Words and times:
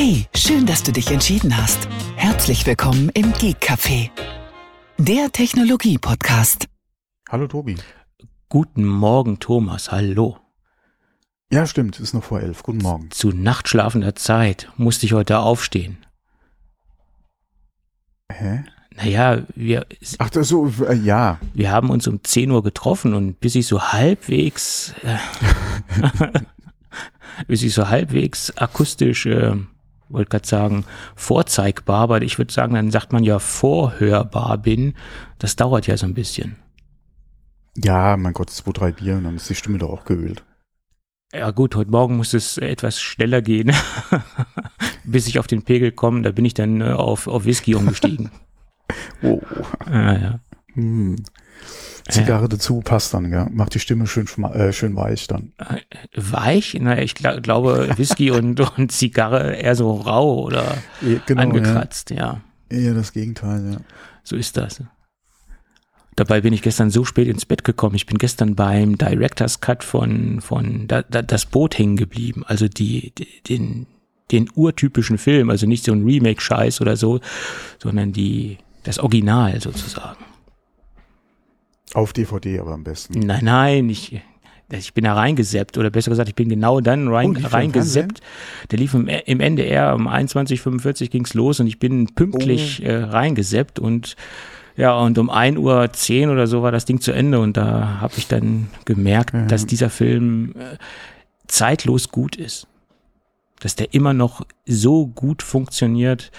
Hey, 0.00 0.26
schön, 0.32 0.64
dass 0.64 0.84
du 0.84 0.92
dich 0.92 1.10
entschieden 1.10 1.56
hast. 1.56 1.88
Herzlich 2.14 2.64
willkommen 2.64 3.08
im 3.14 3.32
Geek 3.32 3.56
Café, 3.60 4.10
der 4.96 5.32
Technologie-Podcast. 5.32 6.68
Hallo 7.28 7.48
Tobi. 7.48 7.74
Guten 8.48 8.84
Morgen, 8.84 9.40
Thomas. 9.40 9.90
Hallo. 9.90 10.36
Ja, 11.50 11.66
stimmt, 11.66 11.98
ist 11.98 12.14
noch 12.14 12.22
vor 12.22 12.40
elf. 12.40 12.62
Guten 12.62 12.78
Morgen. 12.78 13.10
Zu 13.10 13.30
nachtschlafender 13.30 14.14
Zeit 14.14 14.70
musste 14.76 15.04
ich 15.04 15.14
heute 15.14 15.40
aufstehen. 15.40 15.98
Hä? 18.30 18.66
Naja, 18.94 19.42
wir, 19.56 19.84
Ach, 20.18 20.30
das 20.30 20.46
so, 20.46 20.72
äh, 20.88 20.94
ja. 20.94 21.40
wir 21.54 21.72
haben 21.72 21.90
uns 21.90 22.06
um 22.06 22.22
10 22.22 22.52
Uhr 22.52 22.62
getroffen 22.62 23.14
und 23.14 23.40
bis 23.40 23.56
ich 23.56 23.66
so 23.66 23.82
halbwegs, 23.82 24.94
äh, 25.02 25.18
bis 27.48 27.64
ich 27.64 27.74
so 27.74 27.88
halbwegs 27.88 28.56
akustisch, 28.56 29.26
äh, 29.26 29.56
wollte 30.08 30.30
gerade 30.30 30.46
sagen, 30.46 30.84
vorzeigbar, 31.16 32.00
aber 32.00 32.22
ich 32.22 32.38
würde 32.38 32.52
sagen, 32.52 32.74
dann 32.74 32.90
sagt 32.90 33.12
man 33.12 33.24
ja 33.24 33.38
vorhörbar 33.38 34.58
bin. 34.58 34.94
Das 35.38 35.56
dauert 35.56 35.86
ja 35.86 35.96
so 35.96 36.06
ein 36.06 36.14
bisschen. 36.14 36.56
Ja, 37.76 38.16
mein 38.16 38.32
Gott, 38.32 38.50
zwei, 38.50 38.72
drei 38.72 38.92
Bier 38.92 39.16
und 39.16 39.24
dann 39.24 39.36
ist 39.36 39.48
die 39.48 39.54
Stimme 39.54 39.78
doch 39.78 39.90
auch 39.90 40.04
geölt. 40.04 40.42
Ja 41.32 41.50
gut, 41.50 41.76
heute 41.76 41.90
Morgen 41.90 42.16
muss 42.16 42.32
es 42.32 42.56
etwas 42.56 43.00
schneller 43.00 43.42
gehen, 43.42 43.72
bis 45.04 45.26
ich 45.26 45.38
auf 45.38 45.46
den 45.46 45.62
Pegel 45.62 45.92
komme. 45.92 46.22
Da 46.22 46.32
bin 46.32 46.44
ich 46.44 46.54
dann 46.54 46.80
äh, 46.80 46.92
auf, 46.92 47.26
auf 47.28 47.44
Whisky 47.44 47.74
umgestiegen. 47.74 48.30
Oh. 49.20 49.42
ja, 49.90 50.12
ja. 50.14 50.40
Hm. 50.72 51.16
Zigarre 52.08 52.48
dazu 52.48 52.80
passt 52.80 53.12
dann, 53.12 53.30
ja. 53.30 53.48
Macht 53.50 53.74
die 53.74 53.80
Stimme 53.80 54.06
schön, 54.06 54.26
äh, 54.54 54.72
schön 54.72 54.96
weich 54.96 55.26
dann. 55.26 55.52
Äh, 55.58 55.80
Weich? 56.16 56.76
Na, 56.80 57.00
ich 57.00 57.14
gla 57.14 57.38
glaube 57.38 57.90
Whisky 57.96 58.30
und, 58.32 58.58
und 58.60 58.92
Zigarre 58.92 59.54
eher 59.54 59.74
so 59.74 59.92
rau 59.94 60.42
oder 60.42 60.78
Ja, 61.02 61.20
genau, 61.26 61.42
angekratzt, 61.42 62.10
ja. 62.10 62.16
Ja. 62.16 62.40
Eher 62.70 62.94
das 62.94 63.12
Gegenteil, 63.12 63.72
ja. 63.72 63.78
So 64.24 64.36
ist 64.36 64.56
das. 64.56 64.82
Dabei 66.16 66.40
bin 66.40 66.52
ich 66.52 66.62
gestern 66.62 66.90
so 66.90 67.04
spät 67.04 67.28
ins 67.28 67.46
Bett 67.46 67.62
gekommen. 67.62 67.94
Ich 67.94 68.06
bin 68.06 68.18
gestern 68.18 68.56
beim 68.56 68.98
Director's 68.98 69.60
Cut 69.60 69.84
von, 69.84 70.40
von 70.40 70.88
da, 70.88 71.02
da, 71.02 71.22
Das 71.22 71.46
Boot 71.46 71.78
hängen 71.78 71.96
geblieben. 71.96 72.42
Also 72.44 72.68
die, 72.68 73.12
die, 73.16 73.28
den, 73.48 73.86
den 74.32 74.50
urtypischen 74.54 75.16
Film. 75.16 75.48
Also 75.48 75.66
nicht 75.66 75.84
so 75.84 75.92
ein 75.92 76.02
Remake-Scheiß 76.02 76.80
oder 76.80 76.96
so, 76.96 77.20
sondern 77.80 78.12
die, 78.12 78.58
das 78.82 78.98
Original 78.98 79.60
sozusagen. 79.60 80.24
Auf 81.94 82.12
DVD 82.12 82.60
aber 82.60 82.72
am 82.72 82.84
besten. 82.84 83.18
Nein, 83.20 83.44
nein, 83.44 83.88
ich, 83.88 84.20
ich 84.70 84.92
bin 84.94 85.04
da 85.04 85.14
reingeseppt 85.14 85.78
oder 85.78 85.90
besser 85.90 86.10
gesagt, 86.10 86.28
ich 86.28 86.34
bin 86.34 86.48
genau 86.48 86.80
dann 86.80 87.08
rein, 87.08 87.36
Oh, 87.42 87.46
reingeseppt. 87.48 88.20
Der 88.70 88.78
lief 88.78 88.92
im, 88.94 89.08
im 89.08 89.40
NDR 89.40 89.94
um 89.94 90.06
21.45 90.08 91.08
ging's 91.08 91.34
los 91.34 91.60
und 91.60 91.66
ich 91.66 91.78
bin 91.78 92.14
pünktlich 92.14 92.80
Oh. 92.82 92.86
äh, 92.86 93.04
reingeseppt 93.04 93.78
und 93.78 94.16
ja, 94.76 94.96
und 94.96 95.18
um 95.18 95.28
1 95.28 95.58
Uhr 95.58 95.92
10 95.92 96.30
oder 96.30 96.46
so 96.46 96.62
war 96.62 96.70
das 96.70 96.84
Ding 96.84 97.00
zu 97.00 97.10
Ende 97.10 97.40
und 97.40 97.56
da 97.56 97.98
habe 98.00 98.14
ich 98.16 98.28
dann 98.28 98.68
gemerkt, 98.84 99.34
Ja. 99.34 99.46
dass 99.46 99.66
dieser 99.66 99.90
Film 99.90 100.54
äh, 100.56 100.76
zeitlos 101.48 102.10
gut 102.10 102.36
ist. 102.36 102.66
Dass 103.60 103.74
der 103.74 103.92
immer 103.92 104.12
noch 104.14 104.46
so 104.66 105.06
gut 105.08 105.42
funktioniert, 105.42 106.30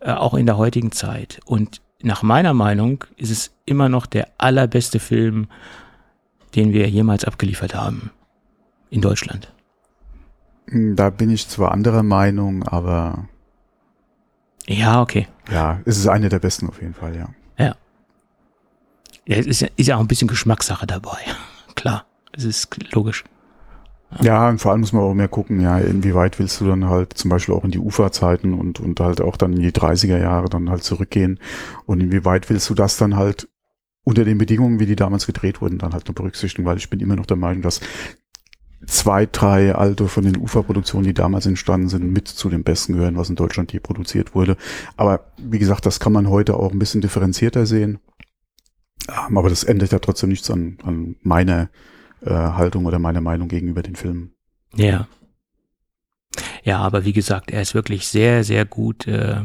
äh, 0.00 0.10
auch 0.10 0.34
in 0.34 0.46
der 0.46 0.56
heutigen 0.56 0.90
Zeit. 0.90 1.38
Und 1.44 1.80
nach 2.02 2.24
meiner 2.24 2.54
Meinung 2.54 3.04
ist 3.16 3.30
es 3.30 3.52
immer 3.66 3.88
noch 3.88 4.06
der 4.06 4.28
allerbeste 4.38 4.98
Film, 5.00 5.48
den 6.54 6.72
wir 6.72 6.88
jemals 6.88 7.24
abgeliefert 7.24 7.74
haben. 7.74 8.10
In 8.90 9.00
Deutschland. 9.02 9.52
Da 10.68 11.10
bin 11.10 11.30
ich 11.30 11.48
zwar 11.48 11.72
anderer 11.72 12.02
Meinung, 12.02 12.62
aber 12.64 13.28
Ja, 14.68 15.00
okay. 15.00 15.28
ja, 15.50 15.80
es 15.84 15.98
ist 15.98 16.08
eine 16.08 16.28
der 16.28 16.38
besten 16.40 16.68
auf 16.68 16.80
jeden 16.80 16.94
Fall, 16.94 17.16
ja. 17.16 17.28
Ja, 19.28 19.36
es 19.38 19.46
ist 19.46 19.60
ja, 19.60 19.68
ist 19.76 19.86
ja 19.88 19.96
auch 19.96 20.00
ein 20.00 20.06
bisschen 20.08 20.28
Geschmackssache 20.28 20.86
dabei. 20.86 21.18
Klar, 21.74 22.06
es 22.32 22.44
ist 22.44 22.68
logisch. 22.92 23.24
Ja, 24.20 24.48
und 24.48 24.60
vor 24.60 24.70
allem 24.70 24.80
muss 24.82 24.92
man 24.92 25.02
auch 25.02 25.14
mehr 25.14 25.26
gucken, 25.28 25.60
ja, 25.60 25.78
inwieweit 25.78 26.38
willst 26.38 26.60
du 26.60 26.66
dann 26.68 26.88
halt 26.88 27.14
zum 27.14 27.28
Beispiel 27.28 27.54
auch 27.54 27.64
in 27.64 27.72
die 27.72 27.80
Uferzeiten 27.80 28.54
und, 28.54 28.78
und 28.78 29.00
halt 29.00 29.20
auch 29.20 29.36
dann 29.36 29.52
in 29.52 29.62
die 29.62 29.72
30er 29.72 30.18
Jahre 30.18 30.48
dann 30.48 30.70
halt 30.70 30.84
zurückgehen 30.84 31.40
und 31.86 32.00
inwieweit 32.00 32.48
willst 32.48 32.70
du 32.70 32.74
das 32.74 32.96
dann 32.98 33.16
halt 33.16 33.48
unter 34.06 34.24
den 34.24 34.38
Bedingungen, 34.38 34.78
wie 34.78 34.86
die 34.86 34.94
damals 34.94 35.26
gedreht 35.26 35.60
wurden, 35.60 35.78
dann 35.78 35.92
halt 35.92 36.06
noch 36.06 36.14
berücksichtigen, 36.14 36.64
weil 36.64 36.76
ich 36.76 36.88
bin 36.88 37.00
immer 37.00 37.16
noch 37.16 37.26
der 37.26 37.36
Meinung, 37.36 37.60
dass 37.62 37.80
zwei, 38.86 39.26
drei 39.26 39.74
alte 39.74 40.06
von 40.06 40.22
den 40.22 40.36
Uferproduktionen, 40.38 41.04
die 41.04 41.12
damals 41.12 41.44
entstanden 41.44 41.88
sind, 41.88 42.12
mit 42.12 42.28
zu 42.28 42.48
den 42.48 42.62
besten 42.62 42.92
gehören, 42.92 43.16
was 43.16 43.30
in 43.30 43.34
Deutschland 43.34 43.72
je 43.72 43.80
produziert 43.80 44.32
wurde. 44.32 44.56
Aber 44.96 45.32
wie 45.38 45.58
gesagt, 45.58 45.86
das 45.86 45.98
kann 45.98 46.12
man 46.12 46.30
heute 46.30 46.54
auch 46.54 46.70
ein 46.70 46.78
bisschen 46.78 47.00
differenzierter 47.00 47.66
sehen. 47.66 47.98
Ähm, 49.08 49.36
Aber 49.36 49.48
das 49.48 49.64
ändert 49.64 49.90
ja 49.90 49.98
trotzdem 49.98 50.30
nichts 50.30 50.48
an, 50.52 50.78
an 50.84 51.16
meiner 51.22 51.68
äh, 52.20 52.30
Haltung 52.30 52.86
oder 52.86 53.00
meiner 53.00 53.20
Meinung 53.20 53.48
gegenüber 53.48 53.82
den 53.82 53.96
Filmen. 53.96 54.34
Ja. 54.76 55.08
Ja, 56.62 56.78
aber 56.78 57.04
wie 57.04 57.12
gesagt, 57.12 57.50
er 57.50 57.62
ist 57.62 57.74
wirklich 57.74 58.06
sehr, 58.06 58.44
sehr 58.44 58.66
gut 58.66 59.08
äh, 59.08 59.42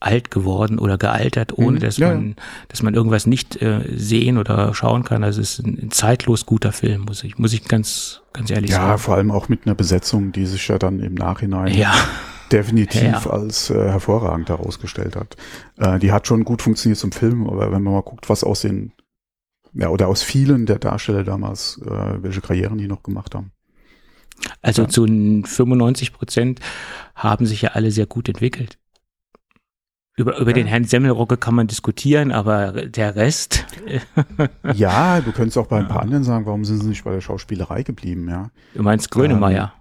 alt 0.00 0.30
geworden 0.30 0.78
oder 0.78 0.96
gealtert, 0.98 1.56
ohne 1.58 1.78
Mhm, 1.78 1.80
dass 1.80 1.96
ja, 1.96 2.08
man, 2.08 2.36
dass 2.68 2.82
man 2.82 2.94
irgendwas 2.94 3.26
nicht 3.26 3.60
äh, 3.60 3.80
sehen 3.96 4.38
oder 4.38 4.72
schauen 4.74 5.02
kann. 5.04 5.24
Also 5.24 5.40
es 5.40 5.58
ist 5.58 5.66
ein, 5.66 5.78
ein 5.82 5.90
zeitlos 5.90 6.46
guter 6.46 6.72
Film, 6.72 7.02
muss 7.02 7.24
ich, 7.24 7.38
muss 7.38 7.52
ich 7.52 7.64
ganz, 7.64 8.22
ganz 8.32 8.50
ehrlich 8.50 8.70
Ja, 8.70 8.76
sagen. 8.88 8.98
vor 8.98 9.14
allem 9.16 9.30
auch 9.32 9.48
mit 9.48 9.66
einer 9.66 9.74
Besetzung, 9.74 10.30
die 10.32 10.46
sich 10.46 10.68
ja 10.68 10.78
dann 10.78 11.00
im 11.00 11.14
Nachhinein 11.14 11.74
Ja, 11.74 11.92
definitiv 12.52 13.02
Ja. 13.02 13.30
als 13.30 13.70
äh, 13.70 13.74
hervorragend 13.74 14.48
herausgestellt 14.48 15.16
hat. 15.16 15.36
Äh, 15.76 15.98
die 15.98 16.12
hat 16.12 16.26
schon 16.26 16.44
gut 16.44 16.62
funktioniert 16.62 16.98
zum 16.98 17.12
Film, 17.12 17.48
aber 17.48 17.72
wenn 17.72 17.82
man 17.82 17.94
mal 17.94 18.02
guckt, 18.02 18.28
was 18.28 18.44
aus 18.44 18.60
den, 18.60 18.92
ja, 19.74 19.88
oder 19.88 20.06
aus 20.08 20.22
vielen 20.22 20.64
der 20.66 20.78
Darsteller 20.78 21.24
damals, 21.24 21.80
äh, 21.84 22.22
welche 22.22 22.40
Karrieren 22.40 22.78
die 22.78 22.86
noch 22.86 23.02
gemacht 23.02 23.34
haben. 23.34 23.50
also 24.62 24.82
Ja. 24.82 24.88
zu 24.88 25.06
95 25.06 26.12
Prozent 26.12 26.60
haben 27.16 27.46
sich 27.46 27.62
ja 27.62 27.70
alle 27.70 27.90
sehr 27.90 28.06
gut 28.06 28.28
entwickelt. 28.28 28.78
Über, 30.18 30.36
über 30.38 30.50
Ja. 30.50 30.54
den 30.54 30.66
Herrn 30.66 30.84
Semmelrocke 30.84 31.36
kann 31.36 31.54
man 31.54 31.68
diskutieren, 31.68 32.32
aber 32.32 32.72
der 32.72 33.14
Rest, 33.14 33.64
ja, 34.74 35.20
du 35.20 35.30
könntest 35.32 35.56
auch 35.56 35.68
bei 35.68 35.78
ein 35.78 35.86
paar 35.88 36.02
anderen 36.02 36.24
sagen, 36.24 36.44
warum 36.44 36.64
sind 36.64 36.82
sie 36.82 36.88
nicht 36.88 37.04
bei 37.04 37.12
der 37.12 37.20
Schauspielerei 37.20 37.84
geblieben, 37.84 38.28
ja. 38.28 38.50
du 38.74 38.82
meinst 38.82 39.10
Grönemeyer. 39.10 39.72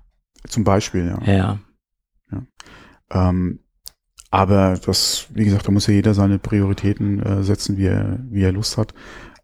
Zum 0.48 0.64
Beispiel, 0.64 1.18
ja. 1.26 1.34
ja. 1.34 1.60
Ähm, 3.10 3.60
aber 4.30 4.78
das, 4.86 5.28
wie 5.34 5.46
gesagt, 5.46 5.68
da 5.68 5.72
muss 5.72 5.88
ja 5.88 5.94
jeder 5.94 6.14
seine 6.14 6.38
Prioritäten 6.38 7.20
äh, 7.22 7.44
setzen, 7.44 7.78
wie 7.78 7.86
er, 7.86 8.20
wie 8.30 8.44
er 8.44 8.52
Lust 8.52 8.78
hat. 8.78 8.94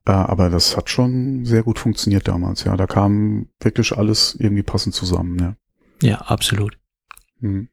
Äh, 0.05 0.11
aber 0.11 0.49
das 0.49 0.75
hat 0.75 0.89
schon 0.89 1.45
sehr 1.45 1.63
gut 1.63 1.79
funktioniert 1.79 2.27
damals, 2.27 2.65
ja. 2.65 2.75
Da 2.75 2.85
kam 2.85 3.47
wirklich 3.59 3.97
alles 3.97 4.35
irgendwie 4.35 4.63
passend 4.63 4.93
zusammen, 4.93 5.39
ja. 5.39 5.55
Ja, 6.01 6.17
absolut. 6.17 6.77
Hm. 7.39 7.69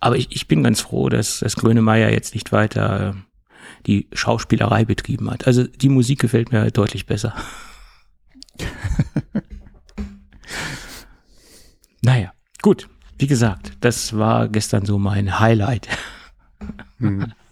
Aber 0.00 0.16
ich, 0.16 0.34
ich 0.34 0.48
bin 0.48 0.62
ganz 0.62 0.80
froh, 0.80 1.08
dass, 1.08 1.40
dass 1.40 1.56
Grönemeyer 1.56 2.10
jetzt 2.10 2.34
nicht 2.34 2.52
weiter 2.52 3.10
äh, 3.10 3.14
die 3.86 4.08
Schauspielerei 4.12 4.84
betrieben 4.84 5.30
hat. 5.30 5.46
Also 5.46 5.64
die 5.64 5.88
Musik 5.88 6.20
gefällt 6.20 6.52
mir 6.52 6.70
deutlich 6.70 7.06
besser. 7.06 7.34
naja, 12.02 12.32
gut. 12.62 12.88
Wie 13.18 13.26
gesagt, 13.26 13.72
das 13.80 14.16
war 14.16 14.48
gestern 14.48 14.86
so 14.86 14.98
mein 14.98 15.40
Highlight. 15.40 15.88
Hm. 16.98 17.32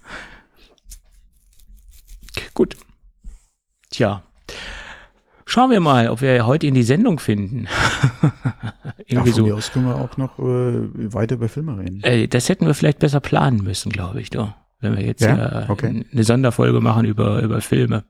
Gut. 2.55 2.77
Tja. 3.91 4.23
Schauen 5.49 5.71
wir 5.71 5.81
mal, 5.81 6.09
ob 6.11 6.21
wir 6.23 6.45
heute 6.47 6.67
in 6.67 6.75
die 6.75 6.83
Sendung 6.83 7.19
finden. 7.19 7.67
Ja, 9.09 9.19
Irgendwie 9.21 9.31
von 9.33 9.43
mir 9.45 9.51
so. 9.51 9.57
aus 9.59 9.71
können 9.73 9.87
wir 9.87 9.95
auch 9.95 10.17
noch 10.17 10.37
äh, 10.41 11.13
weiter 11.15 11.37
über 11.37 11.49
Filme 11.49 11.79
reden. 11.79 12.03
Äh, 12.03 12.27
das 12.27 12.49
hätten 12.49 12.67
wir 12.67 12.75
vielleicht 12.75 12.99
besser 12.99 13.21
planen 13.21 13.63
müssen, 13.63 13.93
glaube 13.93 14.21
ich, 14.21 14.31
doch. 14.31 14.53
Wenn 14.81 14.97
wir 14.97 15.05
jetzt 15.05 15.21
Ja? 15.23 15.63
äh, 15.63 15.71
Okay. 15.71 16.05
eine 16.13 16.25
Sonderfolge 16.25 16.81
machen 16.81 17.05
über, 17.05 17.41
über 17.41 17.61
Filme. 17.61 18.03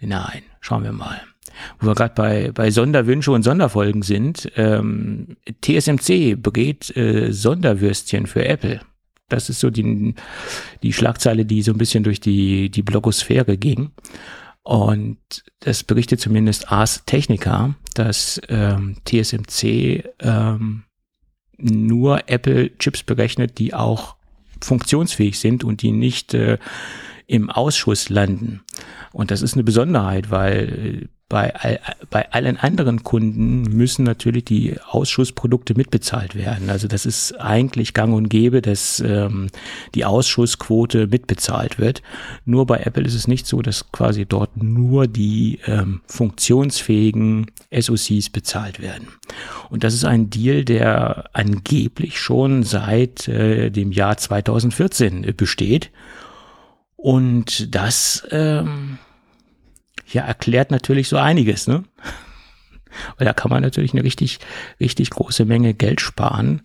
Nein, 0.00 0.42
schauen 0.60 0.84
wir 0.84 0.92
mal. 0.92 1.20
Wo 1.80 1.88
wir 1.88 1.94
gerade 1.96 2.14
bei, 2.14 2.52
bei 2.52 2.70
Sonderwünsche 2.70 3.32
und 3.32 3.42
Sonderfolgen 3.42 4.02
sind, 4.02 4.52
ähm, 4.54 5.36
TSMC 5.62 6.36
berät 6.40 6.96
äh, 6.96 7.32
Sonderwürstchen 7.32 8.26
für 8.28 8.44
Apple. 8.44 8.80
Das 9.28 9.48
ist 9.50 9.58
so 9.58 9.70
die, 9.70 10.14
die 10.84 10.92
Schlagzeile, 10.92 11.44
die 11.44 11.62
so 11.62 11.72
ein 11.72 11.78
bisschen 11.78 12.04
durch 12.04 12.20
die, 12.20 12.70
die 12.70 12.82
Blogosphäre 12.82 13.56
ging. 13.58 13.90
Und 14.62 15.18
das 15.60 15.84
berichtet 15.84 16.20
zumindest 16.20 16.70
Ars 16.70 17.04
Technica, 17.06 17.74
dass 17.94 18.40
ähm, 18.48 18.96
TSMC 19.04 20.04
ähm, 20.20 20.84
nur 21.56 22.28
Apple-Chips 22.28 23.02
berechnet, 23.02 23.58
die 23.58 23.74
auch 23.74 24.16
funktionsfähig 24.60 25.38
sind 25.38 25.64
und 25.64 25.82
die 25.82 25.92
nicht 25.92 26.34
äh, 26.34 26.58
im 27.26 27.50
Ausschuss 27.50 28.08
landen. 28.08 28.62
Und 29.12 29.30
das 29.30 29.42
ist 29.42 29.54
eine 29.54 29.64
Besonderheit, 29.64 30.30
weil 30.30 31.02
äh, 31.04 31.19
Bei, 31.30 31.54
all, 31.54 31.78
bei 32.10 32.32
allen 32.32 32.56
anderen 32.56 33.04
Kunden 33.04 33.62
müssen 33.62 34.02
natürlich 34.02 34.46
die 34.46 34.74
Ausschussprodukte 34.84 35.76
mitbezahlt 35.76 36.34
werden. 36.34 36.70
Also 36.70 36.88
das 36.88 37.06
ist 37.06 37.40
eigentlich 37.40 37.94
gang 37.94 38.12
und 38.12 38.28
gäbe, 38.28 38.60
dass 38.60 38.98
ähm, 38.98 39.46
die 39.94 40.04
Ausschussquote 40.04 41.06
mitbezahlt 41.06 41.78
wird. 41.78 42.02
Nur 42.44 42.66
bei 42.66 42.78
Apple 42.78 43.04
ist 43.04 43.14
es 43.14 43.28
nicht 43.28 43.46
so, 43.46 43.62
dass 43.62 43.92
quasi 43.92 44.26
dort 44.26 44.60
nur 44.60 45.06
die 45.06 45.60
ähm, 45.66 46.00
funktionsfähigen 46.08 47.46
SoCs 47.70 48.30
bezahlt 48.30 48.80
werden. 48.80 49.06
Und 49.68 49.84
das 49.84 49.94
ist 49.94 50.04
ein 50.04 50.30
Deal, 50.30 50.64
der 50.64 51.30
angeblich 51.32 52.18
schon 52.18 52.64
seit 52.64 53.28
äh, 53.28 53.70
dem 53.70 53.92
Jahr 53.92 54.16
2014 54.16 55.32
besteht. 55.36 55.92
Und 56.96 57.72
das 57.72 58.26
ähm, 58.32 58.98
ja, 60.12 60.22
erklärt 60.22 60.70
natürlich 60.70 61.08
so 61.08 61.16
einiges, 61.16 61.66
ne? 61.66 61.84
Weil 63.16 63.24
da 63.24 63.32
kann 63.32 63.50
man 63.50 63.62
natürlich 63.62 63.92
eine 63.92 64.02
richtig, 64.02 64.40
richtig 64.80 65.10
große 65.10 65.44
Menge 65.44 65.74
Geld 65.74 66.00
sparen. 66.00 66.62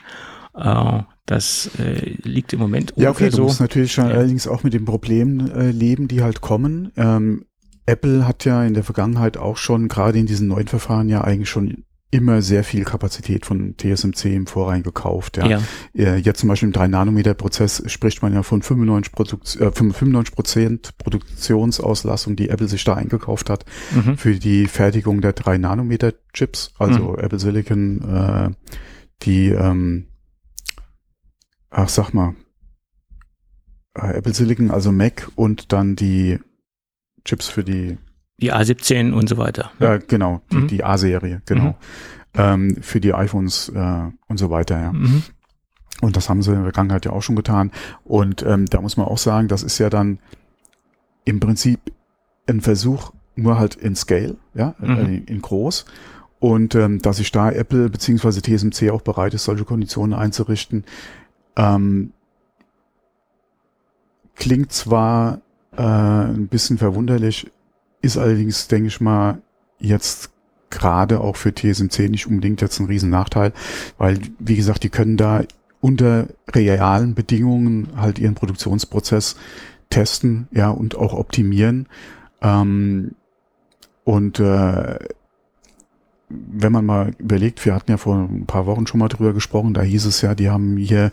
Äh, 0.56 1.04
das 1.26 1.72
äh, 1.80 2.16
liegt 2.24 2.54
im 2.54 2.60
Moment 2.60 2.94
Ja, 2.96 3.10
okay, 3.10 3.30
du 3.30 3.38
so. 3.38 3.44
musst 3.44 3.62
natürlich 3.62 3.94
schon 3.94 4.10
ja. 4.10 4.16
allerdings 4.16 4.48
auch 4.48 4.64
mit 4.64 4.74
den 4.74 4.86
Problemen 4.86 5.50
äh, 5.52 5.72
leben, 5.72 6.08
die 6.08 6.22
halt 6.22 6.42
kommen. 6.42 6.92
Ähm, 6.98 7.46
Apple 7.88 8.28
hat 8.28 8.46
ja 8.46 8.64
in 8.64 8.74
der 8.74 8.84
Vergangenheit 8.84 9.38
auch 9.38 9.58
schon, 9.58 9.88
gerade 9.88 10.18
in 10.18 10.26
diesen 10.26 10.48
neuen 10.48 10.68
Verfahren 10.68 11.10
ja 11.10 11.22
eigentlich 11.24 11.50
schon 11.50 11.86
immer 12.12 12.42
sehr 12.42 12.64
viel 12.64 12.86
Kapazität 12.86 13.46
von 13.46 13.76
TSMC 13.78 14.26
im 14.26 14.48
Vorrein 14.48 14.84
gekauft. 14.84 15.38
Ja. 15.38 15.48
ja. 15.48 15.62
Äh, 15.94 16.18
jetzt 16.18 16.40
zum 16.40 16.50
Beispiel 16.50 16.70
im 16.70 16.74
3-Nanometer-Prozess 16.74 17.84
spricht 17.88 18.22
man 18.22 18.34
ja 18.34 18.44
von 18.44 18.62
95 18.62 19.12
Prozent, 19.12 19.62
äh, 19.62 19.72
95 19.72 20.34
Prozent 20.34 20.98
Produktionsauslastung, 20.98 22.36
die 22.36 22.50
Apple 22.50 22.68
sich 22.68 22.84
da 22.84 22.94
eingekauft 22.94 23.50
hat 23.50 23.66
mhm. 23.94 24.18
für 24.18 24.36
die 24.36 24.68
Fertigung 24.68 25.22
der 25.22 25.36
3-Nanometer-Chips, 25.36 26.74
also 26.78 27.14
mhm. 27.14 27.20
Apple 27.20 27.40
Silicon, 27.40 28.02
äh, 28.02 28.50
die, 29.24 29.50
ähm, 29.50 30.08
ach 31.70 31.90
sag 31.90 32.14
mal, 32.14 32.36
äh, 33.96 34.14
Apple 34.14 34.34
Silicon, 34.34 34.72
also 34.72 34.92
Mac 34.92 35.30
und 35.36 35.74
dann 35.74 35.96
die 35.96 36.40
Chips 37.26 37.48
für 37.48 37.64
die 37.64 37.98
die 38.38 38.54
A17 38.54 39.14
und 39.14 39.30
so 39.30 39.38
weiter. 39.38 39.72
Ja, 39.80 39.98
genau, 39.98 40.42
die, 40.52 40.58
mhm. 40.58 40.68
die 40.68 40.84
A-Serie, 40.84 41.42
genau. 41.46 41.70
Mhm. 41.70 41.76
Ähm, 42.38 42.78
für 42.82 43.00
die 43.00 43.14
iPhones 43.14 43.70
äh, 43.70 44.12
und 44.28 44.38
so 44.38 44.50
weiter, 44.50 44.80
ja. 44.80 44.92
Mhm. 44.92 45.24
Und 46.02 46.18
das 46.18 46.30
haben 46.30 46.42
sie 46.42 46.50
in 46.50 46.56
der 46.58 46.64
Vergangenheit 46.64 47.06
ja 47.06 47.12
auch 47.12 47.22
schon 47.22 47.38
getan. 47.38 47.72
Und 48.04 48.44
ähm, 48.44 48.66
da 48.66 48.82
muss 48.82 48.98
man 48.98 49.08
auch 49.08 49.18
sagen, 49.18 49.48
das 49.48 49.64
ist 49.64 49.78
ja 49.78 49.90
dann 49.90 50.20
im 51.24 51.40
Prinzip 51.40 51.80
ein 52.48 52.60
Versuch, 52.60 53.14
nur 53.36 53.58
halt 53.58 53.76
in 53.76 53.96
Scale, 53.96 54.36
ja, 54.54 54.76
mhm. 54.80 54.98
äh, 54.98 55.18
in 55.26 55.42
groß. 55.42 55.86
Und 56.40 56.76
ähm, 56.76 57.02
dass 57.02 57.18
sich 57.18 57.32
da 57.32 57.50
Apple 57.50 57.90
beziehungsweise 57.90 58.42
TSMC 58.42 58.92
auch 58.92 59.02
bereit 59.02 59.34
ist, 59.34 59.46
solche 59.46 59.64
Konditionen 59.64 60.14
einzurichten, 60.14 60.84
ähm, 61.56 62.12
klingt 64.36 64.72
zwar 64.74 65.42
äh, 65.76 65.82
ein 65.82 66.48
bisschen 66.48 66.78
verwunderlich, 66.78 67.52
ist 68.02 68.18
allerdings, 68.18 68.68
denke 68.68 68.88
ich 68.88 69.02
mal, 69.02 69.42
jetzt 69.80 70.32
gerade 70.70 71.22
auch 71.22 71.36
für 71.36 71.54
TSMC 71.54 72.10
nicht 72.10 72.28
unbedingt 72.28 72.62
jetzt 72.62 72.80
ein 72.80 72.88
Riesennachteil, 72.88 73.54
weil, 73.98 74.20
wie 74.40 74.56
gesagt, 74.56 74.84
die 74.84 74.90
können 74.90 75.18
da 75.18 75.44
unter 75.80 76.28
realen 76.54 77.16
Bedingungen 77.16 77.90
halt 77.96 78.20
ihren 78.20 78.36
Produktionsprozess 78.36 79.36
testen, 79.90 80.48
ja, 80.52 80.70
und 80.70 80.96
auch 80.96 81.14
optimieren. 81.14 81.88
Ähm, 82.42 83.16
und 84.04 84.40
äh, 84.40 85.00
wenn 86.52 86.72
man 86.72 86.86
mal 86.86 87.12
überlegt, 87.18 87.66
wir 87.66 87.74
hatten 87.74 87.92
ja 87.92 87.98
vor 87.98 88.16
ein 88.16 88.46
paar 88.46 88.66
Wochen 88.66 88.88
schon 88.88 89.00
mal 89.00 89.08
drüber 89.08 89.34
gesprochen, 89.34 89.74
da 89.74 89.82
hieß 89.82 90.06
es 90.06 90.22
ja, 90.22 90.36
die 90.36 90.50
haben 90.50 90.78
hier 90.78 91.12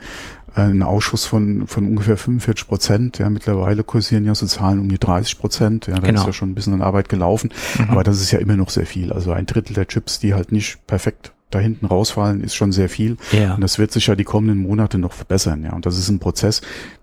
einen 0.55 0.83
Ausschuss 0.83 1.25
von, 1.25 1.67
von 1.67 1.87
ungefähr 1.87 2.17
45 2.17 2.69
Prozent. 2.69 3.19
Ja, 3.19 3.31
mittlerweile 3.31 3.85
kursieren 3.85 4.25
ja 4.25 4.35
so 4.35 4.47
Zahlen 4.47 4.81
um 4.81 4.89
die 4.89 4.99
30 4.99 5.39
Prozent. 5.39 5.87
Ja, 5.87 5.95
da 5.95 6.07
genau. 6.07 6.21
ist 6.21 6.27
ja 6.27 6.33
schon 6.33 6.51
ein 6.51 6.55
bisschen 6.55 6.75
an 6.75 6.83
Arbeit 6.83 7.09
gelaufen. 7.09 7.51
Mhm. 7.79 7.91
Aber 7.91 8.05
das 8.05 8.21
ist 8.21 8.31
ja 8.33 8.39
immer 8.39 8.57
noch 8.57 8.71
sehr 8.71 8.87
viel. 8.87 9.13
Also 9.13 9.33
ein 9.33 9.47
Drittel 9.47 9.75
der 9.75 9.87
Chips, 9.87 10.19
die 10.19 10.35
halt 10.35 10.53
nicht 10.53 10.87
perfekt 10.87 11.33
da 11.51 11.59
hinten 11.59 11.87
rausfallen, 11.87 12.43
ist 12.43 12.55
schon 12.55 12.73
sehr 12.73 12.89
viel. 12.89 13.17
Ja. 13.31 13.55
Und 13.55 13.61
das 13.63 13.79
wird 13.79 13.93
sich 13.93 14.07
ja 14.07 14.15
die 14.15 14.25
kommenden 14.25 14.59
Monate 14.59 14.99
noch 14.99 15.13
verbessern. 15.13 15.65
Ja, 15.65 15.73
und 15.73 15.87
das 15.87 15.99
ist 15.99 16.09
ein 16.09 16.19
Prozess, 16.19 16.61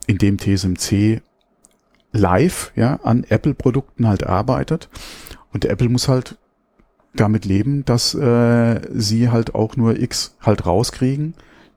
in 0.08 0.18
dem 0.18 0.38
TSMC 0.38 1.22
live, 2.12 2.72
ja, 2.76 3.00
an 3.04 3.26
Apple-Produkten 3.28 4.08
halt 4.08 4.26
arbeitet. 4.26 4.90
Und 5.54 5.66
Apple 5.66 5.90
muss 5.90 6.08
halt 6.08 6.38
damit 7.14 7.46
leben, 7.46 7.86
dass 7.86 8.14
äh, 8.14 8.82
sie 8.94 9.30
halt 9.30 9.56
auch 9.56 9.76
nur 9.76 10.00
X 10.00 10.36
halt 10.42 10.66
rauskriegen 10.66 11.34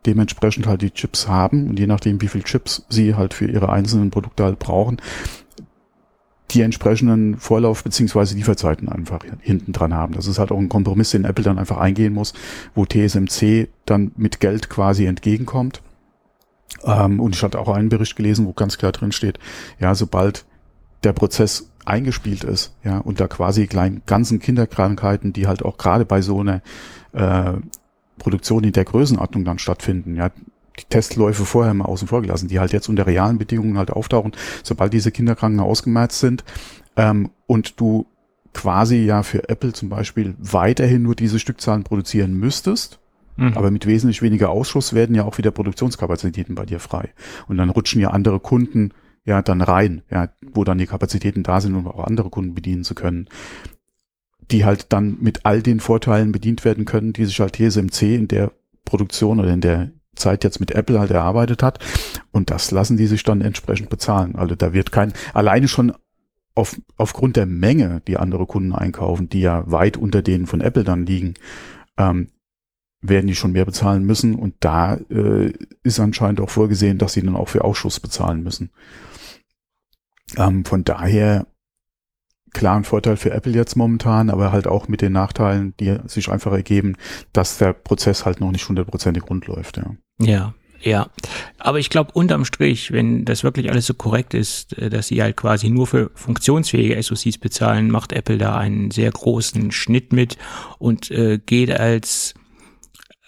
dementsprechend 0.07 0.67
halt 0.67 0.83
die 0.83 0.91
Chips 0.91 1.29
haben 1.29 1.69
und 1.69 1.79
je 1.79 1.87
nachdem, 1.87 2.21
wie 2.21 2.29
viel 2.29 2.43
Chips 2.43 2.85
sie 2.89 3.15
halt 3.15 3.35
für 3.35 3.47
ihre 3.47 3.71
einzelnen 3.71 4.11
Produkte 4.11 4.45
halt 4.45 4.59
brauchen, 4.59 5.01
die 6.51 6.63
entsprechenden 6.63 7.39
Vorlauf- 7.39 7.85
beziehungsweise 7.85 8.35
Lieferzeiten 8.35 8.89
einfach 8.89 9.21
hinten 9.41 9.73
dran 9.73 9.95
haben. 9.95 10.15
Das 10.15 10.27
ist 10.27 10.39
halt 10.39 10.53
auch 10.53 10.59
ein 10.59 10.69
Kompromiss, 10.69 11.11
den 11.11 11.25
Apple 11.25 11.45
dann 11.45 11.59
einfach 11.59 11.79
eingehen 11.79 12.13
muss, 12.13 12.35
wo 12.75 12.85
TSMC 12.85 13.69
dann 13.87 14.13
mit 14.17 14.41
Geld 14.41 14.69
quasi 14.69 15.07
entgegenkommt. 15.07 15.83
Ähm, 16.85 17.21
und 17.21 17.35
ich 17.35 17.43
hatte 17.43 17.59
auch 17.59 17.69
einen 17.69 17.89
Bericht 17.89 18.17
gelesen, 18.17 18.47
wo 18.47 18.53
ganz 18.53 18.77
klar 18.77 18.93
drin 18.93 19.13
steht, 19.13 19.39
ja, 19.79 19.95
sobald 19.95 20.45
der 21.05 21.13
Prozess 21.13 21.69
eingespielt 21.85 22.45
ist, 22.45 22.75
ja, 22.85 22.99
und 22.99 23.21
da 23.21 23.27
quasi 23.27 23.67
kleinen 23.67 24.03
ganzen 24.07 24.39
Kinderkrankheiten, 24.39 25.33
die 25.33 25.47
halt 25.47 25.65
auch 25.65 25.77
gerade 25.77 26.05
bei 26.05 26.23
so 26.23 26.41
einer 26.41 26.63
äh, 27.13 27.55
Produktion 28.19 28.65
in 28.65 28.73
der 28.73 28.85
Größenordnung 28.85 29.45
dann 29.45 29.59
stattfinden. 29.59 30.15
Ja, 30.15 30.31
die 30.79 30.85
Testläufe 30.89 31.45
vorher 31.45 31.75
mal 31.75 31.85
außen 31.85 32.09
vor 32.09 32.23
gelassen, 32.23 32.49
die 32.49 32.61
halt 32.61 32.73
jetzt 32.73 32.89
unter 32.89 33.07
realen 33.07 33.39
Bedingungen 33.39 33.79
halt 33.79 33.91
auftauchen, 33.91 34.33
sobald 34.63 34.93
diese 34.93 35.11
Kinderkranken 35.11 35.61
ausgemerzt 35.61 36.21
sind 36.21 36.45
ähm, 36.97 37.31
und 37.47 37.81
du 37.81 38.07
quasi 38.55 38.99
ja 38.99 39.23
für 39.23 39.49
Apple 39.49 39.73
zum 39.73 39.89
Beispiel 39.89 40.35
weiterhin 40.39 41.03
nur 41.03 41.15
diese 41.15 41.39
Stückzahlen 41.39 41.85
produzieren 41.85 42.35
müsstest, 42.35 43.01
mhm. 43.37 43.55
aber 43.55 43.71
mit 43.71 43.87
wesentlich 43.87 44.23
weniger 44.23 44.51
Ausschuss 44.51 44.93
werden 44.93 45.15
ja 45.15 45.25
auch 45.25 45.39
wieder 45.39 45.51
Produktionskapazitäten 45.51 46.55
bei 46.55 46.67
dir 46.67 46.81
frei. 46.81 47.11
Und 47.49 47.57
dann 47.57 47.71
rutschen 47.71 48.01
ja 48.01 48.11
andere 48.11 48.41
Kunden 48.41 48.93
ja 49.25 49.43
dann 49.43 49.61
rein, 49.61 50.03
ja, 50.11 50.29
wo 50.53 50.65
dann 50.65 50.79
die 50.79 50.87
Kapazitäten 50.87 51.43
da 51.43 51.61
sind, 51.61 51.75
um 51.75 51.87
auch 51.87 52.05
andere 52.05 52.31
Kunden 52.31 52.55
bedienen 52.55 52.85
zu 52.85 52.95
können 52.95 53.29
die 54.53 54.65
halt 54.65 54.93
dann 54.93 55.19
mit 55.21 55.45
all 55.45 55.63
den 55.63 55.81
Vorteilen 55.81 56.33
bedient 56.33 56.65
werden 56.65 56.85
können, 56.85 57.13
die 57.13 57.25
sich 57.25 57.41
halt 57.41 57.55
TSMC 57.55 58.03
in 58.15 58.29
der 58.29 58.53
Produktion 58.85 59.41
oder 59.41 59.53
in 59.53 59.61
der 59.61 59.91
Zeit 60.15 60.45
jetzt 60.45 60.61
mit 60.61 60.73
Apple 60.73 61.01
halt 61.01 61.11
erarbeitet 61.11 61.63
hat. 61.63 61.79
Und 62.31 62.51
das 62.51 62.71
lassen 62.71 62.97
die 62.97 63.07
sich 63.07 63.23
dann 63.23 63.41
entsprechend 63.41 63.89
bezahlen. 63.89 64.37
Also 64.37 64.55
da 64.55 64.73
wird 64.73 64.93
kein, 64.93 65.13
alleine 65.33 65.69
schon 65.69 65.93
auf, 66.55 66.79
aufgrund 66.97 67.37
der 67.37 67.47
Menge, 67.47 68.03
die 68.07 68.19
andere 68.19 68.47
Kunden 68.47 68.75
einkaufen, 68.75 69.29
die 69.29 69.41
ja 69.41 69.71
weit 69.71 69.97
unter 69.97 70.21
denen 70.21 70.47
von 70.47 70.61
Apple 70.61 70.85
dann 70.85 71.07
liegen, 71.07 71.35
ähm, 71.97 72.29
werden 73.01 73.27
die 73.27 73.35
schon 73.35 73.53
mehr 73.53 73.65
bezahlen 73.65 74.05
müssen. 74.05 74.35
Und 74.35 74.55
da 74.61 74.97
äh, 75.11 75.53
ist 75.83 75.99
anscheinend 75.99 76.41
auch 76.41 76.51
vorgesehen, 76.51 76.99
dass 76.99 77.15
sie 77.15 77.23
dann 77.23 77.37
auch 77.37 77.49
für 77.49 77.65
Ausschuss 77.65 78.01
bezahlen 78.01 78.43
müssen. 78.43 78.71
Ähm, 80.37 80.65
von 80.65 80.85
daher 80.85 81.47
klaren 82.53 82.85
Vorteil 82.85 83.17
für 83.17 83.31
Apple 83.31 83.53
jetzt 83.53 83.77
momentan, 83.77 84.31
aber 84.31 84.53
halt 84.53 84.67
auch 84.67 84.89
mit 84.89 85.01
den 85.01 85.13
Nachteilen, 85.13 85.75
die 85.81 85.99
sich 86.07 86.29
einfach 86.29 86.53
ergeben, 86.53 86.97
dass 87.33 87.59
der 87.59 87.73
Prozess 87.73 88.25
halt 88.25 88.41
noch 88.41 88.53
nicht 88.53 88.69
hundertprozentig 88.69 89.29
rund 89.29 89.47
läuft. 89.47 89.79
Ja. 89.79 89.95
ja. 90.19 90.55
Ja, 90.85 91.11
aber 91.59 91.79
ich 91.79 91.91
glaube 91.91 92.11
unterm 92.13 92.45
Strich, 92.45 92.91
wenn 92.91 93.25
das 93.25 93.45
wirklich 93.45 93.71
alles 93.71 93.87
so 93.87 93.95
korrekt 93.95 94.35
ist, 94.35 94.77
äh, 94.79 94.91
dass 94.91 95.07
sie 95.07 95.23
halt 95.23 95.37
quasi 95.37 95.71
nur 95.71 95.87
für 95.87 96.11
funktionsfähige 96.15 97.01
SoCs 97.01 97.39
bezahlen, 97.39 97.89
macht 97.89 98.13
Apple 98.13 98.37
da 98.37 98.59
einen 98.59 98.91
sehr 98.91 99.13
großen 99.13 99.71
Schnitt 99.71 100.13
mit 100.13 100.39
und 100.79 101.09
äh, 101.13 101.39
geht 101.39 101.71
als 101.71 102.35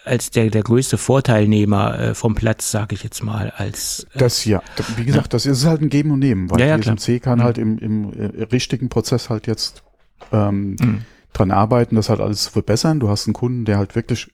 als 0.05 0.29
der, 0.31 0.49
der 0.49 0.63
größte 0.63 0.97
Vorteilnehmer 0.97 1.99
äh, 1.99 2.15
vom 2.15 2.35
Platz, 2.35 2.71
sage 2.71 2.95
ich 2.95 3.03
jetzt 3.03 3.23
mal, 3.23 3.51
als 3.55 4.07
äh, 4.13 4.19
das 4.19 4.45
ja, 4.45 4.61
wie 4.97 5.05
gesagt, 5.05 5.27
ja. 5.27 5.29
das 5.29 5.45
ist 5.45 5.65
halt 5.65 5.81
ein 5.81 5.89
Geben 5.89 6.11
und 6.11 6.19
Nehmen, 6.19 6.49
weil 6.49 6.59
ja, 6.59 6.67
ja, 6.67 6.77
TSMC 6.77 7.21
kann 7.21 7.39
mhm. 7.39 7.43
halt 7.43 7.57
im, 7.57 7.77
im 7.77 8.13
äh, 8.13 8.43
richtigen 8.43 8.89
Prozess 8.89 9.29
halt 9.29 9.47
jetzt 9.47 9.83
ähm, 10.31 10.75
mhm. 10.79 11.01
dran 11.33 11.51
arbeiten, 11.51 11.95
das 11.95 12.09
halt 12.09 12.21
alles 12.21 12.43
zu 12.43 12.51
verbessern. 12.51 12.99
Du 12.99 13.09
hast 13.09 13.27
einen 13.27 13.33
Kunden, 13.33 13.65
der 13.65 13.77
halt 13.77 13.95
wirklich 13.95 14.31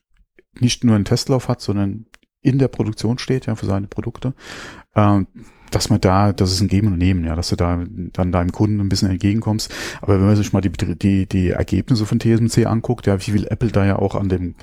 nicht 0.58 0.84
nur 0.84 0.94
einen 0.94 1.04
Testlauf 1.04 1.48
hat, 1.48 1.60
sondern 1.60 2.06
in 2.42 2.58
der 2.58 2.68
Produktion 2.68 3.18
steht, 3.18 3.46
ja, 3.46 3.54
für 3.54 3.66
seine 3.66 3.86
Produkte. 3.86 4.34
Ähm, 4.94 5.26
dass 5.70 5.88
man 5.88 6.00
da, 6.00 6.32
das 6.32 6.52
ist 6.52 6.60
ein 6.60 6.68
Geben 6.68 6.88
und 6.88 6.98
Nehmen, 6.98 7.24
ja, 7.24 7.34
dass 7.34 7.48
du 7.48 7.56
da 7.56 7.82
dann 8.12 8.32
deinem 8.32 8.52
Kunden 8.52 8.80
ein 8.80 8.88
bisschen 8.88 9.10
entgegenkommst. 9.10 9.72
Aber 10.02 10.18
wenn 10.18 10.26
man 10.26 10.36
sich 10.36 10.52
mal 10.52 10.60
die, 10.60 10.70
die, 10.70 11.26
die 11.26 11.50
Ergebnisse 11.50 12.04
von 12.04 12.20
TSMC 12.20 12.66
anguckt, 12.66 13.06
ja, 13.06 13.18
wie 13.18 13.30
viel 13.30 13.46
Apple 13.46 13.70
da 13.70 13.86
ja 13.86 13.96
auch 13.96 14.14
an 14.14 14.28
dem 14.28 14.54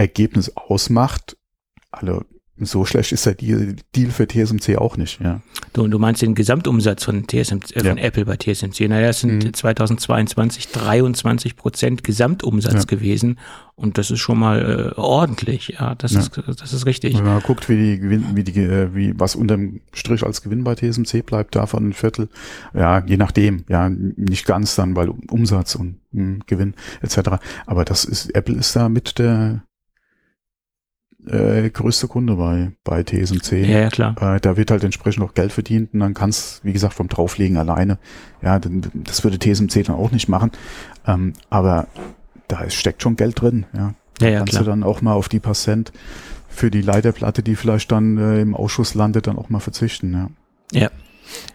Ergebnis 0.00 0.56
ausmacht. 0.56 1.36
Alle, 1.90 2.24
so 2.62 2.84
schlecht 2.84 3.12
ist 3.12 3.24
der 3.26 3.34
Deal, 3.34 3.76
für 4.10 4.26
TSMC 4.28 4.76
auch 4.76 4.96
nicht, 4.98 5.20
ja. 5.20 5.40
Du, 5.72 5.86
du 5.88 5.98
meinst 5.98 6.20
den 6.20 6.34
Gesamtumsatz 6.34 7.04
von 7.04 7.26
TSMC, 7.26 7.76
äh, 7.76 7.84
von 7.84 7.96
Ja. 7.96 8.04
Apple 8.04 8.24
bei 8.26 8.36
TSMC. 8.36 8.88
Naja, 8.88 9.08
es 9.08 9.20
sind 9.20 9.44
Mhm. 9.44 9.54
2022 9.54 10.68
23 10.68 11.56
Prozent 11.56 12.04
Gesamtumsatz 12.04 12.74
Ja. 12.74 12.84
gewesen. 12.84 13.38
Und 13.76 13.96
das 13.96 14.10
ist 14.10 14.18
schon 14.18 14.38
mal 14.38 14.92
äh, 14.94 14.98
ordentlich. 15.00 15.68
Ja, 15.78 15.94
das 15.94 16.12
Ja. 16.12 16.20
ist, 16.20 16.32
das 16.60 16.72
ist 16.74 16.84
richtig. 16.86 17.16
Wenn 17.16 17.24
man 17.24 17.40
guckt, 17.42 17.68
wie 17.68 17.76
die 17.76 17.98
Gewinn, 17.98 18.26
wie 18.36 18.44
die, 18.44 18.60
äh, 18.60 18.94
wie, 18.94 19.18
was 19.18 19.36
unterm 19.36 19.80
Strich 19.92 20.22
als 20.22 20.42
Gewinn 20.42 20.64
bei 20.64 20.74
TSMC 20.74 21.22
bleibt, 21.24 21.54
davon 21.56 21.88
ein 21.88 21.92
Viertel, 21.94 22.28
ja, 22.74 23.02
je 23.06 23.16
nachdem, 23.16 23.64
ja, 23.68 23.88
nicht 23.88 24.44
ganz 24.44 24.74
dann, 24.74 24.96
weil 24.96 25.08
Umsatz 25.30 25.76
und 25.76 26.00
mh, 26.12 26.40
Gewinn 26.46 26.74
etc. 27.00 27.38
Aber 27.66 27.84
das 27.86 28.04
ist, 28.04 28.34
Apple 28.34 28.56
ist 28.56 28.76
da 28.76 28.88
mit 28.90 29.18
der 29.18 29.62
äh, 31.26 31.68
größte 31.70 32.08
Kunde 32.08 32.34
bei, 32.36 32.72
bei 32.84 33.02
TSMC. 33.02 33.52
Ja, 33.66 33.78
ja, 33.80 33.88
klar. 33.88 34.14
Äh, 34.20 34.40
da 34.40 34.56
wird 34.56 34.70
halt 34.70 34.84
entsprechend 34.84 35.22
auch 35.24 35.34
Geld 35.34 35.52
verdient 35.52 35.92
und 35.94 36.00
dann 36.00 36.14
kann's, 36.14 36.60
wie 36.64 36.72
gesagt, 36.72 36.94
vom 36.94 37.08
Drauflegen 37.08 37.56
alleine. 37.56 37.98
Ja, 38.42 38.58
das 38.58 39.22
würde 39.24 39.38
TSMC 39.38 39.84
dann 39.86 39.96
auch 39.96 40.10
nicht 40.12 40.28
machen. 40.28 40.50
Ähm, 41.06 41.32
aber 41.50 41.88
da 42.48 42.60
ist, 42.62 42.74
steckt 42.74 43.02
schon 43.02 43.16
Geld 43.16 43.40
drin. 43.40 43.66
Ja, 43.74 43.94
Ja, 44.20 44.28
ja, 44.28 44.38
kannst 44.38 44.52
klar. 44.52 44.64
du 44.64 44.70
dann 44.70 44.82
auch 44.82 45.02
mal 45.02 45.12
auf 45.12 45.28
die 45.28 45.40
paar 45.40 45.54
Cent 45.54 45.92
für 46.48 46.70
die 46.70 46.82
Leiterplatte, 46.82 47.42
die 47.42 47.54
vielleicht 47.54 47.92
dann 47.92 48.18
äh, 48.18 48.40
im 48.40 48.54
Ausschuss 48.56 48.94
landet, 48.94 49.26
dann 49.26 49.36
auch 49.38 49.50
mal 49.50 49.60
verzichten. 49.60 50.30
Ja. 50.72 50.90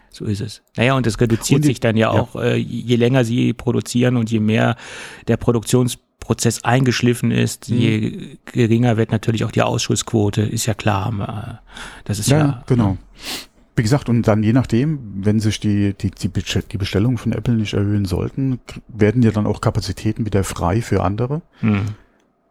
So 0.09 0.23
ist 0.23 0.39
es. 0.39 0.61
Naja, 0.77 0.93
und 0.95 1.05
es 1.05 1.19
reduziert 1.19 1.57
Und 1.57 1.61
die- 1.63 1.67
sich 1.67 1.81
dann 1.81 1.97
ja 1.97 2.13
ja. 2.13 2.21
auch, 2.21 2.37
äh, 2.37 2.55
je 2.55 2.95
länger 2.95 3.25
sie 3.25 3.51
produzieren 3.51 4.15
und 4.15 4.31
je 4.31 4.39
mehr 4.39 4.77
der 5.27 5.35
Produktionsprozess 6.25 6.63
eingeschliffen 6.63 7.31
ist, 7.31 7.69
Mhm. 7.69 7.77
je 7.77 8.37
geringer 8.45 8.97
wird 8.97 9.11
natürlich 9.11 9.43
auch 9.45 9.51
die 9.51 9.61
Ausschussquote, 9.61 10.41
ist 10.41 10.65
ja 10.65 10.73
klar. 10.73 11.59
äh, 11.61 11.67
Das 12.05 12.19
ist 12.19 12.29
ja, 12.29 12.37
Ja, 12.39 12.63
genau. 12.67 12.97
Wie 13.77 13.81
gesagt, 13.83 14.07
und 14.07 14.23
dann 14.27 14.41
je 14.41 14.53
nachdem, 14.53 14.99
wenn 15.25 15.39
sich 15.41 15.59
die, 15.59 15.93
die, 15.93 16.09
die, 16.09 16.29
Bestell- 16.29 16.63
die 16.71 16.77
Bestellungen 16.77 17.17
von 17.17 17.33
Apple 17.33 17.55
nicht 17.55 17.73
erhöhen 17.73 18.05
sollten, 18.05 18.59
werden 18.87 19.21
ja 19.21 19.31
dann 19.31 19.45
auch 19.45 19.59
Kapazitäten 19.59 20.25
wieder 20.25 20.43
frei 20.45 20.81
für 20.81 21.03
andere. 21.03 21.41
Hm. 21.59 21.81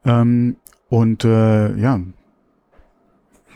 Ähm, 0.04 0.57
und 0.90 1.25
äh, 1.25 1.75
ja, 1.76 1.99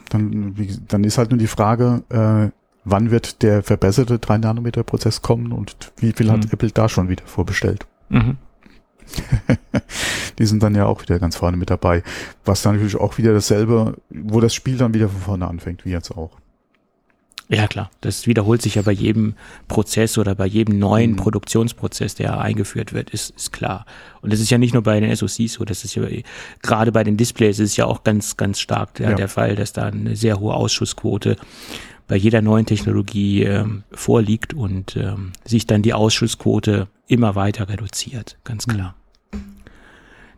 dann, 0.09 0.57
wie, 0.57 0.75
dann 0.89 1.05
ist 1.05 1.19
halt 1.19 1.31
nur 1.31 1.39
die 1.39 1.47
Frage, 1.47 2.03
äh, 2.09 2.51
wann 2.85 3.11
wird 3.11 3.43
der 3.43 3.63
verbesserte 3.63 4.17
3-Nanometer-Prozess 4.17 5.21
kommen 5.21 5.53
und 5.53 5.93
wie 5.99 6.13
viel 6.13 6.31
hat 6.31 6.45
Mhm. 6.47 6.51
Apple 6.53 6.71
da 6.71 6.89
schon 6.89 7.11
wieder 7.11 7.25
vorbestellt? 7.27 7.87
Mhm. 8.09 8.39
Die 10.39 10.47
sind 10.47 10.63
dann 10.63 10.75
ja 10.75 10.87
auch 10.87 11.03
wieder 11.03 11.19
ganz 11.19 11.37
vorne 11.37 11.57
mit 11.57 11.71
dabei. 11.71 12.03
Was 12.45 12.63
dann 12.63 12.75
natürlich 12.75 12.97
auch 12.97 13.19
wieder 13.19 13.33
dasselbe, 13.33 13.97
wo 14.11 14.41
das 14.41 14.55
Spiel 14.55 14.77
dann 14.77 14.95
wieder 14.95 15.09
von 15.09 15.21
vorne 15.21 15.47
anfängt, 15.49 15.85
wie 15.85 15.91
jetzt 15.91 16.11
auch. 16.13 16.31
Ja, 17.51 17.67
klar. 17.67 17.91
Das 18.03 18.27
wiederholt 18.27 18.61
sich 18.61 18.75
ja 18.75 18.83
bei 18.83 18.93
jedem 18.93 19.35
Prozess 19.69 20.19
oder 20.19 20.35
bei 20.35 20.45
jedem 20.45 20.79
neuen 20.79 21.13
Mhm. 21.13 21.17
Produktionsprozess, 21.17 22.15
der 22.15 22.39
eingeführt 22.39 22.93
wird, 22.93 23.09
ist, 23.09 23.31
ist 23.31 23.53
klar. 23.55 23.87
Und 24.21 24.33
das 24.35 24.41
ist 24.41 24.51
ja 24.51 24.59
nicht 24.59 24.75
nur 24.75 24.83
bei 24.83 25.01
den 25.01 25.15
SoCs 25.17 25.55
so, 25.55 25.65
das 25.65 25.83
ist 25.83 25.95
ja 25.95 26.03
gerade 26.63 26.93
bei 26.93 27.05
den 27.05 27.17
Displays 27.17 27.59
ist 27.59 27.71
es 27.71 27.77
ja 27.79 27.87
auch 27.87 28.05
ganz, 28.05 28.37
ganz 28.37 28.61
stark 28.61 28.95
der, 28.95 29.11
Ja. 29.11 29.17
der 29.17 29.29
Fall, 29.29 29.57
dass 29.57 29.73
da 29.73 29.87
eine 29.87 30.15
sehr 30.15 30.39
hohe 30.41 30.53
Ausschussquote 30.53 31.37
bei 32.09 32.17
jeder 32.17 32.41
neuen 32.41 32.67
Technologie 32.67 33.45
ähm, 33.45 33.85
vorliegt 33.93 34.55
und 34.55 34.97
ähm, 34.97 35.33
sich 35.45 35.67
dann 35.67 35.83
die 35.83 35.93
Ausschussquote 35.93 36.89
immer 37.07 37.35
weiter 37.35 37.69
reduziert, 37.69 38.39
ganz 38.45 38.67
klar. 38.67 38.95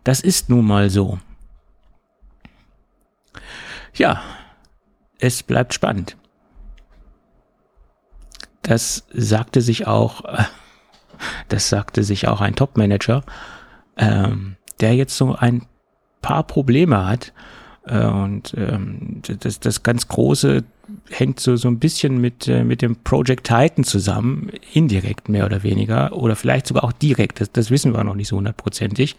Das 0.03 0.19
ist 0.19 0.49
nun 0.49 0.65
mal 0.65 0.89
so. 0.89 1.19
Ja, 3.93 4.21
es 5.19 5.43
bleibt 5.43 5.73
spannend. 5.73 6.17
Das 8.63 9.05
sagte 9.13 9.61
sich 9.61 9.87
auch, 9.87 10.23
das 11.47 11.69
sagte 11.69 12.03
sich 12.03 12.27
auch 12.27 12.41
ein 12.41 12.55
Top-Manager, 12.55 13.23
ähm, 13.95 14.57
der 14.81 14.95
jetzt 14.95 15.15
so 15.15 15.35
ein 15.35 15.65
paar 16.21 16.43
Probleme 16.43 17.05
hat. 17.05 17.33
Äh, 17.85 18.05
und 18.05 18.53
ähm, 18.57 19.21
das, 19.39 19.59
das 19.59 19.83
ganz 19.83 20.07
Große 20.09 20.63
hängt 21.09 21.39
so, 21.39 21.55
so 21.55 21.67
ein 21.67 21.79
bisschen 21.79 22.19
mit, 22.19 22.47
äh, 22.47 22.63
mit 22.63 22.81
dem 22.81 22.95
Project 22.95 23.47
Titan 23.47 23.83
zusammen, 23.83 24.49
indirekt 24.73 25.29
mehr 25.29 25.45
oder 25.45 25.63
weniger, 25.63 26.15
oder 26.15 26.35
vielleicht 26.35 26.67
sogar 26.67 26.83
auch 26.83 26.91
direkt, 26.91 27.41
das, 27.41 27.51
das 27.51 27.71
wissen 27.71 27.93
wir 27.93 28.03
noch 28.03 28.15
nicht 28.15 28.27
so 28.27 28.37
hundertprozentig. 28.37 29.15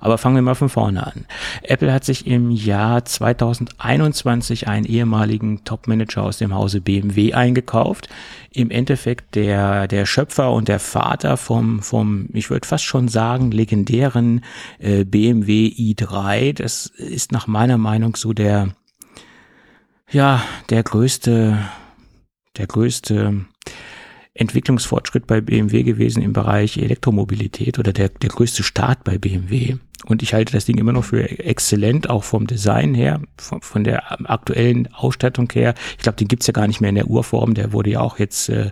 Aber 0.00 0.18
fangen 0.18 0.34
wir 0.34 0.42
mal 0.42 0.54
von 0.54 0.68
vorne 0.68 1.06
an. 1.06 1.26
Apple 1.62 1.92
hat 1.92 2.04
sich 2.04 2.26
im 2.26 2.50
Jahr 2.50 3.04
2021 3.04 4.66
einen 4.68 4.84
ehemaligen 4.84 5.64
Top-Manager 5.64 6.24
aus 6.24 6.38
dem 6.38 6.54
Hause 6.54 6.80
BMW 6.80 7.34
eingekauft. 7.34 8.08
Im 8.50 8.70
Endeffekt 8.70 9.34
der, 9.34 9.88
der 9.88 10.04
Schöpfer 10.04 10.52
und 10.52 10.68
der 10.68 10.80
Vater 10.80 11.36
vom, 11.36 11.82
vom 11.82 12.28
ich 12.32 12.50
würde 12.50 12.66
fast 12.66 12.84
schon 12.84 13.08
sagen, 13.08 13.50
legendären 13.50 14.44
äh, 14.78 15.04
BMW 15.04 15.68
i3. 15.68 16.54
Das 16.54 16.86
ist 16.86 17.32
nach 17.32 17.46
meiner 17.46 17.78
Meinung 17.78 18.16
so 18.16 18.32
der, 18.32 18.74
ja, 20.12 20.42
der 20.70 20.82
größte, 20.82 21.58
der 22.56 22.66
größte 22.66 23.44
Entwicklungsfortschritt 24.34 25.26
bei 25.26 25.40
BMW 25.40 25.82
gewesen 25.82 26.22
im 26.22 26.32
Bereich 26.32 26.78
Elektromobilität 26.78 27.78
oder 27.78 27.92
der, 27.92 28.08
der 28.08 28.30
größte 28.30 28.62
Start 28.62 29.04
bei 29.04 29.18
BMW. 29.18 29.76
Und 30.04 30.22
ich 30.22 30.34
halte 30.34 30.52
das 30.54 30.64
Ding 30.64 30.78
immer 30.78 30.92
noch 30.92 31.04
für 31.04 31.38
exzellent, 31.38 32.10
auch 32.10 32.24
vom 32.24 32.46
Design 32.46 32.94
her, 32.94 33.20
von, 33.36 33.60
von 33.60 33.84
der 33.84 34.20
aktuellen 34.28 34.92
Ausstattung 34.92 35.48
her. 35.52 35.74
Ich 35.96 36.02
glaube, 36.02 36.16
den 36.16 36.28
gibt's 36.28 36.46
ja 36.46 36.52
gar 36.52 36.66
nicht 36.66 36.80
mehr 36.80 36.88
in 36.88 36.96
der 36.96 37.06
Urform, 37.08 37.54
der 37.54 37.72
wurde 37.72 37.90
ja 37.90 38.00
auch 38.00 38.18
jetzt 38.18 38.48
äh, 38.48 38.70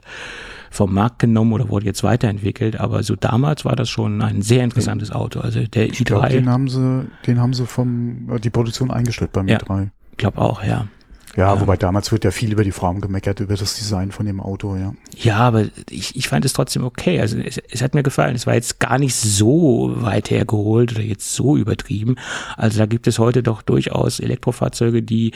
vom 0.70 0.92
Markt 0.92 1.20
genommen 1.20 1.52
oder 1.52 1.68
wurde 1.68 1.86
jetzt 1.86 2.02
weiterentwickelt. 2.02 2.80
Aber 2.80 3.02
so 3.04 3.14
damals 3.14 3.64
war 3.64 3.76
das 3.76 3.88
schon 3.88 4.22
ein 4.22 4.42
sehr 4.42 4.64
interessantes 4.64 5.12
Auto. 5.12 5.40
Also 5.40 5.62
der 5.62 5.86
Ich 5.86 6.04
glaube, 6.04 6.28
den 6.30 6.46
i3, 6.46 6.50
haben 6.50 6.68
sie, 6.68 7.06
den 7.26 7.38
haben 7.40 7.52
sie 7.54 7.66
vom, 7.66 8.40
die 8.42 8.50
Produktion 8.50 8.90
eingestellt 8.90 9.32
beim 9.32 9.46
Ja. 9.46 9.58
i3. 9.58 9.90
glaube 10.16 10.38
auch, 10.38 10.64
ja. 10.64 10.88
Ja, 11.36 11.54
Ja. 11.54 11.60
wobei 11.60 11.76
damals 11.76 12.10
wird 12.12 12.24
ja 12.24 12.30
viel 12.32 12.50
über 12.52 12.64
die 12.64 12.72
Frauen 12.72 13.00
gemeckert, 13.00 13.40
über 13.40 13.54
das 13.56 13.74
Design 13.76 14.10
von 14.10 14.26
dem 14.26 14.40
Auto, 14.40 14.76
ja. 14.76 14.94
Ja, 15.16 15.36
aber 15.38 15.66
ich, 15.88 16.16
ich 16.16 16.28
fand 16.28 16.44
es 16.44 16.52
trotzdem 16.52 16.84
okay. 16.84 17.20
Also 17.20 17.38
es, 17.38 17.58
es 17.70 17.82
hat 17.82 17.94
mir 17.94 18.02
gefallen. 18.02 18.34
Es 18.34 18.46
war 18.46 18.54
jetzt 18.54 18.80
gar 18.80 18.98
nicht 18.98 19.14
so 19.14 19.92
weit 19.96 20.30
hergeholt 20.30 20.92
oder 20.92 21.02
jetzt 21.02 21.32
so 21.34 21.56
übertrieben. 21.56 22.16
Also 22.56 22.78
da 22.78 22.86
gibt 22.86 23.06
es 23.06 23.18
heute 23.18 23.42
doch 23.42 23.62
durchaus 23.62 24.18
Elektrofahrzeuge, 24.20 25.02
die 25.02 25.32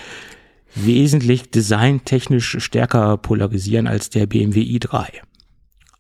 wesentlich 0.75 1.51
designtechnisch 1.51 2.57
stärker 2.59 3.17
polarisieren 3.17 3.87
als 3.87 4.11
der 4.11 4.27
BMW 4.27 4.61
i3. 4.63 5.05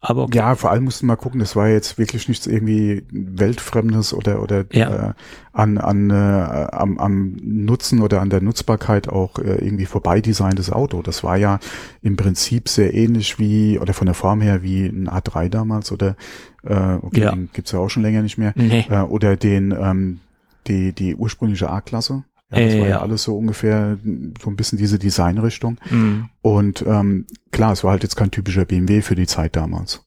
Aber 0.06 0.24
okay. 0.24 0.36
Ja, 0.36 0.54
vor 0.54 0.70
allem 0.70 0.84
mussten 0.84 1.06
wir 1.06 1.12
mal 1.12 1.16
gucken, 1.16 1.40
das 1.40 1.56
war 1.56 1.68
jetzt 1.68 1.96
wirklich 1.96 2.28
nichts 2.28 2.46
irgendwie 2.46 3.04
Weltfremdes 3.10 4.12
oder 4.12 4.42
oder 4.42 4.64
Ja. 4.72 5.08
äh, 5.10 5.12
an, 5.52 5.78
an 5.78 6.10
äh, 6.10 6.14
am, 6.14 6.98
am 6.98 7.36
Nutzen 7.42 8.02
oder 8.02 8.20
an 8.20 8.28
der 8.28 8.42
Nutzbarkeit 8.42 9.08
auch 9.08 9.38
äh, 9.38 9.64
irgendwie 9.64 9.86
vorbei 9.86 10.20
designtes 10.20 10.70
Auto. 10.70 11.00
Das 11.02 11.24
war 11.24 11.36
ja 11.38 11.58
im 12.02 12.16
Prinzip 12.16 12.68
sehr 12.68 12.92
ähnlich 12.92 13.38
wie, 13.38 13.78
oder 13.78 13.94
von 13.94 14.06
der 14.06 14.14
Form 14.14 14.40
her 14.42 14.62
wie 14.62 14.84
ein 14.86 15.08
A3 15.08 15.48
damals 15.48 15.90
oder 15.90 16.16
äh, 16.64 16.74
okay, 17.00 17.20
Ja. 17.22 17.30
den 17.32 17.48
gibt's 17.52 17.72
ja 17.72 17.78
auch 17.78 17.88
schon 17.88 18.02
länger 18.02 18.22
nicht 18.22 18.36
mehr. 18.36 18.52
Nee. 18.56 18.84
Äh, 18.90 19.00
oder 19.00 19.36
den 19.36 19.72
ähm, 19.72 20.20
die, 20.66 20.92
die 20.92 21.14
ursprüngliche 21.14 21.70
A-Klasse. 21.70 22.24
Ja, 22.50 22.60
das 22.60 22.74
Äh, 22.74 22.80
war 22.80 22.88
ja 22.88 22.96
ja. 22.96 23.00
alles 23.00 23.22
so 23.24 23.36
ungefähr 23.36 23.98
so 24.40 24.50
ein 24.50 24.56
bisschen 24.56 24.78
diese 24.78 24.98
Designrichtung. 24.98 25.78
Mm, 25.90 26.24
Und 26.42 26.82
ähm, 26.86 27.26
klar, 27.50 27.72
es 27.72 27.84
war 27.84 27.92
halt 27.92 28.02
jetzt 28.02 28.16
kein 28.16 28.30
typischer 28.30 28.64
BMW 28.64 29.00
für 29.02 29.14
die 29.14 29.26
Zeit 29.26 29.56
damals. 29.56 30.06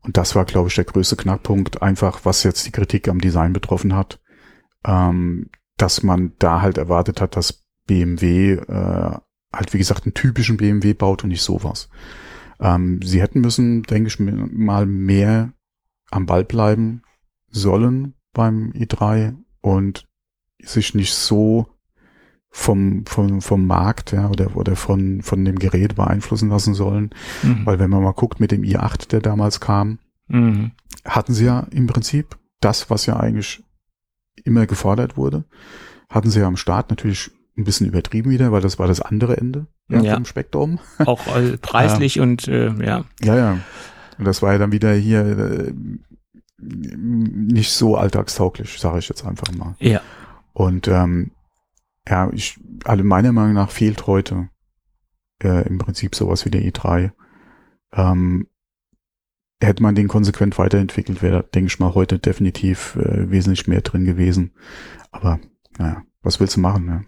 Und 0.00 0.16
das 0.16 0.34
war, 0.34 0.44
glaube 0.44 0.68
ich, 0.68 0.74
der 0.74 0.84
größte 0.84 1.16
Knackpunkt, 1.16 1.82
einfach 1.82 2.24
was 2.24 2.42
jetzt 2.42 2.66
die 2.66 2.70
Kritik 2.72 3.08
am 3.08 3.20
Design 3.20 3.52
betroffen 3.52 3.94
hat, 3.94 4.20
ähm, 4.84 5.50
dass 5.76 6.02
man 6.02 6.32
da 6.38 6.60
halt 6.62 6.78
erwartet 6.78 7.20
hat, 7.20 7.36
dass 7.36 7.64
BMW 7.86 8.52
äh, 8.54 9.16
halt, 9.52 9.72
wie 9.72 9.78
gesagt, 9.78 10.04
einen 10.04 10.14
typischen 10.14 10.56
BMW 10.56 10.94
baut 10.94 11.22
und 11.24 11.30
nicht 11.30 11.42
sowas. 11.42 11.88
Ähm, 12.60 13.00
sie 13.02 13.20
hätten 13.20 13.40
müssen, 13.40 13.82
denke 13.82 14.08
ich, 14.08 14.18
mal 14.20 14.86
mehr 14.86 15.52
am 16.10 16.26
Ball 16.26 16.44
bleiben 16.44 17.02
sollen 17.50 18.14
beim 18.32 18.72
i3 18.72 19.36
und 19.60 20.06
sich 20.62 20.94
nicht 20.94 21.14
so 21.14 21.66
vom, 22.56 23.04
vom, 23.04 23.42
vom 23.42 23.66
Markt 23.66 24.12
ja, 24.12 24.28
oder, 24.30 24.56
oder 24.56 24.76
von, 24.76 25.22
von 25.22 25.44
dem 25.44 25.58
Gerät 25.58 25.96
beeinflussen 25.96 26.50
lassen 26.50 26.72
sollen. 26.72 27.10
mm, 27.42 27.66
Weil 27.66 27.80
wenn 27.80 27.90
man 27.90 28.00
mal 28.04 28.12
guckt 28.12 28.38
mit 28.38 28.52
dem 28.52 28.62
i8, 28.62 29.08
der 29.08 29.20
damals 29.20 29.58
kam, 29.58 29.98
mm, 30.28 30.66
hatten 31.04 31.34
sie 31.34 31.46
ja 31.46 31.66
im 31.72 31.88
Prinzip 31.88 32.36
das, 32.60 32.90
was 32.90 33.06
ja 33.06 33.18
eigentlich 33.18 33.64
immer 34.44 34.66
gefordert 34.66 35.16
wurde, 35.16 35.44
hatten 36.08 36.30
sie 36.30 36.38
ja 36.38 36.46
am 36.46 36.56
Start 36.56 36.90
natürlich 36.90 37.32
ein 37.58 37.64
bisschen 37.64 37.88
übertrieben 37.88 38.30
wieder, 38.30 38.52
weil 38.52 38.60
das 38.62 38.78
war 38.78 38.86
das 38.86 39.00
andere 39.00 39.36
Ende 39.36 39.66
ja, 39.88 40.00
Ja. 40.00 40.14
vom 40.14 40.24
Spektrum. 40.24 40.78
auch 41.04 41.26
äh, 41.36 41.56
preislich 41.58 42.20
und 42.20 42.46
äh, 42.46 42.68
ja. 42.84 43.04
Ja, 43.20 43.36
ja. 43.36 43.58
Und 44.16 44.26
das 44.26 44.42
war 44.42 44.52
ja 44.52 44.58
dann 44.58 44.70
wieder 44.70 44.92
hier 44.94 45.26
äh, 45.26 45.72
nicht 46.60 47.72
so 47.72 47.96
alltagstauglich, 47.96 48.78
sage 48.78 49.00
ich 49.00 49.08
jetzt 49.08 49.26
einfach 49.26 49.52
mal. 49.52 49.74
Ja. 49.80 50.00
Und 50.52 50.86
ähm, 50.86 51.32
Ja, 52.08 52.30
ich, 52.32 52.58
also 52.84 53.02
meiner 53.02 53.32
Meinung 53.32 53.54
nach 53.54 53.70
fehlt 53.70 54.06
heute 54.06 54.50
äh, 55.42 55.66
im 55.66 55.78
Prinzip 55.78 56.14
sowas 56.14 56.44
wie 56.44 56.50
der 56.50 56.62
E3. 56.62 57.12
Ähm, 57.92 58.48
hätte 59.62 59.82
man 59.82 59.94
den 59.94 60.08
konsequent 60.08 60.58
weiterentwickelt, 60.58 61.22
wäre, 61.22 61.44
denke 61.54 61.68
ich 61.68 61.78
mal, 61.78 61.94
heute 61.94 62.18
definitiv 62.18 62.96
äh, 62.96 63.30
wesentlich 63.30 63.66
mehr 63.66 63.80
drin 63.80 64.04
gewesen. 64.04 64.52
Aber 65.10 65.40
naja, 65.78 66.02
was 66.22 66.40
willst 66.40 66.56
du 66.56 66.60
machen? 66.60 66.84
Ne? 66.84 67.06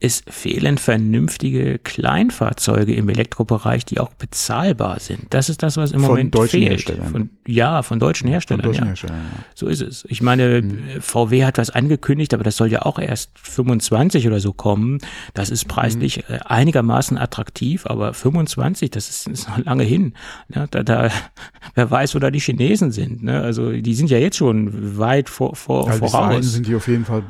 Es 0.00 0.22
fehlen 0.28 0.78
vernünftige 0.78 1.78
Kleinfahrzeuge 1.78 2.94
im 2.94 3.08
Elektrobereich, 3.08 3.84
die 3.84 4.00
auch 4.00 4.12
bezahlbar 4.14 4.98
sind. 5.00 5.26
Das 5.30 5.48
ist 5.48 5.62
das, 5.62 5.76
was 5.76 5.92
im 5.92 6.00
von 6.00 6.10
Moment 6.10 6.34
deutschen 6.34 6.60
fehlt. 6.60 6.70
Herstellern. 6.72 7.08
Von, 7.10 7.30
ja, 7.46 7.82
von 7.82 7.98
deutschen 7.98 8.28
Herstellern. 8.28 8.62
Von 8.62 8.70
deutschen 8.70 8.84
ja. 8.84 8.88
Herstellern, 8.88 9.16
ja. 9.36 9.44
So 9.54 9.66
ist 9.66 9.82
es. 9.82 10.04
Ich 10.08 10.22
meine, 10.22 10.62
Mhm. 10.62 11.00
VW 11.00 11.44
hat 11.44 11.58
was 11.58 11.70
angekündigt, 11.70 12.32
aber 12.34 12.44
das 12.44 12.56
soll 12.56 12.68
ja 12.68 12.82
auch 12.82 12.98
erst 12.98 13.30
25 13.38 14.26
oder 14.26 14.40
so 14.40 14.52
kommen. 14.52 14.98
Das 15.34 15.50
ist 15.50 15.66
preislich 15.68 16.18
Mhm. 16.28 16.34
äh, 16.34 16.38
einigermaßen 16.44 17.18
attraktiv, 17.18 17.86
aber 17.86 18.14
25, 18.14 18.90
das 18.90 19.08
ist, 19.10 19.28
ist 19.28 19.48
noch 19.48 19.58
lange 19.64 19.82
hin. 19.84 20.14
Ja, 20.54 20.66
da, 20.66 20.82
da, 20.82 21.10
wer 21.74 21.90
weiß, 21.90 22.14
wo 22.14 22.18
da 22.18 22.30
die 22.30 22.40
Chinesen 22.40 22.90
sind. 22.92 23.22
Ne? 23.22 23.40
Also 23.40 23.72
die 23.72 23.94
sind 23.94 24.10
ja 24.10 24.18
jetzt 24.18 24.36
schon 24.36 24.98
weit 24.98 25.28
vor, 25.28 25.54
vor, 25.56 25.88
Also 25.88 26.06
voraus. 26.06 26.52
sind 26.52 26.66
die 26.66 26.74
auf 26.74 26.88
jeden 26.88 27.04
Fall 27.04 27.22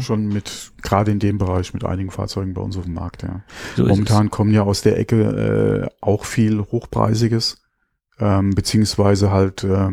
schon 0.00 0.26
mit, 0.28 0.72
gerade 0.82 1.12
in 1.12 1.18
dem 1.20 1.25
Bereich, 1.32 1.74
mit 1.74 1.84
einigen 1.84 2.10
Fahrzeugen 2.10 2.54
bei 2.54 2.62
uns 2.62 2.76
auf 2.76 2.84
dem 2.84 2.94
Markt, 2.94 3.22
ja. 3.22 3.42
So 3.76 3.86
Momentan 3.86 4.30
kommen 4.30 4.52
ja 4.52 4.62
aus 4.62 4.82
der 4.82 4.98
Ecke 4.98 5.90
äh, 5.90 5.96
auch 6.00 6.24
viel 6.24 6.60
Hochpreisiges, 6.60 7.62
ähm, 8.18 8.54
beziehungsweise 8.54 9.30
halt 9.30 9.64
äh, 9.64 9.90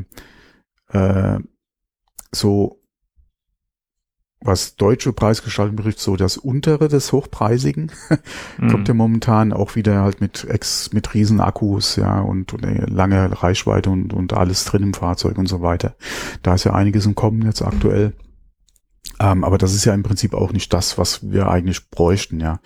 äh, 0.90 1.40
so 2.32 2.80
was 4.46 4.76
deutsche 4.76 5.14
Preisgestaltung 5.14 5.76
betrifft, 5.76 6.00
so 6.00 6.16
das 6.16 6.38
untere 6.38 6.88
des 6.88 7.12
Hochpreisigen, 7.12 7.92
es. 8.60 8.68
kommt 8.70 8.88
ja 8.88 8.94
momentan 8.94 9.54
auch 9.54 9.76
wieder 9.76 10.02
halt 10.02 10.22
mit 10.22 10.46
Ex, 10.46 10.92
mit 10.94 11.14
riesen 11.14 11.40
Akkus, 11.40 11.96
ja, 11.96 12.20
und, 12.20 12.54
und 12.54 12.64
äh, 12.64 12.86
lange 12.86 13.42
Reichweite 13.42 13.90
und, 13.90 14.14
und 14.14 14.34
alles 14.34 14.66
drin 14.66 14.84
im 14.84 14.94
Fahrzeug 14.94 15.38
und 15.38 15.48
so 15.48 15.62
weiter. 15.62 15.96
Da 16.42 16.56
ist 16.56 16.66
ja 16.66 16.74
einiges 16.74 17.06
im 17.06 17.16
Kommen 17.16 17.44
jetzt 17.44 17.62
aktuell. 17.62 18.14
Ähm, 19.20 19.44
aber 19.44 19.58
das 19.58 19.74
ist 19.74 19.86
ja 19.86 19.94
im 19.94 20.04
Prinzip 20.04 20.34
auch 20.34 20.52
nicht 20.52 20.74
das, 20.74 20.98
was 20.98 21.30
wir 21.32 21.48
eigentlich 21.50 21.90
bräuchten, 21.90 22.40
ja. 22.40 22.60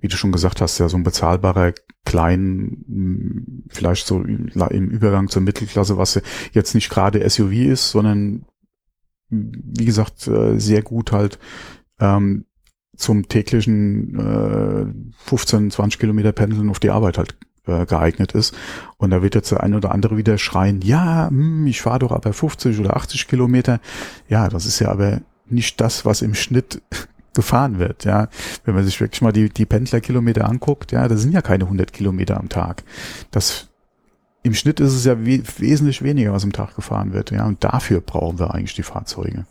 Wie 0.00 0.08
du 0.08 0.16
schon 0.16 0.32
gesagt 0.32 0.60
hast, 0.60 0.78
ja, 0.78 0.88
so 0.88 0.96
ein 0.96 1.02
bezahlbarer 1.02 1.74
klein, 2.04 2.78
mh, 2.86 3.42
vielleicht 3.68 4.06
so 4.06 4.22
im 4.22 4.88
Übergang 4.88 5.28
zur 5.28 5.42
Mittelklasse, 5.42 5.98
was 5.98 6.20
jetzt 6.52 6.74
nicht 6.74 6.90
gerade 6.90 7.28
SUV 7.28 7.52
ist, 7.52 7.90
sondern 7.90 8.46
wie 9.30 9.84
gesagt, 9.84 10.26
äh, 10.26 10.58
sehr 10.58 10.82
gut 10.82 11.12
halt 11.12 11.38
ähm, 12.00 12.46
zum 12.96 13.28
täglichen 13.28 14.18
äh, 14.18 14.86
15, 15.24 15.70
20 15.70 16.00
Kilometer 16.00 16.32
Pendeln 16.32 16.68
auf 16.68 16.80
die 16.80 16.90
Arbeit 16.90 17.16
halt 17.16 17.36
äh, 17.66 17.86
geeignet 17.86 18.32
ist. 18.32 18.54
Und 18.96 19.10
da 19.10 19.22
wird 19.22 19.34
jetzt 19.34 19.52
der 19.52 19.62
ein 19.62 19.74
oder 19.74 19.92
andere 19.92 20.16
wieder 20.16 20.36
schreien, 20.36 20.80
ja, 20.82 21.28
hm, 21.28 21.66
ich 21.66 21.80
fahre 21.80 22.00
doch 22.00 22.12
aber 22.12 22.32
50 22.32 22.78
oder 22.80 22.96
80 22.96 23.28
Kilometer. 23.28 23.80
Ja, 24.28 24.48
das 24.48 24.66
ist 24.66 24.80
ja 24.80 24.88
aber 24.88 25.20
nicht 25.52 25.80
das, 25.80 26.04
was 26.04 26.22
im 26.22 26.34
Schnitt 26.34 26.82
gefahren 27.34 27.78
wird, 27.78 28.04
ja. 28.04 28.28
Wenn 28.64 28.74
man 28.74 28.84
sich 28.84 29.00
wirklich 29.00 29.22
mal 29.22 29.32
die, 29.32 29.48
die 29.48 29.66
Pendlerkilometer 29.66 30.48
anguckt, 30.48 30.92
ja, 30.92 31.08
das 31.08 31.20
sind 31.20 31.32
ja 31.32 31.42
keine 31.42 31.64
100 31.64 31.92
Kilometer 31.92 32.38
am 32.38 32.48
Tag. 32.48 32.82
Das 33.30 33.68
im 34.42 34.54
Schnitt 34.54 34.80
ist 34.80 34.94
es 34.94 35.04
ja 35.04 35.26
we 35.26 35.42
wesentlich 35.58 36.02
weniger, 36.02 36.32
was 36.32 36.44
am 36.44 36.52
Tag 36.52 36.74
gefahren 36.74 37.12
wird, 37.12 37.30
ja. 37.30 37.46
Und 37.46 37.62
dafür 37.62 38.00
brauchen 38.00 38.38
wir 38.38 38.54
eigentlich 38.54 38.74
die 38.74 38.82
Fahrzeuge. 38.82 39.44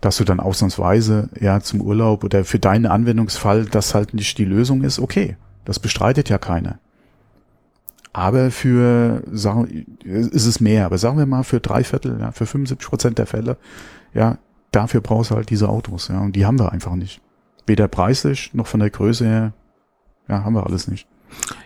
Dass 0.00 0.16
du 0.16 0.24
dann 0.24 0.40
ausnahmsweise, 0.40 1.30
ja, 1.40 1.60
zum 1.60 1.80
Urlaub 1.80 2.24
oder 2.24 2.44
für 2.44 2.58
deinen 2.58 2.86
Anwendungsfall 2.86 3.66
das 3.66 3.94
halt 3.94 4.14
nicht 4.14 4.38
die 4.38 4.44
Lösung 4.44 4.82
ist, 4.82 4.98
okay. 4.98 5.36
Das 5.64 5.78
bestreitet 5.78 6.28
ja 6.28 6.38
keiner. 6.38 6.80
Aber 8.12 8.50
für, 8.50 9.22
sagen, 9.30 9.86
ist 10.04 10.46
es 10.46 10.60
mehr, 10.60 10.86
aber 10.86 10.98
sagen 10.98 11.18
wir 11.18 11.26
mal 11.26 11.44
für 11.44 11.60
drei 11.60 11.82
Viertel, 11.84 12.18
ja, 12.20 12.32
für 12.32 12.44
75 12.44 12.88
Prozent 12.88 13.18
der 13.18 13.26
Fälle, 13.26 13.56
ja, 14.12 14.38
dafür 14.72 15.00
brauchst 15.00 15.30
du 15.30 15.36
halt 15.36 15.50
diese 15.50 15.68
Autos, 15.68 16.08
ja, 16.08 16.18
und 16.20 16.34
die 16.34 16.44
haben 16.44 16.58
wir 16.58 16.72
einfach 16.72 16.94
nicht. 16.96 17.20
Weder 17.66 17.86
preislich 17.88 18.52
noch 18.54 18.66
von 18.66 18.80
der 18.80 18.90
Größe 18.90 19.24
her, 19.24 19.52
ja, 20.28 20.42
haben 20.44 20.54
wir 20.54 20.66
alles 20.66 20.88
nicht. 20.88 21.06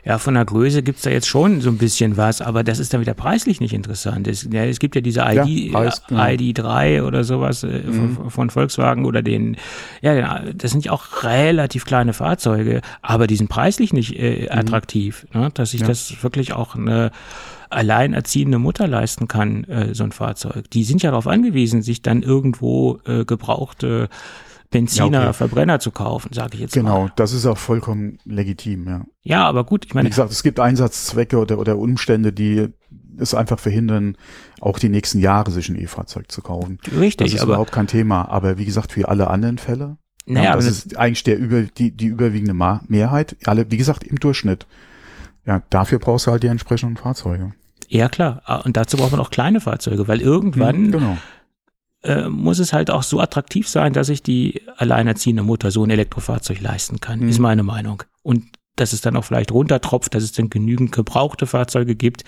Ja, 0.04 0.18
von 0.18 0.34
der 0.34 0.44
Größe 0.44 0.84
gibt's 0.84 1.02
da 1.02 1.10
jetzt 1.10 1.26
schon 1.26 1.60
so 1.60 1.70
ein 1.70 1.78
bisschen 1.78 2.16
was, 2.16 2.40
aber 2.40 2.62
das 2.62 2.78
ist 2.78 2.94
dann 2.94 3.00
wieder 3.00 3.14
preislich 3.14 3.60
nicht 3.60 3.72
interessant. 3.72 4.28
Es, 4.28 4.46
ja, 4.52 4.64
es 4.64 4.78
gibt 4.78 4.94
ja 4.94 5.00
diese 5.00 5.22
ID, 5.26 5.72
Preis, 5.72 6.02
genau. 6.06 6.22
ID3 6.22 7.02
oder 7.02 7.24
sowas 7.24 7.64
äh, 7.64 7.82
Mhm. 7.84 8.14
von, 8.14 8.30
von 8.30 8.50
Volkswagen 8.50 9.04
oder 9.06 9.22
den, 9.22 9.56
ja, 10.02 10.12
ja, 10.14 10.40
das 10.54 10.70
sind 10.70 10.84
ja 10.84 10.92
auch 10.92 11.24
relativ 11.24 11.84
kleine 11.84 12.12
Fahrzeuge, 12.12 12.80
aber 13.02 13.26
die 13.26 13.34
sind 13.34 13.48
preislich 13.48 13.92
nicht 13.92 14.16
äh, 14.16 14.48
attraktiv, 14.50 15.26
ne? 15.32 15.50
dass 15.54 15.72
sich 15.72 15.80
Mhm. 15.80 15.86
Ja. 15.86 15.88
das 15.88 16.22
wirklich 16.22 16.52
auch 16.52 16.76
eine 16.76 17.10
alleinerziehende 17.70 18.58
Mutter 18.58 18.86
leisten 18.86 19.28
kann, 19.28 19.64
äh, 19.64 19.94
so 19.94 20.04
ein 20.04 20.12
Fahrzeug. 20.12 20.70
Die 20.70 20.84
sind 20.84 21.02
ja 21.02 21.10
darauf 21.10 21.26
angewiesen, 21.26 21.82
sich 21.82 22.02
dann 22.02 22.22
irgendwo 22.22 23.00
äh, 23.06 23.24
gebrauchte 23.24 24.08
Benziner, 24.70 25.22
Ja, 25.22 25.28
okay. 25.28 25.32
Verbrenner 25.34 25.78
zu 25.78 25.90
kaufen, 25.90 26.32
sage 26.32 26.54
ich 26.54 26.60
jetzt 26.60 26.76
mal. 26.76 26.82
Genau, 26.82 27.08
das 27.16 27.32
ist 27.32 27.46
auch 27.46 27.58
vollkommen 27.58 28.18
legitim, 28.24 28.86
ja. 28.86 29.04
Ja, 29.22 29.44
aber 29.46 29.64
gut, 29.64 29.84
ich 29.84 29.92
Wie 29.92 29.94
meine, 29.96 30.08
gesagt, 30.08 30.32
es 30.32 30.42
gibt 30.42 30.60
Einsatzzwecke 30.60 31.38
oder, 31.38 31.58
oder 31.58 31.78
Umstände, 31.78 32.32
die 32.32 32.68
es 33.18 33.34
einfach 33.34 33.58
verhindern, 33.58 34.16
auch 34.60 34.78
die 34.78 34.88
nächsten 34.88 35.20
Jahre 35.20 35.50
sich 35.50 35.68
ein 35.68 35.80
E-Fahrzeug 35.80 36.30
zu 36.30 36.42
kaufen. 36.42 36.78
Das 36.84 36.94
richtig, 36.98 37.34
ist 37.34 37.40
aber 37.40 37.52
überhaupt 37.52 37.72
kein 37.72 37.86
Thema. 37.86 38.28
Aber 38.28 38.58
wie 38.58 38.64
gesagt, 38.64 38.92
für 38.92 39.08
alle 39.08 39.28
anderen 39.28 39.58
Fälle, 39.58 39.96
naja, 40.26 40.50
ja, 40.50 40.56
das 40.56 40.66
ist 40.66 40.96
eigentlich 40.96 41.22
der 41.22 41.38
über, 41.38 41.62
die, 41.62 41.96
die 41.96 42.06
überwiegende 42.06 42.52
Ma 42.54 42.82
Mehrheit, 42.88 43.36
alle, 43.44 43.70
wie 43.70 43.76
gesagt, 43.76 44.04
im 44.04 44.18
Durchschnitt. 44.18 44.66
Ja, 45.46 45.62
dafür 45.70 45.98
brauchst 45.98 46.26
du 46.26 46.32
halt 46.32 46.42
die 46.42 46.48
entsprechenden 46.48 46.96
Fahrzeuge. 46.96 47.54
Ja, 47.88 48.08
klar. 48.08 48.42
Ah, 48.46 48.56
Und 48.56 48.76
dazu 48.76 48.96
braucht 48.96 49.12
man 49.12 49.20
auch 49.20 49.30
kleine 49.30 49.60
Fahrzeuge, 49.60 50.08
weil 50.08 50.20
irgendwann 50.20 50.90
Genau. 50.90 51.16
äh, 52.02 52.28
muss 52.28 52.58
es 52.58 52.72
halt 52.72 52.90
auch 52.90 53.02
so 53.04 53.20
attraktiv 53.20 53.68
sein, 53.68 53.92
dass 53.92 54.08
sich 54.08 54.22
die 54.22 54.62
alleinerziehende 54.76 55.42
Mutter 55.44 55.70
so 55.70 55.84
ein 55.84 55.90
Elektrofahrzeug 55.90 56.60
leisten 56.60 56.98
kann, 57.00 57.20
Mhm. 57.20 57.28
ist 57.28 57.38
meine 57.38 57.62
Meinung. 57.62 58.02
Und 58.22 58.44
dass 58.74 58.92
es 58.92 59.00
dann 59.00 59.16
auch 59.16 59.24
vielleicht 59.24 59.52
runtertropft, 59.52 60.14
dass 60.14 60.22
es 60.24 60.32
dann 60.32 60.50
genügend 60.50 60.92
gebrauchte 60.92 61.46
Fahrzeuge 61.46 61.94
gibt, 61.94 62.24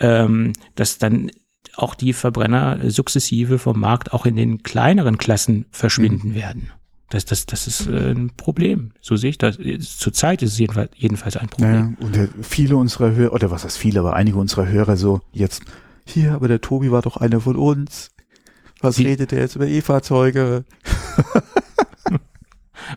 ähm, 0.00 0.52
dass 0.76 0.98
dann 0.98 1.30
auch 1.74 1.94
die 1.94 2.12
Verbrenner 2.12 2.78
sukzessive 2.90 3.58
vom 3.58 3.78
Markt 3.80 4.12
auch 4.12 4.24
in 4.24 4.36
den 4.36 4.62
kleineren 4.62 5.18
Klassen 5.18 5.66
verschwinden 5.70 6.34
werden. 6.34 6.70
Das, 7.08 7.24
das, 7.24 7.46
das 7.46 7.66
ist 7.68 7.86
äh, 7.86 8.10
ein 8.10 8.30
Problem. 8.36 8.92
So 9.00 9.16
sehe 9.16 9.30
ich 9.30 9.38
das. 9.38 9.58
Zurzeit 9.98 10.42
ist 10.42 10.52
es 10.52 10.58
jedenfalls, 10.58 10.90
jedenfalls 10.96 11.36
ein 11.36 11.48
Problem. 11.48 11.96
Naja, 12.00 12.28
und 12.34 12.44
viele 12.44 12.76
unserer 12.76 13.12
Hörer, 13.12 13.32
oder 13.32 13.50
was 13.50 13.64
heißt 13.64 13.78
viele, 13.78 14.00
aber 14.00 14.14
einige 14.14 14.38
unserer 14.38 14.66
Hörer 14.66 14.96
so 14.96 15.20
jetzt, 15.32 15.62
hier, 16.04 16.32
aber 16.32 16.48
der 16.48 16.60
Tobi 16.60 16.90
war 16.90 17.02
doch 17.02 17.16
einer 17.16 17.40
von 17.40 17.56
uns. 17.56 18.10
Was 18.80 18.98
Wie- 18.98 19.06
redet 19.06 19.30
der 19.30 19.40
jetzt 19.40 19.56
über 19.56 19.66
E-Fahrzeuge? 19.66 20.64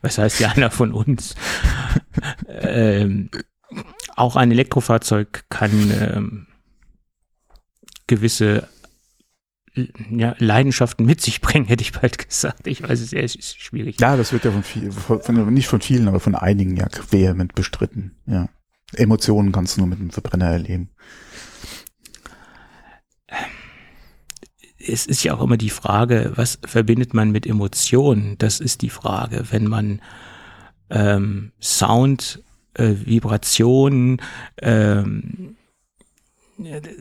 Was 0.02 0.18
heißt 0.20 0.40
ja 0.40 0.50
einer 0.50 0.70
von 0.72 0.94
uns? 0.94 1.36
ähm, 2.48 3.30
auch 4.16 4.36
ein 4.36 4.52
Elektrofahrzeug 4.52 5.46
kann 5.50 5.72
ähm, 6.00 6.48
gewisse 8.08 8.68
ja, 10.10 10.36
Leidenschaften 10.40 11.06
mit 11.06 11.22
sich 11.22 11.42
bringen, 11.42 11.66
hätte 11.66 11.82
ich 11.82 11.92
bald 11.92 12.18
gesagt. 12.18 12.68
Ich 12.68 12.82
weiß 12.84 13.00
es, 13.00 13.14
es 13.14 13.36
ist 13.36 13.62
schwierig. 13.62 14.00
Ja, 14.00 14.18
das 14.18 14.34
wird 14.34 14.46
ja 14.46 14.52
von, 14.52 14.64
viel, 14.64 14.92
von, 14.92 15.22
von 15.22 15.54
nicht 15.54 15.68
von 15.68 15.82
vielen, 15.82 16.08
aber 16.08 16.20
von 16.20 16.36
einigen 16.36 16.76
ja 16.76 16.88
vehement 17.10 17.56
bestritten. 17.56 18.16
Ja. 18.26 18.50
Emotionen 18.96 19.52
kannst 19.52 19.78
du 19.78 19.82
nur 19.82 19.88
mit 19.88 20.00
dem 20.00 20.10
Verbrenner 20.10 20.48
erleben. 20.48 20.90
Es 24.80 25.06
ist 25.06 25.24
ja 25.24 25.34
auch 25.36 25.44
immer 25.44 25.58
die 25.58 25.70
Frage, 25.70 26.32
was 26.36 26.60
verbindet 26.66 27.14
man 27.14 27.32
mit 27.32 27.46
Emotionen? 27.46 28.38
Das 28.38 28.60
ist 28.60 28.82
die 28.82 28.90
Frage. 28.90 29.44
Wenn 29.52 29.68
man 29.68 30.02
ähm, 30.90 31.52
Sound, 31.62 32.42
äh, 32.74 32.96
Vibrationen 33.06 34.22
ähm, 34.62 35.58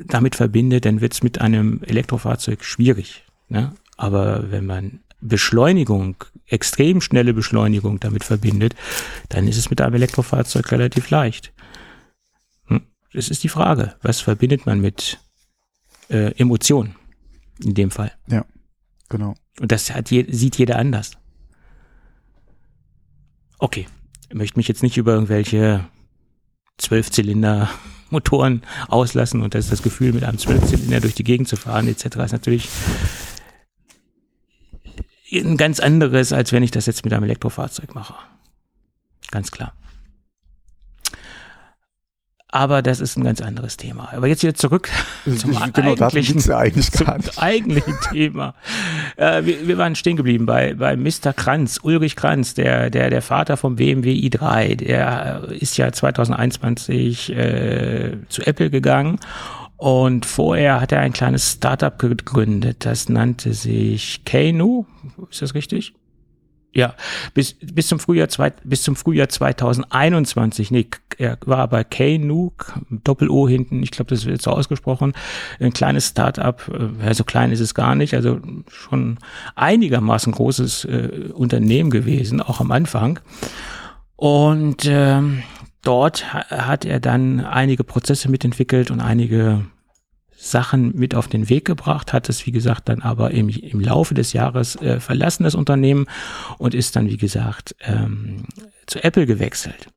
damit 0.07 0.37
verbindet, 0.37 0.85
dann 0.85 1.01
wird 1.01 1.13
es 1.13 1.23
mit 1.23 1.41
einem 1.41 1.83
Elektrofahrzeug 1.83 2.65
schwierig. 2.65 3.25
Ne? 3.49 3.75
Aber 3.97 4.51
wenn 4.51 4.67
man 4.67 5.01
Beschleunigung, 5.21 6.17
extrem 6.47 7.01
schnelle 7.01 7.35
Beschleunigung 7.35 7.99
damit 8.01 8.25
verbindet, 8.25 8.75
dann 9.29 9.49
ist 9.49 9.57
es 9.57 9.71
mit 9.71 9.81
einem 9.81 9.95
Elektrofahrzeug 9.95 10.71
relativ 10.71 11.11
leicht. 11.11 11.53
Hm? 12.67 12.83
Das 13.13 13.29
ist 13.29 13.43
die 13.43 13.49
Frage, 13.49 13.97
was 14.03 14.21
verbindet 14.21 14.67
man 14.67 14.81
mit 14.81 15.19
äh, 16.09 16.33
Emotionen 16.39 16.95
in 17.63 17.75
dem 17.75 17.91
Fall? 17.91 18.13
Genau. 19.09 19.35
Und 19.61 19.73
das 19.73 19.93
hat 19.93 20.11
je, 20.11 20.31
sieht 20.31 20.57
jeder 20.57 20.79
anders. 20.79 21.13
Okay, 23.59 23.89
ich 24.29 24.35
möchte 24.37 24.59
mich 24.59 24.69
jetzt 24.69 24.85
nicht 24.85 24.97
über 24.97 25.15
irgendwelche 25.15 25.89
Zwölfzylinder 26.77 27.69
Motoren 28.11 28.63
auslassen 28.89 29.43
und 29.43 29.55
das 29.55 29.65
ist 29.65 29.73
das 29.73 29.83
Gefühl, 29.83 30.13
mit 30.13 30.25
einem 30.25 30.39
Zwölfzylinder 30.39 31.01
durch 31.01 31.15
die 31.15 31.25
Gegend 31.25 31.49
zu 31.49 31.57
fahren 31.57 31.89
etc. 31.89 32.05
ist 32.17 32.33
natürlich 32.33 32.69
ein 35.33 35.57
ganz 35.57 35.81
anderes, 35.81 36.33
als 36.33 36.53
wenn 36.53 36.63
ich 36.63 36.71
das 36.71 36.87
jetzt 36.87 37.05
mit 37.05 37.13
einem 37.13 37.25
Elektrofahrzeug 37.25 37.95
mache. 37.95 38.15
Ganz 39.31 39.51
klar. 39.51 39.75
Aber 42.51 42.81
das 42.81 43.01
ist 43.01 43.19
ein 43.19 43.25
ganz 43.25 43.43
anderes 43.43 43.77
Thema. 43.77 44.09
Aber 44.13 44.27
jetzt 44.27 44.43
wieder 44.43 44.55
zurück 44.55 44.89
zum 45.25 45.51
genau, 45.73 45.91
eigentlichen, 45.91 46.51
eigentlich 46.53 46.91
zum 46.93 47.07
eigentlichen 47.37 47.95
Thema. 48.11 48.55
Äh, 49.17 49.45
wir, 49.45 49.69
wir, 49.69 49.79
waren 49.79 49.95
stehen 49.95 50.17
geblieben 50.17 50.47
bei, 50.47 50.75
bei 50.75 50.97
Mr. 50.97 51.35
Kranz, 51.35 51.79
Ulrich 51.83 52.17
Kranz, 52.17 52.55
der, 52.55 52.89
der, 52.89 53.11
der 53.11 53.21
Vater 53.21 53.59
vom 53.59 53.77
BMW 53.77 54.13
i3. 54.15 54.77
Der 54.77 55.43
ist 55.51 55.77
ja 55.77 55.93
2021 55.93 57.37
äh, 57.37 58.17
zu 58.31 58.47
Apple 58.47 58.71
gegangen 58.71 59.19
und 59.79 60.27
vorher 60.27 60.81
hat 60.81 60.91
er 60.91 61.01
ein 61.01 61.13
kleines 61.13 61.53
Startup 61.53 61.97
gegründet, 61.97 62.85
das 62.85 63.09
nannte 63.09 63.55
sich 63.55 64.25
Kanu. 64.25 64.87
Ist 65.31 65.41
das 65.41 65.55
richtig? 65.55 65.95
Ja, 66.79 66.95
bis, 67.35 67.57
bis 67.61 67.89
zum 67.89 67.99
Frühjahr 67.99 68.29
zwei, 68.29 68.51
bis 68.51 68.85
zum 68.85 68.95
Frühjahr 68.95 69.29
2021, 69.29 70.71
nee, 70.71 70.87
er 71.19 71.37
war 71.45 71.67
bei 71.67 71.83
Kanu, 71.83 72.53
Doppel-O 72.89 73.49
hinten, 73.49 73.83
ich 73.83 73.91
glaube, 73.91 74.11
das 74.11 74.27
wird 74.27 74.41
so 74.41 74.53
ausgesprochen, 74.53 75.13
ein 75.59 75.73
kleines 75.73 76.07
Start-up, 76.07 76.71
äh, 77.03 77.15
so 77.15 77.25
klein 77.25 77.51
ist 77.51 77.59
es 77.59 77.75
gar 77.75 77.97
nicht, 77.97 78.15
also 78.15 78.39
schon 78.69 79.19
einigermaßen 79.57 80.33
großes 80.33 80.85
äh, 80.85 81.33
Unternehmen 81.35 81.91
gewesen, 81.91 82.41
auch 82.41 82.61
am 82.61 82.71
Anfang. 82.71 83.19
Und 84.15 84.85
ähm, 84.87 85.43
dort 85.83 86.33
hat 86.33 86.85
er 86.85 87.01
dann 87.01 87.41
einige 87.41 87.83
Prozesse 87.83 88.31
mitentwickelt 88.31 88.93
und 88.93 89.01
einige 89.01 89.65
Sachen 90.41 90.95
mit 90.95 91.17
auf 91.17 91.27
den 91.27 91.49
Weg 91.49 91.65
gebracht, 91.65 92.13
hat 92.13 92.29
es, 92.29 92.47
wie 92.47 92.53
gesagt, 92.53 92.89
dann 92.89 93.03
aber 93.03 93.33
im, 93.33 93.49
im 93.49 93.81
Laufe 93.81 94.15
des 94.15 94.33
Jahres 94.33 94.77
äh, 94.77 95.01
verlassen, 95.01 95.43
das 95.43 95.57
Unternehmen, 95.57 96.07
und 96.59 96.75
ist 96.75 96.95
dann, 96.95 97.09
wie 97.09 97.17
gesagt, 97.17 97.75
ähm, 97.81 98.45
zu 98.87 99.03
Apple 99.03 99.27
gewechselt. 99.27 99.89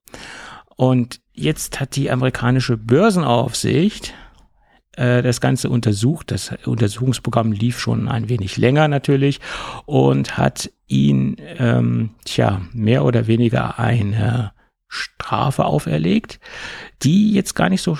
Und 0.75 1.21
jetzt 1.31 1.79
hat 1.79 1.95
die 1.95 2.09
amerikanische 2.09 2.75
Börsenaufsicht 2.75 4.15
äh, 4.93 5.21
das 5.21 5.41
Ganze 5.41 5.69
untersucht. 5.69 6.31
Das 6.31 6.51
Untersuchungsprogramm 6.65 7.51
lief 7.51 7.79
schon 7.79 8.07
ein 8.07 8.27
wenig 8.27 8.57
länger 8.57 8.87
natürlich 8.87 9.39
und 9.85 10.39
hat 10.39 10.71
ihn, 10.87 11.37
ähm, 11.59 12.15
tja, 12.25 12.61
mehr 12.73 13.05
oder 13.05 13.27
weniger 13.27 13.77
eine 13.77 14.53
Strafe 14.93 15.63
auferlegt, 15.63 16.41
die 17.01 17.31
jetzt 17.31 17.55
gar 17.55 17.69
nicht 17.69 17.81
so, 17.81 17.97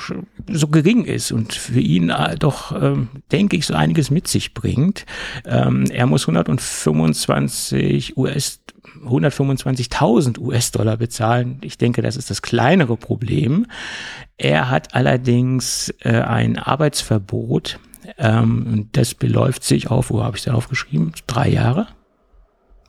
so 0.50 0.68
gering 0.68 1.06
ist 1.06 1.32
und 1.32 1.54
für 1.54 1.80
ihn 1.80 2.10
äh, 2.10 2.36
doch, 2.38 2.74
ähm, 2.74 3.08
denke 3.32 3.56
ich, 3.56 3.66
so 3.66 3.74
einiges 3.74 4.12
mit 4.12 4.28
sich 4.28 4.54
bringt. 4.54 5.06
Ähm, 5.46 5.86
er 5.90 6.06
muss 6.06 6.24
125 6.24 8.18
US 8.18 8.60
125.000 9.06 10.38
US-Dollar 10.40 10.98
bezahlen. 10.98 11.60
Ich 11.62 11.78
denke, 11.78 12.02
das 12.02 12.18
ist 12.18 12.30
das 12.30 12.42
kleinere 12.42 12.98
Problem. 12.98 13.68
Er 14.38 14.70
hat 14.70 14.94
allerdings 14.94 15.94
äh, 16.00 16.20
ein 16.20 16.60
Arbeitsverbot. 16.60 17.80
Ähm, 18.18 18.90
das 18.92 19.14
beläuft 19.14 19.64
sich 19.64 19.90
auf, 19.90 20.10
wo 20.10 20.22
habe 20.24 20.36
ich 20.36 20.46
es 20.46 20.54
aufgeschrieben? 20.54 21.14
Drei 21.26 21.48
Jahre. 21.48 21.88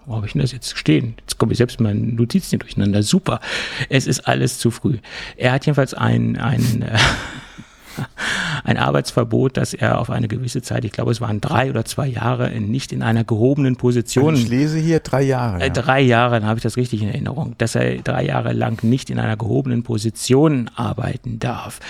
Wo 0.06 0.16
habe 0.16 0.26
ich 0.26 0.32
denn 0.32 0.40
das 0.40 0.52
jetzt 0.52 0.76
stehen? 0.76 1.14
Jetzt 1.20 1.38
komme 1.38 1.52
ich 1.52 1.58
selbst 1.58 1.78
mit 1.80 1.88
meinen 1.88 2.16
Notizen 2.16 2.58
durcheinander. 2.58 3.02
Super. 3.02 3.40
Es 3.88 4.06
ist 4.06 4.26
alles 4.26 4.58
zu 4.58 4.70
früh. 4.70 4.98
Er 5.36 5.52
hat 5.52 5.66
jedenfalls 5.66 5.94
ein, 5.94 6.36
ein 6.38 6.82
äh, 6.82 6.98
ein 8.64 8.76
Arbeitsverbot, 8.76 9.56
dass 9.56 9.74
er 9.74 9.98
auf 9.98 10.10
eine 10.10 10.28
gewisse 10.28 10.62
Zeit, 10.62 10.84
ich 10.84 10.92
glaube, 10.92 11.12
es 11.12 11.20
waren 11.20 11.40
drei 11.40 11.70
oder 11.70 11.84
zwei 11.84 12.06
Jahre, 12.06 12.50
nicht 12.60 12.92
in 12.92 13.02
einer 13.02 13.24
gehobenen 13.24 13.76
Position. 13.76 14.34
Ich 14.34 14.48
lese 14.48 14.78
hier 14.78 15.00
drei 15.00 15.22
Jahre. 15.22 15.60
Äh, 15.60 15.70
drei 15.70 16.00
Jahre, 16.00 16.40
dann 16.40 16.48
habe 16.48 16.58
ich 16.58 16.62
das 16.62 16.76
richtig 16.76 17.02
in 17.02 17.08
Erinnerung, 17.08 17.54
dass 17.58 17.74
er 17.74 17.96
drei 17.96 18.24
Jahre 18.24 18.52
lang 18.52 18.82
nicht 18.84 19.10
in 19.10 19.18
einer 19.18 19.36
gehobenen 19.36 19.82
Position 19.82 20.70
arbeiten 20.74 21.38
darf. 21.38 21.80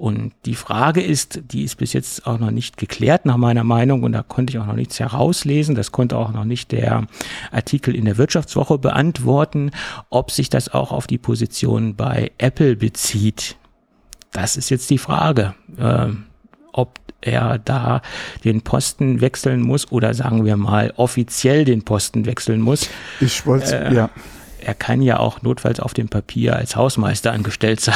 Und 0.00 0.32
die 0.46 0.54
Frage 0.54 1.02
ist, 1.02 1.42
die 1.52 1.62
ist 1.62 1.76
bis 1.76 1.92
jetzt 1.92 2.26
auch 2.26 2.38
noch 2.38 2.50
nicht 2.50 2.78
geklärt 2.78 3.26
nach 3.26 3.36
meiner 3.36 3.64
Meinung 3.64 4.02
und 4.02 4.12
da 4.12 4.22
konnte 4.22 4.50
ich 4.50 4.58
auch 4.58 4.64
noch 4.64 4.74
nichts 4.74 4.98
herauslesen. 4.98 5.74
Das 5.74 5.92
konnte 5.92 6.16
auch 6.16 6.32
noch 6.32 6.46
nicht 6.46 6.72
der 6.72 7.06
Artikel 7.52 7.94
in 7.94 8.06
der 8.06 8.16
Wirtschaftswoche 8.16 8.78
beantworten, 8.78 9.72
ob 10.08 10.30
sich 10.30 10.48
das 10.48 10.72
auch 10.72 10.90
auf 10.90 11.06
die 11.06 11.18
Position 11.18 11.96
bei 11.96 12.30
Apple 12.38 12.76
bezieht. 12.76 13.56
Das 14.32 14.56
ist 14.56 14.70
jetzt 14.70 14.90
die 14.90 14.98
Frage, 14.98 15.54
äh, 15.76 16.08
ob 16.72 16.98
er 17.20 17.58
da 17.58 18.02
den 18.44 18.62
Posten 18.62 19.20
wechseln 19.20 19.60
muss 19.60 19.90
oder 19.92 20.14
sagen 20.14 20.44
wir 20.44 20.56
mal 20.56 20.92
offiziell 20.96 21.64
den 21.64 21.82
Posten 21.84 22.26
wechseln 22.26 22.60
muss. 22.60 22.88
Ich 23.20 23.46
wollte, 23.46 23.76
äh, 23.76 23.94
ja. 23.94 24.10
Er 24.62 24.74
kann 24.74 25.00
ja 25.00 25.18
auch 25.18 25.42
notfalls 25.42 25.80
auf 25.80 25.94
dem 25.94 26.08
Papier 26.08 26.56
als 26.56 26.76
Hausmeister 26.76 27.32
angestellt 27.32 27.80
sein 27.80 27.94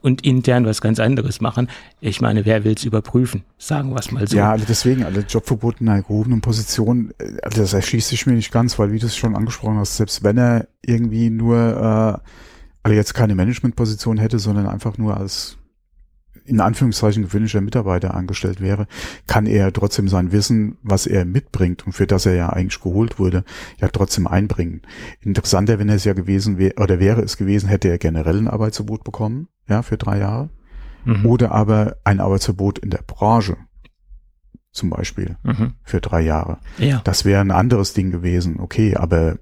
und 0.00 0.24
intern 0.24 0.64
was 0.64 0.80
ganz 0.80 1.00
anderes 1.00 1.40
machen. 1.40 1.68
Ich 2.00 2.20
meine, 2.20 2.44
wer 2.46 2.64
will 2.64 2.74
es 2.74 2.84
überprüfen? 2.84 3.44
Sagen 3.58 3.90
wir 3.90 3.98
es 3.98 4.10
mal 4.10 4.26
so. 4.26 4.36
Ja, 4.36 4.50
also 4.52 4.64
deswegen, 4.66 5.04
alle 5.04 5.20
Jobverbote 5.20 5.80
in 5.80 5.88
einer 5.88 6.02
gehobenen 6.02 6.40
Position, 6.40 7.12
äh, 7.18 7.36
also 7.42 7.60
das 7.60 7.72
erschließt 7.72 8.08
sich 8.08 8.26
mir 8.26 8.34
nicht 8.34 8.52
ganz, 8.52 8.78
weil 8.78 8.92
wie 8.92 8.98
du 8.98 9.06
es 9.06 9.16
schon 9.16 9.36
angesprochen 9.36 9.78
hast, 9.78 9.96
selbst 9.96 10.22
wenn 10.22 10.38
er 10.38 10.68
irgendwie 10.82 11.30
nur, 11.30 11.56
äh, 11.56 12.30
also 12.82 12.96
jetzt 12.96 13.14
keine 13.14 13.34
Managementposition 13.34 14.18
hätte, 14.18 14.38
sondern 14.38 14.66
einfach 14.66 14.98
nur 14.98 15.16
als 15.16 15.58
in 16.44 16.60
Anführungszeichen 16.60 17.22
gewöhnlicher 17.22 17.60
Mitarbeiter 17.60 18.14
angestellt 18.14 18.60
wäre, 18.60 18.86
kann 19.26 19.46
er 19.46 19.72
trotzdem 19.72 20.08
sein 20.08 20.32
Wissen, 20.32 20.76
was 20.82 21.06
er 21.06 21.24
mitbringt 21.24 21.86
und 21.86 21.92
für 21.92 22.06
das 22.06 22.26
er 22.26 22.34
ja 22.34 22.50
eigentlich 22.50 22.80
geholt 22.80 23.18
wurde, 23.18 23.44
ja 23.80 23.88
trotzdem 23.88 24.26
einbringen. 24.26 24.82
Interessanter, 25.20 25.78
wenn 25.78 25.88
er 25.88 25.96
es 25.96 26.04
ja 26.04 26.12
gewesen 26.12 26.58
wäre, 26.58 26.74
oder 26.76 27.00
wäre 27.00 27.22
es 27.22 27.36
gewesen, 27.36 27.68
hätte 27.68 27.88
er 27.88 27.98
generell 27.98 28.38
ein 28.38 28.48
Arbeitsverbot 28.48 29.04
bekommen, 29.04 29.48
ja, 29.68 29.82
für 29.82 29.96
drei 29.96 30.18
Jahre. 30.18 30.50
Mhm. 31.04 31.26
Oder 31.26 31.52
aber 31.52 31.96
ein 32.04 32.20
Arbeitsverbot 32.20 32.78
in 32.78 32.90
der 32.90 33.02
Branche, 33.06 33.56
zum 34.72 34.90
Beispiel, 34.90 35.36
mhm. 35.42 35.74
für 35.82 36.00
drei 36.00 36.22
Jahre. 36.22 36.58
Ja. 36.78 37.00
Das 37.04 37.24
wäre 37.24 37.40
ein 37.40 37.50
anderes 37.50 37.92
Ding 37.92 38.10
gewesen, 38.10 38.60
okay, 38.60 38.96
aber 38.96 39.38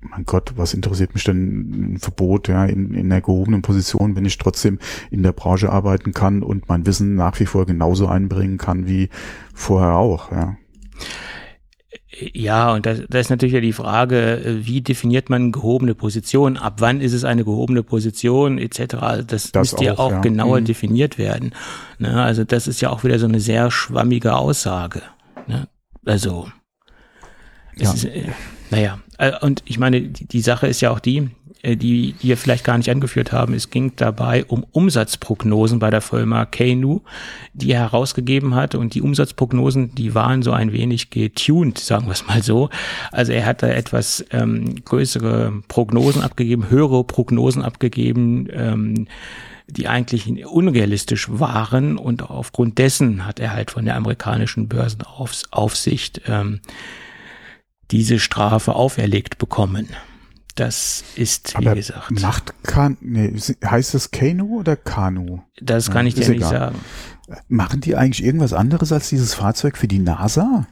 mein 0.00 0.24
Gott, 0.24 0.54
was 0.56 0.74
interessiert 0.74 1.14
mich 1.14 1.24
denn 1.24 1.94
ein 1.94 1.98
Verbot, 1.98 2.48
ja, 2.48 2.64
in, 2.64 2.94
in 2.94 3.12
einer 3.12 3.20
gehobenen 3.20 3.62
Position, 3.62 4.16
wenn 4.16 4.24
ich 4.24 4.38
trotzdem 4.38 4.78
in 5.10 5.22
der 5.22 5.32
Branche 5.32 5.70
arbeiten 5.70 6.12
kann 6.12 6.42
und 6.42 6.68
mein 6.68 6.86
Wissen 6.86 7.14
nach 7.14 7.38
wie 7.38 7.46
vor 7.46 7.66
genauso 7.66 8.06
einbringen 8.06 8.58
kann 8.58 8.86
wie 8.86 9.10
vorher 9.54 9.94
auch, 9.94 10.32
ja. 10.32 10.56
Ja, 12.32 12.72
und 12.72 12.86
da, 12.86 12.90
ist 12.90 13.30
natürlich 13.30 13.54
ja 13.54 13.60
die 13.60 13.72
Frage, 13.72 14.58
wie 14.62 14.80
definiert 14.80 15.30
man 15.30 15.52
gehobene 15.52 15.94
Position? 15.94 16.56
Ab 16.56 16.74
wann 16.78 17.00
ist 17.00 17.12
es 17.12 17.24
eine 17.24 17.44
gehobene 17.44 17.82
Position 17.82 18.58
etc.? 18.58 18.94
Also 18.94 19.22
das, 19.22 19.52
das 19.52 19.72
müsste 19.72 19.84
ja 19.84 19.98
auch 19.98 20.10
ja. 20.10 20.20
genauer 20.20 20.60
mhm. 20.60 20.64
definiert 20.64 21.18
werden. 21.18 21.54
Ne? 21.98 22.20
Also 22.20 22.44
das 22.44 22.66
ist 22.66 22.80
ja 22.80 22.90
auch 22.90 23.04
wieder 23.04 23.18
so 23.18 23.26
eine 23.26 23.40
sehr 23.40 23.70
schwammige 23.70 24.34
Aussage. 24.34 25.02
Ne? 25.46 25.68
Also, 26.04 26.48
ja. 27.76 27.92
Ist, 27.92 28.04
äh, 28.04 28.24
naja, 28.70 29.00
äh, 29.18 29.32
und 29.40 29.62
ich 29.66 29.78
meine, 29.78 30.00
die, 30.00 30.40
Sache 30.40 30.66
ist 30.66 30.80
ja 30.80 30.90
auch 30.90 31.00
die, 31.00 31.28
äh, 31.62 31.76
die, 31.76 32.14
die 32.22 32.28
wir 32.28 32.36
vielleicht 32.36 32.64
gar 32.64 32.78
nicht 32.78 32.90
angeführt 32.90 33.32
haben. 33.32 33.52
Es 33.52 33.70
ging 33.70 33.92
dabei 33.96 34.44
um 34.46 34.64
Umsatzprognosen 34.72 35.78
bei 35.78 35.90
der 35.90 36.00
Firma 36.00 36.46
Kanu, 36.46 37.00
die 37.52 37.72
er 37.72 37.80
herausgegeben 37.80 38.54
hat. 38.54 38.74
Und 38.74 38.94
die 38.94 39.02
Umsatzprognosen, 39.02 39.94
die 39.94 40.14
waren 40.14 40.42
so 40.42 40.52
ein 40.52 40.72
wenig 40.72 41.10
getuned, 41.10 41.78
sagen 41.78 42.06
wir 42.06 42.12
es 42.12 42.26
mal 42.26 42.42
so. 42.42 42.70
Also 43.12 43.32
er 43.32 43.44
hat 43.44 43.62
da 43.62 43.68
etwas 43.68 44.24
ähm, 44.30 44.76
größere 44.84 45.52
Prognosen 45.68 46.22
abgegeben, 46.22 46.70
höhere 46.70 47.04
Prognosen 47.04 47.62
abgegeben, 47.62 48.48
ähm, 48.52 49.06
die 49.66 49.86
eigentlich 49.86 50.46
unrealistisch 50.46 51.28
waren. 51.30 51.98
Und 51.98 52.22
aufgrund 52.30 52.78
dessen 52.78 53.26
hat 53.26 53.40
er 53.40 53.52
halt 53.52 53.70
von 53.70 53.84
der 53.84 53.96
amerikanischen 53.96 54.68
Börsenaufsicht 54.68 56.22
ähm, 56.26 56.60
diese 57.90 58.18
Strafe 58.18 58.74
auferlegt 58.74 59.38
bekommen. 59.38 59.88
Das 60.54 61.04
ist, 61.16 61.54
wie 61.54 61.66
Aber 61.66 61.74
gesagt. 61.74 62.10
Macht 62.20 62.54
kann, 62.64 62.96
nee, 63.00 63.32
heißt 63.64 63.94
das 63.94 64.10
Kanu 64.10 64.58
oder 64.60 64.76
Kanu? 64.76 65.40
Das 65.60 65.90
kann 65.90 66.06
ja, 66.06 66.08
ich 66.08 66.14
dir 66.14 66.28
nicht 66.28 66.44
sagen. 66.44 66.78
Machen 67.48 67.80
die 67.80 67.96
eigentlich 67.96 68.24
irgendwas 68.24 68.52
anderes 68.52 68.92
als 68.92 69.08
dieses 69.08 69.34
Fahrzeug 69.34 69.76
für 69.76 69.88
die 69.88 70.00
NASA? 70.00 70.66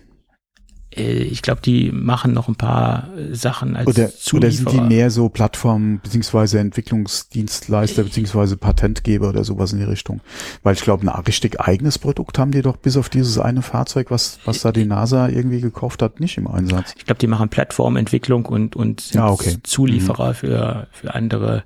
Äh, 0.98 1.22
ich 1.22 1.42
glaube, 1.42 1.60
die 1.62 1.90
machen 1.92 2.32
noch 2.32 2.48
ein 2.48 2.56
paar 2.56 3.08
äh, 3.16 3.34
Sachen 3.34 3.76
als 3.76 3.86
oder, 3.86 4.10
oder 4.32 4.50
sind 4.50 4.72
die 4.72 4.80
mehr 4.80 5.10
so 5.10 5.28
Plattformen 5.28 6.00
beziehungsweise 6.00 6.58
Entwicklungsdienstleister 6.58 8.04
beziehungsweise 8.04 8.56
Patentgeber 8.56 9.28
oder 9.28 9.44
sowas 9.44 9.72
in 9.72 9.78
die 9.78 9.84
Richtung? 9.84 10.20
Weil 10.62 10.74
ich 10.74 10.82
glaube, 10.82 11.06
ein 11.06 11.22
richtig 11.22 11.60
eigenes 11.60 11.98
Produkt 11.98 12.38
haben 12.38 12.50
die 12.50 12.62
doch 12.62 12.76
bis 12.76 12.96
auf 12.96 13.08
dieses 13.08 13.38
eine 13.38 13.62
Fahrzeug, 13.62 14.10
was, 14.10 14.38
was 14.44 14.60
da 14.62 14.72
die 14.72 14.84
NASA 14.84 15.28
irgendwie 15.28 15.60
gekauft 15.60 16.02
hat, 16.02 16.20
nicht 16.20 16.38
im 16.38 16.46
Einsatz. 16.46 16.94
Ich 16.96 17.04
glaube, 17.06 17.18
die 17.18 17.26
machen 17.26 17.48
Plattformentwicklung 17.48 18.46
und, 18.46 18.76
und 18.76 19.00
sind 19.00 19.20
ah, 19.20 19.30
okay. 19.30 19.56
Zulieferer 19.62 20.30
mhm. 20.30 20.34
für, 20.34 20.86
für 20.92 21.14
andere 21.14 21.64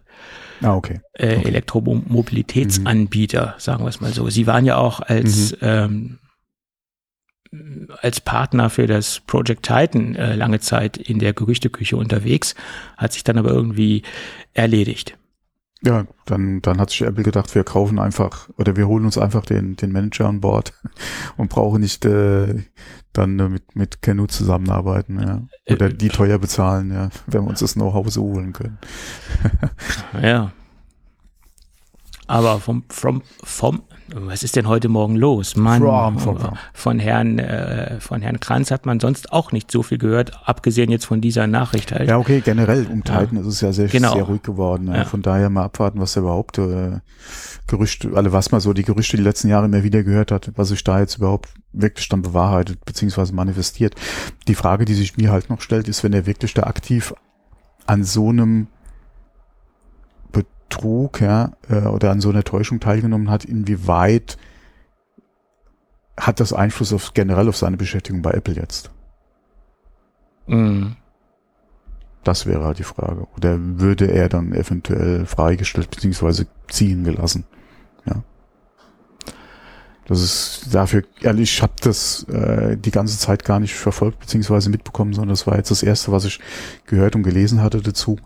Ah, 0.63 0.77
okay. 0.77 1.01
Äh, 1.15 1.39
okay. 1.39 1.49
Elektromobilitätsanbieter, 1.49 3.47
mhm. 3.47 3.61
sagen 3.61 3.83
wir 3.85 3.89
es 3.89 4.01
mal 4.01 4.13
so. 4.13 4.31
Sie 4.31 4.47
waren 4.47 4.65
ja 4.65 4.77
auch 4.77 5.01
als 5.01 5.51
mhm. 5.53 5.59
ähm, 5.61 6.19
als 8.01 8.21
Partner 8.21 8.71
für 8.71 8.87
das 8.87 9.21
Project 9.21 9.65
Titan 9.65 10.15
äh, 10.15 10.35
lange 10.35 10.61
Zeit 10.61 10.97
in 10.97 11.19
der 11.19 11.33
Gerüchteküche 11.33 11.97
unterwegs, 11.97 12.55
hat 12.97 13.13
sich 13.13 13.25
dann 13.25 13.39
aber 13.39 13.51
irgendwie 13.51 14.03
erledigt. 14.55 15.19
Ja, 15.85 16.07
dann, 16.27 16.63
dann 16.63 16.81
hat 16.81 16.91
sich 16.91 17.03
Apple 17.03 17.25
gedacht, 17.25 17.55
wir 17.57 17.65
kaufen 17.65 17.99
einfach 17.99 18.49
oder 18.57 18.77
wir 18.77 18.87
holen 18.87 19.05
uns 19.05 19.19
einfach 19.19 19.45
den, 19.45 19.75
den 19.75 19.91
Manager 19.91 20.29
an 20.29 20.41
Bord 20.41 20.73
und 21.37 21.51
brauchen 21.51 21.81
nicht 21.81 22.05
äh, 22.05 22.63
dann 23.13 23.39
äh, 23.39 23.49
mit, 23.49 23.75
mit 23.75 24.01
Canoe 24.01 24.29
zusammenarbeiten, 24.29 25.21
ja. 25.21 25.43
Oder 25.73 25.89
die 25.89 26.09
teuer 26.09 26.39
bezahlen, 26.39 26.93
ja, 26.93 27.11
wenn 27.27 27.43
wir 27.43 27.51
uns 27.51 27.61
das 27.61 27.75
Know-how 27.75 28.09
so 28.11 28.23
holen 28.23 28.53
können. 28.53 28.79
ja. 30.23 30.53
Aber 32.29 32.61
vom, 32.61 32.85
vom, 32.89 33.23
vom, 33.43 33.83
was 34.15 34.43
ist 34.43 34.57
denn 34.57 34.67
heute 34.69 34.89
Morgen 34.89 35.17
los? 35.17 35.57
Mann, 35.57 35.81
From, 35.81 36.19
from, 36.19 36.39
from. 36.39 36.59
von 36.75 36.99
Herrn, 36.99 37.39
äh, 37.39 38.01
von 38.01 38.21
Herrn 38.23 38.41
Kranz 38.41 38.71
hat 38.71 38.85
man 38.87 39.01
sonst 39.01 39.33
auch 39.33 39.53
nicht 39.53 39.71
so 39.71 39.83
viel 39.83 39.99
gehört, 39.99 40.33
abgesehen 40.47 40.91
jetzt 40.91 41.05
von 41.07 41.21
dieser 41.21 41.47
Nachricht 41.47 41.93
halt. 41.93 42.09
Ja, 42.09 42.19
okay, 42.19 42.41
generell 42.45 42.87
um 42.87 43.05
Titan 43.05 43.37
ist 43.37 43.47
es 43.47 43.61
ja 43.61 43.73
sehr, 43.73 43.89
Genau. 43.89 44.13
sehr 44.15 44.25
ruhig 44.25 44.43
geworden. 44.43 44.89
Ja. 44.89 44.97
Ja. 44.99 45.05
Von 45.05 45.23
daher 45.23 45.49
mal 45.51 45.65
abwarten, 45.65 46.01
was 46.01 46.13
da 46.15 46.21
überhaupt 46.21 46.59
äh, 46.59 46.99
Gerüchte, 47.67 48.11
alle 48.15 48.33
was 48.33 48.51
man 48.53 48.61
so 48.61 48.73
die 48.73 48.83
Gerüchte 48.83 49.17
die 49.17 49.23
letzten 49.23 49.49
Jahre 49.49 49.67
immer 49.67 49.83
wieder 49.83 50.03
gehört 50.03 50.31
hat, 50.33 50.51
was 50.57 50.69
sich 50.69 50.83
da 50.85 50.99
jetzt 51.01 51.17
überhaupt 51.19 51.51
wirklich 51.73 52.09
dann 52.09 52.23
bewahrheitet 52.23 52.85
beziehungsweise 52.85 53.35
manifestiert. 53.35 53.95
Die 54.49 54.55
Frage, 54.55 54.85
die 54.85 54.95
sich 54.95 55.17
mir 55.17 55.31
halt 55.31 55.49
noch 55.49 55.61
stellt, 55.61 55.89
ist, 55.89 56.05
wenn 56.05 56.13
er 56.13 56.27
wirklich 56.27 56.55
da 56.55 56.65
aktiv 56.65 57.15
an 57.87 58.05
so 58.05 58.29
einem 58.29 58.67
Betrug, 60.73 61.21
ja, 61.21 61.53
äh, 61.69 61.83
oder 61.83 62.11
an 62.11 62.21
so 62.21 62.31
einer 62.31 62.45
Täuschung 62.45 62.81
teilgenommen 62.81 63.31
hat, 63.31 63.45
inwieweit 63.45 64.39
hat 66.19 66.41
das 66.41 66.53
Einfluss 66.53 66.93
auf 66.93 67.13
generell 67.15 67.49
auf 67.49 67.57
seine 67.57 67.77
Beschäftigung 67.77 68.23
bei 68.23 68.33
Apple 68.33 68.55
jetzt? 68.55 68.91
Mhm. 70.47 70.97
Das 72.25 72.47
wäre 72.47 72.65
halt 72.65 72.79
die 72.79 72.85
Frage. 72.85 73.27
Oder 73.37 73.59
würde 73.59 74.07
er 74.07 74.29
dann 74.29 74.53
eventuell 74.53 75.27
freigestellt 75.27 75.91
beziehungsweise 75.91 76.47
ziehen 76.69 77.05
gelassen? 77.05 77.45
Ja. 78.07 78.23
Das 80.07 80.23
ist 80.23 80.69
dafür, 80.73 81.03
ehrlich, 81.21 81.55
ich 81.55 81.63
habe 81.63 81.75
das 81.81 82.25
äh, 82.25 82.77
die 82.77 82.91
ganze 82.91 83.19
Zeit 83.19 83.45
gar 83.45 83.61
nicht 83.61 83.75
verfolgt 83.75 84.21
beziehungsweise 84.21 84.71
mitbekommen, 84.71 85.13
sondern 85.13 85.31
das 85.31 85.47
war 85.47 85.57
jetzt 85.57 85.71
das 85.71 85.83
Erste, 85.83 86.13
was 86.13 86.25
ich 86.25 86.41
gehört 86.87 87.17
und 87.17 87.25
gelesen 87.25 87.63
hatte 87.63 87.83
dazu. 87.83 88.19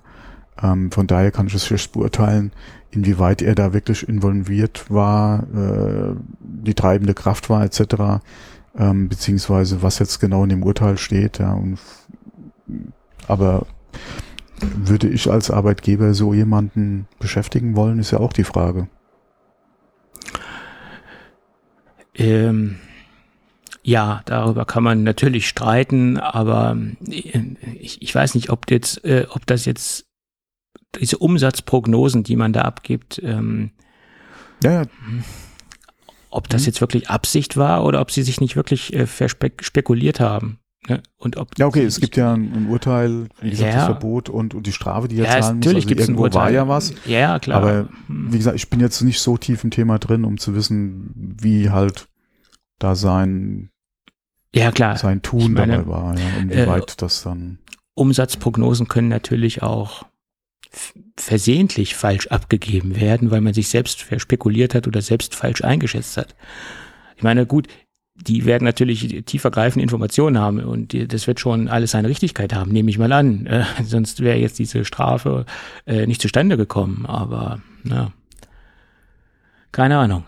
Ähm, 0.62 0.90
von 0.90 1.07
daher 1.07 1.31
kann 1.31 1.47
ich 1.47 1.55
es 1.55 1.66
schlecht 1.66 1.92
beurteilen, 1.92 2.53
inwieweit 2.90 3.42
er 3.42 3.55
da 3.55 3.73
wirklich 3.73 4.09
involviert 4.09 4.90
war, 4.90 5.42
äh, 5.55 6.14
die 6.40 6.75
treibende 6.75 7.14
Kraft 7.14 7.51
war 7.51 7.64
etc. 7.64 8.23
Ähm, 8.79 9.09
beziehungsweise 9.09 9.83
was 9.83 9.99
jetzt 9.99 10.19
genau 10.21 10.45
in 10.45 10.51
dem 10.51 10.62
Urteil 10.62 10.99
steht. 10.99 11.38
Ja, 11.38 11.53
und, 11.53 11.79
aber 13.27 13.66
würde 14.61 15.09
ich 15.09 15.31
als 15.31 15.51
Arbeitgeber 15.51 16.14
so 16.14 16.33
jemanden 16.33 17.07
beschäftigen 17.19 17.77
wollen, 17.77 17.99
ist 17.99 18.11
ja 18.11 18.21
auch 18.21 18.33
die 18.33 18.45
Frage. 18.45 18.88
Ähm, 22.14 22.77
ja, 23.83 24.23
darüber 24.25 24.64
kann 24.64 24.83
man 24.83 25.03
natürlich 25.03 25.47
streiten, 25.47 26.16
aber 26.16 26.77
äh, 27.09 27.40
ich, 27.79 28.01
ich 28.03 28.14
weiß 28.14 28.35
nicht, 28.35 28.51
ob 28.51 28.71
jetzt, 28.71 29.05
äh, 29.05 29.27
ob 29.31 29.47
das 29.47 29.64
jetzt 29.64 30.06
diese 31.01 31.18
Umsatzprognosen, 31.18 32.22
die 32.22 32.37
man 32.37 32.53
da 32.53 32.62
abgibt, 32.62 33.20
ähm, 33.22 33.70
Ja, 34.62 34.72
ja, 34.72 34.83
ob 36.31 36.49
das 36.49 36.62
Mhm. 36.62 36.66
jetzt 36.66 36.81
wirklich 36.81 37.11
Absicht 37.11 37.57
war 37.57 37.85
oder 37.85 38.01
ob 38.01 38.11
sie 38.11 38.22
sich 38.22 38.40
nicht 38.40 38.57
wirklich 38.57 38.92
äh, 38.94 39.03
verspek- 39.05 39.62
spekuliert 39.62 40.20
haben. 40.20 40.59
Ne? 40.88 41.03
Und 41.16 41.37
ob 41.37 41.59
ja 41.59 41.66
okay, 41.66 41.85
es 41.85 42.01
gibt 42.01 42.16
ja 42.16 42.33
ein, 42.33 42.53
ein 42.55 42.66
Urteil, 42.68 43.29
wie 43.40 43.51
gesagt, 43.51 43.70
Ja. 43.72 43.77
das 43.79 43.85
Verbot 43.87 44.29
und, 44.29 44.55
und 44.55 44.66
die 44.66 44.72
Strafe, 44.72 45.09
die 45.09 45.16
er 45.18 45.25
ja, 45.25 45.31
zahlen 45.40 45.57
muss. 45.57 45.64
natürlich 45.66 45.77
Also 45.85 45.88
gibt 45.88 46.01
es 46.01 46.07
ein 46.07 46.11
irgendwo 46.12 46.22
Urteil. 46.25 46.42
war 46.42 46.51
ja 46.51 46.68
was. 46.68 46.94
Ja, 47.07 47.38
klar. 47.38 47.61
Aber 47.62 47.88
Hm. 48.07 48.33
wie 48.33 48.37
gesagt, 48.38 48.57
ich 48.57 48.70
bin 48.70 48.81
jetzt 48.81 49.01
nicht 49.03 49.20
so 49.20 49.37
tief 49.37 49.64
im 49.64 49.70
Thema 49.70 49.99
drin, 49.99 50.25
um 50.25 50.38
zu 50.38 50.55
wissen, 50.55 51.11
wie 51.40 51.70
halt 51.70 52.07
da 52.79 52.94
sein, 52.94 53.70
ja, 54.55 54.70
klar. 54.70 54.96
sein 54.96 55.22
Tun 55.22 55.53
meine, 55.55 55.79
dabei 55.79 55.87
war, 55.90 56.18
ja, 56.18 56.37
inwieweit 56.40 57.03
das 57.03 57.22
dann. 57.22 57.59
Umsatzprognosen 57.94 58.88
können 58.88 59.09
natürlich 59.09 59.62
auch 59.62 60.05
versehentlich 61.17 61.95
falsch 61.95 62.27
abgegeben 62.29 63.01
werden, 63.01 63.31
weil 63.31 63.41
man 63.41 63.55
sich 63.55 63.69
selbst 63.69 64.03
verspekuliert 64.03 64.75
hat 64.75 64.87
oder 64.87 65.03
selbst 65.03 65.35
falsch 65.35 65.62
eingeschätzt 65.62 66.17
hat. 66.17 66.35
Ich 67.17 67.23
meine, 67.23 67.47
gut, 67.47 67.69
die 68.15 68.45
werden 68.45 68.65
natürlich 68.65 69.25
tiefergreifende 69.27 69.83
Informationen 69.83 70.39
haben 70.39 70.61
und 70.61 70.95
das 71.12 71.27
wird 71.27 71.41
schon 71.41 71.69
alles 71.69 71.91
seine 71.93 72.09
Richtigkeit 72.09 72.55
haben, 72.55 72.73
nehme 72.73 72.91
ich 72.91 72.99
mal 72.99 73.12
an. 73.12 73.47
Äh, 73.57 73.65
sonst 73.85 74.21
wäre 74.21 74.39
jetzt 74.39 74.59
diese 74.59 74.85
Strafe 74.85 75.47
äh, 75.87 76.07
nicht 76.07 76.21
zustande 76.21 76.57
gekommen. 76.57 77.07
Aber 77.07 77.61
na, 77.85 78.12
keine 79.73 79.99
Ahnung. 79.99 80.25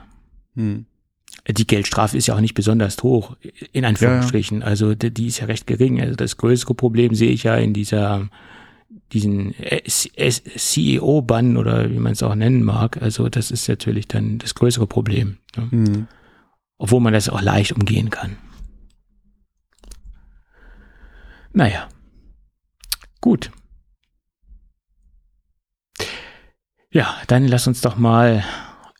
Hm. 0.55 0.87
Die 1.49 1.67
Geldstrafe 1.67 2.17
ist 2.17 2.27
ja 2.27 2.35
auch 2.35 2.41
nicht 2.41 2.55
besonders 2.55 3.03
hoch, 3.03 3.37
in 3.73 3.85
Anführungsstrichen. 3.85 4.63
Also 4.63 4.95
die, 4.95 5.11
die 5.11 5.27
ist 5.27 5.41
ja 5.41 5.47
recht 5.47 5.67
gering. 5.67 6.01
Also 6.01 6.15
das 6.15 6.37
größere 6.37 6.75
Problem 6.75 7.15
sehe 7.15 7.31
ich 7.31 7.45
ja 7.45 7.57
in 7.57 7.73
dieser 7.73 8.29
diesen 9.13 9.55
CEO-Bann 9.87 11.57
oder 11.57 11.91
wie 11.91 11.99
man 11.99 12.13
es 12.13 12.23
auch 12.23 12.35
nennen 12.35 12.63
mag. 12.63 13.01
Also 13.01 13.29
das 13.29 13.51
ist 13.51 13.69
natürlich 13.69 14.09
dann 14.09 14.39
das 14.39 14.55
größere 14.55 14.87
Problem. 14.87 15.39
Ne? 15.57 15.71
Hm. 15.71 16.07
Obwohl 16.79 17.01
man 17.01 17.13
das 17.13 17.29
auch 17.29 17.41
leicht 17.41 17.73
umgehen 17.73 18.11
kann. 18.11 18.37
Naja. 21.53 21.89
Gut. 23.21 23.51
Ja, 26.91 27.17
dann 27.27 27.47
lass 27.47 27.67
uns 27.67 27.81
doch 27.81 27.97
mal 27.97 28.45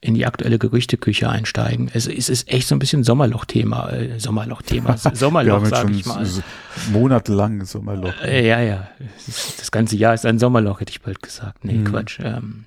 in 0.01 0.15
die 0.15 0.27
aktuelle 0.27 0.59
Gerüchteküche 0.59 1.29
einsteigen. 1.29 1.91
Es, 1.93 2.07
es 2.07 2.29
ist 2.29 2.49
echt 2.49 2.69
so 2.69 2.75
ein 2.75 2.79
bisschen 2.79 3.03
Sommerloch-Thema. 3.05 3.91
Äh, 3.91 4.19
Sommerloch-Thema. 4.21 4.97
Sommerloch, 5.15 5.55
haben 5.57 5.65
jetzt 5.65 5.71
sag 5.71 5.81
schon 5.83 5.95
ich 5.95 6.07
mal. 6.07 6.27
monatelang 6.93 7.65
Sommerloch. 7.65 8.15
Äh, 8.23 8.47
ja, 8.49 8.61
ja. 8.61 8.89
Das 9.59 9.71
ganze 9.71 9.97
Jahr 9.97 10.15
ist 10.15 10.25
ein 10.27 10.39
Sommerloch, 10.39 10.81
hätte 10.81 10.91
ich 10.91 11.01
bald 11.03 11.23
gesagt. 11.23 11.65
Nee, 11.65 11.75
Mhm. 11.75 11.85
Quatsch. 11.85 12.21
Ähm, 12.23 12.65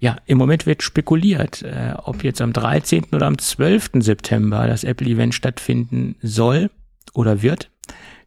ja, 0.00 0.16
im 0.26 0.38
Moment 0.38 0.66
wird 0.66 0.82
spekuliert, 0.82 1.62
äh, 1.62 1.92
ob 1.96 2.24
jetzt 2.24 2.40
am 2.40 2.52
13. 2.52 3.06
oder 3.12 3.26
am 3.26 3.38
12. 3.38 3.90
September 4.00 4.66
das 4.66 4.84
Apple-Event 4.84 5.34
stattfinden 5.34 6.16
soll 6.22 6.70
oder 7.14 7.42
wird. 7.42 7.70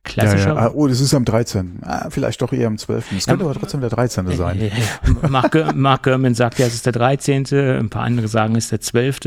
Ja, 0.06 0.24
Klassischer. 0.24 0.50
ja. 0.50 0.56
Ah, 0.58 0.72
Oh, 0.74 0.88
das 0.88 1.00
ist 1.00 1.13
am 1.13 1.24
13. 1.24 1.80
Ah, 1.82 2.10
vielleicht 2.10 2.42
doch 2.42 2.52
eher 2.52 2.68
am 2.68 2.78
12. 2.78 3.12
Es 3.18 3.26
könnte 3.26 3.46
aber 3.46 3.54
trotzdem 3.54 3.80
der 3.80 3.89
13. 3.89 4.28
sein. 4.36 4.70
Mark, 5.30 5.76
Mark 5.76 6.04
Gurman 6.04 6.36
sagt 6.36 6.60
ja, 6.60 6.66
es 6.68 6.74
ist 6.76 6.86
der 6.86 6.92
13., 6.94 7.46
ein 7.54 7.89
paar 7.89 8.04
andere 8.04 8.28
sagen, 8.28 8.56
es 8.58 8.66
ist 8.66 8.72
der 8.74 8.82
12. 8.82 9.20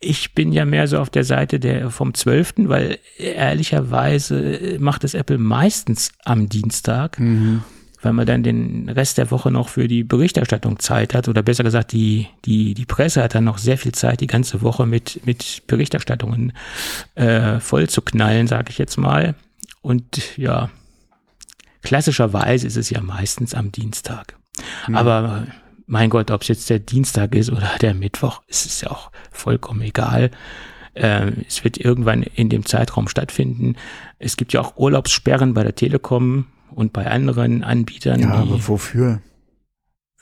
Ich 0.00 0.32
bin 0.34 0.52
ja 0.52 0.64
mehr 0.64 0.88
so 0.88 0.98
auf 0.98 1.10
der 1.10 1.24
Seite 1.24 1.60
der 1.60 1.90
vom 1.90 2.14
12., 2.14 2.54
weil 2.60 2.98
ehrlicherweise 3.18 4.76
macht 4.80 5.04
es 5.04 5.14
Apple 5.14 5.38
meistens 5.38 6.12
am 6.24 6.48
Dienstag, 6.48 7.18
Mhm. 7.20 7.62
weil 8.02 8.12
man 8.12 8.26
dann 8.26 8.42
den 8.42 8.88
Rest 8.88 9.18
der 9.18 9.30
Woche 9.30 9.50
noch 9.50 9.68
für 9.68 9.86
die 9.88 10.02
Berichterstattung 10.04 10.78
Zeit 10.78 11.14
hat 11.14 11.28
oder 11.28 11.42
besser 11.42 11.64
gesagt, 11.64 11.92
die, 11.92 12.26
die, 12.44 12.74
die 12.74 12.86
Presse 12.86 13.22
hat 13.22 13.34
dann 13.34 13.44
noch 13.44 13.58
sehr 13.58 13.78
viel 13.78 13.92
Zeit, 13.92 14.20
die 14.20 14.26
ganze 14.26 14.62
Woche 14.62 14.86
mit, 14.86 15.20
mit 15.26 15.62
Berichterstattungen 15.66 16.52
äh, 17.16 17.60
voll 17.60 17.88
zu 17.88 18.00
knallen, 18.02 18.46
sage 18.46 18.70
ich 18.70 18.78
jetzt 18.78 18.96
mal. 18.96 19.34
Und 19.86 20.36
ja, 20.36 20.68
klassischerweise 21.82 22.66
ist 22.66 22.76
es 22.76 22.90
ja 22.90 23.00
meistens 23.00 23.54
am 23.54 23.70
Dienstag. 23.70 24.36
Aber 24.92 25.46
mein 25.86 26.10
Gott, 26.10 26.32
ob 26.32 26.42
es 26.42 26.48
jetzt 26.48 26.68
der 26.70 26.80
Dienstag 26.80 27.36
ist 27.36 27.50
oder 27.50 27.70
der 27.80 27.94
Mittwoch, 27.94 28.42
es 28.48 28.66
ist 28.66 28.80
ja 28.82 28.90
auch 28.90 29.12
vollkommen 29.30 29.82
egal. 29.82 30.32
Ähm, 30.96 31.44
es 31.46 31.62
wird 31.62 31.78
irgendwann 31.78 32.24
in 32.24 32.48
dem 32.48 32.66
Zeitraum 32.66 33.06
stattfinden. 33.06 33.76
Es 34.18 34.36
gibt 34.36 34.52
ja 34.54 34.60
auch 34.60 34.76
Urlaubssperren 34.76 35.54
bei 35.54 35.62
der 35.62 35.76
Telekom 35.76 36.46
und 36.74 36.92
bei 36.92 37.06
anderen 37.08 37.62
Anbietern 37.62 38.20
Ja, 38.22 38.30
aber 38.32 38.66
wofür? 38.66 39.20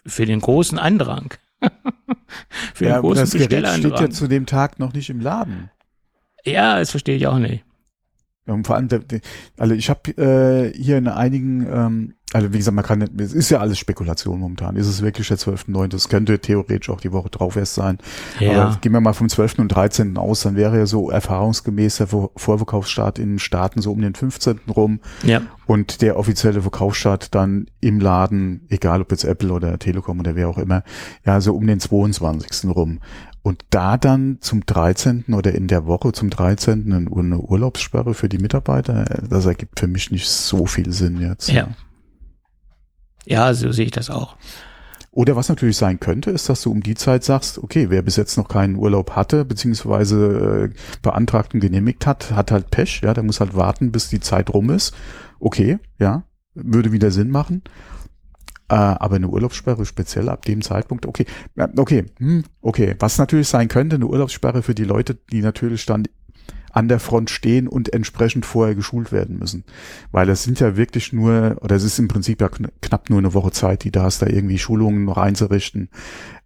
für 0.04 0.26
den 0.26 0.40
großen 0.40 0.78
Andrang. 0.78 1.32
für 2.74 2.84
Ja, 2.84 2.96
den 2.96 3.00
großen 3.00 3.22
das 3.22 3.32
Gerät 3.32 3.66
steht 3.68 3.98
ja 3.98 4.10
zu 4.10 4.26
dem 4.28 4.44
Tag 4.44 4.78
noch 4.78 4.92
nicht 4.92 5.08
im 5.08 5.20
Laden. 5.20 5.70
ja, 6.44 6.78
das 6.78 6.90
verstehe 6.90 7.16
ich 7.16 7.26
auch 7.28 7.38
nicht. 7.38 7.64
Und 8.46 8.66
vor 8.66 8.76
allem, 8.76 8.88
der, 8.88 8.98
der, 8.98 9.20
also 9.56 9.74
ich 9.74 9.88
habe 9.88 10.10
äh, 10.18 10.72
hier 10.76 10.98
in 10.98 11.08
einigen 11.08 11.66
ähm, 11.66 12.14
Also 12.34 12.52
wie 12.52 12.58
gesagt, 12.58 12.74
man 12.74 12.84
kann, 12.84 13.00
es 13.18 13.32
ist 13.32 13.48
ja 13.48 13.60
alles 13.60 13.78
Spekulation 13.78 14.38
momentan. 14.38 14.76
Ist 14.76 14.86
es 14.86 15.00
wirklich 15.00 15.28
der 15.28 15.38
12.9.? 15.38 15.94
Es 15.94 16.10
könnte 16.10 16.38
theoretisch 16.38 16.90
auch 16.90 17.00
die 17.00 17.12
Woche 17.12 17.30
drauf 17.30 17.56
erst 17.56 17.74
sein. 17.74 17.96
Ja. 18.40 18.64
Aber 18.66 18.76
gehen 18.82 18.92
wir 18.92 19.00
mal 19.00 19.14
vom 19.14 19.30
12. 19.30 19.60
und 19.60 19.68
13. 19.68 20.18
aus, 20.18 20.42
dann 20.42 20.56
wäre 20.56 20.76
ja 20.76 20.84
so 20.84 21.10
erfahrungsgemäß 21.10 21.96
der 21.96 22.06
Vor- 22.08 22.32
Vorverkaufsstart 22.36 23.18
in 23.18 23.38
Staaten 23.38 23.80
so 23.80 23.92
um 23.92 24.02
den 24.02 24.14
15. 24.14 24.60
rum 24.76 25.00
Ja. 25.22 25.40
und 25.66 26.02
der 26.02 26.18
offizielle 26.18 26.60
Verkaufsstart 26.60 27.34
dann 27.34 27.66
im 27.80 27.98
Laden, 27.98 28.66
egal 28.68 29.00
ob 29.00 29.10
jetzt 29.10 29.24
Apple 29.24 29.52
oder 29.52 29.78
Telekom 29.78 30.20
oder 30.20 30.34
wer 30.36 30.48
auch 30.50 30.58
immer, 30.58 30.82
ja, 31.24 31.40
so 31.40 31.54
um 31.54 31.66
den 31.66 31.80
22. 31.80 32.68
rum. 32.74 32.98
Und 33.44 33.62
da 33.68 33.98
dann 33.98 34.38
zum 34.40 34.64
13. 34.64 35.26
oder 35.34 35.54
in 35.54 35.68
der 35.68 35.84
Woche 35.84 36.12
zum 36.12 36.30
13. 36.30 36.90
eine 36.90 37.38
Urlaubssperre 37.38 38.14
für 38.14 38.30
die 38.30 38.38
Mitarbeiter, 38.38 39.04
das 39.28 39.44
ergibt 39.44 39.80
für 39.80 39.86
mich 39.86 40.10
nicht 40.10 40.30
so 40.30 40.64
viel 40.64 40.90
Sinn 40.92 41.20
jetzt. 41.20 41.50
Ja. 41.50 41.68
Ja, 43.26 43.52
so 43.52 43.70
sehe 43.70 43.84
ich 43.84 43.90
das 43.90 44.08
auch. 44.08 44.36
Oder 45.10 45.36
was 45.36 45.50
natürlich 45.50 45.76
sein 45.76 46.00
könnte, 46.00 46.30
ist, 46.30 46.48
dass 46.48 46.62
du 46.62 46.72
um 46.72 46.82
die 46.82 46.94
Zeit 46.94 47.22
sagst, 47.22 47.58
okay, 47.58 47.90
wer 47.90 48.00
bis 48.00 48.16
jetzt 48.16 48.38
noch 48.38 48.48
keinen 48.48 48.76
Urlaub 48.76 49.10
hatte, 49.10 49.44
beziehungsweise 49.44 50.70
äh, 50.72 50.76
beantragt 51.02 51.52
und 51.52 51.60
genehmigt 51.60 52.06
hat, 52.06 52.30
hat 52.30 52.50
halt 52.50 52.70
Pech, 52.70 53.02
ja, 53.04 53.12
der 53.12 53.24
muss 53.24 53.40
halt 53.40 53.54
warten, 53.54 53.92
bis 53.92 54.08
die 54.08 54.20
Zeit 54.20 54.48
rum 54.54 54.70
ist. 54.70 54.94
Okay, 55.38 55.78
ja, 55.98 56.24
würde 56.54 56.92
wieder 56.92 57.10
Sinn 57.10 57.28
machen. 57.28 57.62
Äh, 58.68 58.74
aber 58.74 59.16
eine 59.16 59.28
Urlaubssperre 59.28 59.84
speziell 59.84 60.28
ab 60.28 60.44
dem 60.44 60.62
Zeitpunkt, 60.62 61.06
okay, 61.06 61.26
okay, 61.76 62.06
hm, 62.18 62.44
okay. 62.62 62.94
Was 62.98 63.18
natürlich 63.18 63.48
sein 63.48 63.68
könnte, 63.68 63.96
eine 63.96 64.06
Urlaubssperre 64.06 64.62
für 64.62 64.74
die 64.74 64.84
Leute, 64.84 65.16
die 65.30 65.42
natürlich 65.42 65.84
dann 65.86 66.04
an 66.74 66.88
der 66.88 66.98
Front 66.98 67.30
stehen 67.30 67.68
und 67.68 67.92
entsprechend 67.92 68.44
vorher 68.44 68.74
geschult 68.74 69.12
werden 69.12 69.38
müssen. 69.38 69.64
Weil 70.10 70.28
es 70.28 70.42
sind 70.42 70.58
ja 70.60 70.76
wirklich 70.76 71.12
nur, 71.12 71.56
oder 71.60 71.76
es 71.76 71.84
ist 71.84 71.98
im 71.98 72.08
Prinzip 72.08 72.40
ja 72.40 72.48
kn 72.48 72.68
knapp 72.80 73.10
nur 73.10 73.20
eine 73.20 73.32
Woche 73.32 73.52
Zeit, 73.52 73.84
die 73.84 73.92
da 73.92 74.02
hast, 74.02 74.22
da 74.22 74.26
irgendwie 74.26 74.58
Schulungen 74.58 75.04
noch 75.04 75.16
einzurichten, 75.16 75.88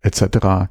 etc. 0.03 0.69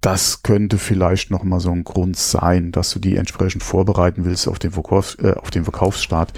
Das 0.00 0.42
könnte 0.42 0.78
vielleicht 0.78 1.30
noch 1.30 1.44
mal 1.44 1.60
so 1.60 1.70
ein 1.70 1.84
Grund 1.84 2.16
sein, 2.16 2.72
dass 2.72 2.90
du 2.90 2.98
die 2.98 3.16
entsprechend 3.16 3.62
vorbereiten 3.62 4.24
willst 4.24 4.48
auf 4.48 4.58
den, 4.58 4.72
Verkaufs 4.72 5.16
äh, 5.16 5.34
auf 5.34 5.50
den 5.50 5.62
Verkaufsstart. 5.62 6.32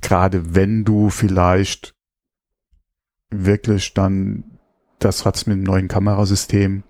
Gerade 0.00 0.54
wenn 0.56 0.84
du 0.84 1.10
vielleicht 1.10 1.94
wirklich 3.32 3.94
dann 3.94 4.44
das 5.04 5.24
hat's 5.24 5.46
mit 5.46 5.56
dem 5.56 5.64
neuen 5.64 5.88
Kamerasystem, 5.88 6.84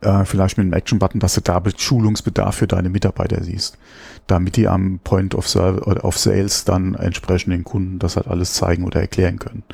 äh, 0.00 0.24
vielleicht 0.24 0.58
mit 0.58 0.64
einem 0.64 0.72
Action-Button, 0.72 1.20
dass 1.20 1.34
du 1.34 1.40
da 1.40 1.62
Schulungsbedarf 1.76 2.56
für 2.56 2.66
deine 2.66 2.88
Mitarbeiter 2.88 3.42
siehst, 3.42 3.78
damit 4.26 4.56
die 4.56 4.68
am 4.68 5.00
Point 5.00 5.34
of, 5.34 5.54
of 5.56 6.18
Sales 6.18 6.64
dann 6.64 6.94
entsprechend 6.94 7.52
den 7.52 7.64
Kunden 7.64 7.98
das 7.98 8.16
halt 8.16 8.28
alles 8.28 8.54
zeigen 8.54 8.84
oder 8.84 9.00
erklären 9.00 9.38
können. 9.38 9.64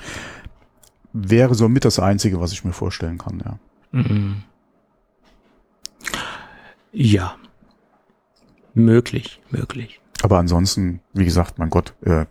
Wäre 1.13 1.55
somit 1.55 1.85
das 1.85 1.99
Einzige, 1.99 2.41
was 2.41 2.53
ich 2.53 2.65
mir 2.65 2.73
vorstellen 2.73 3.19
kann, 3.19 3.43
ja. 3.45 3.59
Mhm. 3.93 4.43
Ja. 6.93 7.37
Möglich, 8.73 9.41
möglich. 9.51 10.01
Aber 10.23 10.39
ansonsten, 10.39 11.01
wie 11.13 11.25
gesagt, 11.25 11.59
mein 11.59 11.71
Gott, 11.71 11.95
äh, 12.03 12.27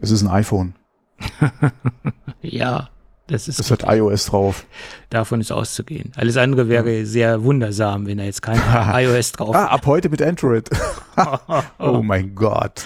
es 0.00 0.10
ist 0.10 0.22
ein 0.22 0.28
iPhone. 0.28 0.74
Ja, 2.42 2.90
das 3.26 3.48
ist 3.48 3.58
Es 3.58 3.70
hat 3.72 3.82
iOS 3.86 4.26
drauf. 4.26 4.66
davon 5.10 5.40
ist 5.40 5.50
auszugehen. 5.50 6.12
Alles 6.14 6.36
andere 6.36 6.68
wäre 6.68 7.04
sehr 7.06 7.42
wundersam, 7.42 8.06
wenn 8.06 8.18
da 8.18 8.24
jetzt 8.24 8.42
kein 8.42 8.58
iOS 9.04 9.32
drauf 9.32 9.54
Ah, 9.56 9.66
ab 9.66 9.86
heute 9.86 10.08
mit 10.08 10.22
Android. 10.22 10.68
oh 11.78 12.02
mein 12.02 12.34
Gott. 12.34 12.84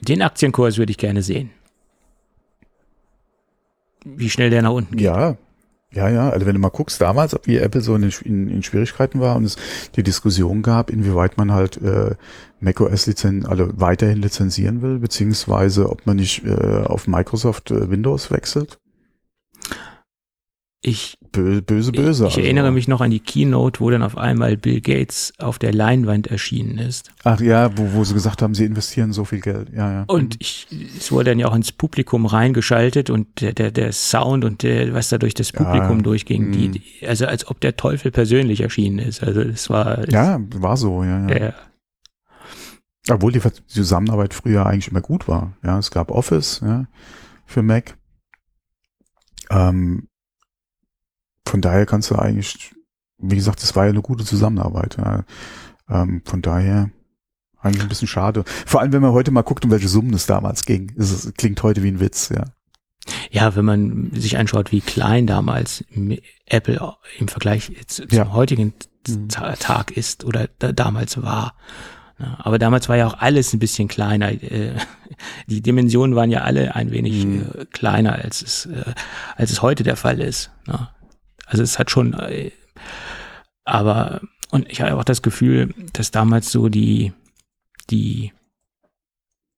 Den 0.00 0.22
Aktienkurs 0.22 0.78
würde 0.78 0.92
ich 0.92 0.98
gerne 0.98 1.22
sehen. 1.22 1.50
Wie 4.04 4.30
schnell 4.30 4.50
der 4.50 4.62
nach 4.62 4.70
unten 4.72 4.96
geht. 4.96 5.04
Ja, 5.06 5.36
ja, 5.92 6.08
ja. 6.08 6.30
Also 6.30 6.46
wenn 6.46 6.54
du 6.54 6.60
mal 6.60 6.70
guckst, 6.70 7.00
damals, 7.00 7.36
wie 7.44 7.58
Apple 7.58 7.80
so 7.80 7.94
in, 7.94 8.10
in, 8.24 8.48
in 8.48 8.62
Schwierigkeiten 8.62 9.20
war 9.20 9.36
und 9.36 9.44
es 9.44 9.56
die 9.96 10.02
Diskussion 10.02 10.62
gab, 10.62 10.90
inwieweit 10.90 11.36
man 11.36 11.52
halt 11.52 11.80
äh, 11.82 12.14
macOS 12.60 13.06
lizen 13.06 13.44
also 13.44 13.68
weiterhin 13.74 14.22
lizenzieren 14.22 14.82
will, 14.82 14.98
beziehungsweise 14.98 15.90
ob 15.90 16.06
man 16.06 16.16
nicht 16.16 16.44
äh, 16.44 16.84
auf 16.84 17.06
Microsoft 17.06 17.70
äh, 17.70 17.90
Windows 17.90 18.30
wechselt. 18.30 18.78
Ich, 20.84 21.16
Bö 21.30 21.62
böse, 21.62 21.92
böse. 21.92 22.26
ich 22.26 22.38
erinnere 22.38 22.72
mich 22.72 22.88
noch 22.88 23.00
an 23.00 23.12
die 23.12 23.20
Keynote, 23.20 23.78
wo 23.78 23.88
dann 23.88 24.02
auf 24.02 24.18
einmal 24.18 24.56
Bill 24.56 24.80
Gates 24.80 25.32
auf 25.38 25.60
der 25.60 25.72
Leinwand 25.72 26.26
erschienen 26.26 26.76
ist. 26.78 27.12
Ach 27.22 27.40
ja, 27.40 27.70
wo, 27.78 27.92
wo 27.92 28.02
sie 28.02 28.14
gesagt 28.14 28.42
haben, 28.42 28.52
sie 28.52 28.64
investieren 28.64 29.12
so 29.12 29.24
viel 29.24 29.40
Geld. 29.40 29.68
Ja, 29.72 29.92
ja. 29.92 30.04
Und 30.08 30.36
ich, 30.40 30.66
es 30.98 31.12
wurde 31.12 31.30
dann 31.30 31.38
ja 31.38 31.46
auch 31.46 31.54
ins 31.54 31.70
Publikum 31.70 32.26
reingeschaltet 32.26 33.10
und 33.10 33.40
der, 33.40 33.52
der, 33.52 33.70
der 33.70 33.92
Sound 33.92 34.44
und 34.44 34.64
der, 34.64 34.92
was 34.92 35.08
da 35.08 35.18
durch 35.18 35.34
das 35.34 35.52
Publikum 35.52 35.98
Ja, 35.98 36.02
durchging, 36.02 36.50
die, 36.50 36.68
mhm. 36.68 36.72
die, 36.72 37.06
also 37.06 37.26
als 37.26 37.46
ob 37.46 37.60
der 37.60 37.76
Teufel 37.76 38.10
persönlich 38.10 38.60
erschienen 38.60 38.98
ist. 38.98 39.22
Also 39.22 39.40
es 39.40 39.70
war 39.70 40.10
ja, 40.10 40.40
war 40.56 40.76
so, 40.76 41.04
ja, 41.04 41.28
ja. 41.28 41.34
äh, 41.34 41.52
Obwohl 43.08 43.30
die 43.30 43.40
Zusammenarbeit 43.68 44.34
früher 44.34 44.66
eigentlich 44.66 44.88
immer 44.88 45.00
gut 45.00 45.28
war. 45.28 45.56
Ja, 45.62 45.78
es 45.78 45.92
gab 45.92 46.10
Office, 46.10 46.60
ja, 46.64 46.86
für 47.46 47.62
Mac. 47.62 47.96
Ähm, 49.48 50.08
von 51.46 51.60
daher 51.60 51.86
kannst 51.86 52.10
du 52.10 52.16
eigentlich, 52.16 52.74
wie 53.18 53.36
gesagt, 53.36 53.62
es 53.62 53.74
war 53.76 53.84
ja 53.84 53.90
eine 53.90 54.02
gute 54.02 54.24
Zusammenarbeit. 54.24 54.96
Ja. 54.98 55.24
Ähm, 55.90 56.22
von 56.24 56.42
daher 56.42 56.90
eigentlich 57.60 57.82
ein 57.82 57.88
bisschen 57.88 58.08
schade. 58.08 58.44
Vor 58.66 58.80
allem, 58.80 58.92
wenn 58.92 59.02
man 59.02 59.12
heute 59.12 59.30
mal 59.30 59.42
guckt, 59.42 59.64
um 59.64 59.70
welche 59.70 59.88
Summen 59.88 60.14
es 60.14 60.26
damals 60.26 60.64
ging. 60.64 60.92
Es 60.98 61.32
klingt 61.36 61.62
heute 61.62 61.82
wie 61.82 61.88
ein 61.88 62.00
Witz, 62.00 62.30
ja. 62.30 62.44
Ja, 63.30 63.56
wenn 63.56 63.64
man 63.64 64.10
sich 64.14 64.36
anschaut, 64.38 64.70
wie 64.72 64.80
klein 64.80 65.26
damals 65.26 65.84
Apple 66.46 66.94
im 67.18 67.28
Vergleich 67.28 67.72
zu- 67.86 68.06
zum 68.06 68.16
Ja. 68.18 68.32
heutigen 68.32 68.74
Mhm. 69.08 69.28
Ta- 69.28 69.56
Tag 69.56 69.90
ist 69.96 70.24
oder 70.24 70.48
da, 70.60 70.70
damals 70.70 71.20
war. 71.22 71.54
Ja, 72.20 72.36
aber 72.38 72.60
damals 72.60 72.88
war 72.88 72.96
ja 72.96 73.08
auch 73.08 73.18
alles 73.18 73.52
ein 73.52 73.58
bisschen 73.58 73.88
kleiner. 73.88 74.30
Äh, 74.30 74.74
Die 75.48 75.60
Dimensionen 75.60 76.14
waren 76.16 76.30
ja 76.30 76.40
alle 76.42 76.74
ein 76.76 76.90
wenig 76.92 77.24
Mhm. 77.26 77.46
äh, 77.58 77.64
kleiner, 77.66 78.14
als 78.14 78.42
es, 78.42 78.66
äh, 78.66 78.94
als 79.36 79.50
es 79.52 79.60
heute 79.62 79.82
der 79.82 79.96
Fall 79.96 80.20
ist. 80.20 80.50
Also 81.52 81.62
es 81.62 81.78
hat 81.78 81.90
schon, 81.90 82.14
äh, 82.14 82.50
aber, 83.64 84.22
und 84.50 84.70
ich 84.70 84.80
habe 84.80 84.96
auch 84.96 85.04
das 85.04 85.20
Gefühl, 85.20 85.74
dass 85.92 86.10
damals 86.10 86.50
so 86.50 86.70
die, 86.70 87.12
die, 87.90 88.32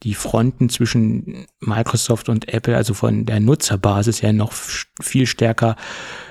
die 0.02 0.14
Fronten 0.14 0.68
zwischen 0.68 1.46
Microsoft 1.60 2.28
und 2.28 2.52
Apple, 2.52 2.76
also 2.76 2.94
von 2.94 3.26
der 3.26 3.38
Nutzerbasis 3.38 4.22
ja 4.22 4.32
noch 4.32 4.52
viel 4.52 5.26
stärker 5.26 5.76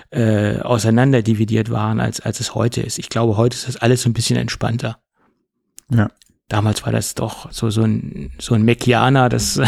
äh, 0.10 0.60
auseinanderdividiert 0.60 1.70
waren, 1.72 2.02
als, 2.02 2.20
als 2.20 2.42
es 2.42 2.56
heute 2.56 2.82
ist. 2.82 3.00
Ich 3.00 3.08
glaube, 3.08 3.38
heute 3.38 3.56
ist 3.56 3.70
das 3.70 3.78
alles 3.78 4.02
so 4.02 4.10
ein 4.10 4.14
bisschen 4.14 4.38
entspannter. 4.38 5.00
Ja. 5.90 6.12
Damals 6.50 6.84
war 6.86 6.92
das 6.92 7.16
doch 7.16 7.54
so, 7.54 7.70
so 7.70 7.84
ein, 7.84 8.34
so 8.38 8.54
ein 8.54 8.64
Mekianer, 8.64 9.30
das, 9.30 9.62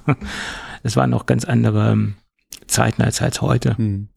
das 0.82 0.96
waren 0.96 1.08
noch 1.08 1.24
ganz 1.24 1.46
andere 1.46 2.12
Zeiten 2.66 3.00
als, 3.00 3.22
als 3.22 3.40
heute. 3.40 3.78
Hm. 3.78 4.10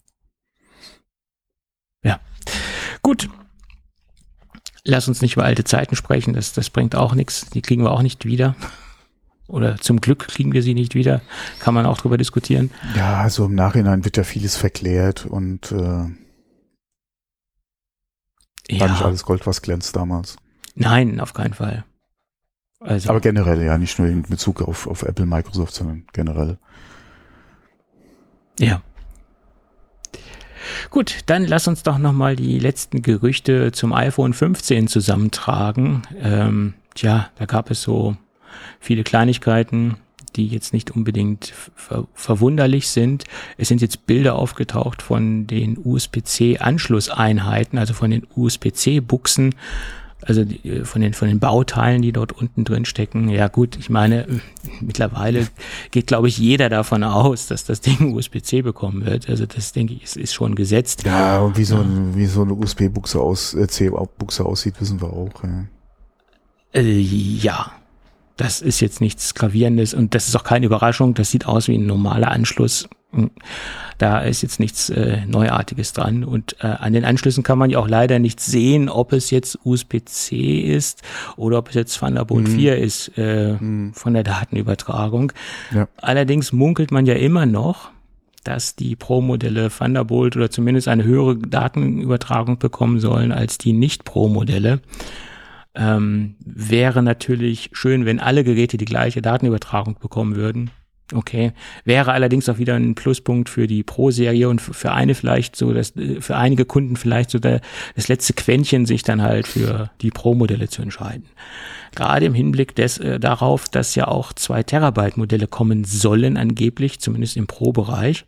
Gut. 3.04 3.30
Lass 4.84 5.08
uns 5.08 5.22
nicht 5.22 5.34
über 5.34 5.44
alte 5.44 5.64
Zeiten 5.64 5.96
sprechen, 5.96 6.34
das, 6.34 6.54
das 6.54 6.70
bringt 6.70 6.96
auch 6.96 7.14
nichts. 7.16 7.50
Die 7.50 7.62
kriegen 7.62 7.84
wir 7.84 7.92
auch 7.92 8.02
nicht 8.04 8.26
wieder. 8.26 8.56
Oder 9.48 9.78
zum 9.78 10.02
Glück 10.02 10.28
kriegen 10.28 10.54
wir 10.54 10.62
sie 10.64 10.74
nicht 10.76 10.94
wieder. 10.96 11.22
Kann 11.60 11.74
man 11.74 11.86
auch 11.86 11.98
drüber 12.00 12.18
diskutieren. 12.18 12.70
Ja, 12.96 13.28
so 13.30 13.46
im 13.46 13.56
Nachhinein 13.56 14.06
wird 14.06 14.18
ja 14.18 14.24
vieles 14.24 14.56
verklärt 14.56 15.26
und 15.26 15.72
äh, 15.72 15.76
war 15.78 16.08
nicht 18.70 18.80
Ja, 18.80 19.02
alles 19.02 19.24
Gold, 19.24 19.46
was 19.48 19.62
glänzt 19.62 19.96
damals. 19.96 20.38
nein, 20.76 21.20
auf 21.20 21.34
keinen 21.34 21.54
Fall. 21.54 21.84
Also, 22.80 23.10
Aber 23.10 23.20
generell, 23.20 23.62
ja, 23.64 23.78
nicht 23.78 24.00
nur 24.00 24.08
in 24.08 24.24
Bezug 24.24 24.62
auf, 24.62 24.88
auf 24.88 25.04
Apple, 25.04 25.26
Microsoft, 25.26 25.74
sondern 25.74 26.06
generell. 26.14 26.58
ja. 28.60 28.82
Gut, 30.90 31.20
dann 31.26 31.46
lass 31.46 31.68
uns 31.68 31.84
doch 31.84 31.98
nochmal 31.98 32.36
die 32.36 32.60
letzten 32.60 33.02
Gerüchte 33.02 33.72
zum 33.72 33.94
iPhone 33.94 34.34
15 34.34 34.88
zusammentragen. 34.88 36.04
Ähm, 36.22 36.74
tja, 36.96 37.30
da 37.36 37.46
gab 37.46 37.72
es 37.72 37.82
so 37.82 38.16
viele 38.80 39.04
Kleinigkeiten, 39.04 39.98
die 40.36 40.48
jetzt 40.48 40.74
nicht 40.74 40.92
unbedingt 40.92 41.54
ver 41.76 42.08
verwunderlich 42.14 42.90
sind. 42.90 43.26
Es 43.58 43.68
sind 43.68 43.82
jetzt 43.82 44.06
Bilder 44.06 44.36
aufgetaucht 44.36 45.02
von 45.02 45.48
den 45.48 45.78
USB-C-Anschlusseinheiten, 45.84 47.78
also 47.78 47.94
von 47.94 48.12
den 48.12 48.26
USB-C-Buchsen, 48.36 49.56
also 50.22 50.46
die, 50.46 50.68
äh, 50.68 50.86
von 50.86 51.02
den 51.02 51.14
von 51.14 51.28
den 51.28 51.40
Bauteilen, 51.40 52.02
die 52.02 52.12
dort 52.12 52.32
unten 52.32 52.64
drin 52.64 52.86
stecken. 52.86 53.30
Ja 53.30 53.48
gut, 53.48 53.78
ich 53.78 53.90
meine, 53.90 54.28
äh, 54.28 54.40
mittlerweile 54.82 55.48
geht, 55.92 56.08
glaube 56.08 56.28
ich, 56.28 56.38
jeder 56.38 56.70
davon 56.70 57.04
aus, 57.04 57.48
dass 57.48 57.66
das 57.66 57.82
Ding 57.82 58.14
USB-C 58.14 58.62
bekommen 58.62 59.06
wird. 59.06 59.30
Also 59.30 59.46
das 59.46 59.74
denke 59.74 59.94
ich, 59.94 60.04
ist, 60.04 60.18
ist 60.18 60.34
schon 60.34 60.56
gesetzt. 60.56 61.04
Ja, 61.06 61.40
und 61.40 61.58
wie 61.58 61.64
so, 61.64 61.78
ein, 61.78 62.16
wie 62.16 62.26
so 62.26 62.42
eine 62.44 62.54
USB-Buchse 62.54 63.20
aus, 63.20 63.54
äh, 63.54 63.68
C-Buchse 63.68 64.46
aussieht, 64.46 64.80
wissen 64.80 65.02
wir 65.02 65.12
auch. 65.12 65.44
Ja. 65.44 65.66
Äh, 66.74 67.00
ja, 67.00 67.72
Das 68.42 68.60
ist 68.60 68.80
jetzt 68.80 69.02
nichts 69.02 69.36
Gravierendes 69.36 69.94
und 69.94 70.16
das 70.16 70.28
ist 70.28 70.36
auch 70.36 70.44
keine 70.44 70.66
Überraschung. 70.66 71.14
Das 71.14 71.30
sieht 71.30 71.46
aus 71.46 71.68
wie 71.68 71.78
ein 71.78 71.86
normaler 71.86 72.32
Anschluss. 72.32 72.90
Da 74.00 74.20
ist 74.22 74.42
jetzt 74.42 74.60
nichts 74.60 74.90
äh, 74.90 75.28
Neuartiges 75.28 75.94
dran. 75.94 76.24
Und 76.24 76.56
äh, 76.60 76.66
an 76.66 76.94
den 76.94 77.06
Anschlüssen 77.06 77.44
kann 77.44 77.60
man 77.60 77.70
ja 77.70 77.78
auch 77.78 77.88
leider 77.88 78.18
nicht 78.18 78.40
sehen, 78.40 78.90
ob 78.90 79.14
es 79.14 79.30
jetzt 79.30 79.60
USB-C 79.64 80.60
ist 80.60 81.04
oder 81.38 81.60
ob 81.60 81.70
es 81.70 81.76
jetzt 81.76 82.00
Thunderbolt 82.00 82.48
mhm. 82.48 82.56
4 82.56 82.78
ist 82.80 83.12
äh, 83.16 83.58
mhm. 83.60 83.94
von 83.94 84.16
der 84.16 84.24
Datenübertragung. 84.24 85.34
Ja. 85.72 85.88
Allerdings 85.98 86.52
munkelt 86.52 86.90
man 86.90 87.06
ja 87.06 87.14
immer 87.14 87.46
noch, 87.46 87.92
dass 88.44 88.76
die 88.76 88.96
Pro-Modelle 88.96 89.70
Thunderbolt 89.70 90.36
oder 90.36 90.50
zumindest 90.50 90.88
eine 90.88 91.04
höhere 91.04 91.38
Datenübertragung 91.38 92.58
bekommen 92.58 93.00
sollen 93.00 93.32
als 93.32 93.60
die 93.60 93.74
Nicht-Pro-Modelle. 93.74 94.82
Ähm, 95.74 96.36
wäre 96.44 97.02
natürlich 97.02 97.70
schön, 97.74 98.06
wenn 98.06 98.20
alle 98.20 98.44
Geräte 98.44 98.78
die 98.78 98.86
gleiche 98.86 99.22
Datenübertragung 99.22 99.98
bekommen 100.00 100.36
würden. 100.36 100.72
Okay. 101.14 101.52
Wäre 101.84 102.14
allerdings 102.14 102.48
auch 102.50 102.58
wieder 102.58 102.76
ein 102.76 102.96
Pluspunkt 102.96 103.50
für 103.50 103.68
die 103.68 103.84
Pro-Serie 103.84 104.48
und 104.48 104.62
für 104.62 104.92
eine 104.92 105.16
vielleicht 105.16 105.56
so, 105.56 105.74
dass 105.74 105.94
für 106.20 106.36
einige 106.36 106.66
Kunden 106.66 106.96
vielleicht 106.96 107.30
so 107.32 107.40
der, 107.40 107.62
das 107.96 108.08
letzte 108.08 108.34
Quäntchen, 108.34 108.86
sich 108.86 109.04
dann 109.04 109.22
halt 109.22 109.48
für 109.48 109.92
die 110.02 110.10
Pro-Modelle 110.10 110.70
zu 110.70 110.82
entscheiden. 110.82 111.26
Gerade 111.96 112.26
im 112.26 112.34
Hinblick 112.34 112.76
des, 112.76 112.98
äh, 112.98 113.20
darauf, 113.20 113.68
dass 113.68 113.96
ja 113.96 114.08
auch 114.08 114.32
zwei 114.34 114.64
Terabyte-Modelle 114.64 115.48
kommen 115.48 115.84
sollen, 115.84 116.38
angeblich, 116.38 117.00
zumindest 117.00 117.36
im 117.36 117.48
Pro-Bereich. 117.48 118.26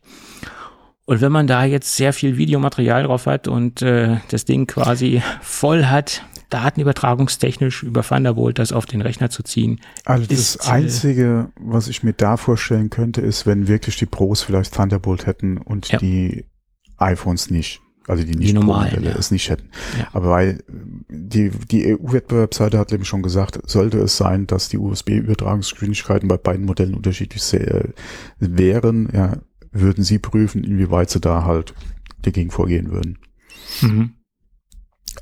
Und 1.05 1.21
wenn 1.21 1.31
man 1.31 1.47
da 1.47 1.65
jetzt 1.65 1.95
sehr 1.95 2.13
viel 2.13 2.37
Videomaterial 2.37 3.03
drauf 3.03 3.25
hat 3.25 3.47
und 3.47 3.81
äh, 3.81 4.17
das 4.29 4.45
Ding 4.45 4.67
quasi 4.67 5.21
voll 5.41 5.85
hat, 5.85 6.23
datenübertragungstechnisch 6.53 7.83
über 7.83 8.03
Thunderbolt 8.03 8.59
das 8.59 8.71
auf 8.71 8.85
den 8.85 9.01
Rechner 9.01 9.29
zu 9.29 9.43
ziehen. 9.43 9.81
Also 10.05 10.25
das 10.27 10.39
ist, 10.39 10.67
äh, 10.67 10.71
Einzige, 10.71 11.51
was 11.59 11.87
ich 11.87 12.03
mir 12.03 12.13
da 12.13 12.37
vorstellen 12.37 12.89
könnte, 12.89 13.21
ist, 13.21 13.45
wenn 13.45 13.67
wirklich 13.67 13.97
die 13.97 14.05
Pros 14.05 14.43
vielleicht 14.43 14.73
Thunderbolt 14.73 15.25
hätten 15.25 15.57
und 15.57 15.89
ja. 15.89 15.97
die 15.97 16.45
iPhones 16.97 17.49
nicht. 17.49 17.81
Also 18.05 18.23
die 18.23 18.35
nicht 18.35 18.49
die 18.49 18.53
normalen, 18.53 19.03
ja. 19.03 19.11
es 19.11 19.31
nicht 19.31 19.49
hätten. 19.49 19.69
Ja. 19.97 20.09
Aber 20.11 20.29
weil 20.31 20.63
die, 21.09 21.51
die 21.71 21.95
EU-Wettbewerbsseite 21.95 22.77
hat 22.77 22.91
nämlich 22.91 23.07
schon 23.07 23.23
gesagt, 23.23 23.59
sollte 23.65 23.99
es 23.99 24.17
sein, 24.17 24.45
dass 24.45 24.67
die 24.67 24.77
USB-Übertragungsgeschwindigkeiten 24.77 26.27
bei 26.27 26.35
beiden 26.35 26.65
Modellen 26.65 26.95
unterschiedlich 26.95 27.41
wären, 28.39 29.09
ja, 29.13 29.37
würden 29.71 30.03
sie 30.03 30.19
prüfen, 30.19 30.65
inwieweit 30.65 31.11
sie 31.11 31.21
da 31.21 31.45
halt 31.45 31.73
dagegen 32.21 32.51
vorgehen 32.51 32.91
würden. 32.91 33.19
Mhm. 33.81 34.15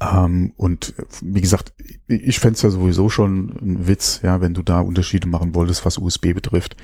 Ähm, 0.01 0.53
und 0.57 0.95
wie 1.21 1.41
gesagt, 1.41 1.73
ich 2.07 2.39
fände 2.39 2.55
es 2.55 2.63
ja 2.63 2.71
sowieso 2.71 3.09
schon 3.09 3.49
ein 3.61 3.87
Witz, 3.87 4.21
ja, 4.23 4.41
wenn 4.41 4.55
du 4.55 4.63
da 4.63 4.79
Unterschiede 4.79 5.27
machen 5.27 5.53
wolltest, 5.53 5.85
was 5.85 5.99
USB 5.99 6.33
betrifft. 6.33 6.75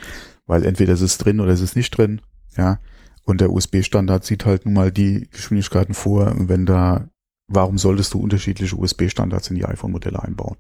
Weil 0.45 0.63
entweder 0.63 0.93
es 0.93 1.01
ist 1.01 1.18
drin 1.18 1.39
oder 1.39 1.51
es 1.51 1.61
ist 1.61 1.76
nicht 1.76 1.97
drin, 1.97 2.22
ja. 2.55 2.80
Und 3.24 3.41
der 3.41 3.51
USB-Standard 3.51 4.24
sieht 4.24 4.45
halt 4.45 4.65
nun 4.65 4.76
mal 4.76 4.91
die 4.91 5.28
Geschwindigkeiten 5.32 5.93
vor. 5.93 6.34
wenn 6.38 6.65
da, 6.65 7.09
warum 7.47 7.78
solltest 7.78 8.13
du 8.13 8.20
unterschiedliche 8.20 8.78
USB-Standards 8.78 9.49
in 9.49 9.57
die 9.57 9.65
iPhone-Modelle 9.65 10.22
einbauen? 10.22 10.55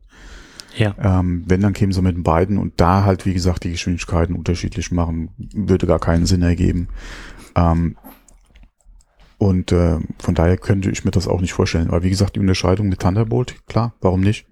Ja. 0.75 0.95
Ähm, 0.99 1.43
wenn, 1.47 1.61
dann 1.61 1.73
kämen 1.73 1.93
sie 1.93 2.01
mit 2.01 2.15
den 2.15 2.23
beiden 2.23 2.57
und 2.57 2.81
da 2.81 3.03
halt, 3.03 3.25
wie 3.25 3.33
gesagt, 3.33 3.63
die 3.63 3.71
Geschwindigkeiten 3.71 4.35
unterschiedlich 4.35 4.91
machen, 4.91 5.29
würde 5.53 5.87
gar 5.87 5.99
keinen 5.99 6.25
Sinn 6.25 6.41
ergeben. 6.41 6.89
Ähm, 7.55 7.95
und 9.37 9.71
äh, 9.71 9.99
von 10.19 10.35
daher 10.35 10.57
könnte 10.57 10.89
ich 10.89 11.05
mir 11.05 11.11
das 11.11 11.27
auch 11.27 11.41
nicht 11.41 11.53
vorstellen. 11.53 11.89
Aber 11.89 12.03
wie 12.03 12.09
gesagt, 12.09 12.35
die 12.35 12.39
Unterscheidung 12.39 12.89
mit 12.89 12.99
Thunderbolt, 12.99 13.65
klar, 13.67 13.93
warum 14.01 14.21
nicht? 14.21 14.45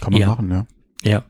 Kann 0.00 0.12
man 0.12 0.20
ja. 0.20 0.28
machen, 0.28 0.50
ja. 0.50 0.66
Ja. 1.02 1.24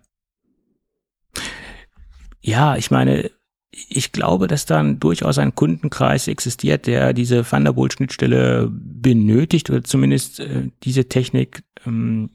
Ja, 2.42 2.76
ich 2.76 2.90
meine, 2.90 3.30
ich 3.70 4.12
glaube, 4.12 4.46
dass 4.46 4.66
dann 4.66 4.98
durchaus 4.98 5.38
ein 5.38 5.54
Kundenkreis 5.54 6.28
existiert, 6.28 6.86
der 6.86 7.12
diese 7.12 7.44
Thunderbolt-Schnittstelle 7.44 8.68
benötigt 8.70 9.70
oder 9.70 9.84
zumindest 9.84 10.40
äh, 10.40 10.70
diese 10.82 11.08
Technik 11.08 11.64
ähm, 11.86 12.30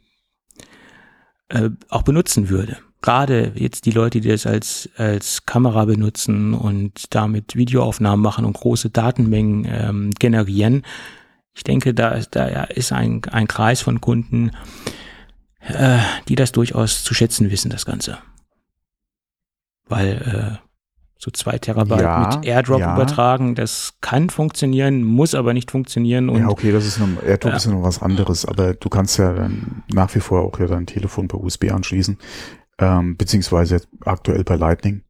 äh, 1.50 1.70
auch 1.90 2.04
benutzen 2.04 2.50
würde 2.50 2.78
gerade 3.02 3.52
jetzt 3.56 3.86
die 3.86 3.92
Leute, 3.92 4.22
die 4.22 4.30
das 4.30 4.46
als, 4.46 4.90
als 4.98 5.46
Kamera 5.46 5.86
benutzen 5.86 6.54
und 6.54 7.14
damit 7.14 7.56
Videoaufnahmen 7.56 8.22
machen 8.22 8.46
und 8.46 8.54
große 8.54 8.90
Datenmengen 8.90 9.68
ähm, 9.70 10.12
generieren, 10.18 10.84
ich 11.56 11.64
denke, 11.64 11.94
da, 11.94 12.10
ist, 12.10 12.36
da 12.36 12.66
ist 12.66 12.92
ein, 12.92 13.22
ein 13.32 13.48
Kreis 13.48 13.82
von 13.82 14.02
Kunden, 14.02 14.52
äh, 15.62 16.00
die 16.28 16.36
das 16.36 16.52
durchaus 16.52 17.04
zu 17.04 17.14
schätzen 17.14 17.50
wissen, 17.50 17.72
das 17.72 17.86
Ganze. 17.86 18.18
Weil 19.88 20.60
äh, 20.62 20.66
so 21.18 21.32
zwei 21.32 21.58
Terabyte 21.58 22.02
ja, 22.02 22.36
mit 22.36 22.46
Airdrop 22.46 22.82
ja. 22.82 22.94
übertragen, 22.94 23.56
das 23.56 23.94
kann 24.02 24.30
funktionieren, 24.30 25.04
muss 25.04 25.34
aber 25.34 25.54
nicht 25.54 25.72
funktionieren. 25.72 26.30
Ja, 26.36 26.50
okay, 26.50 26.74
das 26.74 26.86
ist 26.86 27.00
noch, 27.00 27.08
Airdrop 27.24 27.54
äh, 27.54 27.56
ist 27.56 27.66
ja 27.66 27.72
noch 27.72 27.84
was 27.84 28.02
anderes, 28.02 28.46
aber 28.46 28.74
du 28.74 28.90
kannst 28.90 29.18
ja 29.18 29.34
dann 29.34 29.84
nach 29.94 30.14
wie 30.14 30.20
vor 30.20 30.42
auch 30.42 30.60
ja 30.60 30.68
dein 30.68 30.86
Telefon 30.86 31.30
per 31.30 31.40
USB 31.40 31.72
anschließen 31.72 32.18
ähm, 32.80 33.18
beziehungsweise 33.18 33.82
aktuell 34.02 34.44
bei 34.44 34.56
Lightning. 34.56 35.04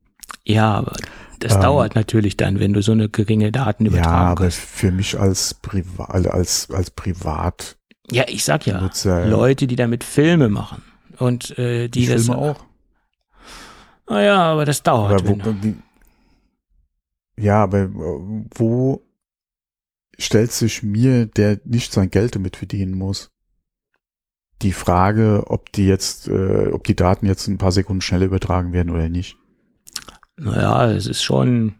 Ja, 0.44 0.74
aber 0.74 0.96
das 1.40 1.56
ähm, 1.56 1.62
dauert 1.62 1.96
natürlich 1.96 2.38
dann, 2.38 2.60
wenn 2.60 2.74
du 2.74 2.82
so 2.82 2.92
eine 2.92 3.10
geringe 3.10 3.52
Datenübertragung 3.52 4.14
Ja, 4.14 4.32
aber 4.32 4.46
hast. 4.46 4.58
für 4.60 4.92
mich 4.92 5.20
als 5.20 5.54
Privat, 5.56 6.28
als, 6.28 6.70
als 6.72 6.92
Privat. 6.92 7.78
Ja, 8.12 8.26
ich 8.28 8.44
sag 8.44 8.66
ja, 8.68 8.82
Nutzer, 8.82 9.26
Leute, 9.26 9.68
die 9.68 9.76
damit 9.76 10.04
Filme 10.04 10.50
machen 10.50 10.84
und 11.18 11.58
äh, 11.58 11.88
die, 11.88 12.02
die 12.02 12.08
das 12.08 12.26
Filme 12.26 12.40
auch. 12.40 12.66
Naja, 14.08 14.38
aber 14.38 14.66
das 14.66 14.84
dauert. 14.84 15.22
Aber 15.22 15.46
wo, 15.46 15.52
die, 15.52 15.76
ja, 17.38 17.64
aber 17.64 17.90
wo 17.92 19.02
stellt 20.18 20.52
sich 20.52 20.84
mir, 20.84 21.26
der 21.26 21.60
nicht 21.66 21.92
sein 21.92 22.10
Geld 22.12 22.36
damit 22.36 22.56
verdienen 22.56 22.98
muss, 22.98 23.32
die 24.62 24.72
Frage, 24.72 25.44
ob 25.48 25.72
die 25.72 25.88
jetzt, 25.88 26.28
äh, 26.28 26.68
ob 26.72 26.84
die 26.86 26.96
Daten 26.96 27.26
jetzt 27.26 27.48
ein 27.48 27.58
paar 27.58 27.72
Sekunden 27.72 28.02
schneller 28.02 28.26
übertragen 28.26 28.74
werden 28.74 28.92
oder 28.92 29.10
nicht. 29.10 29.38
Naja, 30.38 30.92
es 30.92 31.08
ist 31.08 31.24
schon 31.24 31.76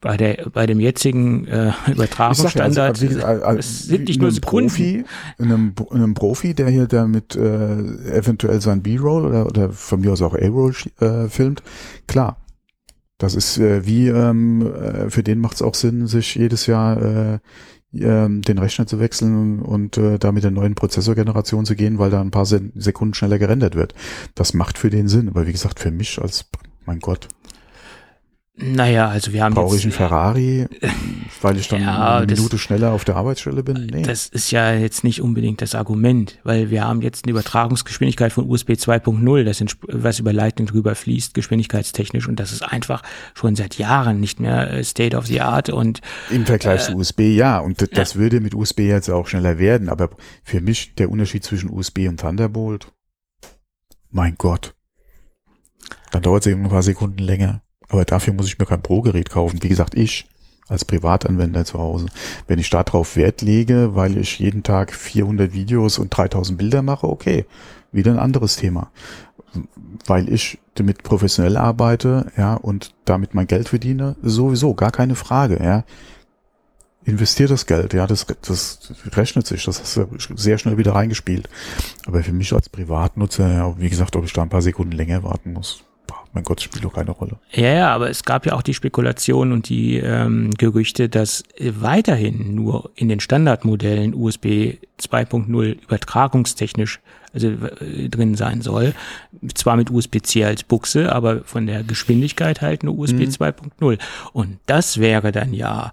bei 0.00 0.16
der 0.16 0.48
bei 0.52 0.66
dem 0.66 0.78
jetzigen 0.78 1.46
äh, 1.48 1.72
Übertragungsstandard 1.90 3.02
also, 3.02 3.20
also, 3.20 3.44
also, 3.44 3.58
es 3.58 3.82
sind 3.84 4.06
nicht 4.06 4.20
nur 4.20 4.30
Sekunden. 4.30 4.68
Profi, 4.68 5.04
einem, 5.38 5.74
einem 5.90 6.14
Profi, 6.14 6.54
der 6.54 6.68
hier 6.68 6.86
damit 6.86 7.34
äh, 7.34 7.78
eventuell 8.16 8.60
sein 8.60 8.82
B-Roll 8.82 9.26
oder, 9.26 9.46
oder 9.46 9.70
von 9.70 10.00
mir 10.00 10.12
aus 10.12 10.22
auch 10.22 10.34
A-Roll 10.34 10.74
äh, 11.00 11.28
filmt, 11.28 11.62
klar. 12.06 12.36
Das 13.18 13.34
ist 13.34 13.58
äh, 13.58 13.84
wie, 13.84 14.06
ähm, 14.06 14.62
äh, 14.62 15.10
für 15.10 15.24
den 15.24 15.40
macht 15.40 15.56
es 15.56 15.62
auch 15.62 15.74
Sinn, 15.74 16.06
sich 16.06 16.36
jedes 16.36 16.66
Jahr 16.66 17.02
äh, 17.02 17.38
ähm, 17.94 18.42
den 18.42 18.58
Rechner 18.58 18.86
zu 18.86 19.00
wechseln 19.00 19.60
und 19.60 19.96
äh, 19.96 20.18
da 20.18 20.32
mit 20.32 20.44
der 20.44 20.50
neuen 20.50 20.74
Prozessorgeneration 20.74 21.64
zu 21.64 21.74
gehen, 21.74 21.98
weil 21.98 22.10
da 22.10 22.20
ein 22.20 22.30
paar 22.30 22.46
Sekunden 22.46 23.14
schneller 23.14 23.38
gerendert 23.38 23.74
wird. 23.74 23.94
Das 24.34 24.54
macht 24.54 24.78
für 24.78 24.90
den 24.90 25.08
Sinn, 25.08 25.28
aber 25.28 25.46
wie 25.46 25.52
gesagt, 25.52 25.80
für 25.80 25.90
mich 25.90 26.20
als, 26.20 26.46
mein 26.84 27.00
Gott, 27.00 27.28
naja, 28.60 29.08
also 29.08 29.32
wir 29.32 29.44
haben 29.44 29.54
Brauche 29.54 29.76
ich 29.76 29.84
einen 29.84 29.92
Ferrari, 29.92 30.66
weil 31.40 31.56
ich 31.58 31.68
dann 31.68 31.80
ja, 31.82 32.16
eine 32.16 32.26
Minute 32.26 32.56
das, 32.56 32.60
schneller 32.60 32.90
auf 32.90 33.04
der 33.04 33.14
Arbeitsstelle 33.14 33.62
bin? 33.62 33.86
Nee. 33.86 34.02
Das 34.02 34.26
ist 34.26 34.50
ja 34.50 34.74
jetzt 34.74 35.04
nicht 35.04 35.22
unbedingt 35.22 35.62
das 35.62 35.76
Argument, 35.76 36.40
weil 36.42 36.68
wir 36.68 36.84
haben 36.84 37.00
jetzt 37.00 37.24
eine 37.24 37.30
Übertragungsgeschwindigkeit 37.30 38.32
von 38.32 38.50
USB 38.50 38.70
2.0, 38.70 39.44
das 39.44 39.64
was 39.86 40.18
über 40.18 40.32
Lightning 40.32 40.66
drüber 40.66 40.96
fließt, 40.96 41.34
geschwindigkeitstechnisch 41.34 42.26
und 42.26 42.40
das 42.40 42.50
ist 42.50 42.62
einfach 42.62 43.04
schon 43.34 43.54
seit 43.54 43.78
Jahren 43.78 44.18
nicht 44.18 44.40
mehr 44.40 44.72
äh, 44.72 44.82
State 44.82 45.16
of 45.16 45.26
the 45.26 45.40
Art 45.40 45.70
und 45.70 46.00
im 46.28 46.44
Vergleich 46.44 46.82
äh, 46.82 46.92
zu 46.92 46.96
USB 46.96 47.20
ja 47.20 47.60
und 47.60 47.96
das 47.96 48.14
ja. 48.14 48.20
würde 48.20 48.40
mit 48.40 48.54
USB 48.56 48.80
jetzt 48.80 49.08
auch 49.08 49.28
schneller 49.28 49.58
werden, 49.58 49.88
aber 49.88 50.10
für 50.42 50.60
mich 50.60 50.96
der 50.96 51.10
Unterschied 51.10 51.44
zwischen 51.44 51.70
USB 51.70 52.08
und 52.08 52.18
Thunderbolt, 52.18 52.92
mein 54.10 54.34
Gott, 54.36 54.74
dann 56.10 56.22
dauert 56.22 56.44
es 56.44 56.50
eben 56.50 56.64
ein 56.64 56.70
paar 56.70 56.82
Sekunden 56.82 57.22
länger. 57.22 57.62
Aber 57.88 58.04
dafür 58.04 58.34
muss 58.34 58.46
ich 58.46 58.58
mir 58.58 58.66
kein 58.66 58.82
Pro-Gerät 58.82 59.30
kaufen. 59.30 59.62
Wie 59.62 59.68
gesagt, 59.68 59.94
ich 59.94 60.28
als 60.68 60.84
Privatanwender 60.84 61.64
zu 61.64 61.78
Hause. 61.78 62.06
Wenn 62.46 62.58
ich 62.58 62.70
darauf 62.70 63.16
Wert 63.16 63.42
lege, 63.42 63.94
weil 63.94 64.18
ich 64.18 64.38
jeden 64.38 64.62
Tag 64.62 64.92
400 64.94 65.52
Videos 65.52 65.98
und 65.98 66.10
3000 66.10 66.58
Bilder 66.58 66.82
mache, 66.82 67.08
okay, 67.08 67.46
wieder 67.90 68.12
ein 68.12 68.18
anderes 68.18 68.56
Thema. 68.56 68.90
Weil 70.06 70.28
ich 70.28 70.58
damit 70.74 71.02
professionell 71.02 71.56
arbeite, 71.56 72.30
ja, 72.36 72.54
und 72.54 72.94
damit 73.06 73.34
mein 73.34 73.46
Geld 73.46 73.68
verdiene, 73.68 74.16
sowieso, 74.22 74.74
gar 74.74 74.90
keine 74.90 75.14
Frage, 75.14 75.58
ja. 75.62 75.84
Investiert 77.04 77.50
das 77.50 77.64
Geld, 77.64 77.94
ja, 77.94 78.06
das, 78.06 78.26
das 78.42 78.92
rechnet 79.12 79.46
sich, 79.46 79.64
das 79.64 79.80
hast 79.80 79.96
du 79.96 80.06
sehr 80.36 80.58
schnell 80.58 80.76
wieder 80.76 80.94
reingespielt. 80.94 81.48
Aber 82.04 82.22
für 82.22 82.34
mich 82.34 82.52
als 82.52 82.68
Privatnutzer, 82.68 83.50
ja, 83.50 83.74
wie 83.78 83.88
gesagt, 83.88 84.14
ob 84.16 84.26
ich 84.26 84.34
da 84.34 84.42
ein 84.42 84.50
paar 84.50 84.60
Sekunden 84.60 84.92
länger 84.92 85.22
warten 85.22 85.54
muss, 85.54 85.84
mein 86.32 86.44
Gott, 86.44 86.60
spielt 86.60 86.84
doch 86.84 86.92
keine 86.92 87.10
Rolle. 87.10 87.38
Ja, 87.52 87.72
ja, 87.72 87.94
aber 87.94 88.10
es 88.10 88.24
gab 88.24 88.46
ja 88.46 88.54
auch 88.54 88.62
die 88.62 88.74
Spekulation 88.74 89.52
und 89.52 89.68
die 89.68 89.96
ähm, 89.96 90.50
Gerüchte, 90.52 91.08
dass 91.08 91.42
weiterhin 91.58 92.54
nur 92.54 92.90
in 92.94 93.08
den 93.08 93.20
Standardmodellen 93.20 94.14
USB 94.14 94.76
2.0 95.00 95.82
übertragungstechnisch 95.82 97.00
also 97.32 97.48
äh, 97.48 98.08
drin 98.08 98.34
sein 98.34 98.62
soll. 98.62 98.94
Zwar 99.54 99.76
mit 99.76 99.90
USB-C 99.90 100.44
als 100.44 100.62
Buchse, 100.64 101.12
aber 101.12 101.44
von 101.44 101.66
der 101.66 101.84
Geschwindigkeit 101.84 102.60
halt 102.60 102.82
nur 102.82 102.98
USB 102.98 103.20
mhm. 103.20 103.30
2.0. 103.30 103.98
Und 104.32 104.58
das 104.66 104.98
wäre 104.98 105.32
dann 105.32 105.52
ja 105.54 105.92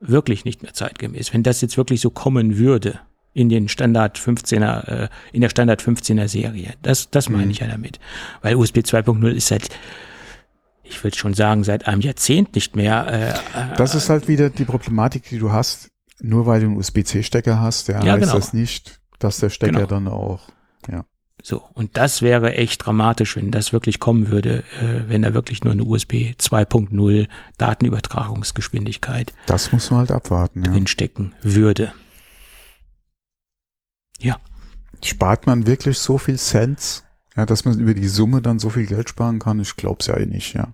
wirklich 0.00 0.44
nicht 0.44 0.62
mehr 0.62 0.74
zeitgemäß, 0.74 1.32
wenn 1.32 1.42
das 1.42 1.60
jetzt 1.60 1.76
wirklich 1.76 2.00
so 2.00 2.10
kommen 2.10 2.58
würde 2.58 3.00
in 3.34 3.48
den 3.48 3.68
Standard 3.68 4.18
15er, 4.18 4.88
äh, 4.88 5.08
in 5.32 5.42
der 5.42 5.50
Standard 5.50 5.82
15er 5.82 6.28
Serie. 6.28 6.74
Das, 6.82 7.10
das 7.10 7.28
meine 7.28 7.46
mhm. 7.46 7.50
ich 7.50 7.58
ja 7.58 7.66
damit. 7.66 7.98
Weil 8.40 8.54
USB 8.54 8.78
2.0 8.78 9.28
ist 9.30 9.48
seit, 9.48 9.68
ich 10.84 11.02
würde 11.02 11.16
schon 11.16 11.34
sagen, 11.34 11.64
seit 11.64 11.86
einem 11.86 12.00
Jahrzehnt 12.00 12.54
nicht 12.54 12.76
mehr. 12.76 13.06
Äh, 13.56 13.72
äh 13.72 13.76
das 13.76 13.94
ist 13.94 14.08
halt 14.08 14.28
wieder 14.28 14.48
die 14.50 14.64
Problematik, 14.64 15.24
die 15.28 15.38
du 15.38 15.52
hast. 15.52 15.90
Nur 16.20 16.46
weil 16.46 16.60
du 16.60 16.66
einen 16.66 16.76
USB-C-Stecker 16.76 17.60
hast, 17.60 17.88
ja, 17.88 18.02
ja 18.02 18.12
heißt 18.12 18.22
genau. 18.22 18.34
das 18.34 18.54
nicht, 18.54 19.00
dass 19.18 19.38
der 19.38 19.50
Stecker 19.50 19.72
genau. 19.72 19.86
dann 19.86 20.08
auch, 20.08 20.48
ja. 20.90 21.04
So, 21.42 21.62
und 21.74 21.98
das 21.98 22.22
wäre 22.22 22.54
echt 22.54 22.86
dramatisch, 22.86 23.36
wenn 23.36 23.50
das 23.50 23.72
wirklich 23.74 24.00
kommen 24.00 24.30
würde, 24.30 24.62
äh, 24.80 25.08
wenn 25.08 25.22
da 25.22 25.34
wirklich 25.34 25.62
nur 25.64 25.72
eine 25.72 25.84
USB 25.84 26.32
2.0 26.38 27.26
Datenübertragungsgeschwindigkeit. 27.58 29.34
Das 29.44 29.72
muss 29.72 29.90
man 29.90 30.00
halt 30.00 30.12
abwarten, 30.12 30.62
ja. 30.64 30.70
drinstecken 30.70 31.34
würde. 31.42 31.92
Ja. 34.24 34.38
Spart 35.02 35.46
man 35.46 35.66
wirklich 35.66 35.98
so 35.98 36.18
viel 36.18 36.38
Cents, 36.38 37.04
ja, 37.36 37.46
dass 37.46 37.64
man 37.64 37.78
über 37.78 37.94
die 37.94 38.08
Summe 38.08 38.40
dann 38.40 38.58
so 38.58 38.70
viel 38.70 38.86
Geld 38.86 39.08
sparen 39.08 39.38
kann? 39.38 39.60
Ich 39.60 39.76
glaube 39.76 39.98
es 40.00 40.06
ja 40.06 40.16
eh 40.16 40.26
nicht, 40.26 40.54
ja. 40.54 40.68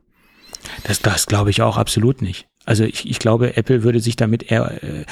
Das, 0.84 1.00
das 1.00 1.26
glaube 1.26 1.50
ich 1.50 1.62
auch 1.62 1.76
absolut 1.76 2.22
nicht. 2.22 2.46
Also 2.66 2.84
ich, 2.84 3.08
ich 3.08 3.18
glaube, 3.18 3.56
Apple 3.56 3.82
würde 3.82 4.00
sich 4.00 4.16
damit 4.16 4.50
eher 4.50 4.82
äh, 4.84 5.04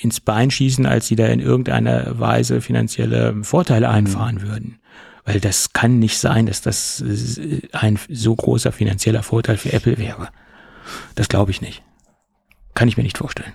ins 0.00 0.20
Bein 0.20 0.50
schießen, 0.50 0.86
als 0.86 1.06
sie 1.06 1.16
da 1.16 1.26
in 1.26 1.40
irgendeiner 1.40 2.18
Weise 2.18 2.60
finanzielle 2.60 3.44
Vorteile 3.44 3.88
mhm. 3.88 3.94
einfahren 3.94 4.36
mhm. 4.36 4.42
würden. 4.42 4.80
Weil 5.24 5.40
das 5.40 5.72
kann 5.72 5.98
nicht 5.98 6.18
sein, 6.18 6.46
dass 6.46 6.62
das 6.62 7.02
äh, 7.02 7.60
ein 7.72 7.98
so 8.08 8.34
großer 8.34 8.72
finanzieller 8.72 9.22
Vorteil 9.22 9.56
für 9.56 9.72
Apple 9.72 9.98
wäre. 9.98 10.28
Das 11.14 11.28
glaube 11.28 11.50
ich 11.50 11.60
nicht. 11.60 11.82
Kann 12.74 12.88
ich 12.88 12.96
mir 12.96 13.04
nicht 13.04 13.18
vorstellen. 13.18 13.52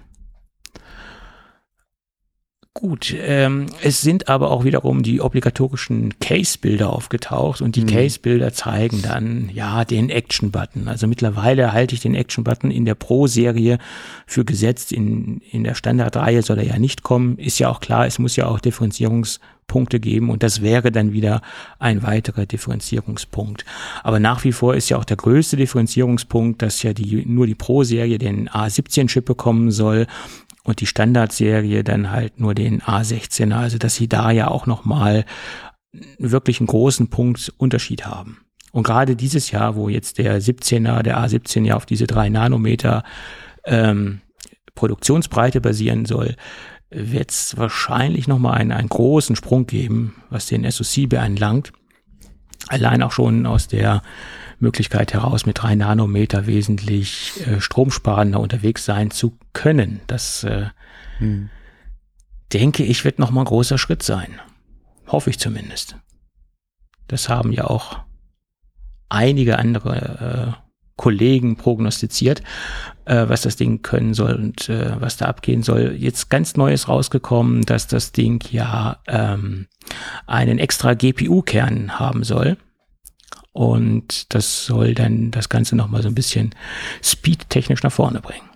Gut, 2.80 3.14
ähm, 3.22 3.66
es 3.84 4.00
sind 4.00 4.30
aber 4.30 4.52
auch 4.52 4.64
wiederum 4.64 5.04
die 5.04 5.20
obligatorischen 5.20 6.18
Case-Bilder 6.22 6.94
aufgetaucht 6.94 7.62
und 7.62 7.76
die 7.76 7.82
mhm. 7.82 7.88
Case-Bilder 7.88 8.54
zeigen 8.54 9.02
dann, 9.02 9.50
ja, 9.54 9.84
den 9.84 10.10
Action-Button. 10.10 10.88
Also 10.88 11.06
mittlerweile 11.06 11.74
halte 11.74 11.94
ich 11.94 12.00
den 12.00 12.16
Action-Button 12.16 12.72
in 12.72 12.86
der 12.86 12.96
Pro-Serie 12.96 13.80
für 14.26 14.46
gesetzt. 14.46 14.94
In, 14.94 15.42
in 15.52 15.66
der 15.66 15.76
Standardreihe 15.76 16.42
soll 16.42 16.60
er 16.60 16.68
ja 16.68 16.80
nicht 16.80 17.04
kommen. 17.04 17.38
Ist 17.38 17.60
ja 17.60 17.68
auch 17.68 17.82
klar, 17.82 18.08
es 18.08 18.18
muss 18.18 18.38
ja 18.38 18.48
auch 18.48 18.62
Differenzierungspunkte 18.62 20.00
geben 20.00 20.30
und 20.30 20.42
das 20.42 20.62
wäre 20.62 20.90
dann 20.90 21.12
wieder 21.12 21.42
ein 21.80 22.02
weiterer 22.02 22.46
Differenzierungspunkt. 22.46 23.66
Aber 24.04 24.22
nach 24.22 24.46
wie 24.46 24.54
vor 24.54 24.74
ist 24.76 24.88
ja 24.88 24.98
auch 24.98 25.04
der 25.04 25.18
größte 25.18 25.58
Differenzierungspunkt, 25.58 26.62
dass 26.62 26.82
ja 26.82 26.94
die, 26.94 27.26
nur 27.26 27.46
die 27.46 27.56
Pro-Serie 27.56 28.20
den 28.20 28.48
A17-Chip 28.48 29.26
bekommen 29.26 29.70
soll 29.70 30.08
und 30.70 30.82
die 30.82 30.86
Standardserie 30.86 31.84
dann 31.84 32.12
halt 32.12 32.40
nur 32.40 32.54
den 32.54 32.82
A16er, 32.82 33.56
also 33.56 33.80
dass 33.80 33.96
sie 33.96 34.08
da 34.08 34.30
ja 34.30 34.48
auch 34.48 34.68
nochmal 34.68 35.26
wirklich 36.20 36.60
einen 36.60 36.68
großen 36.68 37.10
Punkt 37.10 37.52
Unterschied 37.58 38.06
haben. 38.06 38.42
Und 38.72 38.84
gerade 38.84 39.16
dieses 39.16 39.50
Jahr, 39.50 39.76
wo 39.76 39.90
jetzt 39.90 40.20
der 40.20 40.40
17er, 40.40 41.02
der 41.02 41.18
A17 41.18 41.66
ja 41.66 41.76
auf 41.76 41.88
diese 41.88 42.06
drei 42.06 42.30
Nanometer 42.30 43.04
ähm, 43.66 44.22
Produktionsbreite 44.76 45.60
basieren 45.60 46.06
soll, 46.06 46.36
wird 46.92 47.32
es 47.32 47.58
wahrscheinlich 47.58 48.28
nochmal 48.28 48.60
einen, 48.60 48.72
einen 48.72 48.90
großen 48.90 49.36
Sprung 49.36 49.66
geben, 49.66 50.22
was 50.30 50.46
den 50.46 50.70
SoC 50.70 51.10
beanlangt. 51.10 51.74
Allein 52.68 53.02
auch 53.02 53.12
schon 53.12 53.48
aus 53.48 53.68
der 53.68 54.04
Möglichkeit 54.60 55.14
heraus, 55.14 55.46
mit 55.46 55.62
drei 55.62 55.76
Nanometer 55.76 56.48
wesentlich 56.48 57.34
äh, 57.48 57.62
stromsparender 57.62 58.40
unterwegs 58.40 58.86
sein 58.86 59.12
zu 59.12 59.38
können. 59.54 60.02
Das 60.08 60.44
äh, 60.44 60.68
hm. 61.20 61.50
denke 62.54 62.84
ich, 62.84 63.06
wird 63.06 63.20
nochmal 63.20 63.44
ein 63.44 63.48
großer 63.48 63.78
Schritt 63.78 64.04
sein. 64.04 64.40
Hoffe 65.08 65.30
ich 65.30 65.40
zumindest. 65.40 65.96
Das 67.08 67.30
haben 67.30 67.52
ja 67.52 67.66
auch 67.66 68.00
einige 69.10 69.58
andere 69.58 70.56
äh, 70.56 70.70
Kollegen 71.00 71.56
prognostiziert, 71.56 72.44
äh, 73.06 73.30
was 73.30 73.42
das 73.42 73.56
Ding 73.56 73.82
können 73.82 74.14
soll 74.14 74.36
und 74.36 74.68
äh, 74.68 75.00
was 75.00 75.16
da 75.16 75.26
abgehen 75.26 75.64
soll. 75.64 75.96
Jetzt 75.98 76.30
ganz 76.30 76.58
Neues 76.58 76.90
rausgekommen, 76.90 77.62
dass 77.62 77.88
das 77.88 78.12
Ding 78.12 78.44
ja 78.52 79.00
ähm, 79.08 79.68
einen 80.28 80.60
extra 80.60 80.94
GPU-Kern 80.94 82.00
haben 82.00 82.24
soll. 82.24 82.58
Und 83.60 84.34
das 84.34 84.66
soll 84.66 84.96
dann 84.96 85.32
das 85.32 85.50
Ganze 85.50 85.76
nochmal 85.76 86.02
so 86.02 86.08
ein 86.08 86.16
bisschen 86.16 86.56
speedtechnisch 87.04 87.84
nach 87.84 87.92
vorne 87.92 88.22
bringen. 88.22 88.50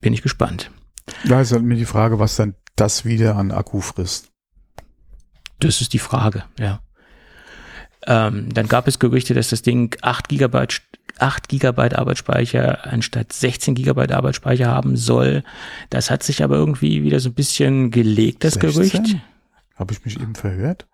Bin 0.00 0.14
ich 0.14 0.22
gespannt. 0.22 0.70
Da 1.26 1.42
ist 1.42 1.52
halt 1.52 1.62
mir 1.62 1.76
die 1.76 1.84
Frage, 1.84 2.18
was 2.18 2.36
dann 2.36 2.54
das 2.74 3.04
wieder 3.04 3.36
an 3.36 3.52
Akku 3.52 3.82
frisst. 3.82 4.30
Das 5.60 5.82
ist 5.82 5.92
die 5.92 5.98
Frage, 5.98 6.44
ja. 6.58 6.80
Ähm, 8.06 8.48
dann 8.54 8.66
gab 8.66 8.88
es 8.88 8.98
Gerüchte, 8.98 9.34
dass 9.34 9.50
das 9.50 9.60
Ding 9.60 9.94
8 10.00 10.30
Gigabyte 10.30 10.80
8 11.18 11.46
Gigabyte 11.50 11.98
Arbeitsspeicher 11.98 12.90
anstatt 12.90 13.34
16 13.34 13.74
Gigabyte 13.74 14.12
Arbeitsspeicher 14.12 14.68
haben 14.68 14.96
soll. 14.96 15.44
Das 15.90 16.10
hat 16.10 16.22
sich 16.22 16.42
aber 16.42 16.56
irgendwie 16.56 17.02
wieder 17.02 17.20
so 17.20 17.28
ein 17.28 17.34
bisschen 17.34 17.90
gelegt, 17.90 18.42
das 18.42 18.54
16? 18.54 18.72
Gerücht. 18.72 19.16
Habe 19.74 19.92
ich 19.92 20.02
mich 20.06 20.18
eben 20.18 20.34
verhört? 20.34 20.88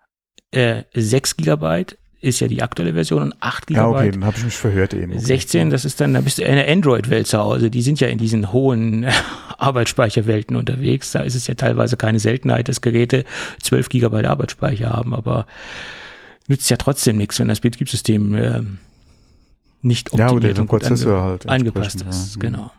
Äh, 0.51 0.83
6 0.93 1.37
Gigabyte 1.37 1.97
ist 2.21 2.39
ja 2.39 2.47
die 2.47 2.63
aktuelle 2.63 2.93
Version 2.93 3.21
und 3.21 3.35
8 3.39 3.67
GB. 3.67 3.79
Ja, 3.79 3.87
okay, 3.87 4.11
dann 4.11 4.25
habe 4.25 4.37
ich 4.37 4.43
mich 4.43 4.55
verhört 4.55 4.93
eben. 4.93 5.13
Okay. 5.13 5.21
16, 5.21 5.69
das 5.69 5.85
ist 5.85 6.01
dann, 6.01 6.13
da 6.13 6.21
bist 6.21 6.37
du 6.37 6.43
in 6.43 6.55
der 6.55 6.69
Android-Welt 6.69 7.27
zu 7.27 7.37
Hause. 7.37 7.69
Die 7.69 7.81
sind 7.81 7.99
ja 7.99 8.07
in 8.07 8.17
diesen 8.17 8.51
hohen 8.51 9.05
Arbeitsspeicherwelten 9.57 10.55
unterwegs. 10.55 11.11
Da 11.11 11.21
ist 11.21 11.35
es 11.35 11.47
ja 11.47 11.53
teilweise 11.53 11.97
keine 11.97 12.19
Seltenheit, 12.19 12.67
dass 12.67 12.81
Geräte 12.81 13.25
12 13.61 13.89
GB 13.89 14.25
Arbeitsspeicher 14.25 14.89
haben, 14.89 15.13
aber 15.13 15.45
nützt 16.47 16.69
ja 16.69 16.77
trotzdem 16.77 17.17
nichts, 17.17 17.39
wenn 17.39 17.47
das 17.47 17.59
Betriebssystem 17.59 18.35
äh, 18.35 18.61
nicht 19.81 20.11
optimiert 20.11 20.31
ja, 20.31 20.35
oder 20.35 20.53
der 20.53 20.63
Prozessor 20.63 21.21
halt 21.21 21.47
angepasst 21.47 22.01
ist. 22.07 22.35
Ja. 22.35 22.39
Genau. 22.39 22.71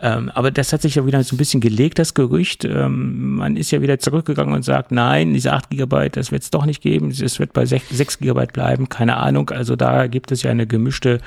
Ähm, 0.00 0.30
aber 0.30 0.52
das 0.52 0.72
hat 0.72 0.82
sich 0.82 0.94
ja 0.94 1.06
wieder 1.06 1.22
so 1.24 1.34
ein 1.34 1.38
bisschen 1.38 1.60
gelegt, 1.60 1.98
das 1.98 2.14
Gerücht. 2.14 2.64
Ähm, 2.64 3.34
man 3.36 3.56
ist 3.56 3.72
ja 3.72 3.82
wieder 3.82 3.98
zurückgegangen 3.98 4.54
und 4.54 4.62
sagt, 4.62 4.92
nein, 4.92 5.34
diese 5.34 5.52
8 5.52 5.70
Gigabyte, 5.70 6.16
das 6.16 6.30
wird 6.30 6.44
es 6.44 6.50
doch 6.50 6.66
nicht 6.66 6.80
geben. 6.82 7.10
Es 7.10 7.40
wird 7.40 7.52
bei 7.52 7.66
6, 7.66 7.88
6 7.90 8.18
Gigabyte 8.18 8.52
bleiben. 8.52 8.88
Keine 8.88 9.16
Ahnung. 9.16 9.50
Also 9.50 9.74
da 9.74 10.06
gibt 10.06 10.30
es 10.30 10.44
ja 10.44 10.52
eine 10.52 10.68
gemischte 10.68 11.20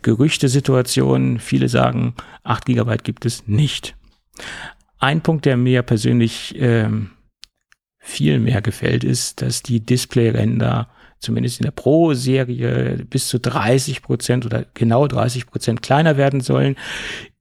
Gerüchtesituation. 0.00 1.38
Viele 1.40 1.68
sagen, 1.68 2.14
8 2.42 2.64
Gigabyte 2.64 3.04
gibt 3.04 3.26
es 3.26 3.46
nicht. 3.46 3.94
Ein 4.98 5.20
Punkt, 5.20 5.44
der 5.44 5.58
mir 5.58 5.82
persönlich 5.82 6.54
ähm, 6.58 7.10
viel 7.98 8.38
mehr 8.40 8.62
gefällt, 8.62 9.04
ist, 9.04 9.42
dass 9.42 9.62
die 9.62 9.80
Displayränder 9.80 10.88
zumindest 11.18 11.60
in 11.60 11.64
der 11.64 11.70
Pro-Serie 11.72 13.04
bis 13.10 13.28
zu 13.28 13.38
30 13.38 14.00
Prozent 14.00 14.46
oder 14.46 14.64
genau 14.72 15.06
30 15.06 15.46
Prozent 15.46 15.82
kleiner 15.82 16.16
werden 16.16 16.40
sollen 16.40 16.76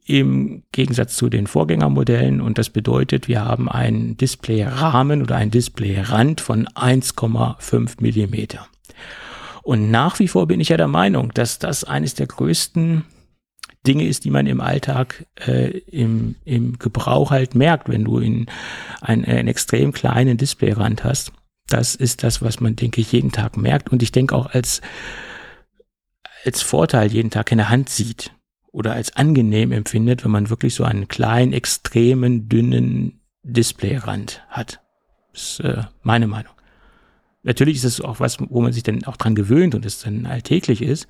im 0.06 0.64
Gegensatz 0.72 1.16
zu 1.16 1.30
den 1.30 1.48
Vorgängermodellen. 1.48 2.40
Und 2.40 2.58
das 2.58 2.70
bedeutet, 2.70 3.28
wir 3.28 3.44
haben 3.44 3.70
einen 3.70 4.18
Displayrahmen 4.18 5.24
oder 5.24 5.36
einen 5.36 5.52
Displayrand 5.52 6.42
von 6.42 6.68
1,5 6.68 7.96
Millimeter. 8.00 8.68
Und 9.64 9.90
nach 9.90 10.20
wie 10.20 10.28
vor 10.28 10.48
bin 10.48 10.60
ich 10.60 10.70
ja 10.70 10.78
der 10.78 10.88
Meinung, 10.88 11.34
dass 11.34 11.58
das 11.58 11.84
eines 11.84 12.14
der 12.14 12.28
größten 12.28 13.04
Dinge 13.88 14.08
ist, 14.08 14.26
die 14.26 14.30
man 14.30 14.46
im 14.46 14.62
Alltag 14.62 15.26
äh, 15.48 15.80
im, 15.80 16.36
im 16.46 16.78
Gebrauch 16.78 17.32
halt 17.32 17.56
merkt, 17.56 17.90
wenn 17.90 18.04
du 18.04 18.20
in 18.20 18.46
einen, 19.02 19.26
einen 19.26 19.48
extrem 19.48 19.92
kleinen 19.92 20.38
Displayrand 20.38 21.04
hast. 21.04 21.32
Das 21.68 21.96
ist 21.96 22.24
das, 22.24 22.44
was 22.44 22.60
man, 22.60 22.76
denke 22.76 23.02
ich, 23.02 23.12
jeden 23.12 23.32
Tag 23.32 23.58
merkt 23.58 23.92
und 23.92 24.04
ich 24.04 24.12
denke 24.12 24.36
auch 24.36 24.48
als, 24.48 24.82
als 26.44 26.62
Vorteil 26.62 27.12
jeden 27.12 27.32
Tag 27.32 27.52
in 27.52 27.58
der 27.58 27.70
Hand 27.70 27.90
sieht 27.90 28.35
oder 28.76 28.92
als 28.92 29.16
angenehm 29.16 29.72
empfindet, 29.72 30.26
wenn 30.26 30.32
man 30.32 30.50
wirklich 30.50 30.76
so 30.76 30.84
einen 30.84 31.08
kleinen, 31.08 31.54
extremen, 31.54 32.50
dünnen 32.50 33.22
Displayrand 33.42 34.44
hat. 34.50 34.82
Das 35.32 35.42
ist 35.44 35.60
äh, 35.62 35.84
meine 36.04 36.28
Meinung. 36.28 36.52
Natürlich 37.44 37.78
ist 37.78 37.86
es 37.86 38.02
auch 38.02 38.20
was, 38.20 38.38
wo 38.42 38.60
man 38.60 38.74
sich 38.74 38.84
dann 38.84 39.06
auch 39.06 39.16
dran 39.16 39.34
gewöhnt 39.34 39.76
und 39.76 39.86
es 39.86 40.02
dann 40.02 40.26
alltäglich 40.26 40.82
ist. 40.82 41.08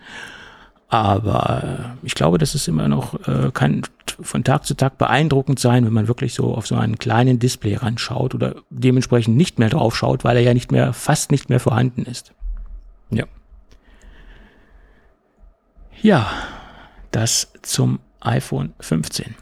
Aber 0.89 1.95
äh, 2.03 2.05
ich 2.05 2.13
glaube, 2.13 2.37
dass 2.37 2.53
es 2.53 2.67
immer 2.67 2.87
noch 2.87 3.27
äh, 3.27 3.49
kann 3.51 3.81
von 4.05 4.43
Tag 4.43 4.65
zu 4.65 4.75
Tag 4.75 4.99
beeindruckend 4.99 5.59
sein, 5.59 5.85
wenn 5.85 5.93
man 5.93 6.07
wirklich 6.07 6.35
so 6.35 6.53
auf 6.53 6.67
so 6.67 6.75
einen 6.75 6.99
kleinen 6.99 7.39
Display 7.39 7.79
schaut 7.95 8.35
oder 8.35 8.57
dementsprechend 8.69 9.37
nicht 9.37 9.57
mehr 9.57 9.69
drauf 9.69 9.97
schaut, 9.97 10.23
weil 10.23 10.37
er 10.37 10.43
ja 10.43 10.53
nicht 10.53 10.71
mehr, 10.71 10.93
fast 10.93 11.31
nicht 11.31 11.49
mehr 11.49 11.59
vorhanden 11.59 12.03
ist. 12.03 12.31
Ja. 13.09 13.25
Ja, 16.03 16.27
das 17.15 17.51
zum 17.61 17.99
iPhone 18.19 18.73
15. 18.81 19.35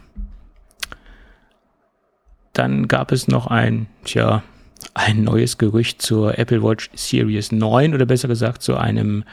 Dann 2.53 2.87
gab 2.87 3.11
es 3.11 3.27
noch 3.27 3.47
ein, 3.47 3.87
tja, 4.05 4.43
ein 4.93 5.23
neues 5.23 5.57
Gerücht 5.57 6.01
zur 6.01 6.37
Apple 6.37 6.63
Watch 6.63 6.89
Series 6.93 7.51
9 7.51 7.93
oder 7.93 8.05
besser 8.05 8.27
gesagt 8.27 8.61
zu 8.61 8.77
einem 8.77 9.23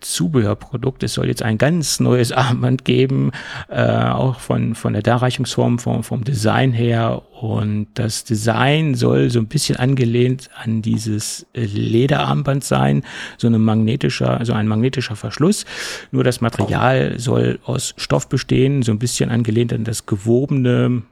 Zubehörprodukt. 0.00 1.02
Es 1.02 1.14
soll 1.14 1.26
jetzt 1.26 1.42
ein 1.42 1.58
ganz 1.58 2.00
neues 2.00 2.32
Armband 2.38 2.84
geben, 2.84 3.32
äh, 3.68 3.82
auch 3.82 4.40
von, 4.40 4.74
von 4.74 4.92
der 4.92 5.02
Darreichungsform, 5.02 5.78
vom, 5.78 6.02
vom 6.02 6.24
Design 6.24 6.72
her. 6.72 7.22
Und 7.40 7.88
das 7.94 8.24
Design 8.24 8.94
soll 8.94 9.30
so 9.30 9.38
ein 9.38 9.46
bisschen 9.46 9.76
angelehnt 9.76 10.50
an 10.60 10.82
dieses 10.82 11.46
Lederarmband 11.54 12.64
sein, 12.64 13.04
so 13.36 13.46
ein 13.46 13.60
magnetischer, 13.60 14.38
also 14.38 14.52
ein 14.52 14.66
magnetischer 14.66 15.16
Verschluss. 15.16 15.64
Nur 16.10 16.24
das 16.24 16.40
Material 16.40 17.18
soll 17.18 17.60
aus 17.64 17.94
Stoff 17.96 18.28
bestehen, 18.28 18.82
so 18.82 18.92
ein 18.92 18.98
bisschen 18.98 19.30
angelehnt 19.30 19.72
an 19.72 19.84
das 19.84 20.06
gewobene 20.06 21.02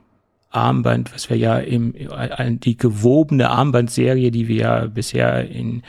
Armband, 0.49 1.13
was 1.13 1.29
wir 1.29 1.37
ja 1.37 1.57
im, 1.59 1.93
die 2.59 2.77
gewobene 2.77 3.49
Armbandserie, 3.49 4.31
die 4.31 4.47
wir 4.47 4.55
ja 4.55 4.85
bisher 4.87 5.49
in, 5.49 5.83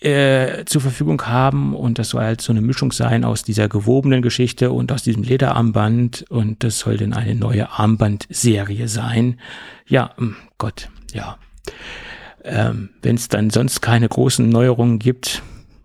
äh, 0.00 0.64
zur 0.64 0.80
Verfügung 0.80 1.22
haben 1.26 1.74
und 1.74 1.98
das 1.98 2.10
soll 2.10 2.22
halt 2.22 2.40
so 2.40 2.52
eine 2.52 2.62
Mischung 2.62 2.90
sein 2.92 3.24
aus 3.24 3.42
dieser 3.42 3.68
gewobenen 3.68 4.22
Geschichte 4.22 4.72
und 4.72 4.92
aus 4.92 5.02
diesem 5.02 5.22
Lederarmband 5.22 6.24
und 6.30 6.64
das 6.64 6.78
soll 6.78 6.96
dann 6.96 7.12
eine 7.12 7.34
neue 7.34 7.70
Armbandserie 7.70 8.88
sein. 8.88 9.38
Ja, 9.86 10.14
hm, 10.16 10.36
Gott, 10.58 10.88
ja. 11.12 11.36
Ähm, 12.42 12.90
Wenn 13.02 13.16
es 13.16 13.28
dann 13.28 13.50
sonst 13.50 13.82
keine 13.82 14.08
großen 14.08 14.48
Neuerungen 14.48 14.98
gibt, 14.98 15.42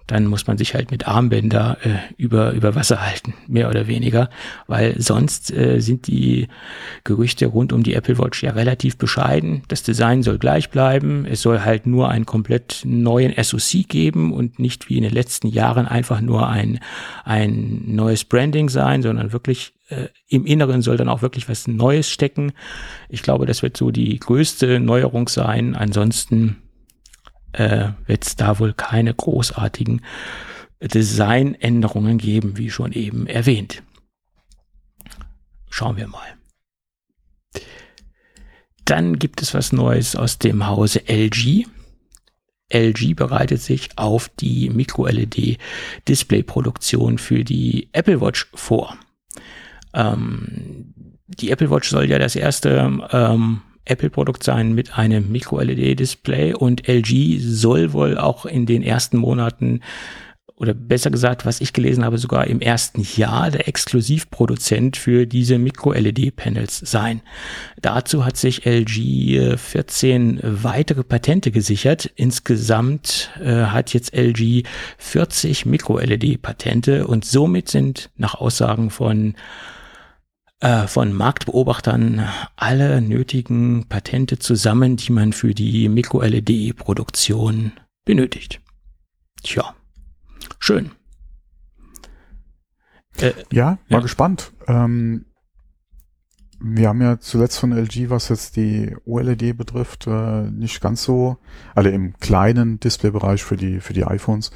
dann 0.08 0.28
muss 0.28 0.45
man 0.45 0.58
sich 0.58 0.76
halt 0.76 0.91
mit 0.91 1.08
Armbänder 1.08 1.78
äh, 1.84 1.95
über, 2.18 2.51
über 2.51 2.76
Wasser 2.76 3.06
halten, 3.06 3.34
mehr 3.47 3.70
oder 3.70 3.88
weniger, 3.88 4.30
weil 4.68 4.99
sonst 5.01 5.51
äh, 5.51 5.80
sind 5.80 6.08
die 6.08 6.47
Gerüchte 7.03 7.47
rund 7.47 7.74
um 7.74 7.84
die 7.84 7.95
Apple 7.95 8.18
Watch 8.18 8.43
ja 8.43 8.51
relativ 8.51 8.97
bescheiden. 8.97 9.64
Das 9.68 9.84
Design 9.84 10.22
soll 10.24 10.38
gleich 10.38 10.70
bleiben, 10.70 11.26
es 11.26 11.41
soll 11.41 11.62
halt 11.62 11.88
nur 11.88 12.10
einen 12.10 12.26
komplett 12.26 12.82
neuen 12.86 13.34
SoC 13.41 13.88
geben 13.88 14.32
und 14.32 14.60
nicht 14.60 14.89
wie 14.89 14.97
in 14.97 15.03
den 15.03 15.14
letzten 15.14 15.47
Jahren 15.47 15.88
einfach 15.88 16.22
nur 16.22 16.49
ein, 16.49 16.80
ein 17.24 17.84
neues 17.88 18.26
Branding 18.26 18.70
sein, 18.70 19.01
sondern 19.01 19.34
wirklich 19.34 19.74
äh, 19.89 20.08
im 20.28 20.45
Inneren 20.45 20.82
soll 20.82 20.97
dann 20.97 21.10
auch 21.10 21.22
wirklich 21.22 21.49
was 21.49 21.68
Neues 21.68 22.10
stecken. 22.10 22.53
Ich 23.10 23.22
glaube, 23.22 23.45
das 23.45 23.64
wird 23.64 23.78
so 23.78 23.91
die 23.91 24.20
größte 24.20 24.80
Neuerung 24.80 25.30
sein. 25.30 25.76
Ansonsten 25.76 26.58
äh, 27.56 27.93
wird 28.06 28.26
es 28.26 28.36
da 28.36 28.60
wohl 28.60 28.74
keine 28.74 29.14
großartigen 29.14 30.01
Designänderungen 30.82 32.18
geben, 32.18 32.58
wie 32.58 32.70
schon 32.70 32.91
eben 32.91 33.28
erwähnt. 33.28 33.82
Schauen 35.70 35.95
wir 35.97 36.08
mal. 36.08 36.36
Dann 38.86 39.18
gibt 39.18 39.41
es 39.41 39.53
was 39.53 39.72
Neues 39.72 40.16
aus 40.16 40.38
dem 40.38 40.68
Hause 40.68 41.08
LG. 41.08 41.66
LG 42.72 43.16
bereitet 43.16 43.62
sich 43.62 43.97
auf 43.97 44.30
die 44.30 44.70
Micro-LED-Display-Produktion 44.70 47.18
für 47.18 47.43
die 47.43 47.89
Apple 47.93 48.22
Watch 48.22 48.47
vor. 48.53 48.95
Ähm, 49.93 50.93
die 51.28 51.49
Apple 51.51 51.72
Watch 51.72 51.89
soll 51.89 52.10
ja 52.10 52.20
das 52.20 52.36
erste 52.36 53.10
ähm, 53.12 53.62
Apple-Produkt 53.86 54.44
sein 54.44 54.74
mit 54.74 54.98
einem 54.98 55.32
Micro-LED-Display 55.32 56.54
und 56.54 56.88
LG 56.88 57.40
soll 57.40 57.94
wohl 57.94 58.18
auch 58.18 58.46
in 58.46 58.66
den 58.66 58.84
ersten 58.84 59.18
Monaten 59.18 59.82
oder 60.58 60.74
besser 60.74 61.12
gesagt, 61.12 61.46
was 61.46 61.60
ich 61.60 61.74
gelesen 61.74 62.06
habe, 62.06 62.18
sogar 62.18 62.48
im 62.48 62.62
ersten 62.62 63.06
Jahr 63.18 63.52
der 63.52 63.68
Exklusivproduzent 63.68 64.96
für 64.96 65.26
diese 65.26 65.58
Micro-LED-Panels 65.58 66.80
sein. 66.80 67.22
Dazu 67.82 68.26
hat 68.26 68.38
sich 68.38 68.66
LG 68.66 69.58
14 69.58 70.40
weitere 70.42 71.04
Patente 71.04 71.52
gesichert. 71.52 72.10
Insgesamt 72.16 73.32
äh, 73.42 73.66
hat 73.66 73.94
jetzt 73.94 74.16
LG 74.16 74.64
40 74.98 75.66
Micro-LED-Patente 75.66 77.06
und 77.06 77.26
somit 77.26 77.68
sind 77.68 78.10
nach 78.16 78.36
Aussagen 78.36 78.92
von 78.92 79.36
äh, 80.66 80.88
von 80.88 81.13
Marktbeobachtern 81.13 82.28
alle 82.55 82.99
nötigen 82.99 83.86
Patente 83.88 84.39
zusammen, 84.39 84.95
die 84.95 85.11
man 85.11 85.32
für 85.32 85.53
die 85.53 85.88
Mikro-LED-Produktion 85.89 87.74
benötigt. 88.03 88.61
Tja, 89.43 89.76
schön. 90.57 90.89
Äh, 93.18 93.34
ja, 93.51 93.78
war 93.89 93.99
ja. 93.99 93.99
gespannt. 93.99 94.53
Ähm, 94.68 95.26
wir 96.59 96.89
haben 96.89 97.01
ja 97.01 97.20
zuletzt 97.20 97.59
von 97.59 97.72
LG, 97.72 98.09
was 98.09 98.30
jetzt 98.30 98.55
die 98.55 98.95
OLED 99.05 99.55
betrifft, 99.55 100.07
äh, 100.07 100.49
nicht 100.49 100.82
ganz 100.82 101.03
so, 101.03 101.38
alle 101.76 101.91
im 101.91 102.18
kleinen 102.18 102.80
Displaybereich 102.80 103.43
für 103.43 103.55
die 103.55 103.82
für 103.82 103.93
die 103.93 104.05
iPhones 104.05 104.49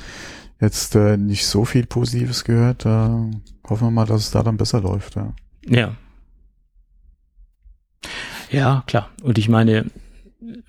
jetzt 0.60 0.96
äh, 0.96 1.18
nicht 1.18 1.46
so 1.46 1.66
viel 1.66 1.86
Positives 1.86 2.46
gehört. 2.46 2.86
Äh, 2.86 2.90
hoffen 3.70 3.88
wir 3.88 3.92
mal, 3.92 4.08
dass 4.08 4.22
es 4.22 4.32
da 4.32 4.42
dann 4.42 4.58
besser 4.58 4.82
läuft. 4.82 5.16
Ja. 5.16 5.34
Ja. 5.70 5.96
Ja, 8.52 8.84
klar. 8.88 9.10
Und 9.22 9.38
ich 9.38 9.48
meine, 9.48 9.86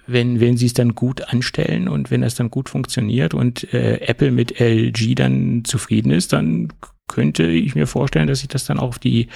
wenn, 0.07 0.41
wenn 0.41 0.57
sie 0.57 0.67
es 0.67 0.75
dann 0.75 0.95
gut 0.95 1.23
anstellen 1.23 1.89
und 1.89 2.11
wenn 2.11 2.21
das 2.21 2.35
dann 2.35 2.51
gut 2.51 2.69
funktioniert 2.69 3.35
und 3.35 3.73
äh, 3.73 4.01
Apple 4.01 4.31
mit 4.31 4.61
LG 4.61 5.15
dann 5.15 5.65
zufrieden 5.65 6.11
ist, 6.11 6.33
dann 6.33 6.73
könnte 7.11 7.43
ich 7.45 7.75
mir 7.75 7.87
vorstellen, 7.87 8.29
dass 8.29 8.39
sich 8.39 8.49
das 8.49 8.65
dann 8.65 8.79
auch 8.79 8.91
auf 8.91 8.99
die, 8.99 9.29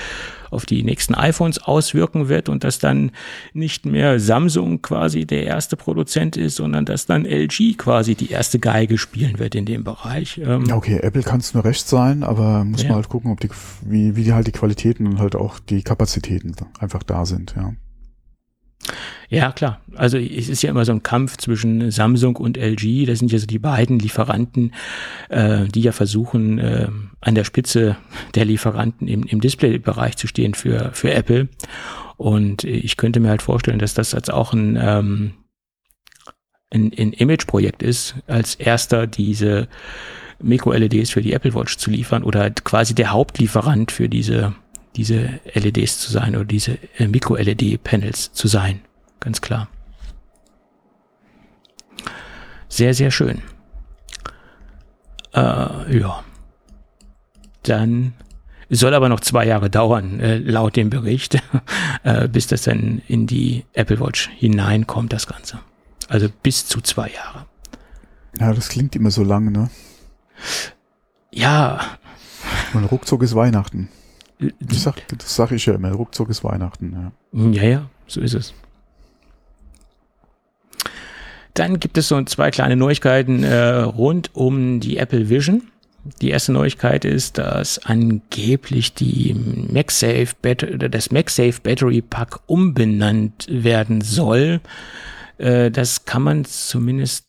auf 0.50 0.64
die 0.64 0.82
nächsten 0.82 1.14
iPhones 1.14 1.58
auswirken 1.58 2.28
wird 2.28 2.48
und 2.48 2.64
dass 2.64 2.78
dann 2.78 3.10
nicht 3.52 3.84
mehr 3.84 4.20
Samsung 4.20 4.80
quasi 4.80 5.26
der 5.26 5.44
erste 5.44 5.76
Produzent 5.76 6.36
ist, 6.36 6.56
sondern 6.56 6.84
dass 6.84 7.06
dann 7.06 7.26
LG 7.26 7.76
quasi 7.76 8.14
die 8.14 8.30
erste 8.30 8.58
Geige 8.58 8.96
spielen 8.96 9.38
wird 9.38 9.54
in 9.54 9.66
dem 9.66 9.84
Bereich. 9.84 10.38
Ähm 10.38 10.64
ja, 10.66 10.76
okay, 10.76 10.98
Apple 11.02 11.22
kann 11.22 11.40
es 11.40 11.52
nur 11.52 11.64
recht 11.64 11.86
sein, 11.86 12.22
aber 12.22 12.64
muss 12.64 12.82
ja. 12.82 12.88
man 12.88 12.96
halt 12.96 13.08
gucken, 13.08 13.32
ob 13.32 13.40
die, 13.40 13.50
wie, 13.82 14.16
wie 14.16 14.24
die 14.24 14.32
halt 14.32 14.46
die 14.46 14.52
Qualitäten 14.52 15.06
und 15.06 15.18
halt 15.18 15.34
auch 15.34 15.58
die 15.58 15.82
Kapazitäten 15.82 16.54
einfach 16.78 17.02
da 17.02 17.26
sind, 17.26 17.54
ja. 17.56 17.74
Ja, 19.28 19.52
klar. 19.52 19.80
Also 19.94 20.18
es 20.18 20.48
ist 20.48 20.62
ja 20.62 20.70
immer 20.70 20.84
so 20.84 20.92
ein 20.92 21.02
Kampf 21.02 21.36
zwischen 21.36 21.90
Samsung 21.90 22.36
und 22.36 22.56
LG. 22.56 23.06
Das 23.06 23.18
sind 23.18 23.32
ja 23.32 23.38
so 23.38 23.46
die 23.46 23.58
beiden 23.58 23.98
Lieferanten, 23.98 24.72
äh, 25.28 25.64
die 25.66 25.82
ja 25.82 25.92
versuchen, 25.92 26.58
äh, 26.58 26.88
an 27.20 27.34
der 27.34 27.44
Spitze 27.44 27.96
der 28.34 28.44
Lieferanten 28.44 29.08
im, 29.08 29.24
im 29.24 29.40
Display-Bereich 29.40 30.16
zu 30.16 30.26
stehen 30.26 30.54
für, 30.54 30.90
für 30.92 31.12
Apple. 31.12 31.48
Und 32.16 32.64
ich 32.64 32.96
könnte 32.96 33.20
mir 33.20 33.30
halt 33.30 33.42
vorstellen, 33.42 33.78
dass 33.78 33.94
das 33.94 34.14
als 34.14 34.30
auch 34.30 34.52
ein, 34.52 34.78
ähm, 34.80 35.34
ein, 36.70 36.92
ein 36.96 37.12
Image-Projekt 37.12 37.82
ist, 37.82 38.16
als 38.26 38.54
erster 38.54 39.06
diese 39.06 39.68
Micro-LEDs 40.40 41.10
für 41.10 41.22
die 41.22 41.32
Apple 41.32 41.54
Watch 41.54 41.78
zu 41.78 41.90
liefern 41.90 42.24
oder 42.24 42.50
quasi 42.50 42.94
der 42.94 43.10
Hauptlieferant 43.10 43.90
für 43.90 44.08
diese 44.08 44.54
diese 44.96 45.40
LEDs 45.54 45.98
zu 45.98 46.12
sein 46.12 46.36
oder 46.36 46.44
diese 46.44 46.78
äh, 46.98 47.08
Mikro-LED-Panels 47.08 48.32
zu 48.32 48.48
sein. 48.48 48.80
Ganz 49.24 49.40
klar. 49.40 49.68
Sehr, 52.68 52.92
sehr 52.92 53.10
schön. 53.10 53.42
Äh, 55.32 55.98
ja. 55.98 56.22
Dann 57.62 58.12
soll 58.68 58.94
aber 58.94 59.08
noch 59.08 59.20
zwei 59.20 59.46
Jahre 59.46 59.70
dauern, 59.70 60.20
äh, 60.20 60.38
laut 60.38 60.76
dem 60.76 60.90
Bericht, 60.90 61.42
äh, 62.02 62.28
bis 62.28 62.46
das 62.48 62.62
dann 62.62 63.00
in 63.08 63.26
die 63.26 63.64
Apple 63.72 63.98
Watch 64.00 64.28
hineinkommt, 64.36 65.12
das 65.12 65.26
Ganze. 65.26 65.60
Also 66.08 66.28
bis 66.42 66.66
zu 66.66 66.80
zwei 66.80 67.08
Jahre. 67.08 67.46
Ja, 68.38 68.52
das 68.52 68.68
klingt 68.68 68.94
immer 68.96 69.10
so 69.10 69.22
lang, 69.22 69.52
ne? 69.52 69.70
Ja. 71.32 71.80
Und 72.74 72.84
ruckzuck 72.84 73.22
ist 73.22 73.34
Weihnachten. 73.34 73.88
Das 74.60 74.82
sag, 74.82 75.06
das 75.08 75.34
sag 75.34 75.52
ich 75.52 75.64
ja 75.64 75.74
immer, 75.74 75.92
ruckzuck 75.92 76.28
ist 76.28 76.44
Weihnachten. 76.44 77.12
Ja. 77.32 77.50
ja, 77.50 77.62
ja, 77.62 77.90
so 78.06 78.20
ist 78.20 78.34
es. 78.34 78.52
Dann 81.54 81.78
gibt 81.78 81.96
es 81.98 82.08
so 82.08 82.20
zwei 82.24 82.50
kleine 82.50 82.76
Neuigkeiten 82.76 83.44
äh, 83.44 83.54
rund 83.54 84.30
um 84.34 84.80
die 84.80 84.96
Apple 84.98 85.28
Vision. 85.28 85.62
Die 86.20 86.30
erste 86.30 86.52
Neuigkeit 86.52 87.04
ist, 87.04 87.38
dass 87.38 87.78
angeblich 87.78 88.92
die 88.92 89.34
MagSafe 89.34 90.34
das 90.90 91.10
MagSafe 91.10 91.60
Battery 91.62 92.02
Pack 92.02 92.40
umbenannt 92.46 93.46
werden 93.48 94.02
soll. 94.02 94.60
Äh, 95.38 95.70
das 95.70 96.04
kann 96.04 96.22
man 96.22 96.44
zumindest 96.44 97.26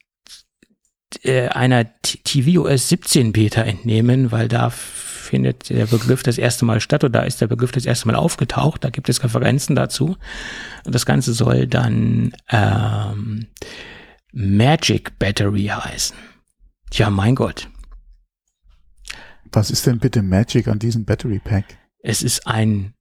äh, 1.23 1.47
einer 1.47 1.85
tvOS 2.01 2.89
17 2.89 3.31
Beta 3.31 3.61
entnehmen, 3.61 4.31
weil 4.31 4.47
da 4.47 4.71
findet 4.71 5.69
der 5.69 5.85
Begriff 5.85 6.23
das 6.23 6.37
erste 6.37 6.65
Mal 6.65 6.81
statt 6.81 7.03
oder 7.03 7.19
da 7.19 7.25
ist 7.25 7.41
der 7.41 7.47
Begriff 7.47 7.71
das 7.71 7.85
erste 7.85 8.07
Mal 8.07 8.15
aufgetaucht. 8.15 8.83
Da 8.83 8.89
gibt 8.89 9.07
es 9.07 9.23
Referenzen 9.23 9.75
dazu. 9.75 10.17
Und 10.85 10.95
das 10.95 11.05
Ganze 11.05 11.33
soll 11.33 11.67
dann 11.67 12.33
ähm, 12.49 13.47
Magic 14.37 15.17
Battery 15.17 15.67
heißen. 15.67 16.15
Tja, 16.91 17.09
mein 17.09 17.35
Gott. 17.35 17.69
Was 19.53 19.71
ist 19.71 19.87
denn 19.87 19.99
bitte 19.99 20.21
Magic 20.21 20.67
an 20.67 20.77
diesem 20.77 21.05
Battery 21.05 21.39
Pack? 21.39 21.63
Es 21.99 22.21
ist 22.21 22.45
ein 22.45 22.93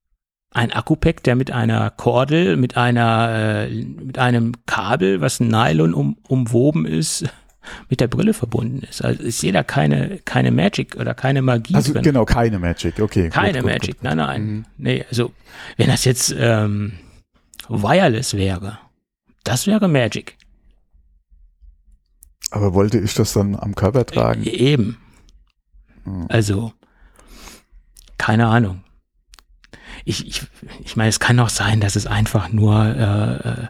ein 0.52 0.70
Akku-Pack, 0.70 1.24
der 1.24 1.34
mit 1.34 1.50
einer 1.50 1.90
Kordel, 1.90 2.56
mit 2.56 2.76
einer, 2.76 3.66
äh, 3.68 3.68
mit 3.74 4.18
einem 4.20 4.52
Kabel, 4.66 5.20
was 5.20 5.40
Nylon 5.40 5.92
um, 5.92 6.16
umwoben 6.28 6.86
ist, 6.86 7.24
mit 7.90 7.98
der 7.98 8.06
Brille 8.06 8.34
verbunden 8.34 8.84
ist. 8.88 9.04
Also 9.04 9.24
ich 9.24 9.34
sehe 9.34 9.50
da 9.50 9.64
keine, 9.64 10.20
keine 10.24 10.52
Magic 10.52 10.94
oder 10.94 11.12
keine 11.14 11.42
Magie 11.42 11.74
Also 11.74 11.92
drin. 11.92 12.04
genau, 12.04 12.24
keine 12.24 12.60
Magic, 12.60 13.00
okay. 13.00 13.30
Keine 13.30 13.54
gut, 13.58 13.62
gut, 13.62 13.70
Magic, 13.72 13.94
gut. 13.96 14.04
nein, 14.04 14.16
nein. 14.18 14.42
Mhm. 14.44 14.64
Nee, 14.78 15.04
also 15.10 15.32
wenn 15.76 15.88
das 15.88 16.04
jetzt 16.04 16.32
ähm, 16.38 16.92
wireless 17.68 18.34
wäre, 18.34 18.78
das 19.42 19.66
wäre 19.66 19.88
Magic. 19.88 20.36
Aber 22.54 22.72
wollte 22.72 23.00
ich 23.00 23.14
das 23.14 23.32
dann 23.32 23.56
am 23.56 23.74
Körper 23.74 24.06
tragen? 24.06 24.44
E 24.44 24.50
eben. 24.50 24.96
Mhm. 26.04 26.26
Also, 26.28 26.72
keine 28.16 28.46
Ahnung. 28.46 28.84
Ich, 30.04 30.24
ich, 30.24 30.46
ich 30.84 30.94
meine, 30.94 31.08
es 31.08 31.18
kann 31.18 31.40
auch 31.40 31.48
sein, 31.48 31.80
dass 31.80 31.96
es 31.96 32.06
einfach 32.06 32.52
nur 32.52 32.84
äh, 32.84 33.48
äh, 33.48 33.66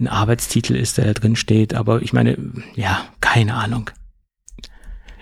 ein 0.00 0.08
Arbeitstitel 0.08 0.76
ist, 0.76 0.96
der 0.96 1.04
da 1.04 1.12
drin 1.12 1.36
steht, 1.36 1.74
aber 1.74 2.00
ich 2.00 2.14
meine, 2.14 2.38
ja, 2.74 3.04
keine 3.20 3.52
Ahnung. 3.52 3.90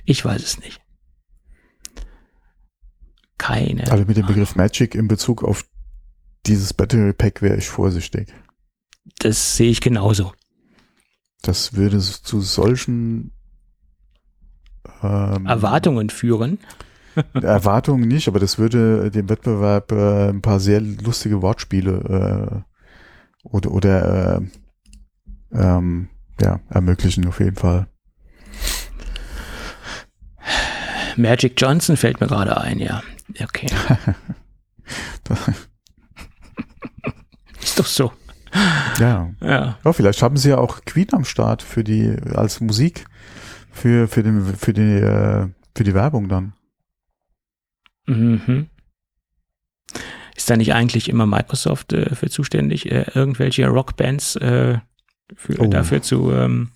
Ich 0.05 0.25
weiß 0.25 0.45
es 0.45 0.61
nicht. 0.61 0.81
Keine. 3.39 3.91
Also 3.91 4.05
mit 4.05 4.17
dem 4.17 4.27
Begriff 4.27 4.55
Magic 4.55 4.95
in 4.95 5.09
Bezug 5.09 5.43
auf 5.43 5.65
dieses 6.47 6.73
Battery 6.73 7.13
Pack 7.13 7.43
wäre 7.43 7.57
ich 7.57 7.69
vorsichtig. 7.69 8.33
Das 9.19 9.57
sehe 9.57 9.73
ich 9.73 9.81
genauso. 9.81 10.33
Das 11.45 11.75
würde 11.75 11.99
zu 11.99 12.41
solchen 12.41 13.31
ähm, 15.03 15.45
Erwartungen 15.47 16.09
führen. 16.09 16.59
Erwartungen 17.35 18.09
nicht, 18.09 18.29
aber 18.29 18.41
das 18.41 18.59
würde 18.59 19.11
dem 19.11 19.29
Wettbewerb 19.29 19.93
äh, 19.93 20.31
ein 20.31 20.41
paar 20.41 20.59
sehr 20.59 20.81
lustige 20.81 21.43
Wortspiele 21.43 22.65
äh, 23.45 23.47
oder, 23.47 23.71
oder 23.73 24.37
äh, 24.37 24.41
ähm, 25.53 26.09
ja, 26.41 26.61
ermöglichen 26.71 27.29
auf 27.29 27.41
jeden 27.41 27.57
Fall. 27.57 27.89
Magic 31.17 31.61
Johnson 31.61 31.99
fällt 31.99 32.23
mir 32.23 32.27
gerade 32.27 32.57
ein, 32.57 32.79
ja. 32.79 33.03
Okay. 33.41 33.67
Ist 37.61 37.79
doch 37.79 37.87
so. 37.87 38.13
Ja. 39.01 39.31
Ja. 39.41 39.79
ja, 39.85 39.93
vielleicht 39.93 40.23
haben 40.23 40.37
sie 40.37 40.51
ja 40.51 40.59
auch 40.59 40.85
Queen 40.85 41.09
am 41.13 41.25
Start 41.25 41.63
für 41.63 41.83
die 41.83 42.17
als 42.35 42.61
Musik 42.61 43.07
für 43.73 44.07
für 44.09 44.23
den 44.23 44.45
für 44.45 44.73
die 44.73 44.83
äh, 44.83 45.49
für 45.77 45.85
die 45.85 45.95
Werbung 45.95 46.29
dann. 46.29 46.53
Mhm. 48.07 48.67
Ist 50.37 50.51
da 50.51 50.57
nicht 50.57 50.75
eigentlich 50.75 51.09
immer 51.09 51.27
Microsoft 51.27 51.93
äh, 51.93 52.15
für 52.15 52.29
zuständig, 52.31 52.91
äh, 52.91 53.07
irgendwelche 53.15 53.67
Rockbands 53.69 54.37
äh, 54.37 54.79
für, 55.35 55.61
Oh. 55.61 55.67
dafür 55.69 56.03
zu 56.03 56.33
ähm, 56.33 56.71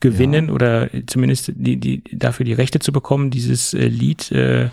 gewinnen 0.00 0.50
oder 0.50 0.90
zumindest 1.06 1.52
die, 1.54 1.76
die, 1.78 2.02
dafür 2.12 2.44
die 2.44 2.52
Rechte 2.52 2.78
zu 2.80 2.92
bekommen, 2.92 3.30
dieses 3.30 3.74
äh, 3.74 3.86
Lied 3.86 4.30
äh, 4.32 4.70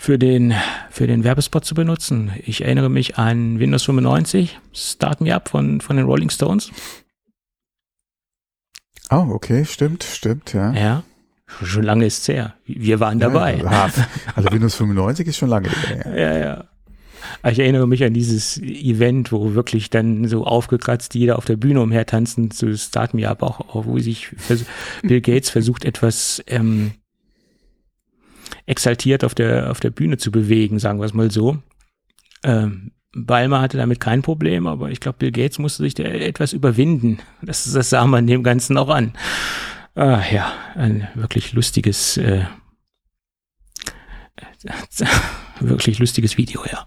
für 0.00 0.18
den, 0.18 0.54
für 0.90 1.06
den 1.06 1.24
Werbespot 1.24 1.66
zu 1.66 1.74
benutzen? 1.74 2.32
Ich 2.46 2.64
erinnere 2.64 2.88
mich 2.88 3.18
an 3.18 3.60
Windows 3.60 3.82
95, 3.82 4.58
Start 4.72 5.20
Me 5.20 5.34
Up 5.34 5.50
von, 5.50 5.82
von 5.82 5.96
den 5.96 6.06
Rolling 6.06 6.30
Stones. 6.30 6.72
Ah, 9.10 9.28
okay, 9.28 9.66
stimmt, 9.66 10.02
stimmt, 10.02 10.54
ja. 10.54 10.72
Ja. 10.72 11.02
Schon 11.62 11.82
lange 11.82 12.06
ist's 12.06 12.26
her. 12.28 12.54
Wir 12.64 12.98
waren 12.98 13.18
dabei. 13.18 13.58
Ja, 13.58 13.90
also 14.34 14.50
Windows 14.50 14.76
95 14.76 15.26
ist 15.26 15.36
schon 15.36 15.50
lange 15.50 15.68
her. 15.68 16.06
Ja, 16.16 16.38
ja. 16.38 16.64
Ich 17.50 17.58
erinnere 17.58 17.86
mich 17.86 18.02
an 18.02 18.14
dieses 18.14 18.56
Event, 18.56 19.32
wo 19.32 19.52
wirklich 19.52 19.90
dann 19.90 20.26
so 20.26 20.44
aufgekratzt 20.44 21.14
jeder 21.14 21.36
auf 21.36 21.44
der 21.44 21.56
Bühne 21.56 21.82
umhertanzen 21.82 22.50
zu 22.50 22.74
Start 22.78 23.12
Me 23.12 23.28
Up, 23.28 23.42
auch, 23.42 23.60
auch 23.60 23.84
wo 23.84 23.98
sich 23.98 24.34
Bill 25.02 25.20
Gates 25.20 25.50
versucht, 25.50 25.84
etwas 25.84 26.42
ähm, 26.46 26.92
exaltiert 28.70 29.24
auf 29.24 29.34
der, 29.34 29.70
auf 29.70 29.80
der 29.80 29.90
Bühne 29.90 30.16
zu 30.16 30.30
bewegen, 30.30 30.78
sagen 30.78 31.00
wir 31.00 31.04
es 31.04 31.12
mal 31.12 31.30
so. 31.30 31.58
Ähm, 32.44 32.92
Balmer 33.12 33.60
hatte 33.60 33.76
damit 33.76 33.98
kein 33.98 34.22
Problem, 34.22 34.68
aber 34.68 34.90
ich 34.90 35.00
glaube, 35.00 35.18
Bill 35.18 35.32
Gates 35.32 35.58
musste 35.58 35.82
sich 35.82 35.94
da 35.94 36.04
etwas 36.04 36.52
überwinden. 36.52 37.18
Das, 37.42 37.70
das 37.72 37.90
sah 37.90 38.06
man 38.06 38.28
dem 38.28 38.44
Ganzen 38.44 38.78
auch 38.78 38.88
an. 38.88 39.12
Ah, 39.96 40.22
ja, 40.30 40.52
ein 40.76 41.08
wirklich 41.14 41.52
lustiges, 41.52 42.16
äh, 42.16 42.44
wirklich 45.60 45.98
lustiges 45.98 46.38
Video, 46.38 46.62
ja. 46.70 46.86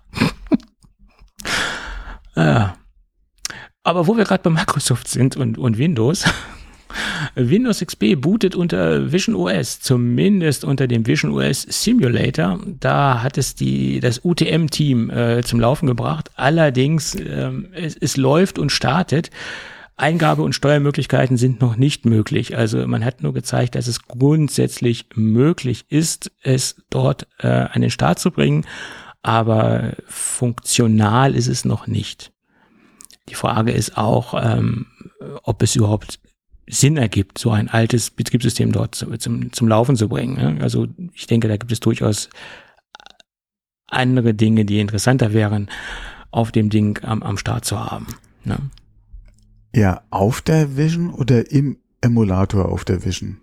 ja. 2.37 2.77
Aber 3.83 4.07
wo 4.07 4.15
wir 4.15 4.23
gerade 4.23 4.43
bei 4.43 4.49
Microsoft 4.49 5.09
sind 5.09 5.35
und, 5.35 5.57
und 5.57 5.77
Windows, 5.77 6.23
Windows 7.35 7.79
XP 7.79 8.15
bootet 8.17 8.55
unter 8.55 9.11
Vision 9.11 9.35
OS, 9.35 9.79
zumindest 9.79 10.63
unter 10.63 10.87
dem 10.87 11.05
Vision 11.05 11.31
OS 11.31 11.61
Simulator. 11.63 12.59
Da 12.79 13.23
hat 13.23 13.37
es 13.37 13.55
die, 13.55 13.99
das 13.99 14.21
UTM-Team 14.23 15.09
äh, 15.09 15.41
zum 15.43 15.59
Laufen 15.59 15.87
gebracht. 15.87 16.31
Allerdings, 16.35 17.15
ähm, 17.15 17.67
es, 17.73 17.95
es 17.95 18.17
läuft 18.17 18.59
und 18.59 18.71
startet. 18.71 19.29
Eingabe- 19.95 20.41
und 20.41 20.53
Steuermöglichkeiten 20.53 21.37
sind 21.37 21.61
noch 21.61 21.75
nicht 21.75 22.05
möglich. 22.05 22.57
Also 22.57 22.87
man 22.87 23.05
hat 23.05 23.21
nur 23.21 23.33
gezeigt, 23.33 23.75
dass 23.75 23.87
es 23.87 24.03
grundsätzlich 24.03 25.05
möglich 25.15 25.85
ist, 25.89 26.31
es 26.41 26.75
dort 26.89 27.27
äh, 27.39 27.47
an 27.47 27.81
den 27.81 27.91
Start 27.91 28.19
zu 28.19 28.31
bringen, 28.31 28.65
aber 29.21 29.93
funktional 30.07 31.35
ist 31.35 31.47
es 31.47 31.63
noch 31.63 31.87
nicht. 31.87 32.31
Die 33.29 33.35
Frage 33.35 33.71
ist 33.71 33.97
auch, 33.97 34.33
ähm, 34.33 34.87
ob 35.43 35.61
es 35.61 35.75
überhaupt 35.75 36.19
Sinn 36.67 36.97
ergibt, 36.97 37.37
so 37.37 37.51
ein 37.51 37.69
altes 37.69 38.09
Betriebssystem 38.09 38.71
dort 38.71 38.95
zu, 38.95 39.15
zum, 39.17 39.51
zum 39.51 39.67
Laufen 39.67 39.95
zu 39.95 40.07
bringen. 40.07 40.35
Ne? 40.35 40.63
Also 40.63 40.87
ich 41.13 41.27
denke, 41.27 41.47
da 41.47 41.57
gibt 41.57 41.71
es 41.71 41.79
durchaus 41.79 42.29
andere 43.87 44.33
Dinge, 44.33 44.65
die 44.65 44.79
interessanter 44.79 45.33
wären, 45.33 45.69
auf 46.31 46.51
dem 46.51 46.69
Ding 46.69 47.03
am, 47.03 47.21
am 47.21 47.37
Start 47.37 47.65
zu 47.65 47.79
haben. 47.79 48.07
Ne? 48.43 48.57
Ja, 49.75 50.03
auf 50.09 50.41
der 50.41 50.77
Vision 50.77 51.13
oder 51.13 51.51
im 51.51 51.77
Emulator 52.01 52.69
auf 52.69 52.85
der 52.85 53.05
Vision? 53.05 53.37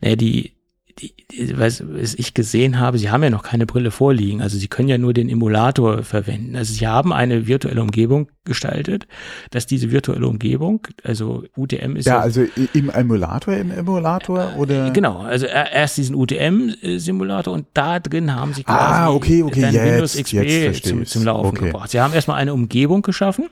Naja, 0.00 0.16
die, 0.16 0.52
die, 0.98 1.14
die 1.30 1.58
was, 1.58 1.82
was 1.86 2.14
ich 2.14 2.34
gesehen 2.34 2.78
habe, 2.78 2.98
sie 2.98 3.10
haben 3.10 3.22
ja 3.22 3.30
noch 3.30 3.42
keine 3.42 3.66
Brille 3.66 3.90
vorliegen, 3.90 4.40
also 4.42 4.58
sie 4.58 4.68
können 4.68 4.88
ja 4.88 4.98
nur 4.98 5.12
den 5.14 5.28
Emulator 5.28 6.02
verwenden. 6.02 6.56
Also 6.56 6.72
sie 6.74 6.86
haben 6.86 7.12
eine 7.12 7.46
virtuelle 7.46 7.80
Umgebung 7.82 8.28
gestaltet, 8.44 9.06
dass 9.50 9.66
diese 9.66 9.90
virtuelle 9.90 10.26
Umgebung, 10.26 10.86
also 11.04 11.44
UTM 11.56 11.96
ist 11.96 12.06
Ja, 12.06 12.18
also 12.20 12.42
i- 12.42 12.68
im 12.74 12.90
Emulator, 12.90 13.54
im 13.54 13.70
Emulator 13.70 14.56
oder? 14.58 14.90
Genau, 14.90 15.18
also 15.20 15.46
er- 15.46 15.72
erst 15.72 15.96
diesen 15.98 16.16
UTM-Simulator 16.16 17.52
und 17.54 17.66
da 17.74 18.00
drin 18.00 18.34
haben 18.34 18.52
sie 18.52 18.64
quasi 18.64 18.78
Ah, 18.78 19.10
okay, 19.10 19.42
okay, 19.42 19.60
jetzt- 19.60 19.74
Windows 19.84 20.16
XP 20.16 20.82
zum, 20.82 21.06
zum 21.06 21.24
Laufen 21.24 21.56
Okay. 21.56 21.66
gebracht. 21.66 21.90
Sie 21.90 22.00
haben 22.00 22.12
erstmal 22.14 22.38
eine 22.38 22.52
Umgebung 22.54 23.02
geschaffen 23.02 23.46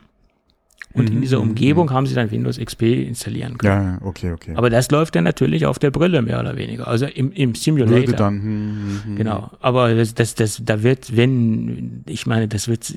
und 0.94 1.08
in 1.08 1.16
Mhm, 1.16 1.20
dieser 1.22 1.38
mhm, 1.38 1.50
Umgebung 1.50 1.90
haben 1.92 2.06
sie 2.06 2.14
dann 2.14 2.30
Windows 2.30 2.58
XP 2.58 2.82
installieren 2.82 3.58
können. 3.58 3.98
Ja, 4.00 4.06
okay, 4.06 4.32
okay. 4.32 4.54
Aber 4.56 4.70
das 4.70 4.90
läuft 4.90 5.14
dann 5.14 5.24
natürlich 5.24 5.66
auf 5.66 5.78
der 5.78 5.90
Brille 5.90 6.20
mehr 6.22 6.40
oder 6.40 6.56
weniger, 6.56 6.88
also 6.88 7.06
im, 7.06 7.30
im 7.32 7.54
Simulator. 7.54 7.96
Würde 7.96 8.12
dann, 8.14 8.34
hm, 8.42 8.42
hm, 8.44 9.00
hm. 9.04 9.16
Genau, 9.16 9.50
aber 9.60 9.94
das, 9.94 10.14
das, 10.14 10.34
das, 10.34 10.60
da 10.64 10.82
wird, 10.82 11.16
wenn, 11.16 12.02
ich 12.06 12.26
meine, 12.26 12.48
das 12.48 12.66
wird 12.66 12.92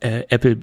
äh, 0.00 0.24
Apple, 0.28 0.58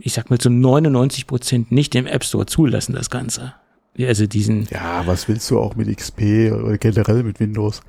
ich 0.00 0.12
sag 0.12 0.30
mal 0.30 0.38
zu 0.38 0.50
99 0.50 1.26
Prozent 1.26 1.72
nicht 1.72 1.94
im 1.96 2.06
App 2.06 2.24
Store 2.24 2.46
zulassen, 2.46 2.94
das 2.94 3.10
Ganze. 3.10 3.54
Also 3.98 4.26
diesen, 4.26 4.68
Ja, 4.70 5.02
was 5.06 5.28
willst 5.28 5.50
du 5.50 5.58
auch 5.58 5.74
mit 5.76 5.94
XP 5.94 6.52
oder 6.52 6.78
generell 6.78 7.24
mit 7.24 7.40
Windows 7.40 7.82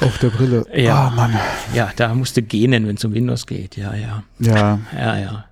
auf 0.00 0.18
der 0.18 0.30
Brille? 0.30 0.64
Ja. 0.74 1.08
Ah, 1.08 1.10
Mann. 1.10 1.34
ja, 1.74 1.90
da 1.96 2.14
musste 2.14 2.42
gähnen, 2.42 2.86
wenn 2.86 2.96
es 2.96 3.04
um 3.04 3.12
Windows 3.14 3.46
geht, 3.46 3.76
ja, 3.76 3.94
ja, 3.94 4.22
Ja, 4.38 4.78
ja, 4.94 5.18
ja. 5.18 5.44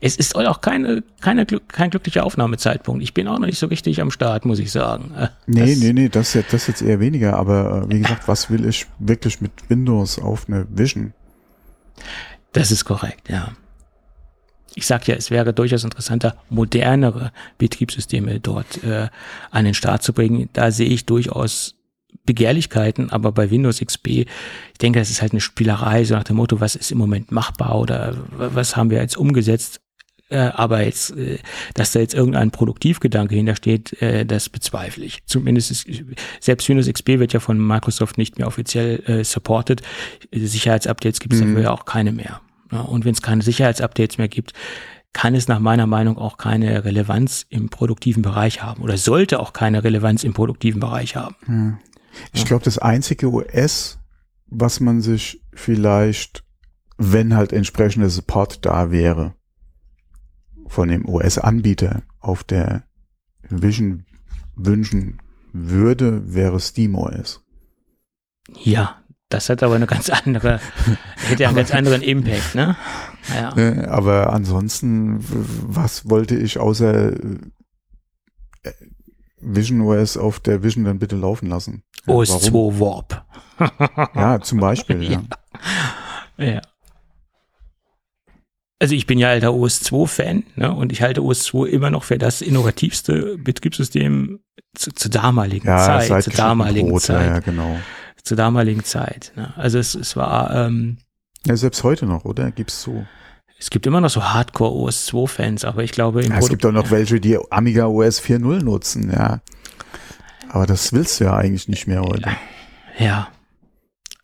Es 0.00 0.16
ist 0.16 0.34
auch 0.36 0.60
keine, 0.60 1.02
keine, 1.20 1.44
Glück- 1.44 1.68
kein 1.68 1.90
glücklicher 1.90 2.24
Aufnahmezeitpunkt. 2.24 3.02
Ich 3.02 3.14
bin 3.14 3.28
auch 3.28 3.38
noch 3.38 3.46
nicht 3.46 3.58
so 3.58 3.66
richtig 3.66 4.00
am 4.00 4.10
Start, 4.10 4.44
muss 4.44 4.58
ich 4.58 4.70
sagen. 4.72 5.12
Nee, 5.46 5.70
das, 5.74 5.78
nee, 5.80 5.92
nee, 5.92 6.08
das, 6.08 6.34
jetzt- 6.34 6.52
das 6.52 6.66
jetzt 6.66 6.82
eher 6.82 7.00
weniger, 7.00 7.36
aber 7.36 7.86
äh, 7.88 7.92
wie 7.94 8.00
gesagt, 8.00 8.26
was 8.28 8.50
will 8.50 8.64
ich 8.66 8.86
wirklich 8.98 9.40
mit 9.40 9.52
Windows 9.68 10.18
auf 10.18 10.46
eine 10.48 10.66
Vision? 10.70 11.12
Das 12.52 12.70
ist 12.70 12.84
korrekt, 12.84 13.28
ja. 13.28 13.52
Ich 14.76 14.86
sag 14.86 15.06
ja, 15.06 15.14
es 15.14 15.30
wäre 15.30 15.52
durchaus 15.52 15.84
interessanter, 15.84 16.36
modernere 16.50 17.30
Betriebssysteme 17.58 18.40
dort 18.40 18.82
äh, 18.82 19.08
an 19.52 19.64
den 19.64 19.74
Start 19.74 20.02
zu 20.02 20.12
bringen. 20.12 20.48
Da 20.52 20.72
sehe 20.72 20.88
ich 20.88 21.06
durchaus 21.06 21.73
Begehrlichkeiten, 22.26 23.10
aber 23.10 23.32
bei 23.32 23.50
Windows 23.50 23.80
XP, 23.80 24.06
ich 24.08 24.26
denke, 24.80 24.98
das 24.98 25.10
ist 25.10 25.22
halt 25.22 25.32
eine 25.32 25.40
Spielerei, 25.40 26.04
so 26.04 26.14
nach 26.14 26.24
dem 26.24 26.36
Motto, 26.36 26.60
was 26.60 26.74
ist 26.74 26.90
im 26.90 26.98
Moment 26.98 27.30
machbar 27.32 27.78
oder 27.78 28.16
wa- 28.36 28.50
was 28.54 28.76
haben 28.76 28.90
wir 28.90 28.98
jetzt 28.98 29.16
umgesetzt. 29.16 29.80
Äh, 30.30 30.38
aber 30.54 30.82
jetzt, 30.82 31.14
äh, 31.16 31.38
dass 31.74 31.92
da 31.92 32.00
jetzt 32.00 32.14
irgendein 32.14 32.50
Produktivgedanke 32.50 33.34
hintersteht, 33.34 34.00
äh, 34.00 34.24
das 34.24 34.48
bezweifle 34.48 35.04
ich. 35.04 35.26
Zumindest 35.26 35.70
ist, 35.70 35.86
selbst 36.40 36.66
Windows 36.68 36.88
XP 36.90 37.18
wird 37.18 37.34
ja 37.34 37.40
von 37.40 37.58
Microsoft 37.58 38.16
nicht 38.16 38.38
mehr 38.38 38.46
offiziell 38.46 39.02
äh, 39.06 39.22
supported. 39.22 39.82
Sicherheitsupdates 40.32 41.20
gibt 41.20 41.34
es 41.34 41.40
mhm. 41.40 41.48
dafür 41.48 41.62
ja 41.64 41.70
auch 41.72 41.84
keine 41.84 42.12
mehr. 42.12 42.40
Und 42.70 43.04
wenn 43.04 43.12
es 43.12 43.22
keine 43.22 43.42
Sicherheitsupdates 43.42 44.18
mehr 44.18 44.28
gibt, 44.28 44.52
kann 45.12 45.34
es 45.34 45.46
nach 45.46 45.60
meiner 45.60 45.86
Meinung 45.86 46.18
auch 46.18 46.38
keine 46.38 46.84
Relevanz 46.84 47.46
im 47.50 47.68
produktiven 47.68 48.22
Bereich 48.22 48.62
haben 48.62 48.82
oder 48.82 48.96
sollte 48.96 49.38
auch 49.38 49.52
keine 49.52 49.84
Relevanz 49.84 50.24
im 50.24 50.32
produktiven 50.32 50.80
Bereich 50.80 51.14
haben. 51.16 51.36
Ja. 51.46 51.78
Ich 52.32 52.44
glaube, 52.44 52.64
das 52.64 52.78
einzige 52.78 53.32
OS, 53.32 53.98
was 54.46 54.80
man 54.80 55.00
sich 55.00 55.42
vielleicht, 55.52 56.44
wenn 56.96 57.34
halt 57.34 57.52
entsprechender 57.52 58.08
Support 58.08 58.64
da 58.64 58.90
wäre, 58.90 59.34
von 60.66 60.88
dem 60.88 61.06
OS-Anbieter 61.06 62.02
auf 62.20 62.44
der 62.44 62.84
Vision 63.48 64.06
wünschen 64.56 65.20
würde, 65.52 66.34
wäre 66.34 66.58
SteamOS. 66.58 67.44
Ja, 68.62 69.02
das 69.28 69.48
hat 69.48 69.62
aber 69.62 69.74
eine 69.74 69.86
ganz 69.86 70.10
andere, 70.10 70.60
hätte 71.16 71.46
einen 71.46 71.56
ganz 71.56 71.72
anderen 71.72 72.02
Impact, 72.02 72.54
ne? 72.54 72.76
Ja. 73.34 73.54
Ne, 73.54 73.88
aber 73.88 74.32
ansonsten, 74.32 75.18
was 75.20 76.08
wollte 76.08 76.36
ich 76.36 76.58
außer 76.58 77.12
äh, 77.12 78.72
Vision 79.40 79.80
OS 79.80 80.16
auf 80.16 80.40
der 80.40 80.62
Vision 80.62 80.84
dann 80.84 80.98
bitte 80.98 81.16
laufen 81.16 81.48
lassen? 81.48 81.82
OS 82.06 82.30
Warum? 82.30 82.74
2 82.74 82.80
Warp. 82.80 83.24
ja, 84.14 84.40
zum 84.40 84.60
Beispiel, 84.60 85.02
ja. 85.02 85.22
ja. 86.38 86.44
ja. 86.44 86.60
Also 88.80 88.94
ich 88.94 89.06
bin 89.06 89.18
ja 89.18 89.28
alter 89.28 89.54
OS 89.54 89.80
2 89.80 90.06
Fan, 90.06 90.42
ne? 90.56 90.74
Und 90.74 90.92
ich 90.92 91.00
halte 91.00 91.22
OS 91.22 91.44
2 91.44 91.68
immer 91.68 91.90
noch 91.90 92.04
für 92.04 92.18
das 92.18 92.42
innovativste 92.42 93.38
Betriebssystem 93.38 94.40
zu, 94.74 94.92
zur 94.92 95.10
damaligen 95.10 95.66
ja, 95.66 96.00
Zeit, 96.00 96.24
zur 96.24 96.32
damaligen 96.32 96.90
Brot, 96.90 97.02
Zeit. 97.02 97.26
Ja, 97.26 97.38
genau. 97.38 97.78
Zur 98.22 98.36
damaligen 98.36 98.84
Zeit. 98.84 99.32
Ne? 99.36 99.54
Also 99.56 99.78
es, 99.78 99.94
es 99.94 100.16
war 100.16 100.54
ähm, 100.54 100.98
ja, 101.46 101.56
selbst 101.56 101.84
heute 101.84 102.06
noch, 102.06 102.24
oder? 102.24 102.50
Gibt's 102.50 102.82
so? 102.82 103.06
Es 103.58 103.70
gibt 103.70 103.86
immer 103.86 104.00
noch 104.00 104.10
so 104.10 104.22
Hardcore 104.22 104.72
OS 104.72 105.06
2 105.06 105.26
Fans, 105.26 105.64
aber 105.64 105.82
ich 105.84 105.92
glaube 105.92 106.24
ja, 106.24 106.38
es 106.38 106.48
gibt 106.48 106.66
auch 106.66 106.72
noch 106.72 106.90
welche, 106.90 107.20
die 107.20 107.38
Amiga 107.50 107.86
OS 107.86 108.20
4.0 108.20 108.62
nutzen, 108.62 109.10
ja. 109.10 109.40
Aber 110.48 110.66
das 110.66 110.92
willst 110.92 111.20
du 111.20 111.24
ja 111.24 111.36
eigentlich 111.36 111.68
nicht 111.68 111.86
mehr 111.86 112.02
heute. 112.02 112.30
Ja. 112.98 113.28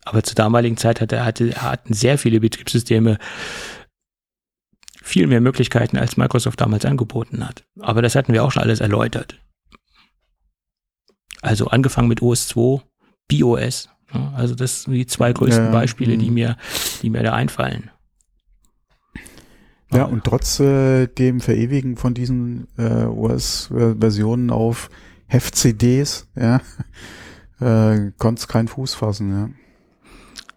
Aber 0.03 0.23
zur 0.23 0.35
damaligen 0.35 0.77
Zeit 0.77 1.01
hatte, 1.01 1.23
hatte, 1.23 1.61
hatten 1.61 1.93
sehr 1.93 2.17
viele 2.17 2.39
Betriebssysteme 2.39 3.17
viel 5.01 5.27
mehr 5.27 5.41
Möglichkeiten, 5.41 5.97
als 5.97 6.17
Microsoft 6.17 6.61
damals 6.61 6.85
angeboten 6.85 7.47
hat. 7.47 7.63
Aber 7.79 8.01
das 8.01 8.15
hatten 8.15 8.33
wir 8.33 8.43
auch 8.43 8.51
schon 8.51 8.63
alles 8.63 8.79
erläutert. 8.79 9.39
Also 11.41 11.67
angefangen 11.67 12.07
mit 12.07 12.21
OS 12.21 12.47
2, 12.49 12.81
BOS. 13.27 13.89
Also 14.35 14.55
das 14.55 14.83
sind 14.83 14.93
die 14.93 15.07
zwei 15.07 15.33
größten 15.33 15.65
ja, 15.65 15.71
Beispiele, 15.71 16.17
die 16.17 16.29
mhm. 16.29 16.33
mir, 16.33 16.57
die 17.01 17.09
mir 17.09 17.23
da 17.23 17.33
einfallen. 17.33 17.89
Ja, 19.93 20.05
und 20.05 20.23
trotz 20.23 20.59
äh, 20.59 21.07
dem 21.07 21.41
Verewigen 21.41 21.97
von 21.97 22.13
diesen 22.13 22.67
äh, 22.77 23.03
OS-Versionen 23.05 24.49
auf 24.49 24.89
Heft-CDs, 25.31 26.27
ja, 26.35 26.61
äh, 27.61 28.11
konnte 28.17 28.41
es 28.41 28.47
keinen 28.49 28.67
Fuß 28.67 28.95
fassen, 28.95 29.31
ja. 29.31 29.49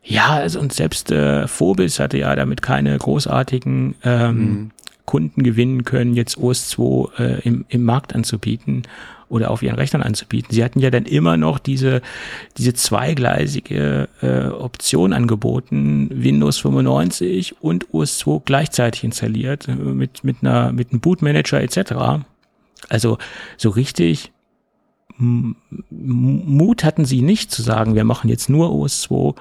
Ja, 0.07 0.29
also 0.35 0.61
und 0.61 0.73
selbst 0.73 1.11
äh, 1.13 1.49
Phobis 1.49 1.99
hatte 1.99 2.19
ja 2.19 2.35
damit 2.37 2.61
keine 2.61 2.99
großartigen 2.99 3.95
ähm, 4.03 4.37
mhm. 4.37 4.71
Kunden 5.07 5.43
gewinnen 5.45 5.85
können, 5.85 6.15
jetzt 6.15 6.37
OS 6.37 6.69
2 6.69 7.23
äh, 7.23 7.41
im, 7.43 7.65
im 7.69 7.85
Markt 7.85 8.15
anzubieten 8.15 8.83
oder 9.29 9.51
auf 9.51 9.63
ihren 9.63 9.77
Rechnern 9.77 10.03
anzubieten. 10.03 10.49
Sie 10.53 10.63
hatten 10.63 10.81
ja 10.81 10.91
dann 10.91 11.07
immer 11.07 11.37
noch 11.37 11.59
diese, 11.59 12.03
diese 12.59 12.75
zweigleisige 12.75 14.09
äh, 14.21 14.47
Option 14.49 15.13
angeboten, 15.13 16.11
Windows 16.13 16.59
95 16.59 17.63
und 17.63 17.95
OS 17.95 18.19
2 18.19 18.43
gleichzeitig 18.45 19.05
installiert, 19.05 19.69
äh, 19.69 19.75
mit, 19.75 20.25
mit, 20.25 20.39
einer, 20.43 20.73
mit 20.73 20.91
einem 20.91 21.01
Bootmanager 21.01 21.63
etc. 21.63 22.25
Also 22.91 23.17
so 23.57 23.71
richtig 23.71 24.34
Mut 25.17 26.85
hatten 26.85 27.05
sie 27.05 27.23
nicht 27.23 27.51
zu 27.53 27.63
sagen, 27.63 27.95
wir 27.95 28.05
machen 28.05 28.29
jetzt 28.29 28.49
nur 28.49 28.73
OS 28.73 29.03
2 29.03 29.35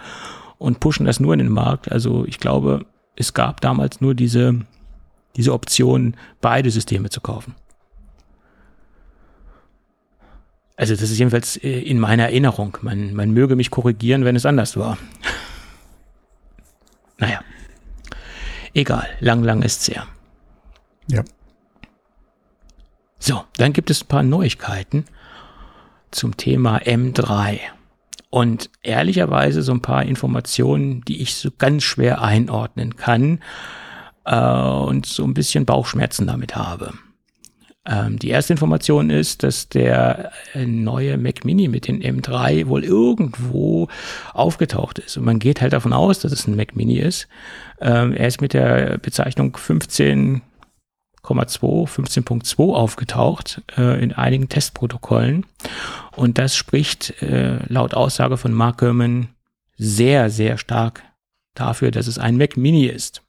und 0.60 0.80
pushen 0.80 1.06
das 1.06 1.20
nur 1.20 1.34
in 1.34 1.40
den 1.40 1.50
Markt. 1.50 1.92
Also 1.92 2.26
ich 2.26 2.40
glaube, 2.40 2.86
es 3.16 3.34
gab 3.34 3.62
damals 3.62 4.02
nur 4.02 4.14
diese, 4.14 4.62
diese 5.36 5.54
Option, 5.54 6.16
beide 6.42 6.70
Systeme 6.70 7.10
zu 7.10 7.22
kaufen. 7.22 7.56
Also 10.76 10.94
das 10.96 11.04
ist 11.04 11.18
jedenfalls 11.18 11.58
äh, 11.58 11.80
in 11.82 12.00
meiner 12.00 12.24
Erinnerung. 12.24 12.78
Man, 12.82 13.14
man 13.14 13.32
möge 13.32 13.56
mich 13.56 13.72
korrigieren, 13.72 14.26
wenn 14.26 14.36
es 14.36 14.46
anders 14.46 14.76
war. 14.78 14.98
naja. 17.18 17.42
Egal, 18.74 19.08
lang, 19.20 19.44
lang 19.44 19.62
ist's 19.62 19.88
her. 19.88 20.08
Ja. 21.08 21.24
So, 23.20 23.44
dann 23.58 23.72
gibt 23.72 23.92
es 23.92 24.04
ein 24.04 24.08
paar 24.08 24.24
Neuigkeiten 24.24 25.06
zum 26.16 26.38
Thema 26.38 26.78
M3. 26.78 27.60
Und 28.30 28.70
ehrlicherweise 28.82 29.62
so 29.62 29.74
ein 29.74 29.82
paar 29.82 30.04
Informationen, 30.04 31.02
die 31.02 31.22
ich 31.22 31.36
so 31.36 31.50
ganz 31.56 31.84
schwer 31.84 32.22
einordnen 32.22 32.96
kann 32.96 33.40
äh, 34.26 34.36
und 34.36 35.06
so 35.06 35.24
ein 35.24 35.34
bisschen 35.34 35.66
Bauchschmerzen 35.66 36.26
damit 36.26 36.56
habe. 36.56 36.94
Ähm, 37.86 38.18
die 38.18 38.30
erste 38.30 38.54
Information 38.54 39.10
ist, 39.10 39.44
dass 39.44 39.68
der 39.68 40.32
äh, 40.54 40.66
neue 40.66 41.18
Mac 41.18 41.44
Mini 41.44 41.68
mit 41.68 41.88
den 41.88 42.02
M3 42.02 42.68
wohl 42.68 42.84
irgendwo 42.84 43.90
aufgetaucht 44.34 45.00
ist. 45.00 45.18
Und 45.18 45.26
man 45.26 45.40
geht 45.40 45.62
halt 45.62 45.74
davon 45.74 45.92
aus, 45.92 46.20
dass 46.20 46.32
es 46.32 46.48
ein 46.48 46.56
Mac 46.56 46.76
Mini 46.76 46.98
ist. 46.98 47.28
Ähm, 47.82 48.14
er 48.14 48.28
ist 48.28 48.42
mit 48.42 48.54
der 48.54 48.98
Bezeichnung 49.00 49.56
15 49.58 50.42
15.2 51.26 52.74
aufgetaucht 52.74 53.62
äh, 53.78 54.04
in 54.04 54.12
einigen 54.12 54.50
Testprotokollen. 54.50 55.46
Und 56.16 56.38
das 56.38 56.56
spricht 56.56 57.22
äh, 57.22 57.60
laut 57.68 57.94
Aussage 57.94 58.38
von 58.38 58.54
Mark 58.54 58.80
Gurman 58.80 59.30
sehr, 59.78 60.30
sehr 60.30 60.58
stark 60.58 61.04
dafür, 61.56 61.92
dass 61.92 62.08
es 62.08 62.18
ein 62.18 62.38
Mac 62.38 62.58
Mini 62.58 62.86
ist. 62.86 63.24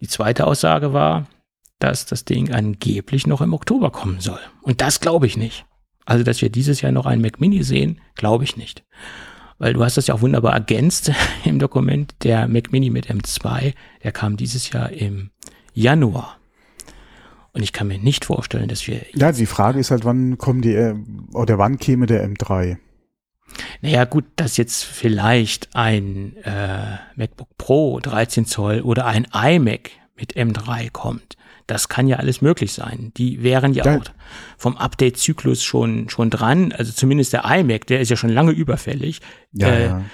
Die 0.00 0.08
zweite 0.08 0.46
Aussage 0.46 0.92
war, 0.92 1.26
dass 1.78 2.06
das 2.06 2.24
Ding 2.24 2.52
angeblich 2.52 3.26
noch 3.26 3.40
im 3.40 3.52
Oktober 3.52 3.90
kommen 3.90 4.20
soll. 4.20 4.40
Und 4.62 4.80
das 4.80 5.00
glaube 5.00 5.26
ich 5.26 5.36
nicht. 5.36 5.64
Also, 6.04 6.24
dass 6.24 6.40
wir 6.40 6.48
dieses 6.50 6.80
Jahr 6.80 6.92
noch 6.92 7.06
einen 7.06 7.22
Mac 7.22 7.40
Mini 7.40 7.62
sehen, 7.62 8.00
glaube 8.14 8.44
ich 8.44 8.56
nicht. 8.56 8.84
Weil 9.58 9.72
du 9.72 9.84
hast 9.84 9.96
das 9.96 10.06
ja 10.06 10.14
auch 10.14 10.20
wunderbar 10.20 10.54
ergänzt 10.54 11.12
im 11.44 11.58
Dokument. 11.58 12.14
Der 12.22 12.48
Mac 12.48 12.72
Mini 12.72 12.90
mit 12.90 13.08
M2, 13.08 13.74
der 14.02 14.12
kam 14.12 14.36
dieses 14.36 14.70
Jahr 14.70 14.90
im 14.90 15.30
Januar. 15.74 16.37
Und 17.58 17.64
ich 17.64 17.72
kann 17.72 17.88
mir 17.88 17.98
nicht 17.98 18.24
vorstellen, 18.24 18.68
dass 18.68 18.86
wir. 18.86 19.00
Ja, 19.14 19.32
die 19.32 19.44
Frage 19.44 19.80
ist 19.80 19.90
halt, 19.90 20.04
wann 20.04 20.38
kommen 20.38 20.62
die, 20.62 20.74
äh, 20.76 20.94
oder 21.32 21.58
wann 21.58 21.76
käme 21.76 22.06
der 22.06 22.24
M3? 22.24 22.76
Naja, 23.82 24.04
gut, 24.04 24.26
dass 24.36 24.56
jetzt 24.56 24.84
vielleicht 24.84 25.74
ein 25.74 26.36
äh, 26.44 26.98
MacBook 27.16 27.48
Pro 27.58 27.98
13 27.98 28.46
Zoll 28.46 28.82
oder 28.82 29.06
ein 29.06 29.26
iMac 29.34 29.90
mit 30.16 30.36
M3 30.36 30.92
kommt. 30.92 31.36
Das 31.66 31.88
kann 31.88 32.06
ja 32.06 32.18
alles 32.18 32.42
möglich 32.42 32.72
sein. 32.72 33.10
Die 33.16 33.42
wären 33.42 33.74
ja, 33.74 33.84
ja. 33.84 33.98
auch 33.98 34.04
vom 34.56 34.76
Update-Zyklus 34.76 35.64
schon, 35.64 36.08
schon 36.10 36.30
dran. 36.30 36.70
Also 36.70 36.92
zumindest 36.92 37.32
der 37.32 37.44
iMac, 37.44 37.88
der 37.88 37.98
ist 37.98 38.08
ja 38.08 38.16
schon 38.16 38.30
lange 38.30 38.52
überfällig. 38.52 39.20
Ja, 39.50 39.68
äh, 39.68 39.86
ja 39.86 40.04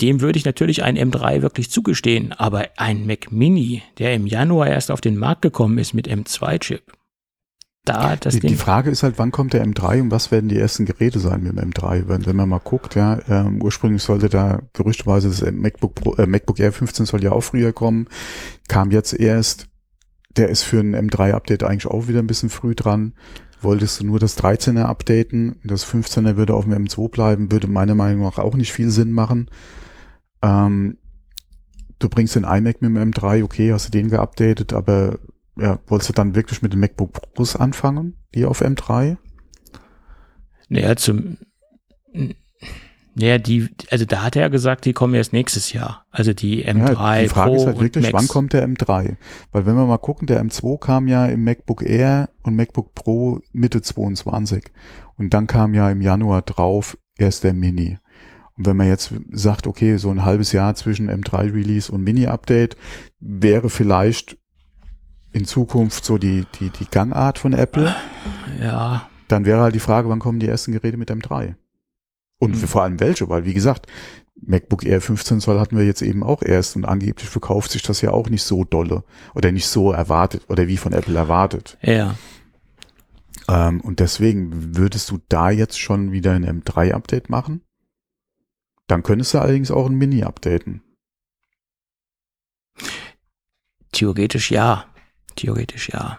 dem 0.00 0.20
würde 0.20 0.38
ich 0.38 0.44
natürlich 0.44 0.82
ein 0.82 0.96
M3 0.96 1.42
wirklich 1.42 1.70
zugestehen, 1.70 2.32
aber 2.32 2.68
ein 2.76 3.06
Mac 3.06 3.32
Mini, 3.32 3.82
der 3.98 4.14
im 4.14 4.26
Januar 4.26 4.68
erst 4.68 4.90
auf 4.90 5.00
den 5.00 5.16
Markt 5.16 5.42
gekommen 5.42 5.78
ist 5.78 5.94
mit 5.94 6.08
M2-Chip, 6.08 6.82
da 7.84 8.16
das 8.16 8.34
die, 8.34 8.40
Ding. 8.40 8.50
Die 8.50 8.56
Frage 8.56 8.90
ist 8.90 9.02
halt, 9.02 9.18
wann 9.18 9.32
kommt 9.32 9.52
der 9.52 9.64
M3 9.64 10.02
und 10.02 10.10
was 10.10 10.30
werden 10.30 10.48
die 10.48 10.58
ersten 10.58 10.84
Geräte 10.84 11.18
sein 11.18 11.42
mit 11.42 11.52
dem 11.52 11.70
M3? 11.70 12.08
Wenn, 12.08 12.26
wenn 12.26 12.36
man 12.36 12.48
mal 12.48 12.58
guckt, 12.58 12.94
ja, 12.94 13.18
ähm, 13.28 13.62
ursprünglich 13.62 14.02
sollte 14.02 14.28
da 14.28 14.60
gerüchteweise 14.74 15.28
das 15.28 15.42
MacBook, 15.50 15.94
Pro, 15.94 16.14
äh, 16.16 16.26
MacBook 16.26 16.60
Air 16.60 16.72
15 16.72 17.06
soll 17.06 17.22
ja 17.22 17.32
auch 17.32 17.42
früher 17.42 17.72
kommen, 17.72 18.06
kam 18.68 18.90
jetzt 18.90 19.14
erst, 19.14 19.68
der 20.36 20.48
ist 20.48 20.62
für 20.62 20.80
ein 20.80 20.94
M3-Update 20.94 21.64
eigentlich 21.64 21.86
auch 21.86 22.06
wieder 22.06 22.20
ein 22.20 22.26
bisschen 22.26 22.50
früh 22.50 22.74
dran. 22.74 23.14
Wolltest 23.62 24.00
du 24.00 24.06
nur 24.06 24.18
das 24.18 24.38
13er 24.38 24.84
updaten, 24.84 25.60
das 25.64 25.86
15er 25.86 26.36
würde 26.36 26.54
auf 26.54 26.64
dem 26.64 26.72
M2 26.72 27.10
bleiben, 27.10 27.52
würde 27.52 27.66
meiner 27.66 27.94
Meinung 27.94 28.22
nach 28.22 28.38
auch 28.38 28.54
nicht 28.54 28.72
viel 28.72 28.90
Sinn 28.90 29.12
machen. 29.12 29.50
Ähm, 30.42 30.96
du 31.98 32.08
bringst 32.08 32.36
den 32.36 32.44
iMac 32.44 32.80
mit 32.80 32.90
dem 32.90 33.12
M3, 33.12 33.44
okay, 33.44 33.72
hast 33.72 33.88
du 33.88 33.90
den 33.90 34.08
geupdatet, 34.08 34.72
aber 34.72 35.18
ja, 35.56 35.78
wolltest 35.86 36.08
du 36.08 36.14
dann 36.14 36.34
wirklich 36.34 36.62
mit 36.62 36.72
dem 36.72 36.80
MacBook 36.80 37.12
Pros 37.34 37.54
anfangen, 37.56 38.16
die 38.34 38.46
auf 38.46 38.62
M3? 38.62 39.18
Naja, 40.68 40.96
zum 40.96 41.36
Ja, 43.20 43.38
die, 43.38 43.68
also 43.90 44.04
da 44.04 44.22
hat 44.22 44.36
er 44.36 44.42
ja 44.42 44.48
gesagt, 44.48 44.84
die 44.84 44.92
kommen 44.92 45.14
erst 45.14 45.32
nächstes 45.32 45.72
Jahr. 45.72 46.06
Also 46.10 46.32
die 46.32 46.66
M3 46.66 47.16
ja, 47.16 47.22
die 47.22 47.28
Frage 47.28 47.50
Pro 47.50 47.56
ist 47.56 47.66
halt 47.66 47.80
wirklich, 47.80 48.12
wann 48.12 48.28
kommt 48.28 48.52
der 48.52 48.66
M3? 48.66 49.16
Weil 49.52 49.66
wenn 49.66 49.74
wir 49.74 49.86
mal 49.86 49.98
gucken, 49.98 50.26
der 50.26 50.42
M2 50.42 50.78
kam 50.78 51.06
ja 51.06 51.26
im 51.26 51.44
MacBook 51.44 51.82
Air 51.82 52.30
und 52.42 52.56
MacBook 52.56 52.94
Pro 52.94 53.40
Mitte 53.52 53.82
22. 53.82 54.64
Und 55.16 55.34
dann 55.34 55.46
kam 55.46 55.74
ja 55.74 55.90
im 55.90 56.00
Januar 56.00 56.42
drauf 56.42 56.96
erst 57.18 57.44
der 57.44 57.52
Mini. 57.52 57.98
Und 58.56 58.66
wenn 58.66 58.76
man 58.76 58.88
jetzt 58.88 59.12
sagt, 59.32 59.66
okay, 59.66 59.96
so 59.96 60.10
ein 60.10 60.24
halbes 60.24 60.52
Jahr 60.52 60.74
zwischen 60.74 61.10
M3 61.10 61.52
Release 61.52 61.90
und 61.92 62.02
Mini 62.02 62.26
Update 62.26 62.76
wäre 63.18 63.70
vielleicht 63.70 64.38
in 65.32 65.44
Zukunft 65.44 66.04
so 66.04 66.18
die, 66.18 66.44
die, 66.58 66.70
die 66.70 66.86
Gangart 66.90 67.38
von 67.38 67.52
Apple, 67.52 67.94
Ja, 68.60 69.08
dann 69.28 69.44
wäre 69.44 69.60
halt 69.60 69.74
die 69.74 69.80
Frage, 69.80 70.08
wann 70.08 70.18
kommen 70.18 70.40
die 70.40 70.48
ersten 70.48 70.72
Geräte 70.72 70.96
mit 70.96 71.10
M3? 71.10 71.54
Und 72.40 72.60
Mhm. 72.60 72.66
vor 72.66 72.82
allem 72.82 72.98
welche, 72.98 73.28
weil 73.28 73.44
wie 73.44 73.54
gesagt, 73.54 73.86
MacBook 74.42 74.84
Air 74.84 75.00
15 75.00 75.40
Zoll 75.40 75.60
hatten 75.60 75.76
wir 75.76 75.84
jetzt 75.84 76.02
eben 76.02 76.24
auch 76.24 76.42
erst 76.42 76.74
und 76.74 76.86
angeblich 76.86 77.28
verkauft 77.28 77.70
sich 77.70 77.82
das 77.82 78.00
ja 78.00 78.10
auch 78.10 78.28
nicht 78.30 78.42
so 78.42 78.64
dolle 78.64 79.04
oder 79.34 79.52
nicht 79.52 79.66
so 79.68 79.92
erwartet 79.92 80.42
oder 80.48 80.66
wie 80.66 80.78
von 80.78 80.92
Apple 80.92 81.16
erwartet. 81.16 81.78
ja. 81.82 82.16
Ähm, 83.48 83.80
und 83.80 84.00
deswegen 84.00 84.76
würdest 84.76 85.10
du 85.10 85.18
da 85.28 85.50
jetzt 85.50 85.78
schon 85.80 86.12
wieder 86.12 86.32
ein 86.32 86.44
M3-Update 86.62 87.30
machen? 87.30 87.62
Dann 88.86 89.02
könntest 89.02 89.34
du 89.34 89.38
allerdings 89.38 89.70
auch 89.70 89.86
ein 89.86 89.94
Mini 89.96 90.22
updaten. 90.22 90.82
Theoretisch 93.92 94.50
ja. 94.50 94.86
Theoretisch 95.36 95.88
ja. 95.90 96.18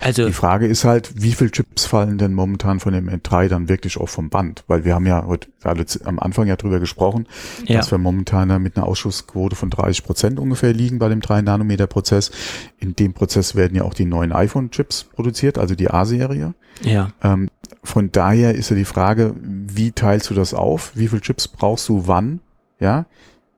Also, 0.00 0.26
Die 0.26 0.32
Frage 0.32 0.66
ist 0.66 0.84
halt, 0.84 1.22
wie 1.22 1.32
viel 1.32 1.50
Chips 1.50 1.86
fallen 1.86 2.18
denn 2.18 2.34
momentan 2.34 2.78
von 2.80 2.92
dem 2.92 3.08
M3 3.08 3.48
dann 3.48 3.68
wirklich 3.68 3.98
auch 3.98 4.08
vom 4.08 4.28
Band? 4.28 4.64
Weil 4.66 4.84
wir 4.84 4.94
haben 4.94 5.06
ja 5.06 5.24
heute 5.26 5.48
alle 5.62 5.86
am 6.04 6.18
Anfang 6.18 6.46
ja 6.46 6.56
drüber 6.56 6.78
gesprochen, 6.78 7.26
ja. 7.64 7.78
dass 7.78 7.90
wir 7.90 7.98
momentan 7.98 8.62
mit 8.62 8.76
einer 8.76 8.86
Ausschussquote 8.86 9.56
von 9.56 9.70
30 9.70 10.04
Prozent 10.04 10.38
ungefähr 10.38 10.74
liegen 10.74 10.98
bei 10.98 11.08
dem 11.08 11.20
3-Nanometer-Prozess. 11.20 12.30
In 12.78 12.94
dem 12.96 13.14
Prozess 13.14 13.54
werden 13.54 13.74
ja 13.74 13.84
auch 13.84 13.94
die 13.94 14.04
neuen 14.04 14.32
iPhone-Chips 14.32 15.04
produziert, 15.04 15.56
also 15.56 15.74
die 15.74 15.90
A-Serie. 15.90 16.54
Ja. 16.82 17.10
Ähm, 17.22 17.48
von 17.82 18.12
daher 18.12 18.54
ist 18.54 18.70
ja 18.70 18.76
die 18.76 18.84
Frage, 18.84 19.34
wie 19.40 19.92
teilst 19.92 20.28
du 20.30 20.34
das 20.34 20.52
auf? 20.52 20.92
Wie 20.94 21.08
viele 21.08 21.22
Chips 21.22 21.48
brauchst 21.48 21.88
du 21.88 22.06
wann? 22.06 22.40
Ja, 22.78 23.06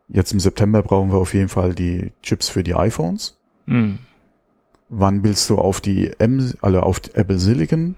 jetzt 0.09 0.33
im 0.33 0.41
September 0.41 0.83
brauchen 0.83 1.11
wir 1.11 1.19
auf 1.19 1.35
jeden 1.35 1.49
Fall 1.49 1.75
die 1.75 2.13
Chips 2.23 2.49
für 2.49 2.63
die 2.63 2.75
iPhones. 2.75 3.39
Hm. 3.67 3.99
Wann 4.97 5.25
willst 5.25 5.49
du 5.51 5.59
auf 5.59 5.81
die 5.81 6.13
M, 6.19 6.53
also 6.61 6.81
auf 6.81 7.01
die 7.01 7.15
Apple 7.15 7.39
Silicon? 7.39 7.97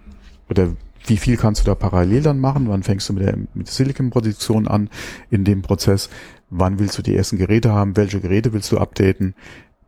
Oder 0.48 0.68
wie 1.06 1.16
viel 1.16 1.36
kannst 1.36 1.60
du 1.62 1.64
da 1.66 1.74
parallel 1.74 2.22
dann 2.22 2.38
machen? 2.40 2.68
Wann 2.68 2.82
fängst 2.82 3.08
du 3.08 3.12
mit 3.12 3.24
der 3.26 3.36
mit 3.54 3.68
Silicon-Produktion 3.68 4.66
an 4.66 4.88
in 5.30 5.44
dem 5.44 5.62
Prozess? 5.62 6.08
Wann 6.50 6.78
willst 6.78 6.96
du 6.98 7.02
die 7.02 7.14
ersten 7.16 7.36
Geräte 7.38 7.72
haben? 7.72 7.96
Welche 7.96 8.20
Geräte 8.20 8.52
willst 8.52 8.72
du 8.72 8.78
updaten? 8.78 9.34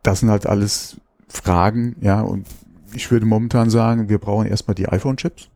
Das 0.03 0.19
sind 0.19 0.29
halt 0.29 0.45
alles 0.45 0.97
Fragen, 1.27 1.95
ja, 2.01 2.21
und 2.21 2.45
ich 2.93 3.11
würde 3.11 3.25
momentan 3.25 3.69
sagen, 3.69 4.09
wir 4.09 4.17
brauchen 4.17 4.47
erstmal 4.47 4.75
die 4.75 4.87
iPhone-Chips, 4.89 5.49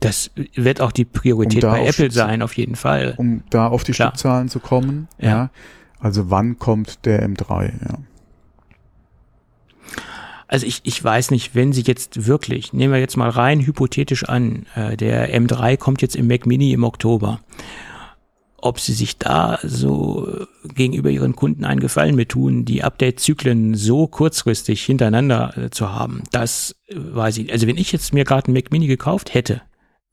Das 0.00 0.30
wird 0.54 0.80
auch 0.80 0.92
die 0.92 1.04
Priorität 1.04 1.64
Um 1.64 1.70
bei 1.70 1.80
Apple 1.86 2.06
Schutz- 2.06 2.14
sein, 2.14 2.42
auf 2.42 2.54
jeden 2.56 2.74
Fall. 2.76 3.14
um 3.16 3.42
da 3.50 3.68
auf 3.68 3.84
die 3.84 3.92
Klar. 3.92 4.08
Stückzahlen 4.08 4.48
zu 4.48 4.58
kommen. 4.60 5.08
Ja. 5.18 5.28
Ja. 5.28 5.50
Also 6.00 6.30
wann 6.30 6.58
kommt 6.58 7.04
der 7.06 7.26
M3? 7.28 7.66
Ja. 7.88 7.98
Also 10.52 10.66
ich, 10.66 10.80
ich 10.82 11.02
weiß 11.02 11.30
nicht, 11.30 11.54
wenn 11.54 11.72
sie 11.72 11.80
jetzt 11.80 12.26
wirklich, 12.26 12.74
nehmen 12.74 12.92
wir 12.92 13.00
jetzt 13.00 13.16
mal 13.16 13.30
rein 13.30 13.64
hypothetisch 13.64 14.24
an, 14.24 14.66
äh, 14.74 14.98
der 14.98 15.34
M3 15.34 15.78
kommt 15.78 16.02
jetzt 16.02 16.14
im 16.14 16.28
Mac 16.28 16.44
Mini 16.44 16.74
im 16.74 16.84
Oktober, 16.84 17.40
ob 18.58 18.78
sie 18.78 18.92
sich 18.92 19.16
da 19.16 19.58
so 19.62 20.28
äh, 20.28 20.68
gegenüber 20.74 21.08
ihren 21.08 21.36
Kunden 21.36 21.64
einen 21.64 21.80
Gefallen 21.80 22.14
mit 22.16 22.28
tun, 22.28 22.66
die 22.66 22.84
Update-Zyklen 22.84 23.74
so 23.76 24.06
kurzfristig 24.06 24.84
hintereinander 24.84 25.56
äh, 25.56 25.70
zu 25.70 25.90
haben, 25.90 26.22
das 26.32 26.76
äh, 26.88 26.96
weiß 26.98 27.38
ich. 27.38 27.50
Also 27.50 27.66
wenn 27.66 27.78
ich 27.78 27.90
jetzt 27.90 28.12
mir 28.12 28.24
gerade 28.24 28.48
einen 28.48 28.54
Mac 28.54 28.70
Mini 28.70 28.88
gekauft 28.88 29.32
hätte 29.32 29.62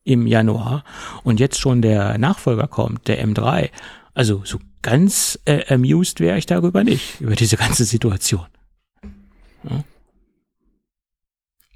im 0.06 0.26
Januar 0.26 0.86
und 1.26 1.42
jetzt 1.42 1.60
schon 1.60 1.82
der 1.82 2.18
Nachfolger 2.18 2.68
kommt, 2.70 3.10
der 3.10 3.22
M3, 3.28 3.72
also 4.14 4.44
so 4.46 4.58
ganz 4.84 5.38
äh, 5.44 5.66
amused 5.74 6.22
wäre 6.22 6.38
ich 6.38 6.46
darüber 6.46 6.86
nicht, 6.86 7.20
über 7.20 7.36
diese 7.36 7.58
ganze 7.58 7.84
Situation. 7.84 8.46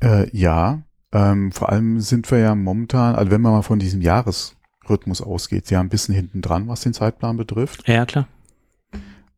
Äh, 0.04 0.30
ja, 0.36 0.84
ähm, 1.14 1.52
vor 1.52 1.70
allem 1.70 2.02
sind 2.02 2.30
wir 2.30 2.40
ja 2.40 2.56
momentan, 2.56 3.16
also 3.16 3.32
wenn 3.32 3.42
man 3.42 3.54
mal 3.54 3.62
von 3.62 3.80
diesem 3.80 4.02
Jahresrhythmus 4.02 5.22
ausgeht, 5.22 5.70
ja 5.70 5.80
ein 5.80 5.90
bisschen 5.90 6.14
hinten 6.14 6.42
dran, 6.42 6.68
was 6.68 6.82
den 6.82 6.94
Zeitplan 6.94 7.38
betrifft. 7.38 7.88
Ja, 7.88 8.06
klar. 8.06 8.28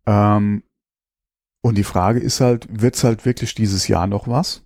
Ähm, 0.07 0.63
und 1.61 1.77
die 1.77 1.83
Frage 1.83 2.19
ist 2.19 2.41
halt, 2.41 2.67
wird's 2.69 3.03
halt 3.03 3.25
wirklich 3.25 3.53
dieses 3.53 3.87
Jahr 3.87 4.07
noch 4.07 4.27
was 4.27 4.63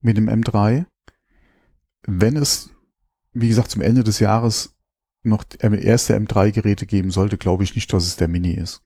mit 0.00 0.16
dem 0.16 0.28
M3? 0.28 0.86
Wenn 2.06 2.36
es, 2.36 2.70
wie 3.32 3.48
gesagt, 3.48 3.70
zum 3.70 3.82
Ende 3.82 4.04
des 4.04 4.18
Jahres 4.18 4.74
noch 5.22 5.44
erste 5.60 6.16
M3-Geräte 6.16 6.86
geben 6.86 7.10
sollte, 7.10 7.38
glaube 7.38 7.64
ich 7.64 7.74
nicht, 7.74 7.92
dass 7.92 8.04
es 8.04 8.16
der 8.16 8.28
Mini 8.28 8.52
ist. 8.52 8.82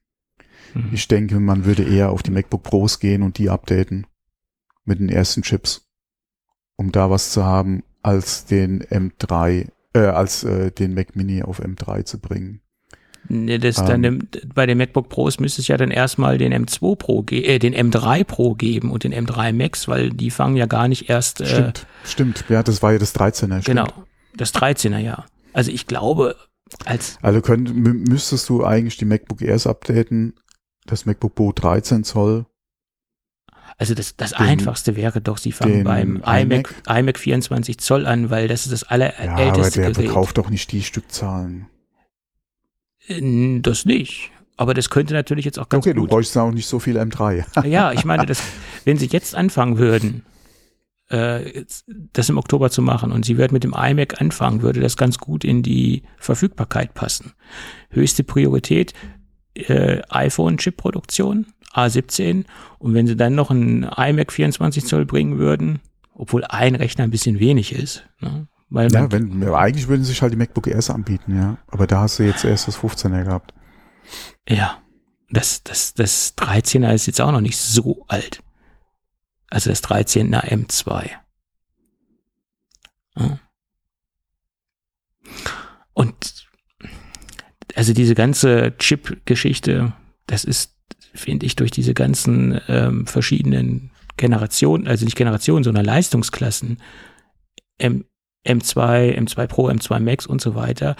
Mhm. 0.73 0.89
Ich 0.93 1.07
denke, 1.07 1.39
man 1.39 1.65
würde 1.65 1.83
eher 1.83 2.11
auf 2.11 2.23
die 2.23 2.31
MacBook 2.31 2.63
Pros 2.63 2.99
gehen 2.99 3.23
und 3.23 3.37
die 3.37 3.49
updaten 3.49 4.07
mit 4.89 4.99
den 4.99 5.07
ersten 5.09 5.41
Chips, 5.43 5.87
um 6.75 6.91
da 6.91 7.09
was 7.09 7.31
zu 7.31 7.45
haben, 7.45 7.83
als 8.01 8.45
den 8.45 8.83
M3, 8.83 9.69
äh, 9.93 9.99
als 9.99 10.43
äh, 10.43 10.71
den 10.71 10.93
Mac 10.93 11.15
Mini 11.15 11.41
auf 11.43 11.61
M3 11.61 12.03
zu 12.05 12.19
bringen. 12.19 12.61
Nee, 13.27 13.57
das 13.57 13.75
dann 13.75 14.03
Ähm. 14.03 14.29
dem, 14.31 14.49
bei 14.55 14.65
den 14.65 14.77
MacBook 14.77 15.09
Pros 15.09 15.39
müsste 15.39 15.61
es 15.61 15.67
ja 15.67 15.75
dann 15.77 15.91
erstmal 15.91 16.37
den 16.37 16.53
M2 16.53 16.95
Pro, 16.95 17.23
äh, 17.31 17.59
den 17.59 17.75
M3 17.75 18.23
Pro 18.23 18.55
geben 18.55 18.91
und 18.91 19.03
den 19.03 19.13
M3 19.13 19.51
Max, 19.53 19.87
weil 19.87 20.09
die 20.09 20.31
fangen 20.31 20.55
ja 20.55 20.65
gar 20.65 20.87
nicht 20.87 21.09
erst, 21.09 21.41
äh, 21.41 21.45
Stimmt, 21.45 21.85
stimmt. 22.05 22.45
Ja, 22.49 22.63
das 22.63 22.81
war 22.81 22.93
ja 22.93 22.97
das 22.97 23.13
13er. 23.13 23.61
Stimmt. 23.61 23.65
genau, 23.65 23.87
das 24.35 24.53
13er 24.53 24.97
Jahr. 24.99 25.25
Also 25.53 25.69
ich 25.71 25.85
glaube, 25.85 26.35
als, 26.85 27.17
Also 27.21 27.41
könnt, 27.41 27.69
mü- 27.69 28.09
müsstest 28.09 28.47
du 28.47 28.63
eigentlich 28.63 28.97
die 28.97 29.05
MacBook 29.05 29.41
Airs 29.41 29.67
updaten, 29.67 30.33
das 30.85 31.05
MacBook 31.05 31.35
Pro 31.35 31.51
13 31.51 32.03
Zoll. 32.05 32.45
Also 33.79 33.95
das, 33.95 34.15
das 34.17 34.31
Den- 34.31 34.39
einfachste 34.45 34.95
wäre 34.95 35.21
doch, 35.21 35.37
sie 35.39 35.51
fangen 35.51 35.83
beim 35.83 36.21
iMac, 36.25 36.73
iMac 36.87 37.17
24 37.17 37.79
Zoll 37.79 38.05
an, 38.05 38.29
weil 38.29 38.47
das 38.47 38.65
ist 38.67 38.71
das 38.73 38.81
Ja, 38.81 38.87
aber 38.89 39.13
allerälteste 39.35 39.79
der 39.81 39.91
Gerät. 39.91 40.05
verkauft 40.05 40.37
doch 40.37 40.49
nicht 40.51 40.71
die 40.71 40.83
Stückzahlen. 40.83 41.67
Äh, 43.07 43.59
Das 43.61 43.85
nicht. 43.85 44.31
Aber 44.57 44.73
das 44.73 44.89
könnte 44.89 45.13
natürlich 45.13 45.45
jetzt 45.45 45.57
auch 45.57 45.69
ganz 45.69 45.85
Okay, 45.85 45.93
du 45.93 46.01
gut. 46.01 46.09
bräuchst 46.09 46.37
auch 46.37 46.51
nicht 46.51 46.67
so 46.67 46.79
viel 46.79 46.97
M3. 46.97 47.45
Ja, 47.67 47.93
ich 47.93 48.03
meine, 48.03 48.25
das, 48.25 48.43
wenn 48.85 48.97
sie 48.97 49.07
jetzt 49.07 49.33
anfangen 49.33 49.77
würden, 49.77 50.25
äh, 51.07 51.63
das 52.13 52.27
im 52.27 52.37
Oktober 52.37 52.69
zu 52.69 52.81
machen 52.81 53.13
und 53.13 53.23
sie 53.23 53.37
würden 53.37 53.53
mit 53.53 53.63
dem 53.63 53.73
iMac 53.73 54.19
anfangen, 54.19 54.61
würde 54.61 54.81
das 54.81 54.97
ganz 54.97 55.17
gut 55.17 55.45
in 55.45 55.63
die 55.63 56.03
Verfügbarkeit 56.17 56.93
passen. 56.93 57.31
Höchste 57.89 58.25
Priorität 58.25 58.93
äh, 59.55 60.01
iPhone-Chip-Produktion, 60.09 61.47
A17. 61.73 62.45
Und 62.79 62.93
wenn 62.93 63.07
sie 63.07 63.15
dann 63.15 63.35
noch 63.35 63.51
einen 63.51 63.83
iMac 63.83 64.31
24 64.31 64.85
Zoll 64.85 65.05
bringen 65.05 65.37
würden, 65.37 65.79
obwohl 66.13 66.43
ein 66.43 66.75
Rechner 66.75 67.03
ein 67.03 67.11
bisschen 67.11 67.39
wenig 67.39 67.73
ist, 67.73 68.07
ne? 68.19 68.47
weil 68.69 68.91
Ja, 68.91 69.11
wenn, 69.11 69.43
eigentlich 69.43 69.87
würden 69.87 70.03
sich 70.03 70.21
halt 70.21 70.33
die 70.33 70.37
MacBook 70.37 70.67
Airs 70.67 70.89
anbieten, 70.89 71.37
ja. 71.37 71.57
Aber 71.67 71.87
da 71.87 72.01
hast 72.01 72.19
du 72.19 72.23
jetzt 72.23 72.43
erst 72.43 72.67
das 72.67 72.77
15er 72.77 73.23
gehabt. 73.23 73.53
Ja, 74.47 74.81
das, 75.29 75.63
das, 75.63 75.93
das 75.93 76.35
13er 76.37 76.93
ist 76.93 77.05
jetzt 77.05 77.21
auch 77.21 77.31
noch 77.31 77.41
nicht 77.41 77.57
so 77.57 78.05
alt. 78.07 78.43
Also 79.49 79.69
das 79.69 79.83
13er 79.83 80.43
M2. 80.43 81.09
Ja. 83.17 83.39
Und 85.93 86.47
also 87.75 87.93
diese 87.93 88.15
ganze 88.15 88.75
Chip-Geschichte, 88.77 89.93
das 90.27 90.43
ist, 90.43 90.75
finde 91.13 91.45
ich, 91.45 91.55
durch 91.55 91.71
diese 91.71 91.93
ganzen 91.93 92.59
ähm, 92.67 93.07
verschiedenen 93.07 93.91
Generationen, 94.17 94.87
also 94.87 95.05
nicht 95.05 95.17
Generationen, 95.17 95.63
sondern 95.63 95.85
Leistungsklassen, 95.85 96.77
M, 97.77 98.05
M2, 98.47 99.17
M2 99.17 99.47
Pro, 99.47 99.69
M2 99.69 99.99
Max 99.99 100.25
und 100.25 100.41
so 100.41 100.55
weiter, 100.55 100.95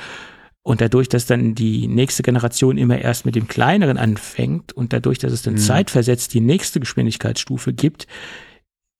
und 0.61 0.81
dadurch, 0.81 1.09
dass 1.09 1.25
dann 1.25 1.55
die 1.55 1.87
nächste 1.87 2.21
Generation 2.21 2.77
immer 2.77 2.99
erst 2.99 3.25
mit 3.25 3.35
dem 3.35 3.47
kleineren 3.47 3.97
anfängt 3.97 4.73
und 4.73 4.93
dadurch, 4.93 5.17
dass 5.17 5.31
es 5.31 5.41
dann 5.41 5.53
Mhm. 5.55 5.59
zeitversetzt 5.59 6.33
die 6.33 6.41
nächste 6.41 6.79
Geschwindigkeitsstufe 6.79 7.73
gibt, 7.73 8.07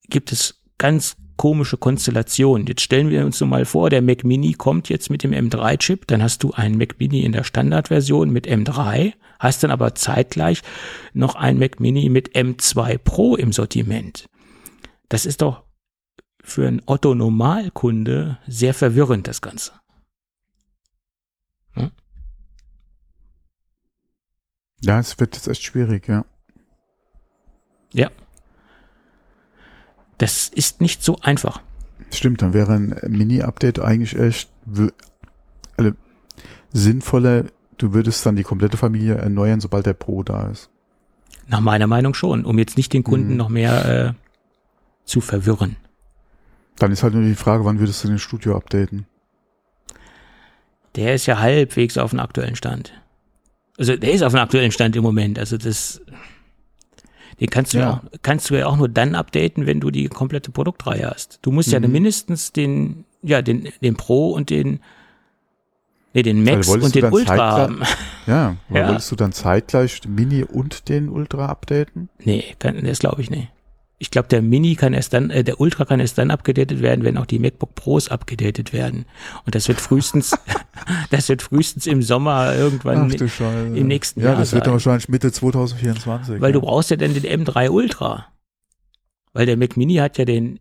gibt 0.09 0.31
es 0.31 0.61
ganz 0.77 1.15
komische 1.39 1.77
Konstellationen. 1.77 2.67
Jetzt 2.67 2.81
stellen 2.81 3.09
wir 3.09 3.25
uns 3.25 3.39
nur 3.39 3.47
mal 3.47 3.63
vor, 3.63 3.89
der 3.89 4.01
Mac 4.01 4.25
Mini 4.25 4.51
kommt 4.51 4.89
jetzt 4.89 5.09
mit 5.09 5.23
dem 5.23 5.31
M3-Chip, 5.31 6.05
dann 6.05 6.21
hast 6.21 6.43
du 6.43 6.51
einen 6.51 6.77
Mac 6.77 6.99
Mini 6.99 7.21
in 7.21 7.31
der 7.31 7.45
Standardversion 7.45 8.29
mit 8.29 8.45
M3, 8.45 9.13
hast 9.39 9.63
dann 9.63 9.71
aber 9.71 9.95
zeitgleich 9.95 10.61
noch 11.13 11.35
einen 11.35 11.57
Mac 11.57 11.79
Mini 11.79 12.09
mit 12.09 12.35
M2 12.35 12.97
Pro 12.97 13.37
im 13.37 13.53
Sortiment. 13.53 14.25
Das 15.07 15.25
ist 15.25 15.41
doch 15.41 15.63
für 16.43 16.67
einen 16.67 16.81
Otto-Normalkunde 16.85 18.37
sehr 18.45 18.73
verwirrend, 18.73 19.25
das 19.25 19.41
Ganze. 19.41 19.71
Hm? 21.71 21.91
Ja, 24.81 24.99
es 24.99 25.17
wird 25.17 25.37
jetzt 25.37 25.47
echt 25.47 25.63
schwierig, 25.63 26.05
ja. 26.09 26.25
Ja. 27.93 28.11
Das 30.19 30.47
ist 30.49 30.81
nicht 30.81 31.03
so 31.03 31.17
einfach. 31.21 31.61
Stimmt, 32.11 32.41
dann 32.41 32.53
wäre 32.53 32.73
ein 32.73 32.95
Mini-Update 33.07 33.79
eigentlich 33.79 34.17
echt 34.17 34.49
also, 35.77 35.91
sinnvoller. 36.71 37.45
Du 37.77 37.93
würdest 37.93 38.25
dann 38.25 38.35
die 38.35 38.43
komplette 38.43 38.77
Familie 38.77 39.15
erneuern, 39.15 39.59
sobald 39.61 39.85
der 39.85 39.93
Pro 39.93 40.21
da 40.23 40.47
ist. 40.49 40.69
Nach 41.47 41.61
meiner 41.61 41.87
Meinung 41.87 42.13
schon, 42.13 42.45
um 42.45 42.59
jetzt 42.59 42.77
nicht 42.77 42.93
den 42.93 43.03
Kunden 43.03 43.31
Mhm. 43.31 43.37
noch 43.37 43.49
mehr 43.49 43.85
äh, 43.85 44.13
zu 45.05 45.21
verwirren. 45.21 45.77
Dann 46.77 46.91
ist 46.91 47.03
halt 47.03 47.13
nur 47.13 47.23
die 47.23 47.35
Frage, 47.35 47.65
wann 47.65 47.79
würdest 47.79 48.03
du 48.03 48.07
den 48.07 48.19
Studio 48.19 48.55
updaten? 48.55 49.05
Der 50.95 51.15
ist 51.15 51.25
ja 51.25 51.39
halbwegs 51.39 51.97
auf 51.97 52.11
dem 52.11 52.19
aktuellen 52.19 52.55
Stand. 52.55 52.93
Also 53.77 53.95
der 53.95 54.11
ist 54.11 54.23
auf 54.23 54.33
dem 54.33 54.41
aktuellen 54.41 54.71
Stand 54.71 54.95
im 54.95 55.03
Moment. 55.03 55.39
Also 55.39 55.57
das, 55.57 56.01
den 57.39 57.49
kannst 57.49 57.73
du 57.73 57.77
ja, 57.79 57.83
Ja. 57.83 57.93
auch, 57.93 58.01
kannst 58.21 58.49
du 58.49 58.55
ja 58.55 58.65
auch 58.67 58.77
nur 58.77 58.89
dann 58.89 59.15
updaten, 59.15 59.65
wenn 59.65 59.79
du 59.79 59.91
die 59.91 60.07
komplette 60.07 60.51
Produktreihe 60.51 61.09
hast. 61.09 61.39
Du 61.41 61.51
musst 61.51 61.71
ja 61.71 61.79
Mhm. 61.79 61.91
mindestens 61.91 62.51
den, 62.51 63.05
ja 63.21 63.41
den, 63.41 63.69
den 63.81 63.95
Pro 63.95 64.31
und 64.31 64.49
den, 64.49 64.79
nee 66.13 66.23
den 66.23 66.43
Max 66.43 66.67
und 66.67 66.93
den 66.95 67.05
Ultra 67.05 67.51
haben. 67.51 67.81
Ja, 68.27 68.55
aber 68.69 68.79
Ja. 68.79 68.87
wolltest 68.89 69.11
du 69.11 69.15
dann 69.15 69.31
zeitgleich 69.31 70.01
Mini 70.07 70.43
und 70.43 70.89
den 70.89 71.09
Ultra 71.09 71.45
updaten? 71.47 72.09
Nee, 72.23 72.43
kann, 72.59 72.83
das 72.83 72.99
glaube 72.99 73.21
ich 73.21 73.29
nicht. 73.29 73.49
Ich 74.01 74.11
glaube, 74.11 74.29
der 74.29 74.41
Mini 74.41 74.75
kann 74.75 74.93
erst 74.93 75.13
dann, 75.13 75.29
äh, 75.29 75.43
der 75.43 75.59
Ultra 75.59 75.83
kann 75.83 75.99
erst 75.99 76.17
dann 76.17 76.31
abgedatet 76.31 76.81
werden, 76.81 77.03
wenn 77.03 77.17
auch 77.17 77.25
die 77.25 77.37
MacBook 77.37 77.75
Pros 77.75 78.07
abgedatet 78.07 78.71
werden. 78.71 79.05
Und 79.45 79.55
das 79.55 79.67
wird 79.67 79.81
frühestens, 79.81 80.31
das 81.11 81.27
wird 81.27 81.41
frühestens 81.41 81.85
im 81.85 82.01
Sommer 82.01 82.55
irgendwann, 82.55 83.11
Scheiße. 83.11 83.77
im 83.77 83.87
nächsten 83.87 84.21
ja, 84.21 84.27
Jahr 84.27 84.37
das 84.37 84.53
wird 84.53 84.65
dann 84.65 84.73
wahrscheinlich 84.73 85.09
Mitte 85.09 85.31
2024. 85.31 86.39
weil 86.39 86.49
ja. 86.49 86.53
du 86.53 86.61
brauchst 86.61 86.89
ja 86.91 86.95
dann 86.95 87.13
den 87.13 87.45
M3 87.45 87.69
Ultra. 87.69 88.27
Weil 89.33 89.45
der 89.45 89.57
Mac 89.57 89.75
Mini 89.75 89.95
hat 89.95 90.17
ja 90.17 90.23
den, 90.25 90.59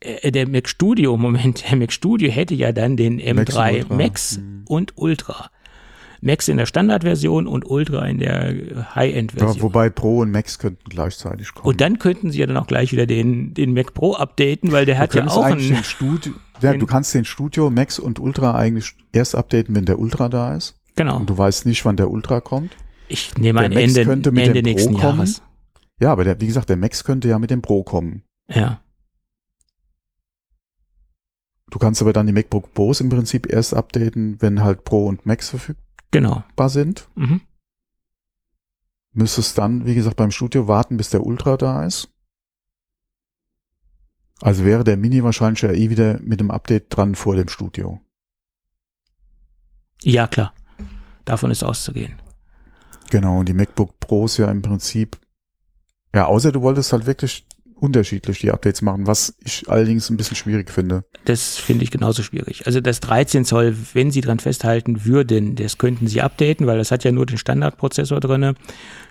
äh, 0.00 0.30
der 0.30 0.48
Mac 0.48 0.68
Studio, 0.68 1.16
Moment, 1.18 1.68
der 1.68 1.76
Mac 1.76 1.92
Studio 1.92 2.30
hätte 2.30 2.54
ja 2.54 2.70
dann 2.70 2.96
den 2.96 3.20
M3 3.20 3.78
Ultra. 3.80 3.94
Max 3.94 4.38
Mhm. 4.38 4.64
und 4.68 4.92
Ultra. 4.96 5.50
Max 6.20 6.48
in 6.48 6.56
der 6.56 6.66
Standardversion 6.66 7.46
und 7.46 7.64
Ultra 7.64 8.06
in 8.06 8.18
der 8.18 8.54
ja, 8.54 8.94
High-End-Version. 8.94 9.62
wobei 9.62 9.90
Pro 9.90 10.18
und 10.18 10.30
Max 10.30 10.58
könnten 10.58 10.88
gleichzeitig 10.88 11.54
kommen. 11.54 11.68
Und 11.68 11.80
dann 11.80 11.98
könnten 11.98 12.30
sie 12.30 12.38
ja 12.38 12.46
dann 12.46 12.56
auch 12.56 12.66
gleich 12.66 12.92
wieder 12.92 13.06
den, 13.06 13.54
den 13.54 13.74
Mac 13.74 13.94
Pro 13.94 14.14
updaten, 14.14 14.72
weil 14.72 14.86
der 14.86 14.98
hat 14.98 15.14
ja 15.14 15.26
auch 15.26 15.42
einen. 15.42 15.58
den 15.58 15.84
Studio, 15.84 16.32
ja, 16.60 16.74
du 16.74 16.86
kannst 16.86 17.14
den 17.14 17.24
Studio 17.24 17.70
Max 17.70 17.98
und 17.98 18.18
Ultra 18.18 18.54
eigentlich 18.54 18.94
erst 19.12 19.34
updaten, 19.34 19.74
wenn 19.74 19.84
der 19.84 19.98
Ultra 19.98 20.28
da 20.28 20.54
ist. 20.54 20.74
Genau. 20.96 21.18
Und 21.18 21.28
du 21.28 21.36
weißt 21.36 21.66
nicht, 21.66 21.84
wann 21.84 21.96
der 21.96 22.10
Ultra 22.10 22.40
kommt. 22.40 22.76
Ich 23.08 23.36
nehme 23.36 23.60
an 23.60 23.72
Ende, 23.72 24.04
könnte 24.04 24.32
mit 24.32 24.46
Ende 24.46 24.62
dem 24.62 24.64
Pro 24.64 24.70
nächsten 24.70 24.94
kommen. 24.94 25.18
Jahres. 25.18 25.42
Ja, 26.00 26.12
aber 26.12 26.24
der, 26.24 26.40
wie 26.40 26.46
gesagt, 26.46 26.68
der 26.68 26.76
Max 26.76 27.04
könnte 27.04 27.28
ja 27.28 27.38
mit 27.38 27.50
dem 27.50 27.62
Pro 27.62 27.82
kommen. 27.82 28.22
Ja. 28.48 28.80
Du 31.70 31.78
kannst 31.78 32.00
aber 32.00 32.12
dann 32.12 32.26
die 32.26 32.32
MacBook 32.32 32.72
Pros 32.74 33.00
im 33.00 33.08
Prinzip 33.08 33.52
erst 33.52 33.74
updaten, 33.74 34.40
wenn 34.40 34.62
halt 34.62 34.84
Pro 34.84 35.06
und 35.06 35.26
Max 35.26 35.50
verfügbar 35.50 35.85
Genau. 36.16 36.42
sind. 36.68 37.10
Mhm. 37.14 37.42
Müsstest 39.12 39.58
dann, 39.58 39.84
wie 39.84 39.94
gesagt, 39.94 40.16
beim 40.16 40.30
Studio 40.30 40.66
warten, 40.66 40.96
bis 40.96 41.10
der 41.10 41.26
Ultra 41.26 41.58
da 41.58 41.84
ist. 41.84 42.08
Also 44.40 44.64
wäre 44.64 44.82
der 44.82 44.96
Mini 44.96 45.22
wahrscheinlich 45.22 45.60
ja 45.60 45.72
eh 45.72 45.90
wieder 45.90 46.18
mit 46.22 46.40
dem 46.40 46.50
Update 46.50 46.86
dran 46.88 47.16
vor 47.16 47.36
dem 47.36 47.48
Studio. 47.48 48.00
Ja, 50.00 50.26
klar. 50.26 50.54
Davon 51.26 51.50
ist 51.50 51.62
auszugehen. 51.62 52.14
Genau, 53.10 53.40
und 53.40 53.50
die 53.50 53.54
MacBook 53.54 54.00
Pros 54.00 54.38
ja 54.38 54.50
im 54.50 54.62
Prinzip, 54.62 55.18
ja, 56.14 56.24
außer 56.24 56.50
du 56.50 56.62
wolltest 56.62 56.94
halt 56.94 57.04
wirklich 57.04 57.46
unterschiedlich 57.78 58.40
die 58.40 58.50
Updates 58.50 58.82
machen, 58.82 59.06
was 59.06 59.34
ich 59.44 59.68
allerdings 59.68 60.08
ein 60.10 60.16
bisschen 60.16 60.36
schwierig 60.36 60.70
finde. 60.70 61.04
Das 61.26 61.56
finde 61.58 61.84
ich 61.84 61.90
genauso 61.90 62.22
schwierig. 62.22 62.66
Also 62.66 62.80
das 62.80 63.00
13 63.00 63.44
Zoll, 63.44 63.76
wenn 63.92 64.10
sie 64.10 64.20
dran 64.22 64.38
festhalten 64.38 65.04
würden, 65.04 65.54
das 65.56 65.76
könnten 65.78 66.06
sie 66.08 66.22
updaten, 66.22 66.66
weil 66.66 66.78
das 66.78 66.90
hat 66.90 67.04
ja 67.04 67.12
nur 67.12 67.26
den 67.26 67.36
Standardprozessor 67.38 68.20
drinne. 68.20 68.54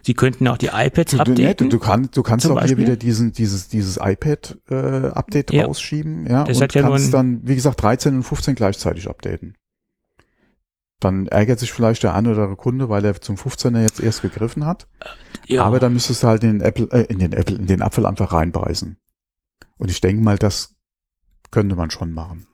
Sie 0.01 0.13
könnten 0.16 0.47
auch 0.47 0.57
die 0.57 0.68
iPads 0.74 1.11
Du, 1.11 1.18
updaten. 1.20 1.43
ne, 1.43 1.55
du, 1.55 1.68
du, 1.70 1.80
kann, 1.80 2.09
du 2.11 2.24
kannst 2.24 2.45
auch 2.47 2.51
hier 2.51 2.55
Beispiel? 2.61 2.78
wieder 2.80 2.95
diesen, 2.95 3.32
dieses, 3.34 3.68
dieses 3.68 3.97
iPad-Update 4.01 5.51
Ja. 5.53 5.66
rausschieben, 5.66 6.28
ja, 6.28 6.43
Das 6.45 6.57
und 6.57 6.63
hat 6.63 6.74
ja 6.76 6.82
kannst 6.82 7.13
dann, 7.13 7.41
wie 7.43 7.55
gesagt, 7.55 7.82
13 7.82 8.16
und 8.16 8.24
15 8.24 8.55
gleichzeitig 8.55 9.07
updaten. 9.09 9.55
Dann 11.06 11.28
ärgert 11.28 11.60
sich 11.60 11.72
vielleicht 11.72 12.01
der 12.01 12.16
ein 12.16 12.26
oder 12.26 12.41
andere 12.41 12.56
Kunde, 12.56 12.89
weil 12.89 13.06
er 13.06 13.22
zum 13.22 13.36
15er 13.36 13.80
jetzt 13.82 13.99
erst 13.99 14.24
gegriffen 14.24 14.66
hat. 14.66 14.88
ja. 15.45 15.64
Aber 15.64 15.80
dann 15.80 15.93
müsstest 15.93 16.24
du 16.24 16.28
halt 16.28 16.43
in 16.43 16.53
den 16.53 16.62
Apple, 16.62 16.88
äh, 16.91 17.03
in 17.03 17.20
den 17.20 17.32
Apple, 17.32 17.56
in 17.58 17.68
den 17.68 17.84
Apfel 17.84 18.08
einfach 18.08 18.34
reinbeißen. 18.34 18.97
Und 19.78 19.91
ich 19.91 20.01
denke 20.01 20.24
mal, 20.24 20.39
das 20.39 20.74
könnte 21.51 21.76
man 21.76 21.91
schon 21.91 22.12
machen. 22.12 22.47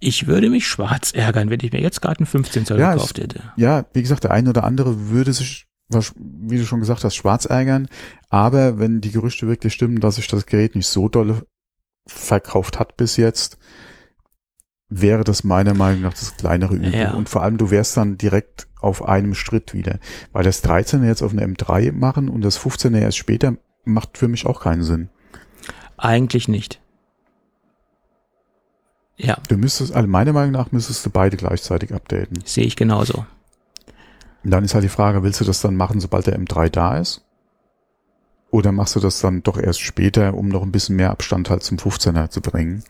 ich 0.00 0.26
würde 0.26 0.50
mich 0.50 0.66
schwarz 0.66 1.12
ärgern, 1.12 1.48
wenn 1.48 1.60
ich 1.62 1.70
mir 1.70 1.80
jetzt 1.80 2.02
gerade 2.02 2.18
einen 2.18 2.26
15 2.26 2.66
Zoll 2.66 2.80
Ja, 2.80 2.94
gekauft 2.94 3.18
hätte. 3.18 3.40
Ja, 3.56 3.86
wie 3.92 4.02
gesagt, 4.02 4.24
der 4.24 4.32
eine 4.32 4.50
oder 4.50 4.64
andere 4.64 5.08
würde 5.08 5.32
sich, 5.32 5.66
wie 5.88 6.58
du 6.58 6.66
schon 6.66 6.80
gesagt 6.80 7.04
hast, 7.04 7.14
schwarz 7.14 7.44
ärgern. 7.44 7.86
Aber 8.28 8.80
wenn 8.80 9.00
die 9.00 9.12
Gerüchte 9.12 9.46
wirklich 9.46 9.72
stimmen, 9.72 10.00
dass 10.00 10.16
sich 10.16 10.26
das 10.26 10.46
Gerät 10.46 10.74
nicht 10.74 10.88
so 10.88 11.08
dolle 11.08 11.46
verkauft 12.08 12.80
hat 12.80 12.96
bis 12.96 13.16
jetzt, 13.16 13.56
wäre 14.88 15.24
das 15.24 15.42
meiner 15.44 15.74
Meinung 15.74 16.02
nach 16.02 16.14
das 16.14 16.36
kleinere 16.36 16.74
Übel. 16.74 16.94
Ja. 16.94 17.14
Und 17.14 17.28
vor 17.28 17.42
allem, 17.42 17.58
du 17.58 17.70
wärst 17.70 17.96
dann 17.96 18.18
direkt 18.18 18.68
auf 18.80 19.04
einem 19.04 19.34
Schritt 19.34 19.74
wieder. 19.74 19.98
Weil 20.32 20.44
das 20.44 20.62
13er 20.64 21.04
jetzt 21.06 21.22
auf 21.22 21.32
eine 21.32 21.44
M3 21.44 21.92
machen 21.92 22.28
und 22.28 22.42
das 22.42 22.58
15er 22.60 22.98
erst 22.98 23.16
später 23.18 23.54
macht 23.84 24.16
für 24.18 24.28
mich 24.28 24.46
auch 24.46 24.60
keinen 24.60 24.82
Sinn. 24.84 25.08
Eigentlich 25.96 26.46
nicht. 26.48 26.80
Ja, 29.16 29.38
Du 29.48 29.56
müsstest, 29.56 29.94
also 29.94 30.06
meiner 30.08 30.32
Meinung 30.32 30.52
nach 30.52 30.72
müsstest 30.72 31.04
du 31.06 31.10
beide 31.10 31.36
gleichzeitig 31.36 31.94
updaten. 31.94 32.42
sehe 32.44 32.64
ich 32.66 32.76
genauso. 32.76 33.24
Und 34.44 34.50
dann 34.50 34.62
ist 34.64 34.74
halt 34.74 34.84
die 34.84 34.88
Frage, 34.90 35.22
willst 35.22 35.40
du 35.40 35.44
das 35.44 35.60
dann 35.62 35.74
machen, 35.74 36.00
sobald 36.00 36.26
der 36.26 36.38
M3 36.38 36.68
da 36.68 36.98
ist? 36.98 37.22
Oder 38.50 38.72
machst 38.72 38.94
du 38.94 39.00
das 39.00 39.20
dann 39.20 39.42
doch 39.42 39.58
erst 39.58 39.80
später, 39.80 40.34
um 40.34 40.48
noch 40.48 40.62
ein 40.62 40.70
bisschen 40.70 40.96
mehr 40.96 41.10
Abstand 41.10 41.50
halt 41.50 41.62
zum 41.62 41.78
15er 41.78 42.28
zu 42.30 42.40
bringen? 42.40 42.84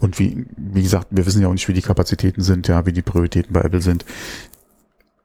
Und 0.00 0.18
wie, 0.18 0.46
wie 0.56 0.82
gesagt, 0.82 1.08
wir 1.10 1.26
wissen 1.26 1.42
ja 1.42 1.48
auch 1.48 1.52
nicht, 1.52 1.68
wie 1.68 1.72
die 1.72 1.82
Kapazitäten 1.82 2.42
sind, 2.42 2.68
ja, 2.68 2.86
wie 2.86 2.92
die 2.92 3.02
Prioritäten 3.02 3.52
bei 3.52 3.62
Apple 3.62 3.80
sind. 3.80 4.04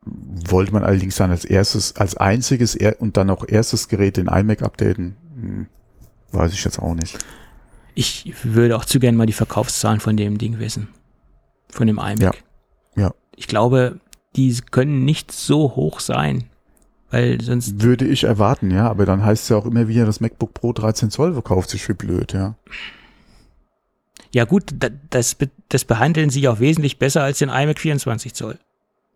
Wollte 0.06 0.74
man 0.74 0.84
allerdings 0.84 1.16
dann 1.16 1.32
als 1.32 1.46
erstes, 1.46 1.96
als 1.96 2.18
einziges 2.18 2.78
und 3.00 3.16
dann 3.16 3.30
auch 3.30 3.48
erstes 3.48 3.88
Gerät 3.88 4.18
den 4.18 4.28
iMac 4.28 4.64
updaten? 4.64 5.16
Hm, 5.40 5.68
weiß 6.32 6.54
ich 6.54 6.64
jetzt 6.64 6.80
auch 6.80 6.96
nicht. 6.96 7.18
Ich 7.96 8.34
würde 8.44 8.76
auch 8.76 8.86
zu 8.86 9.00
gern 9.00 9.16
mal 9.16 9.28
die 9.28 9.34
Verkaufszahlen 9.34 10.00
von 10.00 10.18
dem 10.18 10.38
Ding 10.38 10.60
wissen. 10.60 10.90
Von 11.70 11.88
dem 11.88 11.98
iMac. 11.98 12.22
Ja. 12.22 12.32
Ja. 12.96 13.14
Ich 13.36 13.48
glaube, 13.48 14.00
die 14.36 14.56
können 14.72 15.06
nicht 15.06 15.32
so 15.32 15.76
hoch 15.76 16.00
sein. 16.00 16.46
Weil 17.12 17.40
sonst, 17.42 17.84
Würde 17.84 18.06
ich 18.08 18.24
erwarten, 18.24 18.72
ja, 18.72 18.90
aber 18.90 19.06
dann 19.06 19.24
heißt 19.24 19.44
es 19.44 19.50
ja 19.50 19.58
auch 19.58 19.68
immer 19.68 19.88
wieder, 19.88 20.06
das 20.08 20.20
MacBook 20.20 20.56
Pro 20.56 20.74
13 20.74 21.12
Zoll 21.12 21.34
verkauft 21.34 21.70
sich 21.70 21.88
wie 21.88 21.94
blöd, 21.94 22.34
ja. 22.34 22.56
Ja 24.34 24.46
gut, 24.46 24.64
da- 24.74 24.90
das, 25.10 25.38
das 25.70 25.86
behandeln 25.86 26.30
sie 26.30 26.48
auch 26.48 26.60
wesentlich 26.60 26.98
besser 27.00 27.24
als 27.24 27.40
den 27.40 27.50
iMac 27.50 27.80
24 27.80 28.34
Zoll. 28.34 28.58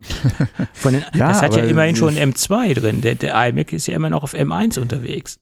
Von 0.74 0.92
den, 0.92 1.02
Ja, 1.14 1.28
das 1.28 1.42
hat 1.42 1.56
ja 1.56 1.64
immerhin 1.64 1.96
schon 1.96 2.14
M2 2.14 2.74
drin. 2.74 3.00
Der, 3.00 3.14
der 3.16 3.34
iMac 3.48 3.72
ist 3.72 3.88
ja 3.88 3.94
immer 3.96 4.10
noch 4.10 4.22
auf 4.22 4.34
M1 4.34 4.78
unterwegs. 4.78 5.40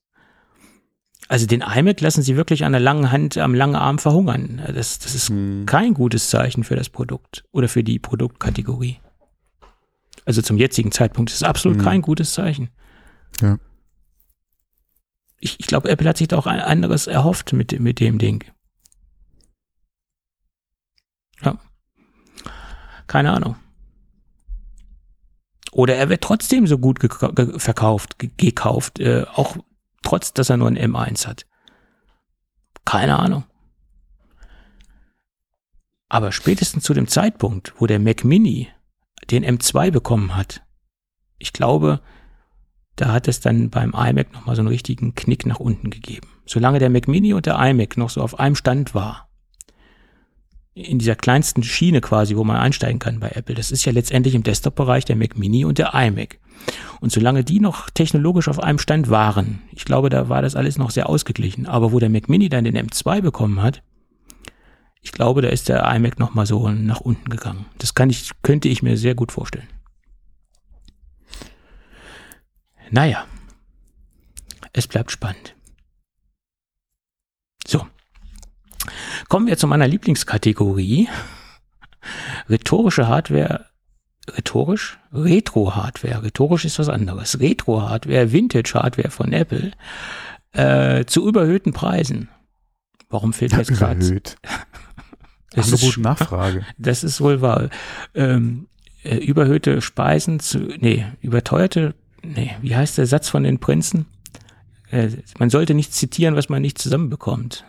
Also 1.29 1.47
den 1.47 1.61
iMac 1.61 2.01
lassen 2.01 2.23
sie 2.23 2.37
wirklich 2.37 2.65
an 2.65 2.73
der 2.73 2.81
langen 2.81 3.11
Hand, 3.11 3.37
am 3.37 3.53
langen 3.55 3.75
Arm 3.77 3.99
verhungern. 3.99 4.63
Das, 4.75 4.99
das 5.01 5.15
ist 5.15 5.29
Hm. 5.29 5.65
kein 5.67 5.93
gutes 5.93 6.31
Zeichen 6.31 6.65
für 6.65 6.77
das 6.77 6.89
Produkt 6.89 7.45
oder 7.53 7.69
für 7.69 7.83
die 7.85 7.99
Produktkategorie. 7.99 8.99
Also 10.25 10.41
zum 10.41 10.57
jetzigen 10.57 10.91
Zeitpunkt 10.93 11.31
ist 11.31 11.37
es 11.37 11.43
absolut 11.43 11.79
Mhm. 11.79 11.83
kein 11.83 12.03
gutes 12.03 12.33
Zeichen. 12.33 12.71
Ja. 13.43 13.59
Ich, 15.39 15.61
ich 15.61 15.67
glaube, 15.67 15.89
Apple 15.91 16.09
hat 16.09 16.17
sich 16.17 16.29
da 16.29 16.39
auch 16.39 16.47
ein 16.47 16.61
anderes 16.61 17.07
erhofft 17.07 17.53
mit, 17.53 17.79
mit 17.79 18.01
dem 18.01 18.19
Ding. 18.19 18.45
Ja. 21.43 21.59
Keine 23.07 23.33
Ahnung. 23.33 23.57
Oder 25.73 25.97
er 25.97 26.09
wird 26.09 26.23
trotzdem 26.23 26.67
so 26.67 26.79
gut 26.79 27.01
ge 27.01 27.11
verkauft, 27.59 28.19
ge 28.19 28.31
gekauft, 28.37 28.99
äh, 28.99 29.27
auch 29.35 29.57
trotz, 30.03 30.33
dass 30.33 30.49
er 30.49 30.57
nur 30.57 30.69
ein 30.69 30.79
M1 30.79 31.27
hat. 31.27 31.47
Keine 32.85 33.19
Ahnung. 33.19 33.45
Aber 36.09 36.33
spätestens 36.33 36.85
zu 36.85 36.95
dem 36.95 37.09
Zeitpunkt, 37.09 37.75
wo 37.79 37.87
der 37.87 37.99
Mac 37.99 38.25
Mini 38.25 38.69
den 39.31 39.45
M2 39.45 39.91
bekommen 39.91 40.37
hat, 40.37 40.63
ich 41.39 41.53
glaube, 41.53 42.01
da 42.95 43.13
hat 43.13 43.29
es 43.29 43.41
dann 43.41 43.69
beim 43.69 43.93
iMac 43.93 44.33
nochmal 44.33 44.57
so 44.57 44.63
einen 44.63 44.69
richtigen 44.69 45.15
Knick 45.15 45.45
nach 45.45 45.61
unten 45.61 45.91
gegeben. 45.91 46.29
Solange 46.47 46.79
der 46.79 46.91
Mac 46.91 47.09
Mini 47.09 47.35
und 47.35 47.45
der 47.47 47.59
iMac 47.59 47.97
noch 47.97 48.09
so 48.09 48.23
auf 48.23 48.39
einem 48.39 48.55
Stand 48.55 48.95
war, 48.95 49.26
in 50.77 50.99
dieser 50.99 51.17
kleinsten 51.17 51.63
Schiene 51.63 52.03
quasi, 52.03 52.37
wo 52.37 52.45
man 52.45 52.59
einsteigen 52.59 52.99
kann 52.99 53.19
bei 53.19 53.31
Apple. 53.31 53.55
Das 53.55 53.71
ist 53.71 53.87
ja 53.87 53.93
letztendlich 53.93 54.35
im 54.35 54.43
Desktop-Bereich 54.43 55.07
der 55.07 55.17
Mac 55.17 55.39
Mini 55.39 55.65
und 55.65 55.79
der 55.79 55.95
iMac. 55.95 56.39
Und 57.01 57.11
solange 57.11 57.45
die 57.45 57.61
noch 57.61 57.89
technologisch 57.89 58.47
auf 58.47 58.63
einem 58.63 58.79
Stand 58.79 59.09
waren, 59.09 59.63
ich 59.73 59.87
glaube, 59.87 60.11
da 60.11 60.29
war 60.29 60.43
das 60.43 60.55
alles 60.55 60.77
noch 60.77 60.91
sehr 60.91 61.09
ausgeglichen. 61.09 61.65
Aber 61.67 61.93
wo 61.93 61.99
der 61.99 62.11
Mac 62.11 62.29
Mini 62.29 62.51
dann 62.51 62.65
den 62.65 62.77
M2 62.77 63.23
bekommen 63.23 63.63
hat, 63.63 63.83
ich 65.01 65.13
glaube, 65.13 65.41
da 65.41 65.49
ist 65.49 65.71
der 65.71 65.83
iMac 65.95 66.19
noch 66.19 66.35
mal 66.35 66.45
so 66.45 66.69
nach 66.69 67.01
unten 67.01 67.31
gegangen. 67.31 67.65
Das 67.79 67.95
kann 67.95 68.11
ich, 68.11 68.31
könnte 68.43 68.69
ich 68.69 68.83
mir 68.83 68.99
sehr 68.99 69.15
gut 69.15 69.33
vorstellen. 69.33 69.69
Naja, 72.91 73.25
es 74.75 74.87
bleibt 74.87 75.11
spannend. 75.11 75.55
So. 77.67 77.87
Kommen 79.29 79.47
wir 79.47 79.57
zu 79.57 79.67
meiner 79.67 79.89
Lieblingskategorie. 79.89 81.09
Rhetorische 82.49 83.09
Hardware 83.09 83.67
rhetorisch, 84.35 84.99
Retro-Hardware, 85.13 86.23
rhetorisch 86.23 86.65
ist 86.65 86.79
was 86.79 86.89
anderes, 86.89 87.39
Retro-Hardware, 87.41 88.33
Vintage-Hardware 88.33 89.11
von 89.11 89.33
Apple 89.33 89.73
äh, 90.53 91.05
zu 91.05 91.29
überhöhten 91.29 91.73
Preisen. 91.73 92.29
Warum 93.09 93.33
fehlt 93.33 93.53
ja, 93.53 93.59
jetzt 93.59 93.73
gerade? 93.73 94.05
Überhöht. 94.05 94.37
Angebot 95.55 95.99
Nachfrage. 95.99 96.67
Das 96.79 97.05
ist 97.05 97.21
wohl 97.21 97.41
wahr. 97.41 97.71
Ähm, 98.15 98.69
äh, 99.05 99.17
überhöhte 99.17 99.81
Speisen 99.81 100.41
zu, 100.41 100.59
nee, 100.59 101.07
überteuerte, 101.23 101.95
nee, 102.23 102.55
wie 102.61 102.77
heißt 102.77 102.99
der 102.99 103.07
Satz 103.07 103.29
von 103.29 103.45
den 103.45 103.59
Prinzen? 103.59 104.07
Äh, 104.91 105.11
man 105.39 105.51
sollte 105.51 105.75
nicht 105.75 105.95
zitieren, 105.95 106.37
was 106.37 106.49
man 106.49 106.63
nicht 106.63 106.79
zusammenbekommt. 106.79 107.65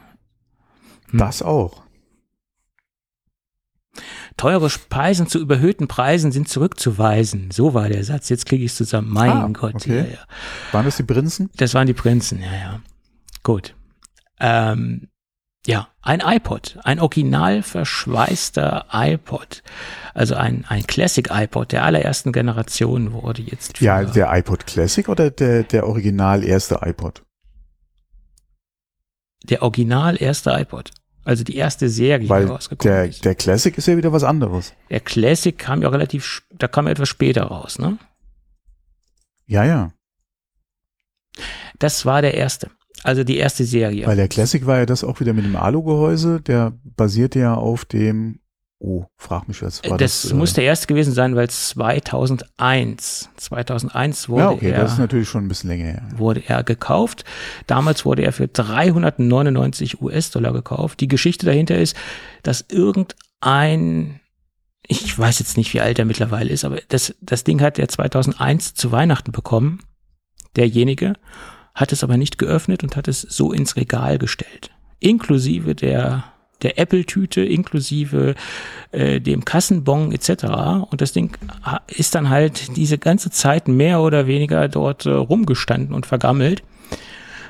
Hm. 1.09 1.19
Das 1.19 1.41
auch. 1.41 1.83
Teure 4.37 4.69
Speisen 4.69 5.27
zu 5.27 5.39
überhöhten 5.39 5.87
Preisen 5.87 6.31
sind 6.31 6.47
zurückzuweisen. 6.47 7.49
So 7.51 7.73
war 7.73 7.89
der 7.89 8.03
Satz. 8.03 8.29
Jetzt 8.29 8.45
kriege 8.45 8.63
ich 8.63 8.71
es 8.71 8.77
zusammen. 8.77 9.11
Mein 9.11 9.31
ah, 9.31 9.49
Gott. 9.51 9.75
Okay. 9.75 9.97
Ja, 9.97 10.03
ja. 10.03 10.19
Waren 10.71 10.85
das 10.85 10.97
die 10.97 11.03
Prinzen? 11.03 11.49
Das 11.57 11.73
waren 11.73 11.87
die 11.87 11.93
Prinzen, 11.93 12.39
ja, 12.39 12.53
ja. 12.53 12.79
Gut. 13.41 13.75
Ähm, 14.39 15.07
ja, 15.65 15.89
ein 16.01 16.21
iPod, 16.23 16.77
ein 16.83 16.99
original 16.99 17.61
verschweißter 17.61 18.85
iPod. 18.93 19.63
Also 20.13 20.35
ein, 20.35 20.63
ein 20.69 20.87
Classic 20.87 21.27
iPod 21.29 21.73
der 21.73 21.83
allerersten 21.83 22.31
Generation 22.31 23.11
wurde 23.11 23.41
jetzt. 23.41 23.81
Ja, 23.81 24.03
der 24.03 24.31
iPod 24.33 24.65
Classic 24.65 25.09
oder 25.09 25.29
der, 25.29 25.63
der 25.63 25.85
original 25.87 26.43
erste 26.43 26.79
iPod? 26.83 27.23
Der 29.43 29.61
original 29.61 30.21
erste 30.21 30.51
iPod. 30.51 30.91
Also 31.23 31.43
die 31.43 31.57
erste 31.57 31.89
Serie, 31.89 32.29
Weil 32.29 32.45
die 32.45 32.51
rausgekommen 32.51 32.95
der, 32.95 33.05
ist. 33.05 33.25
Der 33.25 33.35
Classic 33.35 33.77
ist 33.77 33.87
ja 33.87 33.97
wieder 33.97 34.13
was 34.13 34.23
anderes. 34.23 34.73
Der 34.89 35.01
Classic 35.01 35.57
kam 35.57 35.81
ja 35.81 35.89
relativ, 35.89 36.43
da 36.57 36.67
kam 36.69 36.87
er 36.87 36.93
etwas 36.93 37.09
später 37.09 37.43
raus, 37.43 37.79
ne? 37.79 37.97
Ja, 39.45 39.65
ja. 39.65 39.91
Das 41.79 42.05
war 42.05 42.21
der 42.21 42.33
erste. 42.33 42.71
Also 43.03 43.23
die 43.23 43.37
erste 43.37 43.65
Serie. 43.65 44.07
Weil 44.07 44.15
der 44.15 44.27
Classic 44.27 44.65
war 44.65 44.79
ja 44.79 44.85
das 44.85 45.03
auch 45.03 45.19
wieder 45.19 45.33
mit 45.33 45.45
dem 45.45 45.55
Alu-Gehäuse, 45.55 46.41
der 46.41 46.73
basierte 46.83 47.39
ja 47.39 47.53
auf 47.55 47.85
dem 47.85 48.39
Oh, 48.79 49.05
frag 49.15 49.47
mich 49.47 49.61
jetzt. 49.61 49.89
War 49.89 49.97
das, 49.97 50.21
das 50.21 50.33
muss 50.33 50.51
äh, 50.51 50.55
der 50.55 50.65
erste 50.65 50.85
gewesen 50.85 51.11
sein, 51.11 51.35
weil 51.35 51.49
2001, 51.49 53.29
2001 53.35 54.29
wurde 54.29 54.41
ja, 54.41 54.51
okay, 54.51 54.69
er, 54.69 54.81
das 54.81 54.93
ist 54.93 54.99
natürlich 54.99 55.27
schon 55.27 55.45
ein 55.45 55.47
bisschen 55.47 55.69
länger 55.69 55.85
her. 55.85 56.03
Wurde 56.15 56.43
er 56.45 56.63
gekauft. 56.63 57.25
Damals 57.65 58.05
wurde 58.05 58.21
er 58.21 58.33
für 58.33 58.47
399 58.47 59.99
US-Dollar 60.01 60.53
gekauft. 60.53 60.99
Die 60.99 61.07
Geschichte 61.07 61.47
dahinter 61.47 61.75
ist, 61.77 61.95
dass 62.43 62.65
irgendein, 62.69 64.19
ich 64.85 65.17
weiß 65.17 65.39
jetzt 65.39 65.57
nicht, 65.57 65.73
wie 65.73 65.81
alt 65.81 65.97
er 65.97 66.05
mittlerweile 66.05 66.51
ist, 66.51 66.63
aber 66.63 66.79
das, 66.89 67.15
das 67.19 67.43
Ding 67.43 67.61
hat 67.61 67.79
er 67.79 67.89
2001 67.89 68.75
zu 68.75 68.91
Weihnachten 68.91 69.31
bekommen. 69.31 69.79
Derjenige 70.55 71.13
hat 71.73 71.91
es 71.91 72.03
aber 72.03 72.17
nicht 72.17 72.37
geöffnet 72.37 72.83
und 72.83 72.95
hat 72.95 73.07
es 73.07 73.21
so 73.21 73.51
ins 73.51 73.75
Regal 73.75 74.19
gestellt. 74.19 74.69
Inklusive 74.99 75.73
der 75.73 76.25
der 76.61 76.79
Apple-Tüte 76.79 77.41
inklusive 77.41 78.35
äh, 78.91 79.19
dem 79.19 79.45
Kassenbon 79.45 80.11
etc. 80.11 80.45
Und 80.89 81.01
das 81.01 81.13
Ding 81.13 81.37
ist 81.87 82.15
dann 82.15 82.29
halt 82.29 82.75
diese 82.75 82.97
ganze 82.97 83.29
Zeit 83.29 83.67
mehr 83.67 84.01
oder 84.01 84.27
weniger 84.27 84.67
dort 84.67 85.05
äh, 85.05 85.11
rumgestanden 85.11 85.93
und 85.93 86.05
vergammelt, 86.05 86.63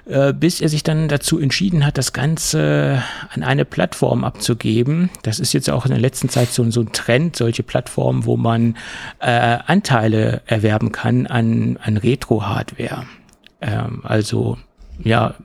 äh, 0.06 0.34
bis 0.34 0.62
er 0.62 0.70
sich 0.70 0.84
dann 0.84 1.08
dazu 1.08 1.40
entschieden 1.40 1.86
hat, 1.86 1.98
das 1.98 2.14
Ganze 2.14 3.04
an 3.34 3.44
eine 3.44 3.66
Plattform 3.66 4.24
abzugeben. 4.24 5.10
Das 5.24 5.40
ist 5.40 5.54
jetzt 5.54 5.70
auch 5.70 5.86
in 5.86 5.92
der 5.92 6.00
letzten 6.00 6.30
Zeit 6.30 6.50
so, 6.50 6.70
so 6.72 6.82
ein 6.82 6.92
Trend, 6.92 7.36
solche 7.36 7.64
Plattformen, 7.64 8.26
wo 8.26 8.38
man 8.38 8.76
äh, 9.20 9.58
Anteile 9.66 10.42
erwerben 10.46 10.92
kann 10.92 11.28
an, 11.28 11.78
an 11.82 11.98
Retro-Hardware. 11.98 13.06
Ähm, 13.62 14.02
also 14.04 14.58
ja, 15.04 15.36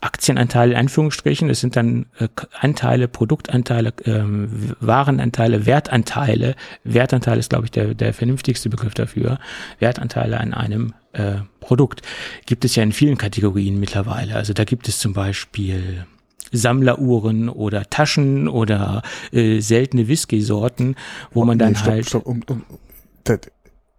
Aktienanteile 0.00 0.72
in 0.72 0.78
Anführungsstrichen. 0.78 1.48
Das 1.48 1.60
sind 1.60 1.76
dann 1.76 2.06
äh, 2.18 2.28
Anteile, 2.58 3.08
Produktanteile, 3.08 3.92
ähm, 4.04 4.74
Warenanteile, 4.80 5.66
Wertanteile. 5.66 6.54
Wertanteil 6.84 7.38
ist, 7.38 7.50
glaube 7.50 7.66
ich, 7.66 7.70
der, 7.70 7.94
der 7.94 8.14
vernünftigste 8.14 8.70
Begriff 8.70 8.94
dafür. 8.94 9.38
Wertanteile 9.78 10.40
an 10.40 10.54
einem 10.54 10.94
äh, 11.12 11.36
Produkt. 11.60 12.02
Gibt 12.46 12.64
es 12.64 12.76
ja 12.76 12.82
in 12.82 12.92
vielen 12.92 13.18
Kategorien 13.18 13.78
mittlerweile. 13.78 14.36
Also 14.36 14.52
da 14.52 14.64
gibt 14.64 14.88
es 14.88 14.98
zum 14.98 15.12
Beispiel 15.12 16.06
Sammleruhren 16.52 17.48
oder 17.48 17.88
Taschen 17.90 18.48
oder 18.48 19.02
äh, 19.32 19.60
seltene 19.60 20.08
Whisky-Sorten, 20.08 20.96
wo 21.32 21.42
oh, 21.42 21.44
man 21.44 21.58
dann 21.58 21.72
nee, 21.72 21.78
stopp, 21.78 21.92
halt. 21.92 22.06
Stopp, 22.06 22.26
um, 22.26 22.42
um, 22.48 22.64
das, 23.24 23.40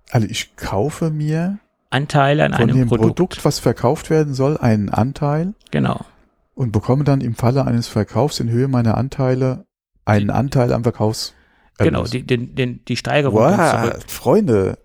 also 0.09 0.27
ich 0.29 0.55
kaufe 0.55 1.11
mir 1.11 1.59
Anteile 1.91 2.45
an 2.45 2.53
Von 2.53 2.61
einem 2.63 2.77
dem 2.77 2.87
Produkt. 2.87 3.15
Produkt, 3.15 3.45
was 3.45 3.59
verkauft 3.59 4.09
werden 4.09 4.33
soll, 4.33 4.57
einen 4.57 4.89
Anteil. 4.89 5.53
Genau. 5.69 6.03
Und 6.55 6.71
bekomme 6.71 7.03
dann 7.03 7.21
im 7.21 7.35
Falle 7.35 7.65
eines 7.65 7.87
Verkaufs 7.87 8.39
in 8.39 8.49
Höhe 8.49 8.67
meiner 8.67 8.97
Anteile 8.97 9.65
einen 10.05 10.29
Anteil 10.29 10.73
am 10.73 10.83
Verkaufs. 10.83 11.33
Genau, 11.77 12.03
die, 12.03 12.25
den, 12.25 12.55
den, 12.55 12.83
die 12.85 12.97
Steigerung. 12.97 13.39
Wow, 13.39 13.93
Freunde. 14.07 14.77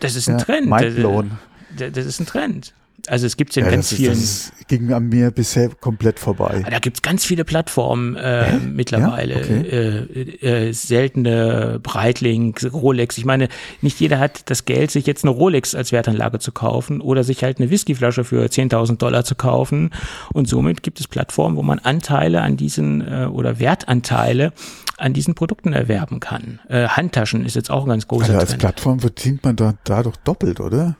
Das 0.00 0.16
ist 0.16 0.28
ein 0.28 0.38
ja, 0.38 0.44
Trend. 0.44 0.68
Mindblown. 0.68 1.38
Das 1.76 2.06
ist 2.06 2.20
ein 2.20 2.26
Trend. 2.26 2.74
Also 3.08 3.26
es 3.26 3.36
gibt 3.36 3.54
ja, 3.56 3.64
ja 3.64 3.70
ganz 3.70 3.90
das 3.90 3.98
vielen. 3.98 4.12
Das 4.12 4.52
ging 4.68 4.92
an 4.92 5.08
mir 5.08 5.30
bisher 5.30 5.70
komplett 5.80 6.18
vorbei. 6.18 6.64
Da 6.68 6.78
gibt 6.78 6.98
es 6.98 7.02
ganz 7.02 7.24
viele 7.24 7.44
Plattformen 7.44 8.16
äh, 8.16 8.48
äh? 8.48 8.58
mittlerweile. 8.58 9.34
Ja? 9.34 9.40
Okay. 9.40 10.06
Äh, 10.42 10.68
äh, 10.68 10.72
seltene 10.72 11.80
Breitling, 11.82 12.54
Rolex. 12.72 13.18
Ich 13.18 13.24
meine, 13.24 13.48
nicht 13.82 13.98
jeder 14.00 14.18
hat 14.18 14.50
das 14.50 14.64
Geld, 14.64 14.90
sich 14.90 15.06
jetzt 15.06 15.24
eine 15.24 15.30
Rolex 15.30 15.74
als 15.74 15.92
Wertanlage 15.92 16.38
zu 16.38 16.52
kaufen 16.52 17.00
oder 17.00 17.24
sich 17.24 17.42
halt 17.42 17.58
eine 17.58 17.70
Whiskyflasche 17.70 18.24
für 18.24 18.44
10.000 18.44 18.98
Dollar 18.98 19.24
zu 19.24 19.34
kaufen. 19.34 19.90
Und 20.32 20.48
somit 20.48 20.82
gibt 20.82 21.00
es 21.00 21.08
Plattformen, 21.08 21.56
wo 21.56 21.62
man 21.62 21.78
Anteile 21.78 22.42
an 22.42 22.56
diesen 22.56 23.00
äh, 23.00 23.26
oder 23.26 23.58
Wertanteile 23.58 24.52
an 24.98 25.12
diesen 25.12 25.34
Produkten 25.34 25.72
erwerben 25.72 26.20
kann. 26.20 26.58
Äh, 26.68 26.88
Handtaschen 26.88 27.46
ist 27.46 27.54
jetzt 27.56 27.70
auch 27.70 27.84
ein 27.84 27.90
ganz 27.90 28.08
großer 28.08 28.26
also 28.26 28.38
als 28.38 28.50
Trend. 28.50 28.60
Plattform 28.60 29.00
verdient 29.00 29.44
man 29.44 29.56
da, 29.56 29.74
da 29.84 30.02
doch 30.02 30.16
doppelt, 30.16 30.60
oder? 30.60 30.96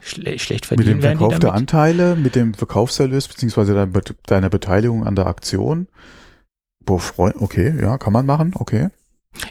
Schle 0.00 0.38
schlecht 0.38 0.66
verdienen 0.66 0.96
Mit 0.96 1.04
dem 1.04 1.18
Verkauf 1.18 1.38
der 1.38 1.54
Anteile, 1.54 2.16
mit 2.16 2.34
dem 2.34 2.54
Verkaufserlös 2.54 3.28
beziehungsweise 3.28 3.88
deiner 4.26 4.50
Beteiligung 4.50 5.06
an 5.06 5.16
der 5.16 5.26
Aktion. 5.26 5.88
Boah, 6.84 7.00
Freund, 7.00 7.36
okay, 7.38 7.74
ja, 7.80 7.96
kann 7.98 8.12
man 8.12 8.26
machen, 8.26 8.52
okay. 8.54 8.88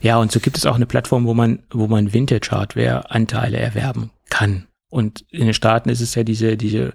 Ja, 0.01 0.17
und 0.17 0.31
so 0.31 0.39
gibt 0.39 0.57
es 0.57 0.65
auch 0.65 0.75
eine 0.75 0.85
Plattform, 0.85 1.25
wo 1.25 1.33
man, 1.33 1.63
wo 1.71 1.87
man 1.87 2.13
Vintage-Hardware-Anteile 2.13 3.57
erwerben 3.57 4.11
kann. 4.29 4.67
Und 4.89 5.25
in 5.29 5.45
den 5.45 5.53
Staaten 5.53 5.89
ist 5.89 6.01
es 6.01 6.15
ja 6.15 6.23
diese, 6.23 6.57
diese, 6.57 6.91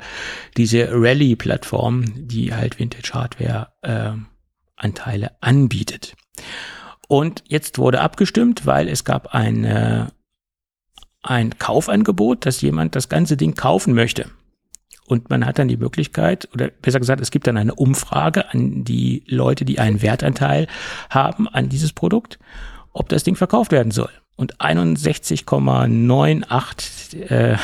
diese 0.56 0.88
Rally-Plattform, 0.92 2.28
die 2.28 2.52
halt 2.54 2.78
Vintage-Hardware-Anteile 2.78 5.26
äh, 5.26 5.30
anbietet. 5.40 6.14
Und 7.08 7.42
jetzt 7.48 7.78
wurde 7.78 8.00
abgestimmt, 8.00 8.66
weil 8.66 8.88
es 8.88 9.04
gab 9.04 9.34
eine 9.34 10.12
ein 11.26 11.58
Kaufangebot, 11.58 12.46
dass 12.46 12.60
jemand 12.60 12.96
das 12.96 13.08
ganze 13.08 13.36
Ding 13.36 13.54
kaufen 13.54 13.94
möchte. 13.94 14.26
Und 15.06 15.30
man 15.30 15.46
hat 15.46 15.58
dann 15.58 15.68
die 15.68 15.76
Möglichkeit, 15.76 16.48
oder 16.52 16.66
besser 16.68 16.98
gesagt, 16.98 17.20
es 17.20 17.30
gibt 17.30 17.46
dann 17.46 17.56
eine 17.56 17.74
Umfrage 17.74 18.52
an 18.52 18.82
die 18.84 19.22
Leute, 19.26 19.64
die 19.64 19.78
einen 19.78 20.02
Wertanteil 20.02 20.66
haben 21.10 21.46
an 21.48 21.68
dieses 21.68 21.92
Produkt, 21.92 22.40
ob 22.92 23.08
das 23.08 23.22
Ding 23.22 23.36
verkauft 23.36 23.70
werden 23.72 23.92
soll. 23.92 24.10
Und 24.36 24.58
61,98 24.58 27.30
äh, 27.30 27.56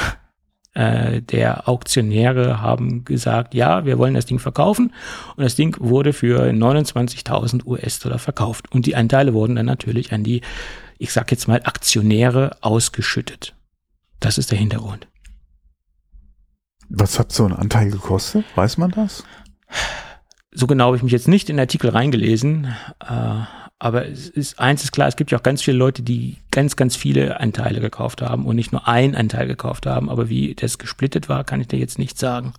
äh, 0.74 1.20
der 1.20 1.68
Auktionäre 1.68 2.62
haben 2.62 3.04
gesagt, 3.04 3.54
ja, 3.54 3.84
wir 3.84 3.98
wollen 3.98 4.14
das 4.14 4.26
Ding 4.26 4.38
verkaufen. 4.38 4.92
Und 5.36 5.44
das 5.44 5.54
Ding 5.54 5.76
wurde 5.80 6.12
für 6.12 6.44
29.000 6.44 7.66
US-Dollar 7.66 8.18
verkauft. 8.18 8.72
Und 8.72 8.86
die 8.86 8.96
Anteile 8.96 9.34
wurden 9.34 9.56
dann 9.56 9.66
natürlich 9.66 10.12
an 10.12 10.24
die 10.24 10.40
ich 11.02 11.12
sag 11.12 11.32
jetzt 11.32 11.48
mal, 11.48 11.60
Aktionäre 11.64 12.56
ausgeschüttet. 12.60 13.54
Das 14.20 14.38
ist 14.38 14.52
der 14.52 14.58
Hintergrund. 14.58 15.08
Was 16.88 17.18
hat 17.18 17.32
so 17.32 17.44
ein 17.44 17.52
Anteil 17.52 17.90
gekostet? 17.90 18.44
Weiß 18.54 18.78
man 18.78 18.92
das? 18.92 19.24
so 20.52 20.66
genau 20.66 20.86
habe 20.86 20.96
ich 20.96 21.02
mich 21.02 21.12
jetzt 21.12 21.26
nicht 21.26 21.50
in 21.50 21.56
den 21.56 21.62
Artikel 21.62 21.90
reingelesen, 21.90 22.74
äh, 23.00 23.40
aber 23.78 24.06
es 24.06 24.28
ist 24.28 24.60
eins 24.60 24.84
ist 24.84 24.92
klar, 24.92 25.08
es 25.08 25.16
gibt 25.16 25.32
ja 25.32 25.38
auch 25.38 25.42
ganz 25.42 25.60
viele 25.60 25.76
Leute, 25.76 26.02
die 26.02 26.36
ganz, 26.52 26.76
ganz 26.76 26.94
viele 26.94 27.40
Anteile 27.40 27.80
gekauft 27.80 28.22
haben 28.22 28.46
und 28.46 28.54
nicht 28.54 28.70
nur 28.70 28.86
einen 28.86 29.16
Anteil 29.16 29.48
gekauft 29.48 29.86
haben. 29.86 30.08
Aber 30.08 30.28
wie 30.28 30.54
das 30.54 30.78
gesplittet 30.78 31.28
war, 31.28 31.42
kann 31.42 31.60
ich 31.60 31.66
dir 31.66 31.80
jetzt 31.80 31.98
nicht 31.98 32.16
sagen. 32.16 32.52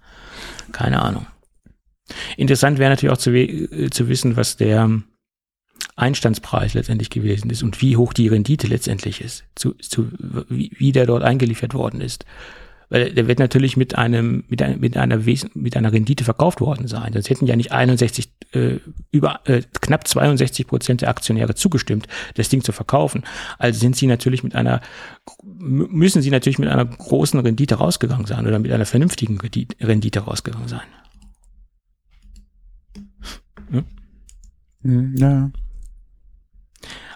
Keine 0.73 1.01
Ahnung. 1.01 1.27
Interessant 2.35 2.77
wäre 2.77 2.89
natürlich 2.89 3.13
auch 3.13 3.19
zu, 3.19 3.31
äh, 3.31 3.89
zu 3.89 4.09
wissen, 4.09 4.35
was 4.35 4.57
der 4.57 4.89
Einstandspreis 5.95 6.73
letztendlich 6.73 7.09
gewesen 7.09 7.49
ist 7.49 7.63
und 7.63 7.81
wie 7.81 7.97
hoch 7.97 8.13
die 8.13 8.27
Rendite 8.27 8.67
letztendlich 8.67 9.21
ist, 9.21 9.43
zu, 9.55 9.73
zu, 9.73 10.09
wie, 10.49 10.71
wie 10.75 10.91
der 10.91 11.05
dort 11.05 11.23
eingeliefert 11.23 11.73
worden 11.73 12.01
ist. 12.01 12.25
Weil 12.89 13.11
der 13.11 13.27
wird 13.27 13.39
natürlich 13.39 13.75
mit 13.75 13.97
einem, 13.97 14.43
mit, 14.49 14.61
ein, 14.61 14.79
mit 14.79 14.97
einer 14.97 15.25
Wesen, 15.25 15.49
mit 15.55 15.75
einer 15.75 15.91
Rendite 15.91 16.23
verkauft 16.23 16.61
worden 16.61 16.87
sein. 16.87 17.13
Sonst 17.13 17.29
hätten 17.29 17.47
ja 17.47 17.55
nicht 17.55 17.71
61, 17.71 18.29
äh, 18.51 18.77
über 19.11 19.39
äh, 19.45 19.63
knapp 19.81 20.07
62 20.07 20.67
Prozent 20.67 21.01
der 21.01 21.09
Aktionäre 21.09 21.55
zugestimmt, 21.55 22.07
das 22.35 22.49
Ding 22.49 22.63
zu 22.63 22.71
verkaufen. 22.71 23.23
Also 23.57 23.79
sind 23.79 23.95
sie 23.95 24.05
natürlich 24.05 24.43
mit 24.43 24.53
einer, 24.53 24.79
müssen 25.41 26.21
sie 26.21 26.29
natürlich 26.29 26.59
mit 26.59 26.69
einer 26.69 26.85
großen 26.85 27.39
Rendite 27.39 27.75
rausgegangen 27.75 28.27
sein 28.27 28.45
oder 28.45 28.59
mit 28.59 28.71
einer 28.71 28.85
vernünftigen 28.85 29.39
Rendite 29.39 30.19
rausgegangen 30.19 30.67
sein. 30.67 30.81
Hm? 34.83 35.15
Ja. 35.17 35.49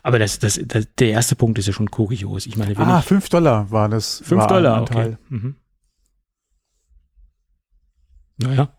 Aber 0.08 0.20
das, 0.20 0.40
das, 0.40 0.58
das, 0.64 0.88
der 0.98 1.10
erste 1.10 1.36
Punkt 1.36 1.60
ist 1.60 1.68
ja 1.68 1.74
schon 1.74 1.92
kurios. 1.92 2.46
Ich 2.46 2.56
meine, 2.56 2.78
ah, 2.78 3.02
5 3.02 3.28
Dollar 3.28 3.72
war 3.72 3.90
das. 3.90 4.20
5 4.24 4.40
war 4.40 4.48
Dollar, 4.48 4.82
okay. 4.82 5.18
Mhm. 5.28 5.56
Naja. 8.38 8.70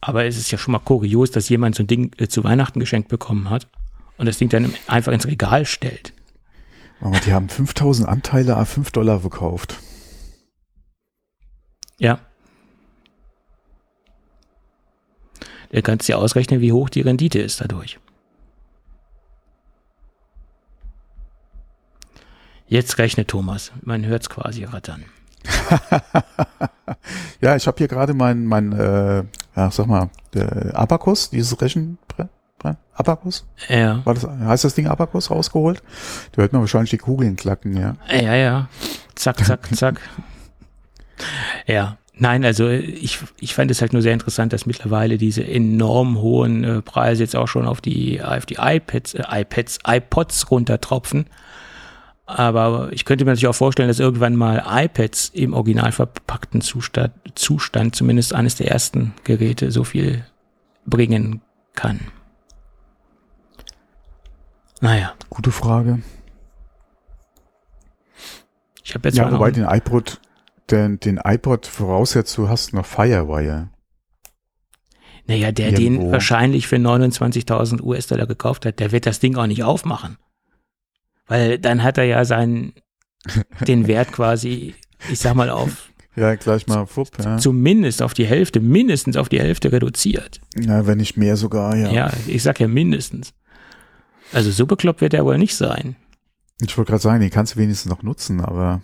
Aber 0.00 0.24
es 0.24 0.38
ist 0.38 0.50
ja 0.50 0.56
schon 0.56 0.72
mal 0.72 0.78
kurios, 0.78 1.30
dass 1.30 1.50
jemand 1.50 1.74
so 1.74 1.82
ein 1.82 1.86
Ding 1.86 2.14
äh, 2.16 2.28
zu 2.28 2.44
Weihnachten 2.44 2.80
geschenkt 2.80 3.10
bekommen 3.10 3.50
hat 3.50 3.68
und 4.16 4.24
das 4.24 4.38
Ding 4.38 4.48
dann 4.48 4.72
einfach 4.86 5.12
ins 5.12 5.26
Regal 5.26 5.66
stellt. 5.66 6.14
Aber 7.02 7.20
die 7.20 7.34
haben 7.34 7.50
5000 7.50 8.08
Anteile 8.08 8.56
a 8.56 8.64
5 8.64 8.90
Dollar 8.92 9.20
verkauft. 9.20 9.76
Ja. 11.98 12.20
Du 15.70 15.82
kannst 15.82 16.08
dir 16.08 16.18
ausrechnen, 16.18 16.60
wie 16.60 16.72
hoch 16.72 16.88
die 16.88 17.00
Rendite 17.00 17.38
ist 17.38 17.60
dadurch. 17.60 17.98
Jetzt 22.66 22.98
rechnet 22.98 23.28
Thomas. 23.28 23.72
Man 23.82 24.06
hört 24.06 24.22
es 24.22 24.30
quasi 24.30 24.64
rattern. 24.64 25.04
ja, 27.40 27.56
ich 27.56 27.66
habe 27.66 27.78
hier 27.78 27.88
gerade 27.88 28.14
mein, 28.14 28.44
mein 28.44 28.72
äh, 28.72 29.24
ja, 29.56 29.70
sag 29.70 29.86
mal, 29.86 30.10
der 30.34 30.72
Abakus, 30.74 31.30
dieses 31.30 31.60
Rechen, 31.60 31.98
Abakus? 33.00 33.46
Ja. 33.68 34.04
War 34.04 34.14
das, 34.14 34.26
heißt 34.26 34.64
das 34.64 34.74
Ding 34.74 34.86
Abakus 34.86 35.30
rausgeholt? 35.30 35.82
Da 36.32 36.42
hört 36.42 36.52
man 36.52 36.60
wahrscheinlich 36.60 36.90
die 36.90 36.98
Kugeln 36.98 37.36
klacken, 37.36 37.76
ja. 37.76 37.96
Ja, 38.10 38.34
ja. 38.34 38.68
Zack, 39.14 39.44
zack, 39.44 39.74
zack. 39.74 40.00
ja. 41.66 41.96
Nein, 42.22 42.44
also 42.44 42.68
ich, 42.68 43.18
ich 43.40 43.54
fand 43.54 43.70
es 43.70 43.80
halt 43.80 43.94
nur 43.94 44.02
sehr 44.02 44.12
interessant, 44.12 44.52
dass 44.52 44.66
mittlerweile 44.66 45.16
diese 45.16 45.42
enorm 45.42 46.18
hohen 46.18 46.64
äh, 46.64 46.82
Preise 46.82 47.22
jetzt 47.22 47.34
auch 47.34 47.48
schon 47.48 47.66
auf 47.66 47.80
die, 47.80 48.22
auf 48.22 48.44
die 48.44 48.58
iPads, 48.60 49.14
äh, 49.14 49.22
iPads, 49.26 49.78
iPods 49.86 50.50
runtertropfen. 50.50 51.24
Aber 52.26 52.90
ich 52.92 53.06
könnte 53.06 53.24
mir 53.24 53.30
natürlich 53.30 53.48
auch 53.48 53.54
vorstellen, 53.54 53.88
dass 53.88 54.00
irgendwann 54.00 54.36
mal 54.36 54.62
iPads 54.66 55.30
im 55.30 55.54
original 55.54 55.92
verpackten 55.92 56.60
Zustand, 56.60 57.14
Zustand 57.36 57.96
zumindest 57.96 58.34
eines 58.34 58.54
der 58.54 58.70
ersten 58.70 59.14
Geräte 59.24 59.70
so 59.70 59.84
viel 59.84 60.22
bringen 60.84 61.40
kann. 61.74 62.00
Naja. 64.82 65.14
Gute 65.30 65.52
Frage. 65.52 66.02
Ich 68.84 68.94
habe 68.94 69.08
jetzt 69.08 69.16
ja, 69.16 69.32
wobei 69.32 69.52
den 69.52 69.64
iPod 69.64 70.20
den, 70.70 71.00
den 71.00 71.20
iPod 71.22 71.66
voraussetzt, 71.66 72.36
du 72.38 72.48
hast 72.48 72.72
noch 72.72 72.86
Firewire. 72.86 73.70
Naja, 75.26 75.52
der 75.52 75.72
Irgendwo. 75.72 76.02
den 76.02 76.12
wahrscheinlich 76.12 76.66
für 76.66 76.76
29.000 76.76 77.82
US-Dollar 77.82 78.26
gekauft 78.26 78.66
hat, 78.66 78.80
der 78.80 78.92
wird 78.92 79.06
das 79.06 79.20
Ding 79.20 79.36
auch 79.36 79.46
nicht 79.46 79.62
aufmachen. 79.62 80.16
Weil 81.26 81.58
dann 81.58 81.82
hat 81.82 81.98
er 81.98 82.04
ja 82.04 82.24
seinen, 82.24 82.72
den 83.66 83.86
Wert 83.86 84.12
quasi, 84.12 84.74
ich 85.10 85.20
sag 85.20 85.34
mal, 85.34 85.50
auf. 85.50 85.90
Ja, 86.16 86.34
gleich 86.34 86.66
mal 86.66 86.86
fupp, 86.86 87.10
ja. 87.22 87.38
Zumindest 87.38 88.02
auf 88.02 88.14
die 88.14 88.26
Hälfte, 88.26 88.58
mindestens 88.58 89.16
auf 89.16 89.28
die 89.28 89.40
Hälfte 89.40 89.70
reduziert. 89.70 90.40
Ja, 90.56 90.86
wenn 90.86 90.98
nicht 90.98 91.16
mehr 91.16 91.36
sogar, 91.36 91.76
ja. 91.76 91.92
Ja, 91.92 92.12
ich 92.26 92.42
sag 92.42 92.58
ja 92.58 92.66
mindestens. 92.66 93.32
Also 94.32 94.50
so 94.50 94.66
bekloppt 94.66 95.00
wird 95.00 95.14
er 95.14 95.24
wohl 95.24 95.38
nicht 95.38 95.54
sein. 95.54 95.96
Ich 96.60 96.76
wollte 96.76 96.90
gerade 96.90 97.02
sagen, 97.02 97.20
den 97.20 97.30
kannst 97.30 97.54
du 97.54 97.60
wenigstens 97.60 97.90
noch 97.90 98.02
nutzen, 98.02 98.40
aber. 98.40 98.82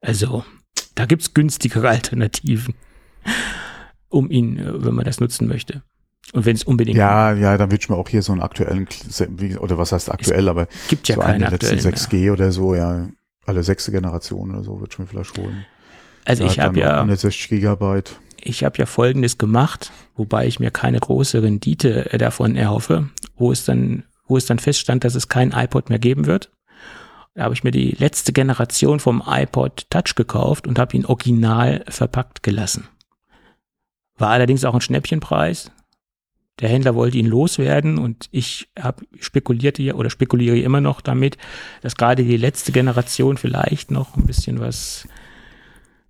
Also, 0.00 0.44
da 0.94 1.06
gibt 1.06 1.22
es 1.22 1.34
günstigere 1.34 1.88
Alternativen, 1.88 2.74
um 4.08 4.30
ihn, 4.30 4.58
äh, 4.58 4.84
wenn 4.84 4.94
man 4.94 5.04
das 5.04 5.20
nutzen 5.20 5.46
möchte. 5.46 5.82
Und 6.32 6.46
wenn 6.46 6.54
es 6.54 6.62
unbedingt. 6.62 6.96
Ja, 6.96 7.32
ja, 7.32 7.56
dann 7.56 7.70
würde 7.70 7.82
ich 7.82 7.88
mir 7.88 7.96
auch 7.96 8.08
hier 8.08 8.22
so 8.22 8.32
einen 8.32 8.40
aktuellen, 8.40 8.86
oder 9.58 9.78
was 9.78 9.92
heißt 9.92 10.12
aktuell, 10.12 10.48
aber 10.48 10.68
gibt 10.88 11.08
ja 11.08 11.16
so 11.16 11.22
keine 11.22 11.46
einen 11.46 11.58
letzten 11.58 11.78
6G 11.78 12.20
mehr. 12.20 12.32
oder 12.32 12.52
so, 12.52 12.74
ja, 12.74 13.08
alle 13.46 13.62
sechste 13.62 13.90
Generation 13.90 14.50
oder 14.52 14.62
so, 14.62 14.78
würde 14.78 14.92
ich 14.92 14.98
mir 14.98 15.06
vielleicht 15.06 15.36
holen. 15.36 15.64
Also 16.24 16.44
ich 16.44 16.60
habe 16.60 16.78
ja 16.78 16.98
160 16.98 17.48
Gigabyte. 17.48 18.20
Ich 18.42 18.64
habe 18.64 18.78
ja 18.78 18.86
Folgendes 18.86 19.38
gemacht, 19.38 19.92
wobei 20.14 20.46
ich 20.46 20.60
mir 20.60 20.70
keine 20.70 21.00
große 21.00 21.42
Rendite 21.42 22.12
äh, 22.12 22.18
davon 22.18 22.56
erhoffe, 22.56 23.08
wo 23.36 23.50
es 23.50 23.64
dann, 23.64 24.04
wo 24.26 24.36
es 24.36 24.46
dann 24.46 24.58
feststand, 24.58 25.04
dass 25.04 25.14
es 25.14 25.28
kein 25.28 25.52
iPod 25.52 25.88
mehr 25.88 25.98
geben 25.98 26.26
wird. 26.26 26.50
Da 27.34 27.44
habe 27.44 27.54
ich 27.54 27.64
mir 27.64 27.70
die 27.70 27.92
letzte 27.92 28.32
Generation 28.32 29.00
vom 29.00 29.22
iPod 29.24 29.88
Touch 29.90 30.14
gekauft 30.16 30.66
und 30.66 30.78
habe 30.78 30.96
ihn 30.96 31.06
original 31.06 31.84
verpackt 31.88 32.42
gelassen. 32.42 32.88
War 34.16 34.30
allerdings 34.30 34.64
auch 34.64 34.74
ein 34.74 34.80
Schnäppchenpreis. 34.80 35.70
Der 36.58 36.68
Händler 36.68 36.94
wollte 36.94 37.16
ihn 37.16 37.26
loswerden 37.26 37.98
und 37.98 38.28
ich 38.32 38.68
habe 38.78 39.06
spekulierte 39.18 39.94
oder 39.94 40.10
spekuliere 40.10 40.58
immer 40.58 40.80
noch 40.80 41.00
damit, 41.00 41.38
dass 41.80 41.96
gerade 41.96 42.22
die 42.22 42.36
letzte 42.36 42.72
Generation 42.72 43.38
vielleicht 43.38 43.90
noch 43.90 44.16
ein 44.16 44.26
bisschen 44.26 44.60
was 44.60 45.08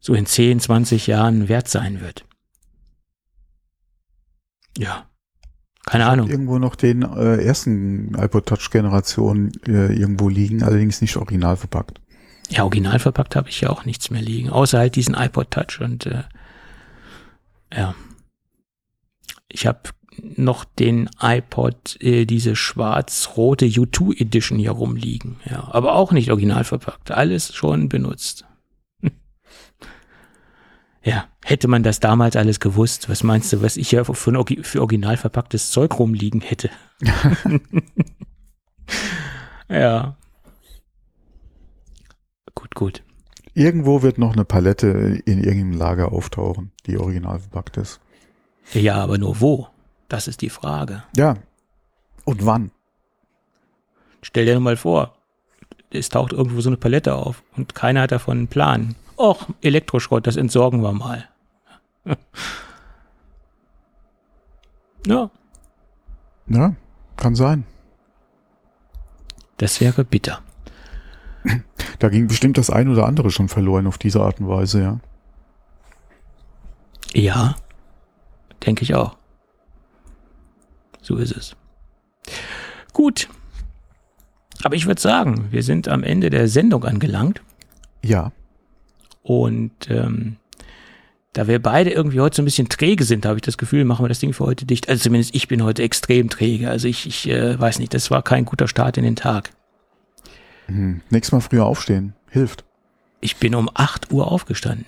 so 0.01 0.15
in 0.15 0.27
10, 0.27 0.59
20 0.59 1.07
Jahren 1.07 1.49
wert 1.49 1.69
sein 1.69 2.01
wird. 2.01 2.25
Ja. 4.77 5.10
Keine 5.91 6.07
Ahnung. 6.07 6.29
Irgendwo 6.29 6.61
noch 6.61 6.77
den 6.77 7.03
äh, 7.03 7.43
ersten 7.43 8.15
iPod 8.17 8.47
Touch 8.47 8.71
Generation 8.71 9.51
äh, 9.67 9.93
irgendwo 9.93 10.29
liegen, 10.29 10.63
allerdings 10.63 11.01
nicht 11.01 11.17
original 11.17 11.57
verpackt. 11.57 12.01
Ja, 12.49 12.63
original 12.63 13.01
verpackt 13.01 13.35
habe 13.35 13.49
ich 13.49 13.61
ja 13.63 13.71
auch 13.71 13.85
nichts 13.85 14.09
mehr 14.09 14.23
liegen, 14.23 14.51
außer 14.51 14.79
halt 14.79 14.95
diesen 14.95 15.15
iPod 15.15 15.51
Touch 15.51 15.81
und 15.81 16.07
äh, 16.07 16.23
ja. 17.75 17.97
Ich 19.49 19.67
habe 19.67 19.81
noch 20.37 20.65
den 20.65 21.11
iPod, 21.21 22.01
äh, 22.01 22.25
diese 22.25 22.55
schwarz-rote 22.55 23.67
U2 23.67 24.21
Edition 24.21 24.61
hier 24.61 24.71
rumliegen, 24.71 25.39
ja, 25.45 25.71
aber 25.73 25.97
auch 25.97 26.13
nicht 26.13 26.31
original 26.31 26.63
verpackt, 26.63 27.11
alles 27.11 27.53
schon 27.53 27.89
benutzt. 27.89 28.45
Ja, 31.03 31.29
hätte 31.43 31.67
man 31.67 31.83
das 31.83 32.01
damals 32.01 32.37
alles 32.37 32.61
gewusst, 32.61 33.09
was 33.09 33.23
meinst 33.23 33.53
du, 33.53 33.63
was 33.63 33.77
ich 33.77 33.91
ja 33.93 34.05
für, 34.05 34.15
für 34.15 34.81
original 34.81 35.17
verpacktes 35.17 35.71
Zeug 35.71 35.99
rumliegen 35.99 36.43
hätte? 36.43 36.71
ja. 39.69 40.17
Gut, 42.55 42.75
gut. 42.75 43.03
Irgendwo 43.55 44.03
wird 44.03 44.19
noch 44.19 44.35
eine 44.35 44.45
Palette 44.45 44.89
in 45.25 45.43
irgendeinem 45.43 45.73
Lager 45.73 46.13
auftauchen, 46.13 46.71
die 46.87 46.99
original 46.99 47.41
verpackt 47.41 47.79
ist. 47.79 48.01
Ja, 48.73 48.97
aber 48.97 49.19
nur 49.19 49.41
wo? 49.41 49.69
Das 50.09 50.29
ist 50.29 50.43
die 50.43 50.51
Frage. 50.51 51.03
Ja. 51.17 51.37
Und 52.25 52.45
wann? 52.45 52.71
Stell 54.23 54.45
dir 54.45 54.61
mal 54.61 54.77
vor, 54.77 55.17
es 55.91 56.11
taucht 56.11 56.33
irgendwo 56.33 56.61
so 56.61 56.69
eine 56.69 56.77
Palette 56.77 57.15
auf 57.15 57.43
und 57.57 57.75
keiner 57.75 58.03
hat 58.03 58.13
davon 58.13 58.39
einen 58.39 58.49
Plan. 58.49 58.95
Och, 59.21 59.47
Elektroschrott, 59.61 60.27
das 60.27 60.37
entsorgen 60.37 60.83
wir 60.83 60.93
mal. 60.95 61.29
ja. 65.07 65.31
Ja, 66.47 66.75
kann 67.17 67.35
sein. 67.35 67.65
Das 69.59 69.79
wäre 69.83 70.05
bitter. 70.05 70.41
Da 71.99 72.09
ging 72.09 72.29
bestimmt 72.29 72.57
das 72.57 72.71
ein 72.71 72.89
oder 72.89 73.05
andere 73.05 73.31
schon 73.31 73.51
verloren 73.51 73.87
auf 73.87 73.99
diese 73.99 74.23
Art 74.23 74.41
und 74.41 74.49
Weise, 74.49 74.81
ja. 74.81 75.01
Ja, 77.13 77.57
denke 78.65 78.85
ich 78.85 78.95
auch. 78.95 79.19
So 81.03 81.17
ist 81.17 81.37
es. 81.37 81.57
Gut. 82.95 83.29
Aber 84.63 84.77
ich 84.77 84.87
würde 84.87 85.01
sagen, 85.01 85.49
wir 85.51 85.63
sind 85.63 85.89
am 85.89 86.05
Ende 86.05 86.31
der 86.31 86.49
Sendung 86.49 86.85
angelangt. 86.85 87.43
Ja. 88.03 88.33
Und 89.23 89.73
ähm, 89.89 90.37
da 91.33 91.47
wir 91.47 91.61
beide 91.61 91.91
irgendwie 91.91 92.21
heute 92.21 92.37
so 92.37 92.43
ein 92.43 92.45
bisschen 92.45 92.69
träge 92.69 93.05
sind, 93.05 93.25
habe 93.25 93.37
ich 93.37 93.43
das 93.43 93.59
Gefühl, 93.59 93.85
machen 93.85 94.05
wir 94.05 94.09
das 94.09 94.19
Ding 94.19 94.33
für 94.33 94.47
heute 94.47 94.67
dicht. 94.67 94.89
Also 94.89 95.05
zumindest 95.05 95.35
ich 95.35 95.47
bin 95.49 95.63
heute 95.63 95.83
extrem 95.83 96.29
träge. 96.29 96.69
Also 96.69 96.89
ich, 96.89 97.07
ich 97.07 97.29
äh, 97.29 97.59
weiß 97.59 97.79
nicht, 97.79 97.95
das 97.95 98.11
war 98.11 98.23
kein 98.23 98.45
guter 98.45 98.67
Start 98.67 98.97
in 98.97 99.05
den 99.05 99.17
Tag. 99.17 99.53
Hm. 100.67 101.03
Nächstes 101.11 101.33
Mal 101.33 101.41
früher 101.41 101.67
aufstehen. 101.67 102.15
Hilft. 102.29 102.65
Ich 103.21 103.37
bin 103.37 103.55
um 103.55 103.71
8 103.73 104.13
Uhr 104.13 104.31
aufgestanden. 104.31 104.87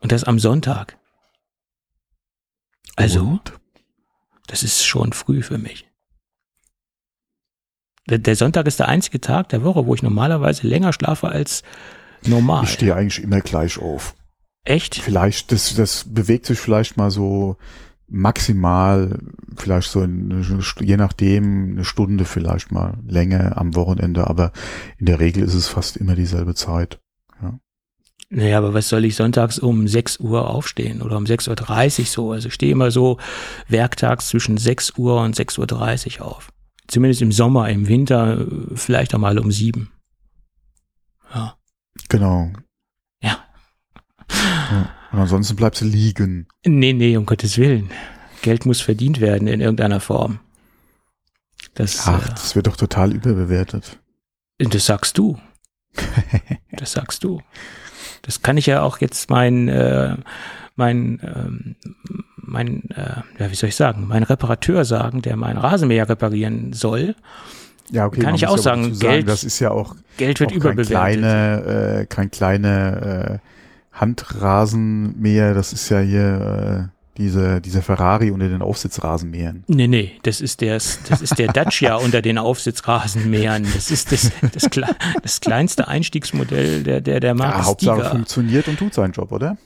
Und 0.00 0.12
das 0.12 0.24
am 0.24 0.38
Sonntag. 0.38 0.96
Also, 2.96 3.20
Und? 3.20 3.52
das 4.46 4.62
ist 4.62 4.84
schon 4.84 5.12
früh 5.12 5.42
für 5.42 5.58
mich. 5.58 5.86
Der, 8.08 8.18
der 8.18 8.34
Sonntag 8.34 8.66
ist 8.66 8.80
der 8.80 8.88
einzige 8.88 9.20
Tag 9.20 9.50
der 9.50 9.62
Woche, 9.62 9.86
wo 9.86 9.94
ich 9.94 10.02
normalerweise 10.02 10.66
länger 10.66 10.92
schlafe 10.92 11.28
als 11.28 11.62
normal. 12.26 12.64
Ich 12.64 12.70
stehe 12.70 12.94
eigentlich 12.94 13.22
immer 13.22 13.40
gleich 13.40 13.78
auf. 13.78 14.14
Echt? 14.64 14.96
Vielleicht, 14.96 15.52
das, 15.52 15.74
das 15.74 16.04
bewegt 16.08 16.46
sich 16.46 16.58
vielleicht 16.58 16.96
mal 16.96 17.10
so 17.10 17.56
maximal, 18.08 19.18
vielleicht 19.56 19.90
so 19.90 20.00
eine, 20.00 20.42
je 20.80 20.96
nachdem 20.96 21.72
eine 21.72 21.84
Stunde 21.84 22.24
vielleicht 22.24 22.72
mal 22.72 22.98
Länge 23.06 23.56
am 23.56 23.74
Wochenende, 23.76 24.26
aber 24.26 24.52
in 24.98 25.06
der 25.06 25.20
Regel 25.20 25.44
ist 25.44 25.54
es 25.54 25.68
fast 25.68 25.96
immer 25.96 26.16
dieselbe 26.16 26.54
Zeit. 26.54 27.00
Naja, 28.32 28.58
aber 28.58 28.74
was 28.74 28.88
soll 28.88 29.04
ich 29.04 29.16
sonntags 29.16 29.58
um 29.58 29.88
6 29.88 30.20
Uhr 30.20 30.48
aufstehen 30.48 31.02
oder 31.02 31.16
um 31.16 31.24
6.30 31.24 32.00
Uhr 32.00 32.06
so? 32.06 32.32
Also 32.32 32.46
ich 32.46 32.54
stehe 32.54 32.70
immer 32.70 32.92
so 32.92 33.18
werktags 33.66 34.28
zwischen 34.28 34.56
6 34.56 34.92
Uhr 34.98 35.20
und 35.20 35.36
6.30 35.36 36.20
Uhr 36.20 36.26
auf. 36.26 36.52
Zumindest 36.86 37.22
im 37.22 37.32
Sommer, 37.32 37.68
im 37.68 37.88
Winter 37.88 38.40
äh, 38.40 38.76
vielleicht 38.76 39.16
auch 39.16 39.18
mal 39.18 39.36
um 39.36 39.50
7. 39.50 39.90
Ja. 41.34 41.56
Genau. 42.08 42.50
Ja. 43.22 43.38
Ja. 44.30 44.90
Und 45.12 45.18
ansonsten 45.18 45.56
bleibst 45.56 45.80
du 45.80 45.86
liegen. 45.86 46.46
Nee, 46.64 46.92
nee, 46.92 47.16
um 47.16 47.26
Gottes 47.26 47.58
Willen. 47.58 47.90
Geld 48.42 48.64
muss 48.66 48.80
verdient 48.80 49.20
werden 49.20 49.48
in 49.48 49.60
irgendeiner 49.60 50.00
Form. 50.00 50.40
Das, 51.74 52.06
Ach, 52.06 52.28
das 52.30 52.54
wird 52.56 52.66
doch 52.66 52.76
total 52.76 53.12
überbewertet. 53.12 53.98
äh, 54.58 54.64
das 54.66 54.86
sagst 54.86 55.18
du. 55.18 55.38
Das 56.72 56.92
sagst 56.92 57.24
du. 57.24 57.42
Das 58.22 58.40
kann 58.40 58.56
ich 58.56 58.64
ja 58.66 58.80
auch 58.80 58.98
jetzt 59.00 59.28
mein, 59.28 59.68
äh, 59.68 60.16
mein, 60.76 61.20
ähm, 61.22 61.76
mein, 62.36 62.88
äh, 62.90 63.22
ja, 63.38 63.50
wie 63.50 63.54
soll 63.54 63.68
ich 63.68 63.76
sagen, 63.76 64.06
mein 64.06 64.22
Reparateur 64.22 64.86
sagen, 64.86 65.20
der 65.20 65.36
mein 65.36 65.58
Rasenmäher 65.58 66.08
reparieren 66.08 66.72
soll. 66.72 67.16
Ja, 67.90 68.06
okay. 68.06 68.20
Kann 68.20 68.34
ich 68.34 68.46
auch 68.46 68.58
sagen, 68.58 68.98
Geld- 68.98 69.28
das 69.28 69.42
ist 69.44 69.58
ja 69.60 69.70
auch, 69.70 69.96
Geld 70.16 70.38
wird 70.40 70.50
auch 70.50 70.52
kein 70.52 70.60
überbewertet. 70.60 70.88
kleine, 70.90 72.00
äh, 72.02 72.06
kein 72.06 72.30
kleine 72.30 73.40
äh, 73.42 73.98
Handrasenmäher. 73.98 75.54
Das 75.54 75.72
ist 75.72 75.88
ja 75.88 76.00
hier 76.00 76.88
äh, 76.90 76.96
diese, 77.16 77.60
dieser 77.60 77.82
Ferrari 77.82 78.30
unter 78.30 78.48
den 78.48 78.62
Aufsitzrasenmähern. 78.62 79.64
Nee, 79.66 79.88
nee, 79.88 80.12
das 80.22 80.40
ist 80.40 80.60
der, 80.60 80.74
das 80.74 81.20
ist 81.20 81.38
der 81.38 81.48
Dacia 81.52 81.96
unter 81.96 82.22
den 82.22 82.38
Aufsitzrasenmähern. 82.38 83.66
Das 83.74 83.90
ist 83.90 84.12
das, 84.12 84.30
das, 84.52 84.70
kle- 84.70 84.94
das 85.22 85.40
kleinste 85.40 85.88
Einstiegsmodell 85.88 86.82
der, 86.82 87.00
der, 87.00 87.20
der 87.20 87.34
Marke 87.34 87.58
Ja, 87.58 87.64
Hauptsache 87.66 87.96
Stiga. 87.96 88.10
funktioniert 88.10 88.68
und 88.68 88.78
tut 88.78 88.94
seinen 88.94 89.12
Job, 89.12 89.32
oder? 89.32 89.56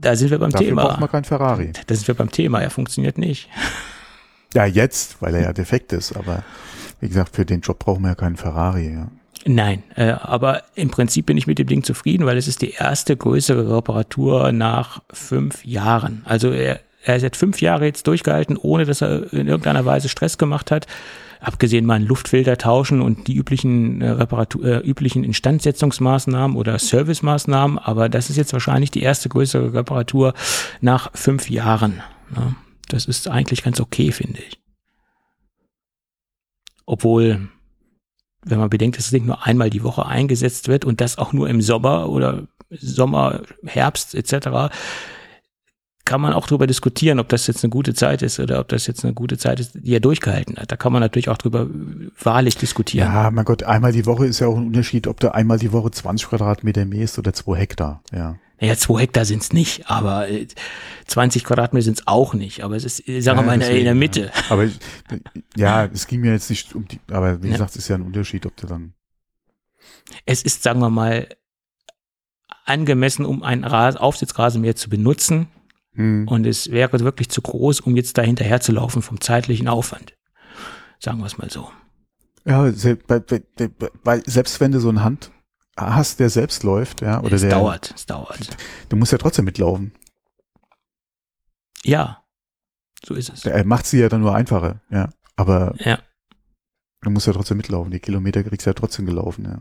Da 0.00 0.14
sind 0.16 0.30
wir 0.30 0.38
beim 0.38 0.50
Dafür 0.50 0.74
braucht 0.74 0.86
Thema. 0.90 1.00
man 1.00 1.10
kein 1.10 1.24
Ferrari. 1.24 1.72
Da 1.86 1.94
sind 1.94 2.06
wir 2.08 2.14
beim 2.14 2.30
Thema. 2.30 2.60
Er 2.62 2.70
funktioniert 2.70 3.18
nicht. 3.18 3.48
Ja, 4.54 4.64
jetzt, 4.64 5.20
weil 5.20 5.34
er 5.34 5.42
ja 5.42 5.52
defekt 5.52 5.92
ist, 5.92 6.16
aber 6.16 6.44
wie 7.06 7.10
gesagt, 7.10 7.36
für 7.36 7.44
den 7.44 7.60
Job 7.60 7.78
brauchen 7.78 8.02
wir 8.02 8.08
ja 8.08 8.14
keinen 8.16 8.36
Ferrari. 8.36 8.92
Ja. 8.92 9.08
Nein, 9.44 9.84
äh, 9.94 10.10
aber 10.10 10.64
im 10.74 10.90
Prinzip 10.90 11.26
bin 11.26 11.36
ich 11.36 11.46
mit 11.46 11.60
dem 11.60 11.68
Ding 11.68 11.84
zufrieden, 11.84 12.26
weil 12.26 12.36
es 12.36 12.48
ist 12.48 12.62
die 12.62 12.72
erste 12.72 13.16
größere 13.16 13.76
Reparatur 13.76 14.50
nach 14.50 15.02
fünf 15.12 15.64
Jahren. 15.64 16.22
Also 16.24 16.50
er, 16.50 16.80
er 17.04 17.18
jetzt 17.18 17.36
fünf 17.36 17.60
Jahre 17.60 17.84
jetzt 17.84 18.08
durchgehalten, 18.08 18.56
ohne 18.56 18.86
dass 18.86 19.02
er 19.02 19.32
in 19.32 19.46
irgendeiner 19.46 19.84
Weise 19.84 20.08
Stress 20.08 20.36
gemacht 20.36 20.72
hat. 20.72 20.88
Abgesehen 21.38 21.86
mal 21.86 21.94
einen 21.94 22.08
Luftfilter 22.08 22.58
tauschen 22.58 23.00
und 23.00 23.28
die 23.28 23.36
üblichen 23.36 24.00
äh, 24.00 24.10
Reparatur, 24.10 24.64
äh, 24.64 24.78
üblichen 24.78 25.22
Instandsetzungsmaßnahmen 25.22 26.56
oder 26.56 26.76
Servicemaßnahmen, 26.76 27.78
aber 27.78 28.08
das 28.08 28.30
ist 28.30 28.36
jetzt 28.36 28.52
wahrscheinlich 28.52 28.90
die 28.90 29.02
erste 29.02 29.28
größere 29.28 29.74
Reparatur 29.74 30.34
nach 30.80 31.12
fünf 31.14 31.48
Jahren. 31.50 32.02
Ne? 32.34 32.56
Das 32.88 33.04
ist 33.04 33.28
eigentlich 33.28 33.62
ganz 33.62 33.78
okay, 33.78 34.10
finde 34.10 34.40
ich. 34.40 34.58
Obwohl, 36.86 37.48
wenn 38.44 38.58
man 38.58 38.70
bedenkt, 38.70 38.96
dass 38.96 39.06
das 39.06 39.10
Ding 39.10 39.26
nur 39.26 39.44
einmal 39.44 39.70
die 39.70 39.82
Woche 39.82 40.06
eingesetzt 40.06 40.68
wird 40.68 40.84
und 40.84 41.00
das 41.00 41.18
auch 41.18 41.32
nur 41.32 41.48
im 41.48 41.60
Sommer 41.60 42.08
oder 42.08 42.46
Sommer, 42.70 43.42
Herbst 43.64 44.14
etc., 44.14 44.70
kann 46.06 46.20
man 46.20 46.32
auch 46.32 46.46
darüber 46.46 46.68
diskutieren, 46.68 47.18
ob 47.18 47.28
das 47.28 47.48
jetzt 47.48 47.64
eine 47.64 47.70
gute 47.70 47.92
Zeit 47.92 48.22
ist 48.22 48.38
oder 48.38 48.60
ob 48.60 48.68
das 48.68 48.86
jetzt 48.86 49.04
eine 49.04 49.12
gute 49.12 49.36
Zeit 49.38 49.58
ist, 49.58 49.72
die 49.74 49.92
er 49.92 50.00
durchgehalten 50.00 50.56
hat. 50.56 50.70
Da 50.70 50.76
kann 50.76 50.92
man 50.92 51.02
natürlich 51.02 51.28
auch 51.28 51.36
drüber 51.36 51.68
wahrlich 52.22 52.56
diskutieren. 52.56 53.12
ja, 53.12 53.30
mein 53.32 53.44
Gott, 53.44 53.64
einmal 53.64 53.90
die 53.90 54.06
Woche 54.06 54.24
ist 54.24 54.38
ja 54.38 54.46
auch 54.46 54.56
ein 54.56 54.68
Unterschied, 54.68 55.08
ob 55.08 55.18
du 55.18 55.34
einmal 55.34 55.58
die 55.58 55.72
Woche 55.72 55.90
20 55.90 56.28
Quadratmeter 56.28 56.84
mähst 56.84 57.18
oder 57.18 57.32
zwei 57.32 57.58
Hektar. 57.58 58.02
Ja. 58.12 58.36
Naja, 58.60 58.76
zwei 58.76 59.02
Hektar 59.02 59.24
sind's 59.26 59.52
nicht, 59.52 59.90
aber 59.90 60.28
äh, 60.28 60.46
20 61.06 61.44
Quadratmeter 61.44 61.84
sind's 61.84 62.06
auch 62.06 62.32
nicht. 62.32 62.64
Aber 62.64 62.74
es 62.74 62.84
ist, 62.84 63.06
äh, 63.06 63.20
sagen 63.20 63.38
wir 63.40 63.42
mal, 63.44 63.60
in 63.60 63.84
der- 63.84 63.94
Mitte. 63.94 64.32
Ja. 64.34 64.42
Aber 64.50 64.64
ich, 64.64 64.78
ja, 65.56 65.84
es 65.84 66.06
ging 66.06 66.20
mir 66.22 66.32
jetzt 66.32 66.48
nicht 66.48 66.74
um 66.74 66.88
die, 66.88 66.98
aber 67.10 67.42
wie 67.42 67.48
Ja. 67.48 67.52
gesagt, 67.54 67.70
es 67.72 67.76
ist 67.76 67.88
ja 67.88 67.96
ein 67.96 68.02
Unterschied, 68.02 68.46
ob 68.46 68.56
du 68.56 68.66
dann. 68.66 68.94
Es 70.24 70.42
ist, 70.42 70.62
sagen 70.62 70.80
wir 70.80 70.88
mal, 70.90 71.28
angemessen, 72.64 73.24
um 73.26 73.42
ein 73.42 73.64
Ras 73.64 73.96
Aufsitzrasenmäher 73.96 74.76
zu 74.76 74.88
benutzen. 74.88 75.48
Hm. 75.94 76.26
Und 76.28 76.46
es 76.46 76.70
wäre 76.70 76.98
wirklich 77.00 77.28
zu 77.30 77.40
groß, 77.42 77.80
um 77.80 77.96
jetzt 77.96 78.18
da 78.18 78.22
hinterher 78.22 78.60
zu 78.60 78.72
laufen 78.72 79.02
vom 79.02 79.20
zeitlichen 79.20 79.68
Aufwand. 79.68 80.14
Sagen 80.98 81.18
wir 81.18 81.26
es 81.26 81.38
mal 81.38 81.50
so. 81.50 81.70
Ja, 82.44 82.62
weil, 84.04 84.22
selbst 84.26 84.60
wenn 84.60 84.72
du 84.72 84.80
so 84.80 84.88
eine 84.88 85.02
Hand 85.02 85.30
hast, 85.76 86.20
der 86.20 86.30
selbst 86.30 86.62
läuft, 86.62 87.02
ja, 87.02 87.20
oder 87.22 87.34
es 87.34 87.42
der, 87.42 87.50
dauert, 87.50 87.92
es 87.94 88.06
dauert. 88.06 88.56
du 88.88 88.96
musst 88.96 89.12
ja 89.12 89.18
trotzdem 89.18 89.44
mitlaufen. 89.44 89.92
Ja, 91.84 92.22
so 93.04 93.14
ist 93.14 93.32
es. 93.32 93.44
Er 93.44 93.64
macht 93.64 93.86
sie 93.86 94.00
ja 94.00 94.08
dann 94.08 94.20
nur 94.20 94.34
einfacher, 94.34 94.80
ja. 94.90 95.10
Aber 95.36 95.74
Ja. 95.78 95.98
du 97.02 97.10
musst 97.10 97.26
ja 97.26 97.32
trotzdem 97.32 97.58
mitlaufen. 97.58 97.90
Die 97.90 98.00
Kilometer 98.00 98.42
kriegst 98.42 98.66
du 98.66 98.70
ja 98.70 98.74
trotzdem 98.74 99.06
gelaufen, 99.06 99.44
ja. 99.44 99.58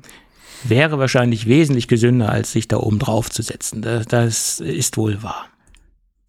Wäre 0.64 0.98
wahrscheinlich 1.00 1.48
wesentlich 1.48 1.88
gesünder, 1.88 2.30
als 2.30 2.52
sich 2.54 2.68
da 2.68 2.78
oben 2.78 2.98
drauf 2.98 3.30
zu 3.30 3.42
setzen. 3.44 3.82
Das, 3.82 4.06
das 4.08 4.60
ist 4.62 4.98
wohl 4.98 5.22
wahr. 5.22 5.48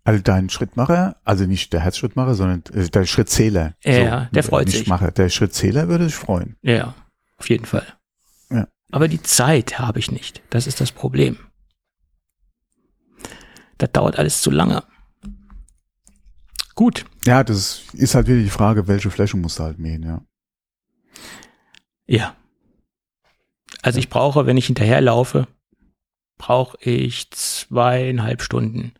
Also 0.05 0.21
dein 0.23 0.51
Schrittmacher, 0.51 1.17
also 1.25 1.47
nicht 1.47 1.73
der 1.73 1.81
Herzschrittmacher, 1.81 2.35
sondern 2.35 2.63
äh, 2.75 2.89
der 2.89 3.07
Schrittzähler. 3.07 3.75
Ja, 3.83 4.29
der 4.33 4.43
freut 4.43 4.67
nicht 4.67 4.79
sich. 4.79 4.89
Macher. 4.89 5.11
Der 5.13 5.29
Schrittzähler 5.31 5.89
würde 5.89 6.05
sich 6.05 6.15
freuen. 6.15 6.57
Ja, 6.63 6.95
auf 7.39 7.49
jeden 7.49 7.65
Fall. 7.65 7.87
Aber 8.93 9.09
die 9.09 9.23
Zeit 9.23 9.79
habe 9.79 9.99
ich 9.99 10.11
nicht. 10.11 10.43
Das 10.51 10.67
ist 10.67 10.81
das 10.81 10.93
Problem. 10.93 11.39
Das 13.79 13.93
dauert 13.93 14.19
alles 14.19 14.41
zu 14.41 14.51
lange. 14.51 14.85
Gut. 16.75 17.05
Ja, 17.25 17.43
das 17.43 17.83
ist 17.95 18.15
halt 18.15 18.29
wieder 18.29 18.39
die 18.39 18.51
Frage, 18.51 18.87
welche 18.87 19.11
Fläche 19.11 19.37
musst 19.37 19.59
du 19.59 19.65
halt 19.65 19.79
mähen, 19.79 20.03
ja. 20.03 20.23
Ja. 22.07 22.37
Also 23.83 23.99
ich 23.99 24.09
brauche, 24.09 24.47
wenn 24.47 24.57
ich 24.57 24.67
hinterherlaufe, 24.67 25.49
brauche 26.39 26.79
ich 26.81 27.31
zweieinhalb 27.31 28.43
Stunden. 28.43 28.93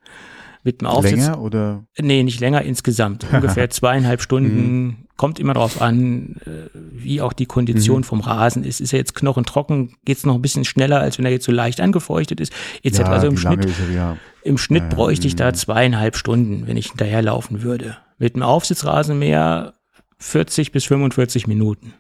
Mit 0.65 0.81
dem 0.81 0.89
Aufsitz. 0.89 1.13
Länger 1.13 1.41
oder? 1.41 1.87
Nee, 1.97 2.25
nicht 2.25 2.41
länger 2.41 2.63
insgesamt. 2.63 3.25
Ungefähr 3.33 3.71
zweieinhalb 3.71 4.21
Stunden. 4.21 5.06
Kommt 5.17 5.39
immer 5.39 5.55
drauf 5.55 5.81
an, 5.81 6.37
äh, 6.45 6.69
wie 6.75 7.21
auch 7.23 7.33
die 7.33 7.47
Kondition 7.47 7.99
Mhm. 7.99 8.05
vom 8.05 8.21
Rasen 8.21 8.65
ist. 8.65 8.81
Ist 8.81 8.93
er 8.93 8.99
jetzt 8.99 9.15
knochentrocken, 9.15 9.97
geht 10.05 10.19
es 10.19 10.27
noch 10.27 10.35
ein 10.35 10.43
bisschen 10.43 10.65
schneller, 10.67 11.01
als 11.01 11.17
wenn 11.19 11.25
er 11.25 11.31
jetzt 11.31 11.47
so 11.47 11.53
leicht 11.53 11.81
angefeuchtet 11.81 12.39
ist, 12.41 12.53
etc. 12.83 12.99
Ja, 12.99 13.05
also 13.07 13.27
im 13.29 13.39
Schnitt, 13.39 13.65
er, 13.65 13.91
ja. 13.95 14.17
im 14.43 14.59
Schnitt 14.59 14.83
Ja, 14.85 14.89
ja. 14.91 14.95
bräuchte 14.95 15.27
ich 15.27 15.35
da 15.37 15.49
Mhm. 15.51 15.55
zweieinhalb 15.55 16.17
Stunden, 16.17 16.67
wenn 16.67 16.77
ich 16.77 16.89
hinterherlaufen 16.89 17.63
würde. 17.63 17.97
Mit 18.19 18.35
dem 18.35 18.43
Aufsitzrasenmäher 18.43 19.75
40 20.19 20.73
bis 20.73 20.85
45 20.85 21.47
Minuten. 21.47 21.95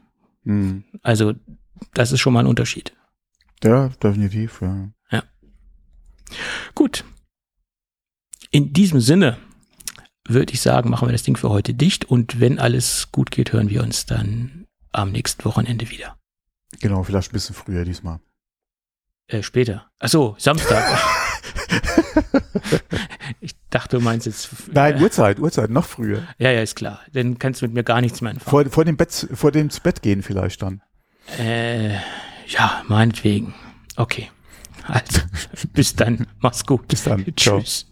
Hm. 0.44 0.84
Also 1.02 1.32
das 1.94 2.12
ist 2.12 2.20
schon 2.20 2.32
mal 2.34 2.40
ein 2.40 2.47
Unterschied. 2.47 2.94
Ja, 3.64 3.88
definitiv, 4.02 4.60
ja. 4.62 4.88
Gut. 6.74 7.05
In 8.51 8.72
diesem 8.72 9.01
Sinne 9.01 9.36
würde 10.28 10.53
ich 10.53 10.61
sagen, 10.61 10.90
machen 10.90 11.09
wir 11.09 11.12
das 11.12 11.23
Ding 11.23 11.36
für 11.36 11.51
heute 11.51 11.74
dicht 11.74 12.05
und 12.05 12.40
wenn 12.40 12.59
alles 12.59 13.09
gut 13.12 13.31
geht, 13.31 13.53
hören 13.53 13.70
wir 13.70 13.82
uns 13.82 14.07
dann 14.07 14.66
am 14.93 15.12
nächsten 15.12 15.44
Wochenende 15.44 15.90
wieder. 15.90 16.16
Genau, 16.81 17.03
vielleicht 17.03 17.31
ein 17.31 17.35
bisschen 17.35 17.55
früher 17.55 17.85
diesmal. 17.85 18.20
Äh, 19.28 19.43
später. 19.43 19.90
Ach 19.98 20.09
so, 20.09 20.36
Samstag. 20.39 20.85
ich 23.40 23.55
dachte, 23.70 23.98
du 23.98 24.03
meinst 24.03 24.27
jetzt. 24.27 24.48
Nein, 24.73 25.03
Uhrzeit, 25.03 25.39
Uhrzeit, 25.39 25.70
noch 25.70 25.85
früher. 25.85 26.23
Ja, 26.39 26.51
ja, 26.51 26.62
ist 26.62 26.77
klar. 26.77 27.01
Dann 27.12 27.39
kannst 27.39 27.61
du 27.61 27.66
mit 27.66 27.74
mir 27.74 27.82
gar 27.82 28.01
nichts 28.01 28.20
mehr 28.20 28.31
anfangen. 28.31 28.51
Vor, 28.51 28.65
vor 28.70 28.85
dem 28.85 28.97
Bett, 28.97 29.28
vor 29.32 29.51
dem 29.51 29.62
ins 29.62 29.81
Bett 29.81 30.03
gehen 30.03 30.23
vielleicht 30.23 30.62
dann. 30.62 30.82
Äh, 31.39 31.94
ja, 32.47 32.82
meinetwegen. 32.86 33.55
Okay. 33.97 34.31
Also, 34.86 35.23
bis 35.73 35.97
dann. 35.97 36.28
Mach's 36.39 36.65
gut. 36.65 36.86
Bis 36.86 37.05
dann. 37.05 37.24
Ciao. 37.36 37.61
Tschüss. 37.61 37.86